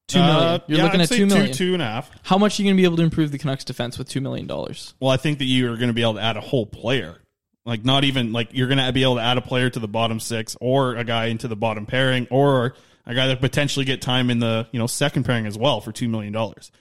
Two 0.08 0.20
million. 0.20 0.38
Uh. 0.38 0.60
You're 0.68 0.78
yeah, 0.78 0.84
looking 0.84 1.02
I'd 1.02 1.12
at 1.12 1.18
two 1.18 1.26
million. 1.26 1.48
two, 1.48 1.54
two 1.54 1.74
and 1.74 1.82
a 1.82 1.86
half. 1.86 2.12
How 2.24 2.38
much 2.38 2.60
are 2.60 2.64
you 2.64 2.68
going 2.68 2.78
to 2.78 2.82
be 2.82 2.86
able 2.86 2.98
to 2.98 3.04
improve 3.04 3.32
the 3.32 3.38
Canucks 3.38 3.64
defense 3.64 3.98
with 3.98 4.10
two 4.10 4.22
million 4.22 4.48
dollars? 4.48 4.94
Well, 5.00 5.12
I 5.12 5.18
think 5.18 5.40
that 5.40 5.46
you 5.46 5.72
are 5.72 5.78
going 5.78 5.88
to 5.88 5.94
be 5.94 6.02
able 6.02 6.16
to 6.16 6.22
add 6.22 6.38
a 6.38 6.42
whole 6.42 6.66
player. 6.66 7.18
Like 7.66 7.86
not 7.86 8.04
even 8.04 8.34
like 8.34 8.50
you're 8.52 8.68
going 8.68 8.80
to 8.80 8.92
be 8.92 9.04
able 9.04 9.16
to 9.16 9.22
add 9.22 9.38
a 9.38 9.42
player 9.42 9.70
to 9.70 9.80
the 9.80 9.88
bottom 9.88 10.20
six, 10.20 10.58
or 10.60 10.96
a 10.96 11.06
guy 11.06 11.28
into 11.28 11.48
the 11.48 11.56
bottom 11.56 11.86
pairing, 11.86 12.28
or 12.30 12.76
a 13.06 13.14
guy 13.16 13.28
that 13.28 13.40
potentially 13.40 13.86
get 13.86 14.02
time 14.02 14.30
in 14.30 14.40
the 14.40 14.68
you 14.72 14.80
know 14.80 14.88
second 14.88 15.24
pairing 15.24 15.46
as 15.46 15.58
well 15.58 15.80
for 15.80 15.94
two 15.94 16.10
million 16.10 16.34
dollars 16.34 16.72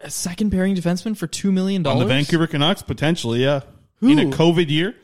A 0.00 0.10
second 0.10 0.50
pairing 0.50 0.74
defenseman 0.74 1.16
for 1.16 1.28
two 1.28 1.52
million 1.52 1.84
dollars 1.84 2.02
on 2.02 2.08
the 2.08 2.14
Vancouver 2.14 2.48
Canucks 2.48 2.82
potentially. 2.82 3.44
Yeah, 3.44 3.60
in 4.00 4.18
a 4.18 4.24
COVID 4.24 4.68
year, 4.68 4.96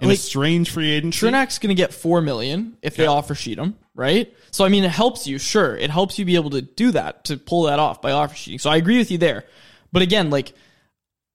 in 0.00 0.08
Like, 0.08 0.18
a 0.18 0.20
strange 0.20 0.70
free 0.70 0.90
agency. 0.90 1.26
Trinak's 1.26 1.58
going 1.58 1.68
to 1.68 1.80
get 1.80 1.92
four 1.92 2.20
million 2.20 2.76
if 2.82 2.96
they 2.96 3.06
offer 3.06 3.34
sheet 3.34 3.58
him, 3.58 3.76
right? 3.94 4.34
So 4.50 4.64
I 4.64 4.68
mean, 4.68 4.84
it 4.84 4.90
helps 4.90 5.26
you. 5.26 5.38
Sure, 5.38 5.76
it 5.76 5.90
helps 5.90 6.18
you 6.18 6.24
be 6.24 6.36
able 6.36 6.50
to 6.50 6.62
do 6.62 6.90
that 6.92 7.24
to 7.24 7.36
pull 7.36 7.64
that 7.64 7.78
off 7.78 8.00
by 8.00 8.12
offer 8.12 8.34
sheeting. 8.34 8.58
So 8.58 8.70
I 8.70 8.76
agree 8.76 8.98
with 8.98 9.10
you 9.10 9.18
there. 9.18 9.44
But 9.92 10.02
again, 10.02 10.30
like, 10.30 10.52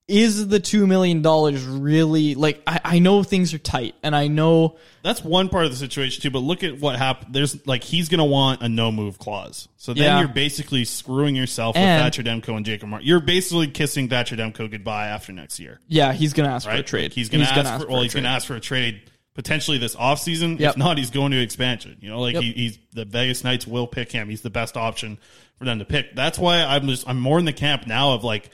is 0.08 0.46
the 0.46 0.60
two 0.60 0.86
million 0.86 1.20
dollars 1.20 1.64
really 1.64 2.36
like? 2.36 2.62
I, 2.66 2.80
I 2.84 2.98
know 3.00 3.22
things 3.24 3.52
are 3.54 3.58
tight, 3.58 3.96
and 4.04 4.14
I 4.14 4.28
know 4.28 4.76
That's 5.02 5.24
one 5.24 5.48
part 5.48 5.64
of 5.64 5.72
the 5.72 5.76
situation 5.76 6.22
too. 6.22 6.30
But 6.30 6.40
look 6.40 6.62
at 6.62 6.78
what 6.78 6.96
happened. 6.96 7.34
There's 7.34 7.66
like 7.66 7.82
he's 7.82 8.08
going 8.08 8.18
to 8.18 8.24
want 8.24 8.62
a 8.62 8.68
no 8.68 8.92
move 8.92 9.18
clause. 9.18 9.66
So 9.76 9.94
then 9.94 10.04
Yeah. 10.04 10.18
you're 10.20 10.28
basically 10.28 10.84
screwing 10.84 11.34
yourself 11.34 11.74
with 11.74 11.82
And- 11.82 12.02
Thatcher 12.04 12.22
Demko 12.22 12.56
and 12.56 12.64
Jacob 12.64 12.88
Mark. 12.88 13.02
You're 13.04 13.18
basically 13.20 13.66
kissing 13.68 14.08
Thatcher 14.08 14.36
Demko 14.36 14.70
goodbye 14.70 15.08
after 15.08 15.32
next 15.32 15.58
year. 15.58 15.80
yeah, 15.88 16.12
he's 16.12 16.32
going 16.34 16.48
to 16.48 16.54
ask 16.54 16.66
for 16.66 16.72
a 16.72 16.74
right? 16.76 16.86
trade. 16.86 17.02
Like, 17.04 17.12
he's 17.12 17.28
to 17.28 17.38
ask, 17.40 17.54
gonna 17.54 17.78
for, 17.80 17.86
well, 17.88 18.00
a 18.00 18.02
he's 18.04 18.14
going 18.14 18.24
to 18.24 18.30
ask 18.30 18.46
for 18.46 18.54
a 18.54 18.60
trade 18.60 19.00
potentially 19.34 19.78
this 19.78 19.96
offseason. 19.96 20.58
Yep. 20.60 20.70
If 20.70 20.76
not, 20.76 20.98
he's 20.98 21.10
going 21.10 21.32
to 21.32 21.40
expansion. 21.40 21.96
You 22.00 22.10
know, 22.10 22.20
like 22.20 22.34
Yep. 22.34 22.42
he, 22.44 22.52
he's 22.52 22.78
the 22.92 23.04
Vegas 23.04 23.42
Knights 23.42 23.66
will 23.66 23.86
pick 23.88 24.12
him. 24.12 24.28
He's 24.28 24.42
the 24.42 24.50
best 24.50 24.76
option 24.76 25.18
for 25.58 25.64
them 25.64 25.80
to 25.80 25.84
pick. 25.84 26.14
That's 26.14 26.38
why 26.38 26.62
I'm 26.62 26.86
just 26.86 27.08
I'm 27.08 27.18
more 27.20 27.38
in 27.40 27.44
the 27.44 27.52
camp 27.52 27.88
now 27.88 28.12
of 28.12 28.22
like. 28.22 28.50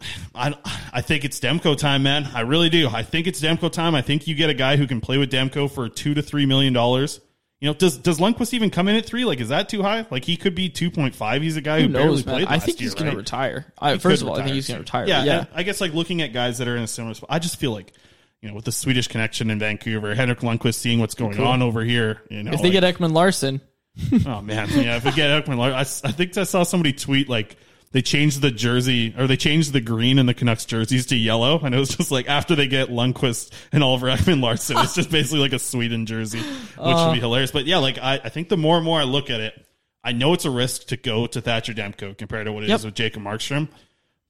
I, 0.34 0.54
I 0.92 1.00
think 1.00 1.24
it's 1.24 1.40
Demko 1.40 1.76
time, 1.76 2.02
man. 2.02 2.28
I 2.34 2.40
really 2.40 2.68
do. 2.68 2.88
I 2.88 3.02
think 3.02 3.26
it's 3.26 3.40
Demko 3.40 3.70
time. 3.70 3.94
I 3.94 4.02
think 4.02 4.26
you 4.26 4.34
get 4.34 4.50
a 4.50 4.54
guy 4.54 4.76
who 4.76 4.86
can 4.86 5.00
play 5.00 5.18
with 5.18 5.30
Demko 5.30 5.70
for 5.70 5.88
two 5.88 6.14
to 6.14 6.22
three 6.22 6.46
million 6.46 6.72
dollars. 6.72 7.20
You 7.60 7.68
know, 7.68 7.74
does 7.74 7.96
does 7.96 8.18
Lundqvist 8.18 8.52
even 8.52 8.68
come 8.68 8.86
in 8.86 8.96
at 8.96 9.06
three? 9.06 9.24
Like, 9.24 9.40
is 9.40 9.48
that 9.48 9.70
too 9.70 9.82
high? 9.82 10.06
Like, 10.10 10.26
he 10.26 10.36
could 10.36 10.54
be 10.54 10.68
two 10.68 10.90
point 10.90 11.14
five. 11.14 11.40
He's 11.40 11.56
a 11.56 11.62
guy 11.62 11.80
who, 11.80 11.86
Who 11.86 11.92
barely 11.94 12.08
knows, 12.08 12.26
man? 12.26 12.34
played. 12.36 12.48
I 12.48 12.58
think 12.58 12.78
he's 12.78 12.88
year, 12.88 12.94
going 12.96 13.06
right? 13.06 13.12
to 13.12 13.16
retire. 13.16 13.72
I, 13.78 13.96
first 13.96 14.20
of 14.20 14.28
all, 14.28 14.38
I 14.38 14.42
think 14.44 14.54
he's 14.54 14.68
going 14.68 14.76
to 14.76 14.82
retire. 14.82 15.06
Yeah, 15.06 15.24
Yeah, 15.24 15.44
I 15.54 15.62
guess 15.62 15.80
like 15.80 15.94
looking 15.94 16.20
at 16.20 16.34
guys 16.34 16.58
that 16.58 16.68
are 16.68 16.76
in 16.76 16.82
a 16.82 16.86
similar 16.86 17.14
spot, 17.14 17.30
I 17.32 17.38
just 17.38 17.56
feel 17.56 17.72
like 17.72 17.94
you 18.42 18.50
know 18.50 18.54
with 18.54 18.66
the 18.66 18.72
Swedish 18.72 19.08
connection 19.08 19.48
in 19.48 19.58
Vancouver, 19.58 20.14
Henrik 20.14 20.40
Lundqvist 20.40 20.74
seeing 20.74 21.00
what's 21.00 21.14
going 21.14 21.40
on 21.40 21.62
over 21.62 21.82
here. 21.82 22.20
You 22.28 22.42
know, 22.42 22.52
if 22.52 22.60
they 22.60 22.70
like- 22.70 22.80
get 22.80 22.98
Ekman-Larsson, 22.98 23.62
oh 24.26 24.42
man, 24.42 24.68
yeah, 24.72 24.98
if 24.98 25.06
we 25.06 25.12
get 25.12 25.46
Ekman, 25.46 25.56
Lar- 25.56 25.72
I 25.72 25.84
think 25.84 26.36
I 26.36 26.44
saw 26.44 26.62
somebody 26.62 26.92
tweet 26.92 27.28
like. 27.30 27.56
They 27.96 28.02
changed 28.02 28.42
the 28.42 28.50
jersey, 28.50 29.14
or 29.16 29.26
they 29.26 29.38
changed 29.38 29.72
the 29.72 29.80
green 29.80 30.18
in 30.18 30.26
the 30.26 30.34
Canucks 30.34 30.66
jerseys 30.66 31.06
to 31.06 31.16
yellow, 31.16 31.58
and 31.60 31.74
it 31.74 31.78
was 31.78 31.96
just 31.96 32.10
like 32.10 32.28
after 32.28 32.54
they 32.54 32.68
get 32.68 32.90
Lundqvist 32.90 33.50
and 33.72 33.82
Oliver 33.82 34.08
Ekman-Larsson, 34.08 34.76
it's 34.80 34.94
just 34.94 35.10
basically 35.10 35.38
like 35.38 35.54
a 35.54 35.58
Sweden 35.58 36.04
jersey, 36.04 36.40
which 36.40 36.76
would 36.76 37.12
be 37.14 37.18
uh. 37.18 37.20
hilarious. 37.20 37.52
But 37.52 37.64
yeah, 37.64 37.78
like 37.78 37.96
I, 37.96 38.20
I 38.22 38.28
think 38.28 38.50
the 38.50 38.58
more 38.58 38.76
and 38.76 38.84
more 38.84 39.00
I 39.00 39.04
look 39.04 39.30
at 39.30 39.40
it, 39.40 39.66
I 40.04 40.12
know 40.12 40.34
it's 40.34 40.44
a 40.44 40.50
risk 40.50 40.88
to 40.88 40.98
go 40.98 41.26
to 41.26 41.40
Thatcher 41.40 41.72
Demko 41.72 42.18
compared 42.18 42.44
to 42.44 42.52
what 42.52 42.64
it 42.64 42.66
is 42.66 42.82
Yep. 42.82 42.84
with 42.84 42.94
Jacob 42.96 43.22
Markstrom, 43.22 43.66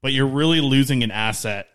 but 0.01 0.13
you're 0.13 0.29
really 0.29 0.61
losing 0.61 1.03
an 1.03 1.11
asset. 1.11 1.67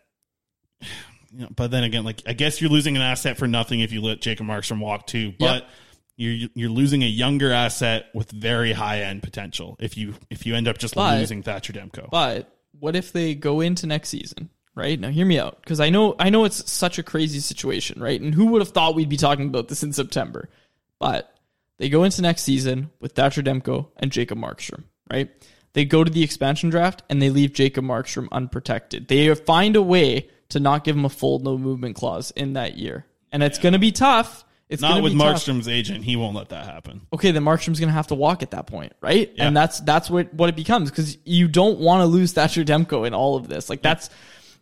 You 0.80 0.88
know, 1.42 1.48
but 1.54 1.72
then 1.72 1.84
again, 1.84 2.06
like 2.06 2.22
I 2.26 2.32
guess 2.32 2.62
you're 2.62 2.72
losing 2.72 2.96
an 2.96 3.02
asset 3.02 3.38
for 3.38 3.50
nothing 3.50 3.82
if 3.82 3.92
you 3.92 4.00
let 4.00 4.22
Jacob 4.22 4.46
Markstrom 4.46 4.80
walk 4.80 5.08
too. 5.08 5.34
But 5.38 5.68
you're 6.18 6.49
you're 6.53 6.70
losing 6.70 7.03
a 7.03 7.07
younger 7.07 7.51
asset 7.51 8.05
with 8.14 8.32
very 8.32 8.74
high 8.74 9.01
end 9.01 9.24
potential 9.24 9.76
if 9.80 9.97
you 9.97 10.16
if 10.30 10.45
you 10.45 10.55
end 10.55 10.68
up 10.68 10.78
just 10.78 10.95
But- 10.95 11.20
losing 11.20 11.43
Thatcher 11.43 11.74
Demko. 11.74 12.09
But 12.12 12.55
what 12.80 12.95
if 12.95 13.12
they 13.12 13.36
go 13.36 13.62
into 13.62 13.88
next 13.88 14.09
season? 14.09 14.49
Right 14.74 14.97
now, 14.97 15.09
hear 15.09 15.26
me 15.26 15.38
out 15.38 15.59
because 15.62 15.82
I 15.82 15.89
know 15.89 16.16
I 16.18 16.30
know 16.30 16.45
it's 16.45 16.72
such 16.72 16.97
a 16.97 17.03
crazy 17.03 17.39
situation, 17.41 18.01
right? 18.01 18.20
And 18.20 18.34
who 18.34 18.45
would 18.47 18.62
have 18.62 18.70
thought 18.70 18.95
we'd 18.95 19.09
be 19.09 19.18
talking 19.18 19.47
about 19.47 19.68
this 19.68 19.84
in 19.84 19.91
September? 19.91 20.47
But 20.97 21.36
they 21.78 21.89
go 21.89 22.05
into 22.05 22.22
next 22.22 22.43
season 22.43 22.89
with 23.01 23.12
Thatcher 23.12 23.41
Demko 23.43 23.88
and 23.97 24.14
Jacob 24.14 24.38
Markstrom, 24.38 24.86
right? 25.12 25.30
They 25.74 25.84
go 25.84 26.05
to 26.05 26.12
the 26.12 26.24
expansion 26.24 26.70
draft 26.70 27.03
and 27.09 27.22
they 27.22 27.30
leave 27.30 27.51
Jacob 27.51 27.84
Markstrom 27.84 28.30
unprotected. 28.32 29.09
They 29.09 29.34
find 29.36 29.76
a 29.76 29.82
way 29.82 30.30
to 30.49 30.59
not 30.62 30.86
give 30.86 30.95
him 30.95 31.03
a 31.05 31.09
full 31.09 31.39
no 31.39 31.57
movement 31.57 31.97
clause 31.97 32.32
in 32.32 32.53
that 32.53 32.78
year, 32.78 33.05
and 33.32 33.43
it's 33.43 33.57
going 33.59 33.74
to 33.74 33.80
be 33.80 33.91
tough. 33.91 34.45
It's 34.72 34.82
Not 34.82 35.03
with 35.03 35.11
be 35.11 35.19
tough. 35.19 35.36
Markstrom's 35.43 35.67
agent, 35.67 36.03
he 36.05 36.15
won't 36.15 36.36
let 36.36 36.49
that 36.49 36.65
happen. 36.65 37.01
okay, 37.13 37.32
then 37.32 37.43
Markstrom's 37.43 37.80
going 37.80 37.89
to 37.89 37.93
have 37.93 38.07
to 38.07 38.15
walk 38.15 38.41
at 38.41 38.51
that 38.51 38.67
point, 38.67 38.93
right? 39.01 39.30
Yeah. 39.36 39.47
And 39.47 39.55
that's 39.55 39.82
that's 39.82 40.09
what 40.09 40.34
what 40.34 40.47
it 40.47 40.55
becomes 40.55 40.89
because 40.89 41.17
you 41.26 41.49
don't 41.49 41.80
want 41.80 42.01
to 42.01 42.05
lose 42.05 42.32
Thatcher 42.32 42.63
Demko 42.63 43.05
in 43.05 43.13
all 43.13 43.36
of 43.36 43.49
this. 43.49 43.69
Like 43.69 43.82
that's 43.82 44.09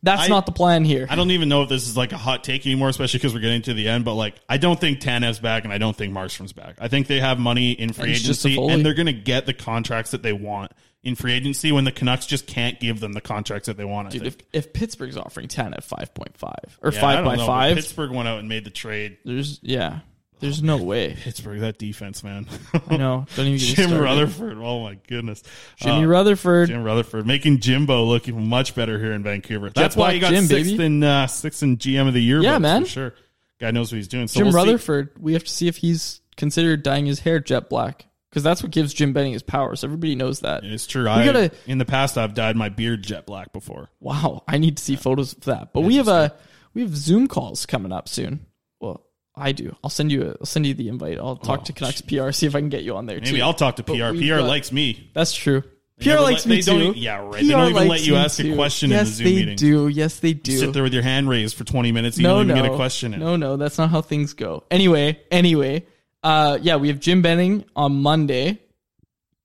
that's 0.01 0.24
I- 0.24 0.28
not 0.28 0.45
the 0.45 0.51
plan 0.51 0.84
here. 0.84 1.05
I 1.10 1.16
don't 1.16 1.32
even 1.32 1.47
know 1.47 1.62
if 1.62 1.70
this 1.70 1.88
is 1.88 1.95
like 1.95 2.12
a 2.12 2.18
hot 2.18 2.43
take 2.43 2.66
anymore, 2.66 2.89
especially 2.89 3.20
because 3.20 3.34
we're 3.34 3.41
getting 3.41 3.62
to 3.64 3.74
the 3.74 3.88
end. 3.88 4.03
But 4.05 4.16
like, 4.16 4.36
I 4.49 4.57
don't 4.57 4.80
think 4.80 4.99
Tanev's 4.99 5.39
back, 5.39 5.64
and 5.64 5.74
I 5.74 5.78
don't 5.78 5.95
think 5.95 6.14
Markstrom's 6.14 6.53
back. 6.53 6.76
I 6.80 6.88
think 6.88 7.07
they 7.07 7.20
have 7.20 7.38
money 7.38 7.72
in 7.72 7.93
free 7.93 8.03
And 8.05 8.12
it's 8.14 8.22
just 8.22 8.45
a 8.45 8.49
agency, 8.49 8.74
and 8.74 8.86
they're 8.86 8.93
going 8.93 9.07
to 9.07 9.14
get 9.14 9.45
the 9.45 9.53
contracts 9.53 10.12
that 10.12 10.24
they 10.24 10.34
want 10.34 10.72
in 11.04 11.16
free 11.16 11.34
agency 11.34 11.72
when 11.72 11.84
the 11.86 11.91
Canucks 11.91 12.26
just 12.26 12.45
can't 12.47 12.80
give 12.80 13.00
them 13.00 13.14
the 13.14 13.22
contracts 13.22 13.68
that 13.68 13.78
they 13.78 13.86
want. 13.86 14.08
I 14.08 14.12
Dude, 14.12 14.22
think. 14.24 14.45
if, 14.54 14.66
if 14.68 14.74
Pittsburgh's 14.74 15.18
offering 15.18 15.47
ten 15.47 15.74
at 15.74 15.84
five 15.84 16.14
point 16.14 16.38
five 16.38 16.78
or 16.82 16.91
Yeah, 16.91 17.00
five 17.02 17.26
by 17.26 17.36
know, 17.38 17.45
five, 17.45 17.76
Pittsburgh 17.76 18.12
went 18.12 18.28
out 18.28 18.39
and 18.39 18.50
made 18.50 18.64
the 18.66 18.70
trade. 18.70 19.18
there's 19.24 19.60
yeah, 19.62 20.00
there's 20.41 20.62
no 20.64 20.78
way. 20.78 21.16
Pittsburgh, 21.22 21.62
that 21.62 21.78
defense, 21.80 22.24
man. 22.24 22.47
I 22.89 22.97
know. 22.97 23.26
Don't 23.36 23.47
even 23.47 23.60
get 23.60 23.76
Jim. 23.76 23.93
Rutherford. 23.97 24.58
Oh 24.58 24.84
my 24.84 24.97
goodness. 25.08 25.43
Jimmy 25.78 26.04
Uh, 26.04 26.08
Rutherford. 26.08 26.68
Jim 26.70 26.84
Rutherford 26.84 27.26
making 27.28 27.60
Jimbo 27.60 28.04
look 28.06 28.28
even 28.28 28.47
much 28.47 28.76
better 28.76 28.97
here 29.00 29.14
in 29.14 29.24
Vancouver. 29.24 29.70
That's 29.70 29.95
why 29.95 30.14
he 30.14 30.20
got 30.20 30.32
Jim, 30.32 30.45
sixth 30.45 30.72
baby. 30.72 30.86
in 30.86 31.04
uh, 31.04 31.28
sixth 31.28 31.64
in 31.64 31.78
GM 31.78 32.08
of 32.08 32.14
the 32.14 32.22
year. 32.22 32.41
Yeah, 32.41 32.58
man. 32.58 32.84
for 32.84 32.89
sure. 32.89 33.14
Guy 33.60 33.72
knows 33.72 33.91
what 33.91 33.97
he's 33.97 34.08
doing. 34.08 34.28
So 34.30 34.39
Jim 34.39 34.45
we'll 34.45 34.54
see. 34.54 34.58
Rutherford. 34.72 35.12
We 35.20 35.34
have 35.34 35.43
to 35.43 35.50
see 35.52 35.68
if 35.68 35.76
he's 35.78 36.22
considered 36.38 36.84
dyeing 36.84 37.06
his 37.06 37.20
hair 37.20 37.39
jet 37.41 37.70
black 37.70 38.06
because 38.30 38.44
that's 38.44 38.62
what 38.64 38.72
gives 38.72 38.94
Jim 38.94 39.14
Benning 39.14 39.34
his 39.34 39.44
powers. 39.44 39.84
Everybody 39.84 40.16
knows 40.16 40.42
that. 40.42 40.64
It's 40.64 40.86
true. 40.88 41.10
I 41.10 41.26
gotta- 41.26 41.52
in 41.68 41.78
the 41.78 41.86
past 41.86 42.18
I've 42.18 42.34
dyed 42.34 42.56
my 42.56 42.70
beard 42.70 43.04
jet 43.04 43.26
black 43.26 43.52
before. 43.54 43.90
Wow, 44.00 44.44
I 44.48 44.58
need 44.58 44.78
to 44.78 44.84
see 44.84 44.96
photos 44.96 45.34
of 45.34 45.42
that. 45.46 45.74
But 45.74 45.82
we 45.82 45.96
have 45.98 46.08
uh, 46.08 46.30
a 46.32 46.34
we 46.74 46.82
have 46.82 46.96
Zoom 46.96 47.28
calls 47.28 47.66
coming 47.66 47.92
up 47.92 48.08
soon. 48.08 48.46
Well, 48.80 49.06
I 49.36 49.52
do. 49.54 49.76
I'll 49.84 49.90
send 49.90 50.12
you 50.12 50.24
a, 50.24 50.30
I'll 50.40 50.46
send 50.46 50.66
you 50.66 50.74
the 50.74 50.88
invite. 50.90 51.18
I'll 51.18 51.36
talk 51.38 51.62
Oh, 51.62 51.64
to 51.66 51.74
Canucks 51.74 52.02
PR, 52.02 52.32
see 52.32 52.46
if 52.46 52.56
I 52.56 52.60
can 52.60 52.70
get 52.70 52.84
you 52.84 52.96
on 52.96 53.06
there 53.06 53.20
Maybe 53.20 53.38
too. 53.38 53.44
I'll 53.44 53.54
talk 53.54 53.78
to 53.78 53.84
PR. 53.84 54.14
PR 54.14 54.38
got- 54.40 54.48
likes 54.48 54.72
me. 54.72 55.10
That's 55.14 55.34
true. 55.34 55.64
They 55.97 56.16
PR 56.16 56.22
likes 56.22 56.46
let- 56.46 56.56
me 56.56 56.62
too. 56.62 56.93
yeah, 56.96 57.18
right. 57.26 57.42
They 57.42 57.50
don't 57.50 57.72
even 57.72 57.88
let 57.89 58.06
you 58.06 58.16
ask 58.16 58.39
a 58.39 58.43
too. 58.43 58.56
question 58.56 58.92
in 58.92 58.97
the 58.97 59.04
yes, 59.04 59.08
Zoom 59.10 59.26
they 59.47 59.56
do. 59.56 59.88
Yes, 59.89 60.20
they 60.20 60.30
You 60.30 60.34
do. 60.36 60.58
sit 60.58 60.72
there 60.74 60.84
with 60.84 60.93
your 60.93 61.04
hand 61.04 61.28
raised 61.28 61.58
for 61.58 61.66
twenty 61.66 61.92
minutes. 61.92 62.16
And 62.16 62.24
no, 62.24 62.39
you 62.39 62.46
don't 62.47 62.51
even 62.51 62.56
no, 62.64 62.70
get 62.70 62.74
a 62.74 62.76
question 62.78 63.14
in. 63.14 63.20
No, 63.20 63.36
no, 63.36 63.58
that's 63.58 63.78
not 63.78 63.89
how 63.89 64.01
things 64.01 64.32
go. 64.34 64.64
Anyway, 64.72 65.20
anyway, 65.30 65.86
uh, 66.24 66.58
yeah, 66.62 66.75
we 66.75 66.89
have 66.89 67.00
Jim 67.00 67.21
Benning 67.21 67.66
on 67.75 68.01
Monday. 68.01 68.62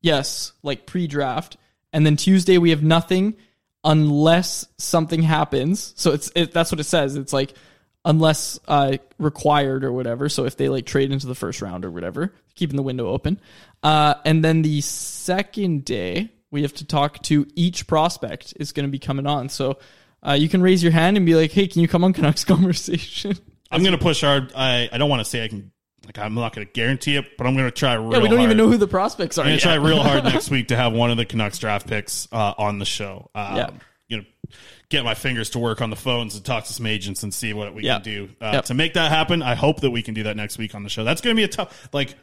Yes, 0.02 0.52
like 0.62 0.86
pre-draft, 0.86 1.56
and 1.92 2.05
then 2.05 2.16
Tuesday 2.16 2.59
we 2.59 2.70
have 2.70 2.82
nothing 2.82 3.36
unless 3.84 4.66
something 4.78 5.22
happens. 5.22 5.92
So 5.96 6.12
it's 6.12 6.30
it, 6.34 6.52
that's 6.52 6.70
what 6.70 6.80
it 6.80 6.84
says. 6.84 7.16
It's 7.16 7.32
like 7.32 7.55
unless 8.05 8.59
uh, 8.68 8.98
required 9.18 9.84
or 9.84 9.92
whatever. 9.92 10.28
So 10.28 10.44
if 10.44 10.56
they 10.56 10.68
like 10.68 10.86
trade 10.86 11.10
into 11.10 11.26
the 11.26 11.34
first 11.34 11.62
round 11.62 11.84
or 11.84 11.90
whatever, 11.90 12.34
keeping 12.55 12.76
the 12.76 12.82
window 12.82 13.09
open. 13.09 13.40
Uh, 13.82 14.14
and 14.24 14.44
then 14.44 14.62
the 14.62 14.80
second 14.82 15.84
day 15.84 16.30
we 16.51 16.62
have 16.62 16.74
to 16.74 16.86
talk 16.86 17.22
to 17.24 17.46
each 17.55 17.86
prospect 17.86 18.55
is 18.60 18.72
going 18.72 18.86
to 18.86 18.90
be 18.90 18.98
coming 18.98 19.26
on. 19.26 19.48
So 19.48 19.78
uh, 20.26 20.32
you 20.32 20.48
can 20.48 20.62
raise 20.62 20.82
your 20.82 20.92
hand 20.92 21.16
and 21.16 21.26
be 21.26 21.34
like, 21.34 21.52
"Hey, 21.52 21.66
can 21.66 21.82
you 21.82 21.88
come 21.88 22.05
on 22.05 22.12
Canucks 22.12 22.44
conversation?" 22.46 23.36
I'm 23.70 23.82
gonna 23.82 23.98
push 23.98 24.20
hard. 24.20 24.52
I 24.55 24.88
I 24.90 24.98
don't 24.98 25.10
want 25.10 25.20
to 25.20 25.24
say 25.24 25.44
I 25.44 25.48
can. 25.48 25.72
Like 26.06 26.18
I'm 26.18 26.35
not 26.35 26.55
gonna 26.55 26.64
guarantee 26.66 27.16
it, 27.16 27.36
but 27.36 27.47
I'm 27.47 27.56
gonna 27.56 27.70
try 27.70 27.94
real. 27.94 28.12
yeah, 28.12 28.18
we 28.18 28.28
don't 28.28 28.39
hard. 28.39 28.43
even 28.43 28.56
know 28.56 28.68
who 28.68 28.76
the 28.76 28.86
prospects 28.89 29.39
are. 29.39 29.43
I'm 29.43 29.48
gonna 29.48 29.60
try 29.60 29.74
real 29.74 30.02
hard 30.02 30.24
next 30.32 30.51
week 30.51 30.68
to 30.68 30.76
have 30.76 30.93
one 30.93 31.10
of 31.10 31.16
the 31.16 31.24
Canucks 31.24 31.59
draft 31.59 31.86
picks 31.86 32.28
uh, 32.32 32.55
on 32.59 32.78
the 32.78 32.85
show. 32.85 33.31
Um, 33.35 33.56
Yeah. 33.56 33.70
You 33.70 33.76
you 34.09 34.16
know 34.18 34.24
get 34.90 35.02
my 35.05 35.14
fingers 35.14 35.51
to 35.51 35.59
work 35.59 35.81
on 35.81 35.89
the 35.90 35.97
phones 35.97 36.35
and 36.36 36.44
talk 36.44 36.64
to 36.64 36.72
some 36.72 36.86
agents 36.86 37.22
and 37.22 37.32
see 37.32 37.52
what 37.55 37.74
we 37.74 37.85
Yeah. 37.85 37.94
can 37.94 38.02
do 38.02 38.28
uh, 38.40 38.51
Yep. 38.55 38.64
to 38.66 38.74
make 38.74 38.94
that 38.94 39.10
happen. 39.10 39.43
I 39.43 39.55
hope 39.55 39.81
that 39.81 39.90
we 39.90 40.02
can 40.02 40.12
do 40.14 40.24
that 40.24 40.36
next 40.36 40.59
week 40.59 40.74
on 40.74 40.82
the 40.82 40.90
show. 40.90 41.05
That's 41.05 41.20
going 41.22 41.35
to 41.35 41.40
be 41.40 41.44
a 41.44 41.48
tough 41.48 41.89
like. 41.93 42.14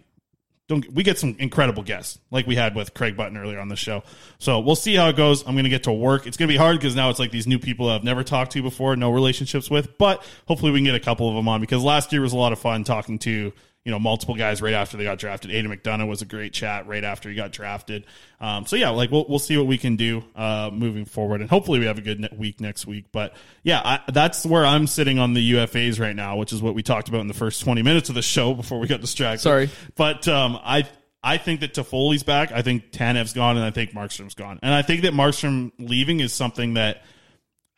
Don't 0.68 0.90
we 0.94 1.04
get 1.04 1.18
some 1.20 1.36
incredible 1.38 1.84
guests 1.84 2.18
like 2.30 2.48
we 2.48 2.56
had 2.56 2.76
with 2.76 2.94
Craig 2.94 3.18
Button 3.18 3.36
earlier 3.36 3.60
on 3.60 3.68
the 3.68 3.76
show? 3.76 4.04
So 4.40 4.62
we'll 4.62 4.78
see 4.78 4.96
how 4.96 5.10
it 5.10 5.18
goes. 5.18 5.42
I'm 5.46 5.54
going 5.56 5.66
to 5.66 5.70
get 5.70 5.84
to 5.84 5.92
work. 5.92 6.26
It's 6.26 6.38
going 6.38 6.48
to 6.48 6.54
be 6.54 6.58
hard 6.58 6.78
because 6.78 6.96
now 6.96 7.10
it's 7.10 7.20
like 7.20 7.32
these 7.32 7.46
new 7.46 7.60
people 7.60 7.90
I've 7.90 8.06
never 8.06 8.24
talked 8.24 8.54
to 8.54 8.62
before, 8.62 8.96
no 8.96 9.12
relationships 9.12 9.70
with. 9.70 9.98
But 9.98 10.24
hopefully 10.48 10.72
we 10.72 10.78
can 10.80 10.86
get 10.86 10.96
a 10.96 11.02
couple 11.02 11.28
of 11.28 11.36
them 11.36 11.50
on 11.50 11.60
because 11.60 11.84
last 11.84 12.14
year 12.14 12.22
was 12.22 12.32
a 12.32 12.38
lot 12.38 12.54
of 12.54 12.60
fun 12.60 12.86
talking 12.86 13.20
to 13.20 13.52
you 13.84 13.92
know 13.92 14.00
multiple 14.00 14.36
guys 14.36 14.62
right 14.62 14.74
after 14.74 14.98
they 14.98 15.04
got 15.04 15.18
drafted. 15.18 15.52
Aidan 15.52 15.72
McDonough 15.72 16.08
was 16.08 16.22
a 16.22 16.26
great 16.26 16.54
chat 16.54 16.88
right 16.88 17.04
after 17.04 17.30
he 17.30 17.36
got 17.36 17.52
drafted. 17.52 18.06
Um, 18.40 18.66
so 18.66 18.76
yeah, 18.76 18.90
like 18.90 19.10
we'll 19.10 19.26
we'll 19.28 19.40
see 19.40 19.58
what 19.58 19.68
we 19.68 19.78
can 19.78 19.96
do 19.96 20.24
uh, 20.36 20.70
moving 20.72 21.06
forward, 21.06 21.42
and 21.42 21.50
hopefully 21.50 21.80
we 21.80 21.86
have 21.86 21.98
a 21.98 22.02
good 22.02 22.30
week 22.38 22.62
next 22.62 22.86
week. 22.86 23.06
But 23.12 23.34
yeah, 23.64 23.82
I, 23.84 24.12
that's 24.12 24.46
where 24.46 24.66
I'm 24.66 24.86
sitting 24.88 25.18
on 25.18 25.34
the 25.34 25.54
UFAs 25.54 26.00
right 26.00 26.16
now, 26.16 26.38
which 26.38 26.54
is 26.54 26.62
what 26.62 26.76
we 26.76 26.84
talked 26.84 27.10
about 27.10 27.22
in 27.22 27.28
the 27.28 27.34
first 27.34 27.62
20 27.62 27.82
minutes 27.82 28.10
of 28.10 28.16
the 28.16 28.22
show 28.22 28.54
before 28.54 28.80
we 28.80 28.88
got 28.88 29.02
distracted. 29.02 29.42
Sorry. 29.42 29.70
but 29.96 30.28
um, 30.28 30.60
I. 30.64 30.88
I 31.24 31.38
think 31.38 31.60
that 31.60 31.76
Toffoli's 31.76 32.24
back. 32.24 32.52
I 32.52 32.64
think 32.64 32.92
Tanev's 32.92 33.34
gone, 33.34 33.56
and 33.56 33.64
I 33.64 33.70
think 33.70 33.92
Markstrom's 33.92 34.34
gone. 34.34 34.58
And 34.64 34.74
I 34.74 34.82
think 34.82 35.04
that 35.04 35.14
Markstrom 35.14 35.72
leaving 35.78 36.20
is 36.20 36.34
something 36.34 36.74
that 36.74 37.04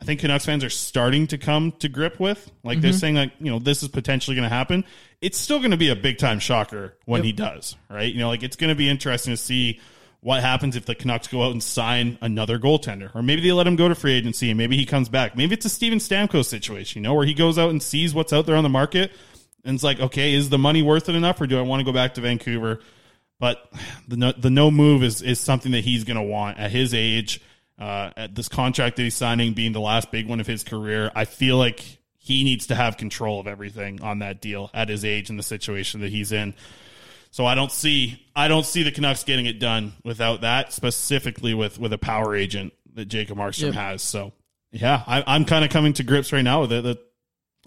I 0.03 0.05
think 0.05 0.19
Canucks 0.19 0.45
fans 0.45 0.65
are 0.65 0.69
starting 0.69 1.27
to 1.27 1.37
come 1.37 1.71
to 1.79 1.87
grip 1.87 2.19
with. 2.19 2.51
Like 2.61 2.81
they're 2.81 2.91
mm-hmm. 2.91 2.99
saying, 2.99 3.15
like 3.15 3.31
you 3.39 3.49
know, 3.49 3.59
this 3.59 3.83
is 3.83 3.87
potentially 3.87 4.35
going 4.35 4.43
to 4.43 4.53
happen. 4.53 4.83
It's 5.21 5.37
still 5.37 5.59
going 5.59 5.71
to 5.71 5.77
be 5.77 5.87
a 5.87 5.95
big 5.95 6.17
time 6.17 6.39
shocker 6.39 6.97
when 7.05 7.23
he 7.23 7.31
does, 7.31 7.77
right? 7.89 8.11
You 8.11 8.19
know, 8.19 8.27
like 8.27 8.43
it's 8.43 8.57
going 8.57 8.67
to 8.67 8.75
be 8.75 8.89
interesting 8.89 9.31
to 9.31 9.37
see 9.37 9.79
what 10.19 10.41
happens 10.41 10.75
if 10.75 10.85
the 10.85 10.93
Canucks 10.93 11.29
go 11.29 11.43
out 11.43 11.53
and 11.53 11.63
sign 11.63 12.17
another 12.21 12.59
goaltender, 12.59 13.15
or 13.15 13.23
maybe 13.23 13.41
they 13.41 13.53
let 13.53 13.65
him 13.65 13.77
go 13.77 13.87
to 13.87 13.95
free 13.95 14.13
agency 14.13 14.49
and 14.49 14.57
maybe 14.57 14.75
he 14.75 14.85
comes 14.85 15.07
back. 15.07 15.37
Maybe 15.37 15.53
it's 15.53 15.65
a 15.65 15.69
Steven 15.69 15.99
Stamkos 15.99 16.45
situation, 16.45 17.01
you 17.01 17.07
know, 17.07 17.13
where 17.13 17.25
he 17.25 17.33
goes 17.33 17.57
out 17.57 17.69
and 17.69 17.81
sees 17.81 18.13
what's 18.13 18.33
out 18.33 18.45
there 18.45 18.57
on 18.57 18.63
the 18.63 18.69
market 18.69 19.11
and 19.63 19.75
it's 19.75 19.83
like, 19.83 19.99
okay, 19.99 20.33
is 20.33 20.49
the 20.49 20.57
money 20.57 20.81
worth 20.81 21.09
it 21.09 21.15
enough, 21.15 21.39
or 21.39 21.47
do 21.47 21.57
I 21.57 21.61
want 21.61 21.79
to 21.79 21.85
go 21.85 21.93
back 21.93 22.15
to 22.15 22.21
Vancouver? 22.21 22.79
But 23.39 23.71
the 24.07 24.17
no, 24.17 24.31
the 24.33 24.49
no 24.49 24.71
move 24.71 25.03
is 25.03 25.21
is 25.21 25.39
something 25.39 25.71
that 25.71 25.83
he's 25.83 26.03
going 26.03 26.17
to 26.17 26.23
want 26.23 26.59
at 26.59 26.71
his 26.71 26.93
age. 26.93 27.41
Uh, 27.83 28.11
at 28.15 28.33
this 28.33 28.47
contract 28.47 28.95
that 28.95 29.03
he's 29.03 29.13
signing 29.13 29.51
being 29.53 29.73
the 29.73 29.81
last 29.81 30.09
big 30.09 30.25
one 30.25 30.39
of 30.39 30.47
his 30.47 30.63
career, 30.63 31.11
I 31.13 31.25
feel 31.25 31.57
like 31.57 31.83
he 32.15 32.45
needs 32.45 32.67
to 32.67 32.75
have 32.75 32.95
control 32.95 33.41
of 33.41 33.47
everything 33.47 34.01
on 34.01 34.19
that 34.19 34.39
deal 34.39 34.69
at 34.73 34.87
his 34.87 35.03
age 35.03 35.29
and 35.29 35.37
the 35.37 35.43
situation 35.43 35.99
that 35.99 36.09
he's 36.09 36.31
in. 36.31 36.53
So 37.31 37.45
I 37.45 37.55
don't 37.55 37.73
see 37.73 38.25
I 38.37 38.47
don't 38.47 38.65
see 38.65 38.83
the 38.83 38.91
Canucks 38.91 39.25
getting 39.25 39.47
it 39.47 39.59
done 39.59 39.91
without 40.05 40.41
that, 40.41 40.71
specifically 40.71 41.53
with 41.53 41.77
with 41.77 41.91
a 41.91 41.97
power 41.97 42.33
agent 42.33 42.71
that 42.93 43.05
Jacob 43.09 43.37
Markstrom 43.37 43.65
Yep. 43.65 43.73
has. 43.73 44.01
So 44.01 44.31
yeah, 44.71 45.03
I, 45.05 45.21
I'm 45.27 45.43
kind 45.43 45.65
of 45.65 45.69
coming 45.71 45.91
to 45.93 46.03
grips 46.03 46.31
right 46.31 46.41
now 46.41 46.61
with 46.61 46.71
it 46.71 46.83
that 46.85 46.99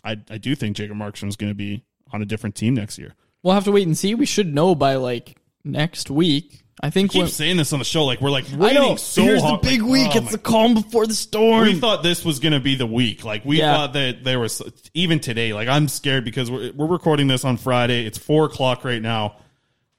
I 0.03 0.13
I 0.31 0.39
do 0.39 0.55
think 0.55 0.77
Jacob 0.77 0.97
Markstrom's 0.97 1.37
going 1.37 1.51
to 1.51 1.55
be 1.55 1.85
on 2.11 2.23
a 2.23 2.25
different 2.25 2.55
team 2.55 2.73
next 2.73 2.97
year. 2.97 3.15
We'll 3.43 3.53
have 3.53 3.65
to 3.65 3.73
wait 3.73 3.87
and 3.87 3.99
see. 3.99 4.15
We 4.15 4.25
should 4.25 4.55
know 4.55 4.75
by 4.75 4.95
like 4.95 5.37
next 5.63 6.11
week. 6.11 6.63
I 6.83 6.91
think 6.91 7.13
keep 7.13 7.23
when- 7.23 7.29
saying 7.31 7.57
this 7.57 7.73
on 7.73 7.79
the 7.79 7.85
show, 7.87 8.05
like 8.05 8.21
we're 8.21 8.31
like 8.31 8.53
I 8.53 8.57
waiting 8.57 8.83
know. 8.83 8.97
so 8.97 9.23
Here's 9.23 9.41
hard. 9.43 9.63
the 9.63 9.69
big 9.69 9.81
like, 9.83 9.91
week. 9.91 10.09
oh 10.15 10.19
it's 10.19 10.33
the 10.33 10.39
calm 10.39 10.75
before 10.75 11.07
the 11.07 11.15
storm. 11.15 11.65
we 11.65 11.79
thought 11.81 12.03
this 12.03 12.25
was 12.25 12.39
going 12.39 12.53
to 12.53 12.61
be 12.61 12.75
the 12.75 12.87
week. 12.87 13.25
Like 13.25 13.45
we 13.47 13.59
Yeah. 13.59 13.75
thought 13.75 13.93
that 13.95 14.25
there 14.25 14.39
was 14.39 14.61
even 14.93 15.19
today. 15.21 15.53
Like 15.55 15.69
I'm 15.69 15.89
scared 15.89 16.25
because 16.25 16.51
we're 16.51 16.73
we're 16.73 16.87
recording 16.87 17.29
this 17.29 17.45
on 17.47 17.57
Friday. 17.57 18.05
It's 18.05 18.19
four 18.19 18.45
o'clock 18.45 18.85
right 18.85 19.01
now. 19.01 19.37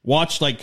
Watch 0.04 0.40
like 0.40 0.62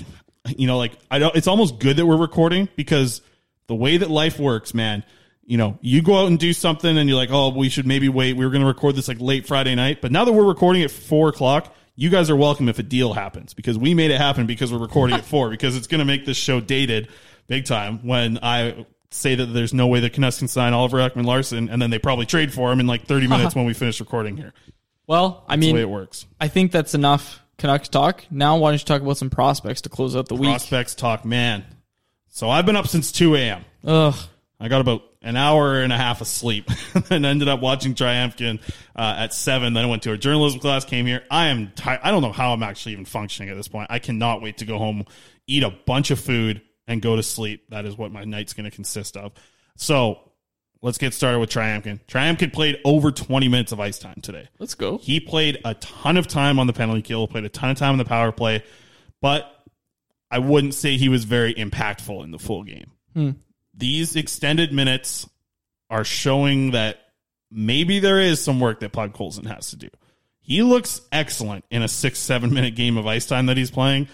you 0.56 0.66
know 0.66 0.78
like 0.78 0.92
I 1.10 1.18
don't. 1.18 1.34
It's 1.34 1.48
almost 1.48 1.78
good 1.80 1.96
that 1.96 2.06
we're 2.06 2.16
recording 2.16 2.68
because 2.76 3.20
the 3.66 3.74
way 3.74 3.96
that 3.96 4.10
life 4.10 4.38
works, 4.38 4.72
man. 4.74 5.04
You 5.46 5.58
know, 5.58 5.78
you 5.82 6.00
go 6.00 6.16
out 6.22 6.28
and 6.28 6.38
do 6.38 6.54
something, 6.54 6.96
and 6.96 7.06
you're 7.06 7.18
like, 7.18 7.28
"Oh, 7.30 7.50
we 7.50 7.68
should 7.68 7.86
maybe 7.86 8.08
wait. 8.08 8.34
We 8.34 8.46
were 8.46 8.50
going 8.50 8.62
to 8.62 8.66
record 8.68 8.96
this 8.96 9.08
like 9.08 9.20
late 9.20 9.46
Friday 9.46 9.74
night, 9.74 10.00
but 10.00 10.10
now 10.10 10.24
that 10.24 10.32
we're 10.32 10.44
recording 10.46 10.82
at 10.82 10.90
four 10.90 11.28
o'clock, 11.28 11.74
you 11.96 12.10
guys 12.10 12.30
are 12.30 12.36
welcome 12.36 12.68
if 12.68 12.78
a 12.78 12.82
deal 12.82 13.12
happens 13.12 13.54
because 13.54 13.78
we 13.78 13.94
made 13.94 14.10
it 14.10 14.18
happen 14.20 14.46
because 14.46 14.72
we're 14.72 14.78
recording 14.78 15.16
at 15.16 15.24
four 15.24 15.50
because 15.50 15.76
it's 15.76 15.86
going 15.86 16.00
to 16.00 16.04
make 16.04 16.24
this 16.24 16.36
show 16.36 16.60
dated 16.60 17.08
big 17.46 17.64
time 17.64 17.98
when 18.06 18.38
I 18.42 18.86
say 19.10 19.34
that 19.36 19.46
there's 19.46 19.72
no 19.72 19.86
way 19.86 20.00
the 20.00 20.10
Canucks 20.10 20.38
can 20.38 20.48
sign 20.48 20.72
Oliver 20.72 20.98
Ekman-Larsson 20.98 21.68
and 21.68 21.80
then 21.80 21.90
they 21.90 21.98
probably 21.98 22.26
trade 22.26 22.52
for 22.52 22.72
him 22.72 22.80
in 22.80 22.86
like 22.86 23.06
30 23.06 23.28
minutes 23.28 23.54
when 23.56 23.64
we 23.64 23.74
finish 23.74 24.00
recording 24.00 24.36
here. 24.36 24.52
well, 25.06 25.44
I 25.46 25.54
That's 25.54 25.60
the 25.60 25.66
mean, 25.68 25.76
way 25.76 25.82
it 25.82 25.88
works. 25.90 26.26
I 26.40 26.48
think 26.48 26.72
that's 26.72 26.94
enough 26.94 27.40
Canucks 27.58 27.88
talk. 27.88 28.24
Now, 28.30 28.56
why 28.56 28.70
don't 28.72 28.80
you 28.80 28.84
talk 28.84 29.00
about 29.02 29.16
some 29.16 29.30
prospects 29.30 29.82
to 29.82 29.88
close 29.88 30.16
out 30.16 30.26
the 30.28 30.34
week? 30.34 30.50
Prospects 30.50 30.96
talk, 30.96 31.24
man. 31.24 31.64
So 32.28 32.50
I've 32.50 32.66
been 32.66 32.74
up 32.74 32.88
since 32.88 33.12
2 33.12 33.36
a.m. 33.36 33.64
Ugh. 33.84 34.14
I 34.64 34.68
got 34.68 34.80
about 34.80 35.02
an 35.20 35.36
hour 35.36 35.80
and 35.82 35.92
a 35.92 35.96
half 35.98 36.22
of 36.22 36.26
sleep 36.26 36.70
and 37.10 37.26
ended 37.26 37.48
up 37.48 37.60
watching 37.60 37.94
Tryamkin 37.94 38.60
uh, 38.96 39.14
at 39.18 39.34
seven. 39.34 39.74
Then 39.74 39.84
I 39.84 39.88
went 39.88 40.04
to 40.04 40.12
a 40.12 40.16
journalism 40.16 40.58
class, 40.58 40.86
came 40.86 41.04
here. 41.04 41.22
I 41.30 41.48
am 41.48 41.72
tired. 41.76 42.00
I 42.02 42.10
don't 42.10 42.22
know 42.22 42.32
how 42.32 42.54
I'm 42.54 42.62
actually 42.62 42.92
even 42.92 43.04
functioning 43.04 43.50
at 43.50 43.56
this 43.56 43.68
point. 43.68 43.88
I 43.90 43.98
cannot 43.98 44.40
wait 44.40 44.58
to 44.58 44.64
go 44.64 44.78
home, 44.78 45.04
eat 45.46 45.64
a 45.64 45.70
bunch 45.70 46.10
of 46.10 46.18
food, 46.18 46.62
and 46.86 47.02
go 47.02 47.14
to 47.14 47.22
sleep. 47.22 47.68
That 47.68 47.84
is 47.84 47.98
what 47.98 48.10
my 48.10 48.24
night's 48.24 48.54
going 48.54 48.64
to 48.64 48.74
consist 48.74 49.18
of. 49.18 49.32
So 49.76 50.30
let's 50.80 50.96
get 50.96 51.12
started 51.12 51.40
with 51.40 51.50
Tryamkin. 51.50 52.00
Tryamkin 52.06 52.50
played 52.50 52.78
over 52.86 53.10
20 53.10 53.48
minutes 53.48 53.72
of 53.72 53.80
ice 53.80 53.98
time 53.98 54.20
today. 54.22 54.48
Let's 54.58 54.74
go. 54.74 54.96
He 54.96 55.20
played 55.20 55.60
a 55.66 55.74
ton 55.74 56.16
of 56.16 56.26
time 56.26 56.58
on 56.58 56.66
the 56.66 56.72
penalty 56.72 57.02
kill, 57.02 57.28
played 57.28 57.44
a 57.44 57.50
ton 57.50 57.68
of 57.68 57.76
time 57.76 57.92
on 57.92 57.98
the 57.98 58.06
power 58.06 58.32
play, 58.32 58.64
but 59.20 59.46
I 60.30 60.38
wouldn't 60.38 60.72
say 60.72 60.96
he 60.96 61.10
was 61.10 61.24
very 61.24 61.52
impactful 61.52 62.24
in 62.24 62.30
the 62.30 62.38
full 62.38 62.64
game. 62.64 62.92
These 63.76 64.16
extended 64.16 64.72
minutes 64.72 65.28
are 65.90 66.04
showing 66.04 66.72
that 66.72 66.98
maybe 67.50 67.98
there 68.00 68.20
is 68.20 68.42
some 68.42 68.60
work 68.60 68.80
that 68.80 68.92
Podkolzin 68.92 69.46
has 69.46 69.70
to 69.70 69.76
do. 69.76 69.88
He 70.40 70.62
looks 70.62 71.00
excellent 71.10 71.64
in 71.70 71.82
a 71.82 71.88
six, 71.88 72.18
seven 72.18 72.52
minute 72.52 72.74
game 72.74 72.96
of 72.96 73.06
ice 73.06 73.26
time 73.26 73.46
that 73.46 73.56
he's 73.56 73.70
playing, 73.70 74.08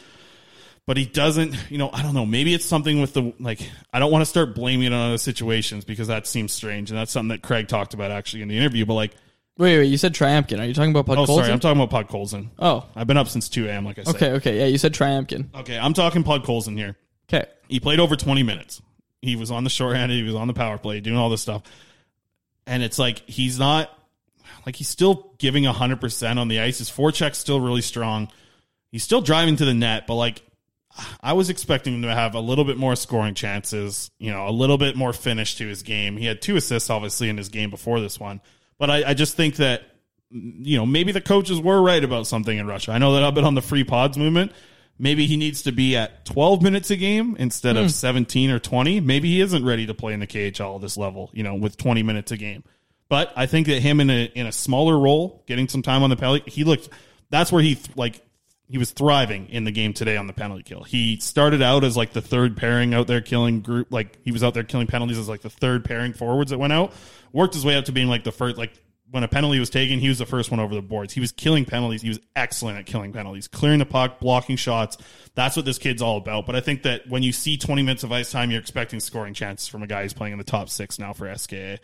but 0.87 0.97
he 0.97 1.05
doesn't, 1.05 1.57
you 1.71 1.79
know, 1.79 1.91
I 1.93 2.03
don't 2.03 2.15
know. 2.15 2.27
Maybe 2.27 2.55
it's 2.55 2.65
something 2.65 3.01
with 3.01 3.15
the, 3.15 3.35
like, 3.41 3.61
I 3.93 3.99
don't 3.99 4.13
want 4.13 4.23
to 4.23 4.27
start 4.27 4.55
blaming 4.55 4.87
it 4.87 4.93
on 4.93 5.09
other 5.09 5.19
situations 5.19 5.85
because 5.85 6.09
that 6.09 6.27
seems 6.27 6.53
strange. 6.53 6.91
And 6.91 6.99
that's 6.99 7.11
something 7.11 7.31
that 7.31 7.43
Craig 7.43 7.69
talked 7.69 7.95
about 7.95 8.11
actually 8.11 8.43
in 8.43 8.49
the 8.49 8.57
interview. 8.57 8.87
But 8.87 8.95
like, 8.95 9.17
Wait, 9.61 9.77
wait. 9.77 9.85
You 9.85 9.99
said 9.99 10.15
Tryamkin. 10.15 10.59
Are 10.59 10.65
you 10.65 10.73
talking 10.73 10.91
about 10.91 11.05
Pod 11.05 11.19
oh, 11.19 11.27
Colson? 11.27 11.45
sorry, 11.45 11.53
I'm 11.53 11.61
talking 11.61 11.83
about 11.83 12.09
Podkolzin. 12.09 12.49
Oh, 12.59 12.87
I've 12.97 13.07
been 13.07 13.19
up 13.19 13.29
since 13.29 13.51
2 13.51 13.69
a.m., 13.69 13.85
like 13.85 13.99
I 13.99 14.05
said. 14.05 14.15
okay, 14.15 14.31
okay. 14.33 14.59
Yeah, 14.59 14.65
you 14.65 14.79
said 14.79 14.95
Tryamkin. 14.95 15.55
Okay, 15.55 15.79
I'm 15.79 15.93
talking 15.93 16.25
Podkolzin 16.25 16.79
here. 16.79 16.97
Okay. 17.29 17.47
He 17.69 17.79
played 17.79 18.01
over 18.01 18.17
20 18.17 18.43
minutes. 18.43 18.81
He 19.23 19.37
was 19.37 19.51
on 19.51 19.65
the 19.65 19.71
shorthanded, 19.71 20.17
he 20.17 20.23
was 20.23 20.35
on 20.35 20.47
the 20.47 20.55
power 20.55 20.79
play, 20.79 21.01
doing 21.01 21.17
all 21.17 21.31
this 21.31 21.43
stuff. 21.43 21.63
And 22.67 22.83
it's 22.83 22.99
like 22.99 23.29
he's 23.29 23.59
not 23.59 23.91
like 24.67 24.77
he's 24.77 24.89
still 24.89 25.33
giving 25.39 25.65
100% 25.65 26.37
on 26.37 26.49
the 26.49 26.61
ice. 26.61 26.79
His 26.79 26.91
forecheck's 26.91 27.39
still 27.39 27.61
really 27.61 27.83
strong. 27.83 28.29
He's 28.93 29.03
still 29.03 29.21
driving 29.21 29.57
to 29.57 29.65
the 29.65 29.75
net, 29.75 30.07
but 30.07 30.15
like 30.15 30.43
I 31.23 31.35
was 31.35 31.51
expecting 31.51 31.95
him 31.95 32.03
to 32.03 32.15
have 32.15 32.35
a 32.35 32.41
little 32.41 32.65
bit 32.65 32.77
more 32.77 32.97
scoring 32.97 33.35
chances, 33.35 34.11
you 34.19 34.31
know, 34.31 34.49
a 34.49 34.51
little 34.51 34.79
bit 34.79 34.97
more 34.97 35.13
finish 35.13 35.57
to 35.57 35.67
his 35.67 35.83
game. 35.83 36.17
He 36.17 36.27
had 36.27 36.43
two 36.43 36.57
assists, 36.57 36.91
obviously, 36.91 37.29
in 37.29 37.37
his 37.37 37.49
game 37.49 37.71
before 37.71 38.01
this 38.01 38.19
one. 38.19 38.41
But 38.79 38.91
I, 38.91 39.11
I 39.11 39.15
just 39.15 39.37
think 39.37 39.57
that, 39.57 39.83
you 40.31 40.77
know, 40.77 40.87
maybe 40.87 41.13
the 41.13 41.21
coaches 41.21 41.61
were 41.61 41.81
right 41.81 42.03
about 42.03 42.27
something 42.27 42.57
in 42.57 42.67
Russia. 42.67 42.93
I 42.93 42.99
know 42.99 43.15
that 43.15 43.23
I've 43.23 43.35
been 43.35 43.45
on 43.45 43.55
the 43.55 43.63
free 43.63 43.85
pods 43.85 44.19
movement. 44.19 44.53
Maybe 45.03 45.27
he 45.27 45.39
needs 45.39 45.63
to 45.63 45.73
be 45.73 45.97
at 45.97 46.27
12 46.27 46.61
minutes 46.61 46.91
a 46.91 46.97
game 46.97 47.35
instead 47.39 47.79
of 47.79 47.85
hmm. 47.85 47.89
17 47.89 48.51
or 48.51 48.59
20. 48.59 49.01
Maybe 49.01 49.31
he 49.31 49.41
isn't 49.41 49.65
ready 49.65 49.87
to 49.87 49.95
play 49.95 50.13
in 50.13 50.21
the 50.21 50.27
KHL 50.27 50.75
at 50.75 50.83
this 50.83 50.99
level, 50.99 51.31
you 51.33 51.43
know, 51.43 51.55
with 51.55 51.79
20 51.79 52.03
minutes 52.03 52.33
a 52.33 52.37
game. 52.37 52.65
But 53.09 53.33
I 53.35 53.47
think 53.47 53.67
that 53.69 53.81
him 53.81 53.99
in 54.01 54.11
a 54.11 54.25
in 54.35 54.47
a 54.47 54.53
smaller 54.53 54.99
role, 54.99 55.43
getting 55.47 55.69
some 55.69 55.81
time 55.81 56.03
on 56.03 56.11
the 56.11 56.17
penalty, 56.17 56.49
he 56.51 56.65
looked. 56.65 56.91
That's 57.31 57.51
where 57.51 57.63
he 57.63 57.77
th- 57.77 57.97
like 57.97 58.21
he 58.69 58.77
was 58.77 58.93
thriving 58.93 59.49
in 59.49 59.65
the 59.65 59.73
game 59.73 59.95
today 59.95 60.17
on 60.19 60.27
the 60.27 60.33
penalty 60.35 60.63
kill. 60.63 60.85
He 60.85 61.19
started 61.19 61.63
out 61.63 61.83
as 61.83 61.97
like 61.97 62.13
the 62.13 62.21
third 62.21 62.57
pairing 62.57 62.93
out 62.93 63.09
there 63.09 63.23
killing 63.23 63.63
group, 63.63 63.89
like 63.91 64.19
he 64.23 64.31
was 64.31 64.45
out 64.45 64.55
there 64.55 64.65
killing 64.65 64.87
penalties 64.87 65.19
as 65.19 65.29
like 65.29 65.41
the 65.41 65.51
third 65.51 65.85
pairing 65.85 66.13
forwards 66.13 66.51
that 66.51 66.59
went 66.59 66.73
out. 66.73 66.93
Worked 67.33 67.55
his 67.55 67.65
way 67.65 67.75
up 67.75 67.87
to 67.87 67.93
being 67.93 68.07
like 68.07 68.23
the 68.23 68.33
first, 68.33 68.59
like 68.59 68.81
when 69.11 69.25
a 69.25 69.29
penalty 69.29 69.59
was 69.59 69.71
taken, 69.71 69.99
he 69.99 70.09
was 70.09 70.19
the 70.19 70.27
first 70.27 70.51
one 70.51 70.61
over 70.61 70.75
the 70.75 70.83
boards. 70.83 71.13
He 71.13 71.21
was 71.21 71.33
killing 71.33 71.65
penalties. 71.65 72.03
He 72.03 72.09
was 72.09 72.21
excellent 72.37 72.79
at 72.79 72.87
killing 72.87 73.13
penalties, 73.13 73.49
clearing 73.49 73.81
the 73.81 73.87
puck, 73.87 74.21
blocking 74.21 74.57
shots. 74.57 74.97
That's 75.35 75.57
what 75.57 75.65
this 75.65 75.79
kid's 75.79 76.01
all 76.01 76.19
about. 76.19 76.47
But 76.47 76.55
I 76.57 76.61
think 76.61 76.85
that 76.85 77.09
when 77.09 77.23
you 77.23 77.33
see 77.33 77.57
20 77.57 77.83
minutes 77.83 78.05
of 78.05 78.13
ice 78.13 78.31
time, 78.31 78.51
you're 78.51 78.61
expecting 78.61 79.01
scoring 79.01 79.35
chances 79.35 79.69
from 79.69 79.83
a 79.83 79.87
guy 79.87 80.03
who's 80.03 80.13
playing 80.13 80.33
in 80.33 80.39
the 80.39 80.45
top 80.45 80.69
six 80.69 80.99
now 80.99 81.13
for 81.13 81.35
SKA. 81.37 81.79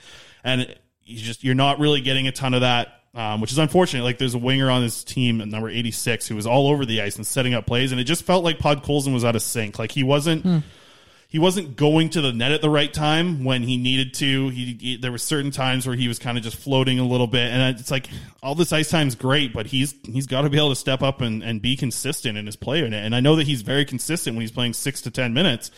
And 0.45 0.75
you 1.03 1.19
just, 1.19 1.43
you're 1.43 1.55
not 1.55 1.79
really 1.79 2.01
getting 2.01 2.29
a 2.29 2.33
ton 2.33 2.55
of 2.55 2.61
that. 2.61 2.89
Um, 3.15 3.41
which 3.41 3.51
is 3.51 3.57
unfortunate. 3.57 4.05
Like 4.05 4.19
there's 4.19 4.35
a 4.35 4.39
winger 4.39 4.71
on 4.71 4.83
his 4.83 5.03
team 5.03 5.41
at 5.41 5.49
number 5.49 5.71
86 5.71 6.27
who 6.29 6.37
was 6.37 6.47
all 6.47 6.69
over 6.69 6.85
the 6.85 7.01
ice 7.01 7.17
and 7.17 7.27
setting 7.27 7.55
up 7.55 7.65
plays, 7.65 7.91
and 7.91 7.99
it 7.99 8.05
just 8.05 8.25
felt 8.25 8.45
like 8.45 8.59
Podkolzin 8.59 9.15
was 9.15 9.25
out 9.25 9.35
of 9.35 9.41
sync. 9.41 9.79
Like 9.79 9.91
he 9.91 10.03
wasn't 10.03 10.45
he 11.37 11.39
wasn't 11.39 11.77
going 11.77 12.09
to 12.09 12.23
the 12.23 12.33
net 12.33 12.53
at 12.53 12.63
the 12.63 12.71
right 12.71 12.91
time 12.91 13.45
when 13.45 13.63
he 13.63 13.77
needed 13.77 14.15
to. 14.15 14.49
He, 14.49 14.79
he- 14.81 14.97
there 14.97 15.13
were 15.13 15.19
certain 15.19 15.51
times 15.51 15.87
where 15.87 15.95
he 15.95 16.09
was 16.09 16.19
kind 16.19 16.39
of 16.39 16.43
just 16.43 16.57
floating 16.57 16.99
a 16.99 17.05
little 17.07 17.27
bit, 17.27 17.53
and 17.53 17.79
it's 17.79 17.91
like 17.91 18.09
all 18.43 18.55
this 18.55 18.73
ice 18.73 18.89
time's 18.89 19.15
great, 19.15 19.53
but 19.53 19.67
he's 19.67 19.95
he's 20.07 20.27
got 20.27 20.43
to 20.43 20.49
be 20.49 20.57
able 20.57 20.71
to 20.71 20.77
step 20.77 21.03
up 21.03 21.21
and, 21.21 21.43
and 21.43 21.61
be 21.61 21.77
consistent 21.77 22.39
in 22.39 22.47
his 22.47 22.57
play. 22.57 22.81
And, 22.81 22.95
and 22.95 23.15
I 23.15 23.21
know 23.21 23.37
that 23.37 23.47
he's 23.47 23.61
very 23.61 23.85
consistent 23.85 24.35
when 24.35 24.41
he's 24.41 24.51
playing 24.51 24.73
six 24.73 25.03
to 25.03 25.11
ten 25.11 25.35
minutes, 25.35 25.71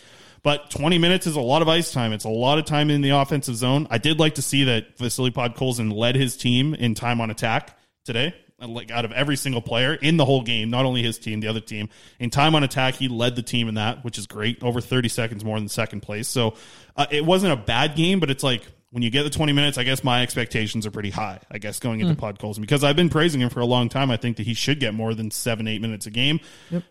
But 0.44 0.70
20 0.70 0.96
minutes 0.98 1.26
is 1.26 1.34
a 1.34 1.40
lot 1.40 1.60
of 1.62 1.68
ice 1.68 1.90
time. 1.92 2.12
It's 2.12 2.24
a 2.24 2.28
lot 2.28 2.58
of 2.58 2.64
time 2.64 2.88
in 2.90 3.00
the 3.00 3.10
offensive 3.10 3.56
zone. 3.56 3.88
I 3.90 3.98
did 3.98 4.20
like 4.20 4.36
to 4.36 4.42
see 4.42 4.62
that 4.62 4.96
Vasily 4.96 5.32
Podkolzin 5.32 5.92
led 5.92 6.14
his 6.14 6.36
team 6.36 6.72
in 6.74 6.94
time 6.94 7.20
on 7.20 7.30
attack 7.30 7.76
today. 8.04 8.32
Like 8.60 8.90
out 8.90 9.04
of 9.04 9.12
every 9.12 9.36
single 9.36 9.62
player 9.62 9.94
in 9.94 10.16
the 10.16 10.24
whole 10.24 10.42
game, 10.42 10.68
not 10.68 10.84
only 10.84 11.02
his 11.02 11.18
team, 11.18 11.38
the 11.40 11.46
other 11.46 11.60
team. 11.60 11.88
In 12.18 12.28
time 12.30 12.56
on 12.56 12.64
attack, 12.64 12.94
he 12.94 13.06
led 13.06 13.36
the 13.36 13.42
team 13.42 13.68
in 13.68 13.74
that, 13.76 14.04
which 14.04 14.18
is 14.18 14.26
great. 14.26 14.62
Over 14.64 14.80
30 14.80 15.08
seconds 15.08 15.44
more 15.44 15.58
than 15.58 15.68
second 15.68 16.00
place. 16.00 16.26
So 16.26 16.54
uh, 16.96 17.06
it 17.10 17.24
wasn't 17.24 17.52
a 17.52 17.56
bad 17.56 17.94
game, 17.94 18.18
but 18.18 18.30
it's 18.30 18.42
like 18.42 18.62
when 18.90 19.02
you 19.02 19.10
get 19.10 19.24
the 19.24 19.30
20 19.30 19.52
minutes, 19.52 19.76
I 19.76 19.82
guess 19.82 20.02
my 20.02 20.22
expectations 20.22 20.86
are 20.86 20.90
pretty 20.90 21.10
high, 21.10 21.40
I 21.50 21.58
guess, 21.58 21.78
going 21.78 22.00
into 22.00 22.14
Podkolzin 22.14 22.60
because 22.60 22.82
I've 22.82 22.96
been 22.96 23.10
praising 23.10 23.42
him 23.42 23.50
for 23.50 23.60
a 23.60 23.66
long 23.66 23.90
time. 23.90 24.10
I 24.10 24.16
think 24.16 24.38
that 24.38 24.46
he 24.46 24.54
should 24.54 24.80
get 24.80 24.94
more 24.94 25.12
than 25.12 25.30
seven, 25.30 25.68
eight 25.68 25.82
minutes 25.82 26.06
a 26.06 26.10
game, 26.10 26.40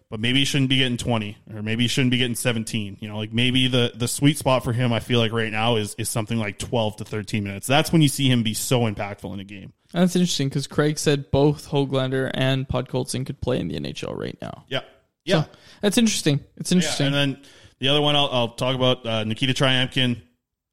but 0.10 0.20
maybe 0.20 0.40
he 0.40 0.46
shouldn't 0.46 0.70
be 0.70 0.78
getting 0.78 0.98
20 0.98 1.38
or 1.56 1.64
maybe 1.64 1.86
he 1.86 1.88
shouldn't 1.88 2.12
be 2.12 2.20
getting 2.20 2.36
17. 2.36 2.98
You 3.00 3.08
know, 3.08 3.18
like 3.18 3.34
maybe 3.34 3.68
the, 3.68 3.94
the 3.96 4.08
sweet 4.08 4.38
spot 4.38 4.64
for 4.64 4.74
him, 4.74 4.94
I 4.94 5.00
feel 5.00 5.20
like 5.20 5.32
right 5.32 5.52
now 5.52 5.78
is, 5.78 5.96
is 5.98 6.08
something 6.08 6.38
like 6.38 6.60
12 6.60 6.98
to 6.98 7.06
13 7.06 7.44
minutes. 7.44 7.66
That's 7.66 7.92
when 7.92 8.04
you 8.04 8.10
see 8.10 8.30
him 8.30 8.44
be 8.44 8.54
so 8.54 8.82
impactful 8.82 9.34
in 9.34 9.40
a 9.40 9.44
game. 9.44 9.74
And 9.94 10.04
That's 10.04 10.16
interesting 10.16 10.50
because 10.50 10.68
Craig 10.68 11.00
said 11.00 11.32
both 11.32 11.68
Hoglander 11.70 12.30
and 12.34 12.68
Podkolzin 12.68 13.26
could 13.26 13.42
play 13.42 13.60
in 13.60 13.70
the 13.70 13.80
NHL 13.80 14.16
right 14.16 14.38
now. 14.40 14.66
Yeah. 14.68 14.82
Yeah. 15.26 15.44
So, 15.44 15.50
that's 15.82 15.98
interesting. 15.98 16.42
It's 16.58 16.72
interesting. 16.72 17.12
Yeah, 17.12 17.22
and 17.22 17.34
then 17.34 17.44
the 17.80 17.90
other 17.90 18.02
one 18.02 18.16
I'll, 18.16 18.30
I'll 18.32 18.50
talk 18.50 18.76
about 18.76 19.06
uh, 19.06 19.24
Nikita 19.24 19.54
Tryamkin. 19.54 20.22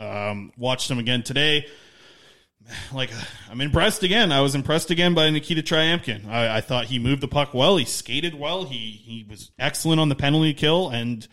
Um, 0.01 0.53
watched 0.57 0.91
him 0.91 0.99
again 0.99 1.23
today. 1.23 1.66
Like 2.93 3.11
I'm 3.51 3.61
impressed 3.61 4.03
again. 4.03 4.33
I 4.33 4.41
was 4.41 4.55
impressed 4.55 4.91
again 4.91 5.12
by 5.15 5.29
Nikita 5.31 5.62
Tryamkin. 5.62 6.27
I, 6.27 6.57
I 6.57 6.61
thought 6.62 6.87
he 6.87 6.99
moved 6.99 7.21
the 7.21 7.29
puck 7.29 7.53
well. 7.53 7.77
He 7.77 7.85
skated 7.85 8.35
well. 8.35 8.65
He 8.65 8.91
he 8.91 9.27
was 9.29 9.51
excellent 9.59 10.01
on 10.01 10.09
the 10.09 10.15
penalty 10.15 10.55
kill 10.55 10.89
and 10.89 11.27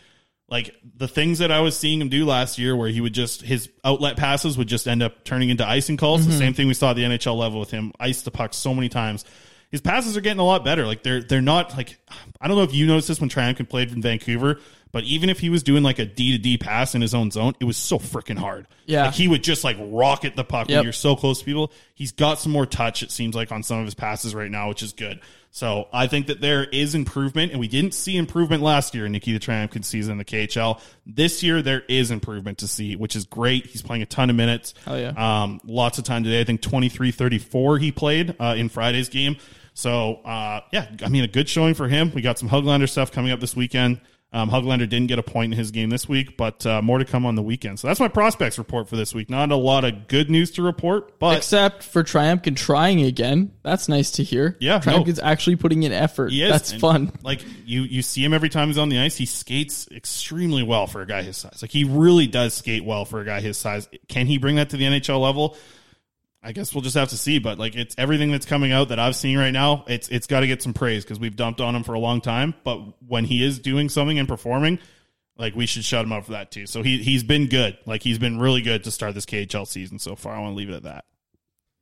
like 0.50 0.76
the 0.98 1.08
things 1.08 1.40
that 1.40 1.50
I 1.50 1.62
was 1.62 1.78
seeing 1.78 2.02
him 2.02 2.10
do 2.10 2.26
last 2.26 2.60
year, 2.60 2.76
where 2.76 2.90
he 2.90 3.00
would 3.00 3.14
just 3.14 3.42
his 3.42 3.70
outlet 3.86 4.18
passes 4.18 4.58
would 4.58 4.68
just 4.68 4.86
end 4.86 5.02
up 5.02 5.24
turning 5.24 5.50
into 5.50 5.66
icing 5.66 5.96
calls. 5.96 6.28
The 6.28 6.34
same 6.34 6.54
thing 6.54 6.68
we 6.68 6.74
saw 6.74 6.90
at 6.90 6.98
the 6.98 7.04
NHL 7.04 7.38
level 7.38 7.62
with 7.62 7.72
him, 7.72 7.94
ice 7.98 8.24
the 8.24 8.32
puck 8.32 8.54
so 8.54 8.74
many 8.76 8.90
times. 8.90 9.24
His 9.72 9.80
passes 9.80 10.18
are 10.18 10.22
getting 10.22 10.40
a 10.40 10.46
lot 10.46 10.66
better. 10.66 10.86
Like 10.86 11.04
they're 11.04 11.24
they're 11.24 11.42
not 11.42 11.78
like 11.78 11.98
I 12.42 12.50
don't 12.50 12.58
know 12.58 12.64
if 12.64 12.74
you 12.74 12.86
noticed 12.86 13.08
this 13.08 13.22
when 13.22 13.30
Tryamkin 13.30 13.70
played 13.70 13.94
in 13.94 14.02
Vancouver, 14.02 14.60
but 14.92 15.04
even 15.06 15.30
if 15.30 15.40
he 15.40 15.50
was 15.50 15.64
doing 15.64 15.84
like 15.84 16.00
a 16.00 16.06
D 16.06 16.32
to 16.34 16.38
D 16.38 16.58
pass 16.58 16.96
in 16.96 17.02
his 17.02 17.14
own 17.14 17.32
zone, 17.32 17.54
it 17.60 17.66
was 17.66 17.78
so 17.78 17.98
freaking 18.00 18.38
hard. 18.38 18.68
Yeah. 18.86 19.06
like 19.06 19.14
he 19.14 19.28
would 19.28 19.44
just 19.44 19.64
like 19.64 19.78
rocket 19.80 20.36
the 20.36 20.44
puck 20.44 20.68
Yep. 20.70 20.78
when 20.78 20.84
you're 20.84 20.94
so 20.94 21.16
close 21.16 21.40
to 21.40 21.46
people. 21.46 21.72
He's 21.96 22.12
got 22.12 22.40
some 22.40 22.52
more 22.52 22.66
touch. 22.66 23.04
It 23.04 23.12
seems 23.12 23.36
like 23.36 23.52
on 23.52 23.64
some 23.64 23.80
of 23.80 23.86
his 23.86 23.94
passes 23.96 24.34
right 24.36 24.52
now, 24.52 24.70
which 24.70 24.84
is 24.84 24.92
good. 24.94 25.22
So 25.54 25.90
I 25.92 26.08
think 26.08 26.28
that 26.28 26.40
there 26.40 26.64
is 26.64 26.96
improvement, 26.96 27.52
and 27.52 27.60
we 27.60 27.68
didn't 27.68 27.94
see 27.94 28.16
improvement 28.16 28.64
last 28.64 28.96
year 28.96 29.06
in 29.06 29.12
Nikita 29.12 29.40
Triumph's 29.40 29.86
season 29.86 30.14
in 30.14 30.18
the 30.18 30.24
KHL. 30.26 30.80
This 31.06 31.44
year 31.44 31.62
there 31.62 31.82
is 31.90 32.10
improvement 32.10 32.60
to 32.60 32.68
see, 32.70 32.96
which 32.96 33.18
is 33.18 33.26
great. 33.26 33.66
He's 33.66 33.82
playing 33.82 34.02
a 34.02 34.06
ton 34.06 34.30
of 34.30 34.36
minutes. 34.38 34.74
Hell 34.86 34.98
yeah. 34.98 35.10
Um, 35.44 35.60
lots 35.66 35.98
of 35.98 36.06
time 36.06 36.24
today. 36.24 36.40
I 36.40 36.46
think 36.46 36.62
23-34 36.62 37.80
he 37.82 37.92
played 37.92 38.36
uh, 38.40 38.56
in 38.58 38.70
Friday's 38.70 39.10
game. 39.10 39.38
So 39.74 40.16
uh, 40.26 40.62
yeah, 40.72 40.88
I 41.04 41.10
mean 41.10 41.24
a 41.24 41.28
good 41.28 41.48
showing 41.50 41.74
for 41.74 41.88
him. 41.88 42.12
We 42.14 42.22
got 42.22 42.38
some 42.40 42.50
Hoglander 42.50 42.90
stuff 42.90 43.12
coming 43.12 43.32
up 43.32 43.40
this 43.40 43.56
weekend. 43.56 44.02
Um, 44.34 44.50
Hoglander 44.50 44.88
didn't 44.88 45.08
get 45.08 45.20
a 45.20 45.24
point 45.24 45.52
in 45.52 45.58
his 45.60 45.72
game 45.72 45.90
this 45.90 46.08
week, 46.08 46.38
but 46.38 46.66
uh, 46.66 46.82
more 46.82 47.00
to 47.00 47.04
come 47.04 47.26
on 47.26 47.36
the 47.36 47.42
weekend. 47.42 47.80
So 47.82 47.88
that's 47.88 48.00
my 48.00 48.08
prospects 48.08 48.58
report 48.58 48.88
for 48.88 48.96
this 48.96 49.14
week. 49.14 49.30
Not 49.30 49.52
a 49.52 49.58
lot 49.58 49.84
of 49.84 50.08
good 50.08 50.30
news 50.30 50.52
to 50.52 50.62
report, 50.62 51.20
but 51.20 51.36
Except 51.36 51.84
for 51.84 52.02
Tryamkin 52.02 52.56
trying 52.56 53.02
again. 53.02 53.52
That's 53.62 53.90
nice 53.90 54.12
to 54.12 54.24
hear. 54.24 54.56
Yeah, 54.62 54.82
no. 54.86 55.04
Tryamkin's 55.04 55.20
actually 55.20 55.58
putting 55.58 55.84
in 55.84 55.92
effort. 55.92 56.32
He 56.32 56.44
is. 56.44 56.50
That's 56.50 56.72
And, 56.72 56.80
fun. 56.80 57.12
Like 57.24 57.42
you, 57.66 57.82
you 57.82 58.02
see 58.02 58.24
him 58.24 58.34
every 58.34 58.48
time 58.48 58.70
he's 58.70 58.78
on 58.78 58.88
the 58.88 59.00
ice. 59.00 59.18
He 59.18 59.26
skates 59.26 59.90
extremely 59.92 60.64
well 60.64 60.88
for 60.88 61.02
a 61.02 61.06
guy 61.06 61.24
his 61.24 61.36
size. 61.36 61.62
Like 61.62 61.72
he 61.72 61.84
really 61.84 62.28
does 62.28 62.54
skate 62.54 62.86
well 62.86 63.04
for 63.04 63.20
a 63.20 63.26
guy 63.26 63.42
his 63.42 63.58
size. 63.58 63.90
Can 64.08 64.28
he 64.28 64.38
bring 64.38 64.56
that 64.56 64.70
to 64.70 64.78
the 64.78 64.86
NHL 64.86 65.20
level? 65.20 65.58
I 66.44 66.54
guess 66.54 66.74
we'll 66.74 66.82
just 66.82 66.96
have 66.96 67.10
to 67.10 67.18
see. 67.18 67.40
But 67.40 67.60
like 67.60 67.76
it's 67.76 67.96
everything 67.98 68.32
that's 68.32 68.46
coming 68.46 68.72
out 68.72 68.90
that 68.90 69.00
I've 69.00 69.16
seen 69.16 69.38
right 69.38 69.52
now. 69.52 69.86
It's 69.88 70.10
it's 70.10 70.28
got 70.28 70.42
to 70.42 70.48
get 70.48 70.62
some 70.62 70.74
praise 70.74 71.04
because 71.04 71.20
we've 71.20 71.36
dumped 71.36 71.62
on 71.62 71.76
him 71.76 71.84
for 71.84 71.94
a 71.94 72.00
long 72.00 72.22
time. 72.22 72.54
But 72.64 72.80
when 73.08 73.26
he 73.26 73.44
is 73.44 73.60
doing 73.60 73.90
something 73.90 74.18
and 74.18 74.28
performing, 74.28 74.80
like 75.38 75.56
we 75.56 75.66
should 75.66 75.86
shut 75.86 76.04
him 76.04 76.12
up 76.12 76.26
for 76.26 76.32
that 76.32 76.52
too. 76.52 76.66
So 76.66 76.82
he 76.82 76.98
he's 76.98 77.24
been 77.24 77.48
good. 77.48 77.78
Like 77.86 78.02
he's 78.04 78.20
been 78.20 78.40
really 78.40 78.62
good 78.62 78.84
to 78.86 78.92
start 78.92 79.14
this 79.14 79.26
KHL 79.26 79.68
season 79.68 80.00
so 80.00 80.16
far. 80.16 80.34
I 80.34 80.40
want 80.40 80.54
to 80.54 80.58
leave 80.58 80.70
it 80.70 80.76
at 80.76 80.84
that. 80.84 81.06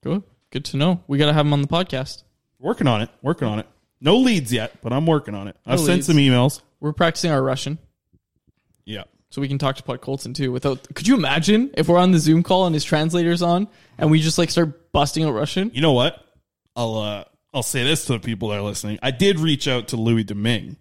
Good. 0.03 0.23
Good 0.51 0.65
to 0.65 0.77
know. 0.77 1.03
We 1.07 1.17
got 1.17 1.27
to 1.27 1.33
have 1.33 1.45
him 1.45 1.53
on 1.53 1.61
the 1.61 1.67
podcast. 1.67 2.23
Working 2.59 2.87
on 2.87 3.01
it. 3.01 3.09
Working 3.21 3.47
on 3.47 3.59
it. 3.59 3.67
No 4.01 4.17
leads 4.17 4.51
yet, 4.51 4.81
but 4.81 4.93
I'm 4.93 5.05
working 5.05 5.35
on 5.35 5.47
it. 5.47 5.57
I've 5.65 5.79
No 5.79 5.85
sent 5.85 6.05
some 6.05 6.17
emails. 6.17 6.61
We're 6.79 6.93
practicing 6.93 7.31
our 7.31 7.41
Russian. 7.41 7.77
Yeah. 8.85 9.03
So 9.31 9.41
we 9.41 9.47
can 9.47 9.59
talk 9.59 9.75
to 9.75 9.83
Podkolzin 9.83 10.33
too. 10.33 10.51
Without, 10.51 10.87
could 10.95 11.07
you 11.07 11.15
imagine 11.15 11.69
if 11.75 11.87
we're 11.87 11.99
on 11.99 12.11
the 12.11 12.19
Zoom 12.19 12.41
call 12.41 12.65
and 12.65 12.73
his 12.73 12.83
translator's 12.83 13.41
on 13.41 13.67
and 13.97 14.09
we 14.09 14.21
just 14.21 14.37
like 14.39 14.49
start 14.49 14.91
busting 14.91 15.23
out 15.23 15.33
Russian? 15.33 15.69
You 15.73 15.81
know 15.81 15.93
what? 15.93 16.23
I'll 16.75 16.97
uh, 16.97 17.23
I'll 17.53 17.63
say 17.63 17.83
this 17.83 18.05
to 18.05 18.13
the 18.13 18.19
people 18.19 18.49
that 18.49 18.59
are 18.59 18.63
listening. 18.63 18.99
I 19.03 19.11
did 19.11 19.39
reach 19.39 19.67
out 19.67 19.89
to 19.89 19.97
Louis 19.97 20.23
Domingue 20.23 20.77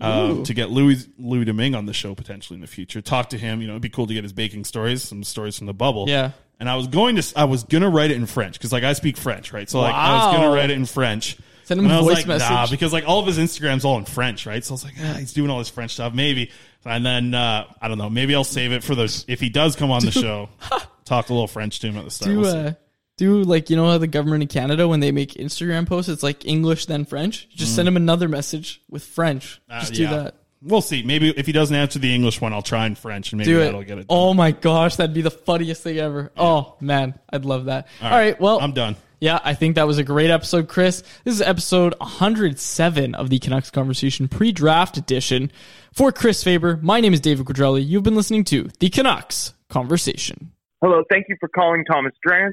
um, 0.00 0.42
to 0.44 0.54
get 0.54 0.70
Louis 0.70 1.08
Louis 1.18 1.44
Domingue 1.44 1.74
on 1.74 1.86
the 1.86 1.92
show 1.92 2.14
potentially 2.14 2.56
in 2.56 2.60
the 2.60 2.66
future. 2.66 3.00
Talk 3.00 3.30
to 3.30 3.38
him. 3.38 3.60
You 3.60 3.66
know, 3.66 3.74
it'd 3.74 3.82
be 3.82 3.88
cool 3.88 4.06
to 4.06 4.14
get 4.14 4.24
his 4.24 4.32
baking 4.32 4.64
stories, 4.64 5.02
some 5.02 5.24
stories 5.24 5.56
from 5.56 5.66
the 5.66 5.74
bubble. 5.74 6.06
Yeah. 6.08 6.32
And 6.58 6.70
I 6.70 6.76
was 6.76 6.86
going 6.88 7.16
to, 7.16 7.32
I 7.36 7.44
was 7.44 7.64
gonna 7.64 7.90
write 7.90 8.10
it 8.10 8.16
in 8.16 8.26
French 8.26 8.54
because 8.58 8.72
like 8.72 8.84
I 8.84 8.92
speak 8.94 9.16
French, 9.16 9.52
right? 9.52 9.68
So 9.68 9.80
like 9.80 9.94
I 9.94 10.26
was 10.26 10.36
gonna 10.36 10.54
write 10.54 10.70
it 10.70 10.76
in 10.76 10.86
French. 10.86 11.38
Send 11.64 11.80
him 11.80 11.86
And 11.86 11.92
a 11.92 11.96
I 11.96 12.00
was 12.00 12.14
voice 12.14 12.26
like, 12.26 12.38
Nah, 12.38 12.66
because 12.68 12.92
like 12.92 13.08
all 13.08 13.18
of 13.20 13.26
his 13.26 13.38
Instagram's 13.38 13.84
all 13.84 13.98
in 13.98 14.04
French, 14.04 14.46
right? 14.46 14.64
So 14.64 14.72
I 14.72 14.74
was 14.74 14.84
like, 14.84 14.94
ah, 15.00 15.14
he's 15.18 15.32
doing 15.32 15.50
all 15.50 15.58
this 15.58 15.68
French 15.68 15.94
stuff, 15.94 16.14
maybe. 16.14 16.50
And 16.86 17.04
then 17.04 17.34
uh, 17.34 17.64
I 17.80 17.88
don't 17.88 17.98
know, 17.98 18.10
maybe 18.10 18.34
I'll 18.34 18.44
save 18.44 18.72
it 18.72 18.84
for 18.84 18.94
those 18.94 19.24
if 19.28 19.40
he 19.40 19.48
does 19.48 19.76
come 19.76 19.90
on 19.90 20.04
the 20.04 20.12
show. 20.12 20.48
talk 21.04 21.30
a 21.30 21.32
little 21.32 21.48
French 21.48 21.80
to 21.80 21.88
him 21.88 21.96
at 21.96 22.04
the 22.04 22.10
start. 22.10 22.30
Do 22.30 22.40
We'll 22.40 22.66
uh, 22.68 22.72
do 23.16 23.42
like 23.42 23.70
you 23.70 23.76
know 23.76 23.86
how 23.86 23.98
the 23.98 24.06
government 24.06 24.42
in 24.42 24.48
Canada 24.48 24.86
when 24.86 25.00
they 25.00 25.12
make 25.12 25.34
Instagram 25.34 25.86
posts, 25.86 26.10
it's 26.10 26.22
like 26.22 26.44
English 26.44 26.86
then 26.86 27.04
French. 27.04 27.48
Just 27.50 27.74
send 27.74 27.88
him 27.88 27.96
another 27.96 28.28
message 28.28 28.82
with 28.90 29.04
French. 29.04 29.60
Uh, 29.70 29.80
Just 29.80 29.94
do 29.94 30.02
yeah. 30.02 30.10
that. 30.10 30.34
We'll 30.62 30.80
see. 30.80 31.02
Maybe 31.02 31.28
if 31.30 31.46
he 31.46 31.52
doesn't 31.52 31.74
answer 31.76 31.98
the 31.98 32.14
English 32.14 32.40
one, 32.40 32.52
I'll 32.52 32.62
try 32.62 32.86
in 32.86 32.94
French, 32.94 33.30
and 33.32 33.38
maybe 33.38 33.52
Do 33.52 33.58
that'll 33.60 33.80
it. 33.80 33.86
get 33.86 33.98
it. 33.98 34.08
Done. 34.08 34.18
Oh 34.18 34.34
my 34.34 34.50
gosh, 34.50 34.96
that'd 34.96 35.14
be 35.14 35.22
the 35.22 35.30
funniest 35.30 35.82
thing 35.82 35.98
ever. 35.98 36.32
Oh 36.36 36.76
man, 36.80 37.18
I'd 37.30 37.44
love 37.44 37.66
that. 37.66 37.88
All 38.02 38.10
right, 38.10 38.38
well, 38.40 38.60
I'm 38.60 38.72
done. 38.72 38.96
Yeah, 39.18 39.40
I 39.42 39.54
think 39.54 39.76
that 39.76 39.86
was 39.86 39.96
a 39.96 40.04
great 40.04 40.30
episode, 40.30 40.68
Chris. 40.68 41.02
This 41.24 41.34
is 41.34 41.40
episode 41.40 41.94
107 42.00 43.14
of 43.14 43.30
the 43.30 43.38
Canucks 43.38 43.70
Conversation 43.70 44.28
pre-draft 44.28 44.98
edition. 44.98 45.50
For 45.92 46.12
Chris 46.12 46.44
Faber, 46.44 46.78
my 46.82 47.00
name 47.00 47.14
is 47.14 47.20
David 47.20 47.46
Quadrelli. 47.46 47.86
You've 47.86 48.02
been 48.02 48.14
listening 48.14 48.44
to 48.44 48.68
the 48.78 48.90
Canucks 48.90 49.54
Conversation. 49.70 50.52
Hello, 50.82 51.02
thank 51.10 51.26
you 51.30 51.36
for 51.40 51.48
calling 51.48 51.86
Thomas 51.86 52.12
Drance. 52.26 52.52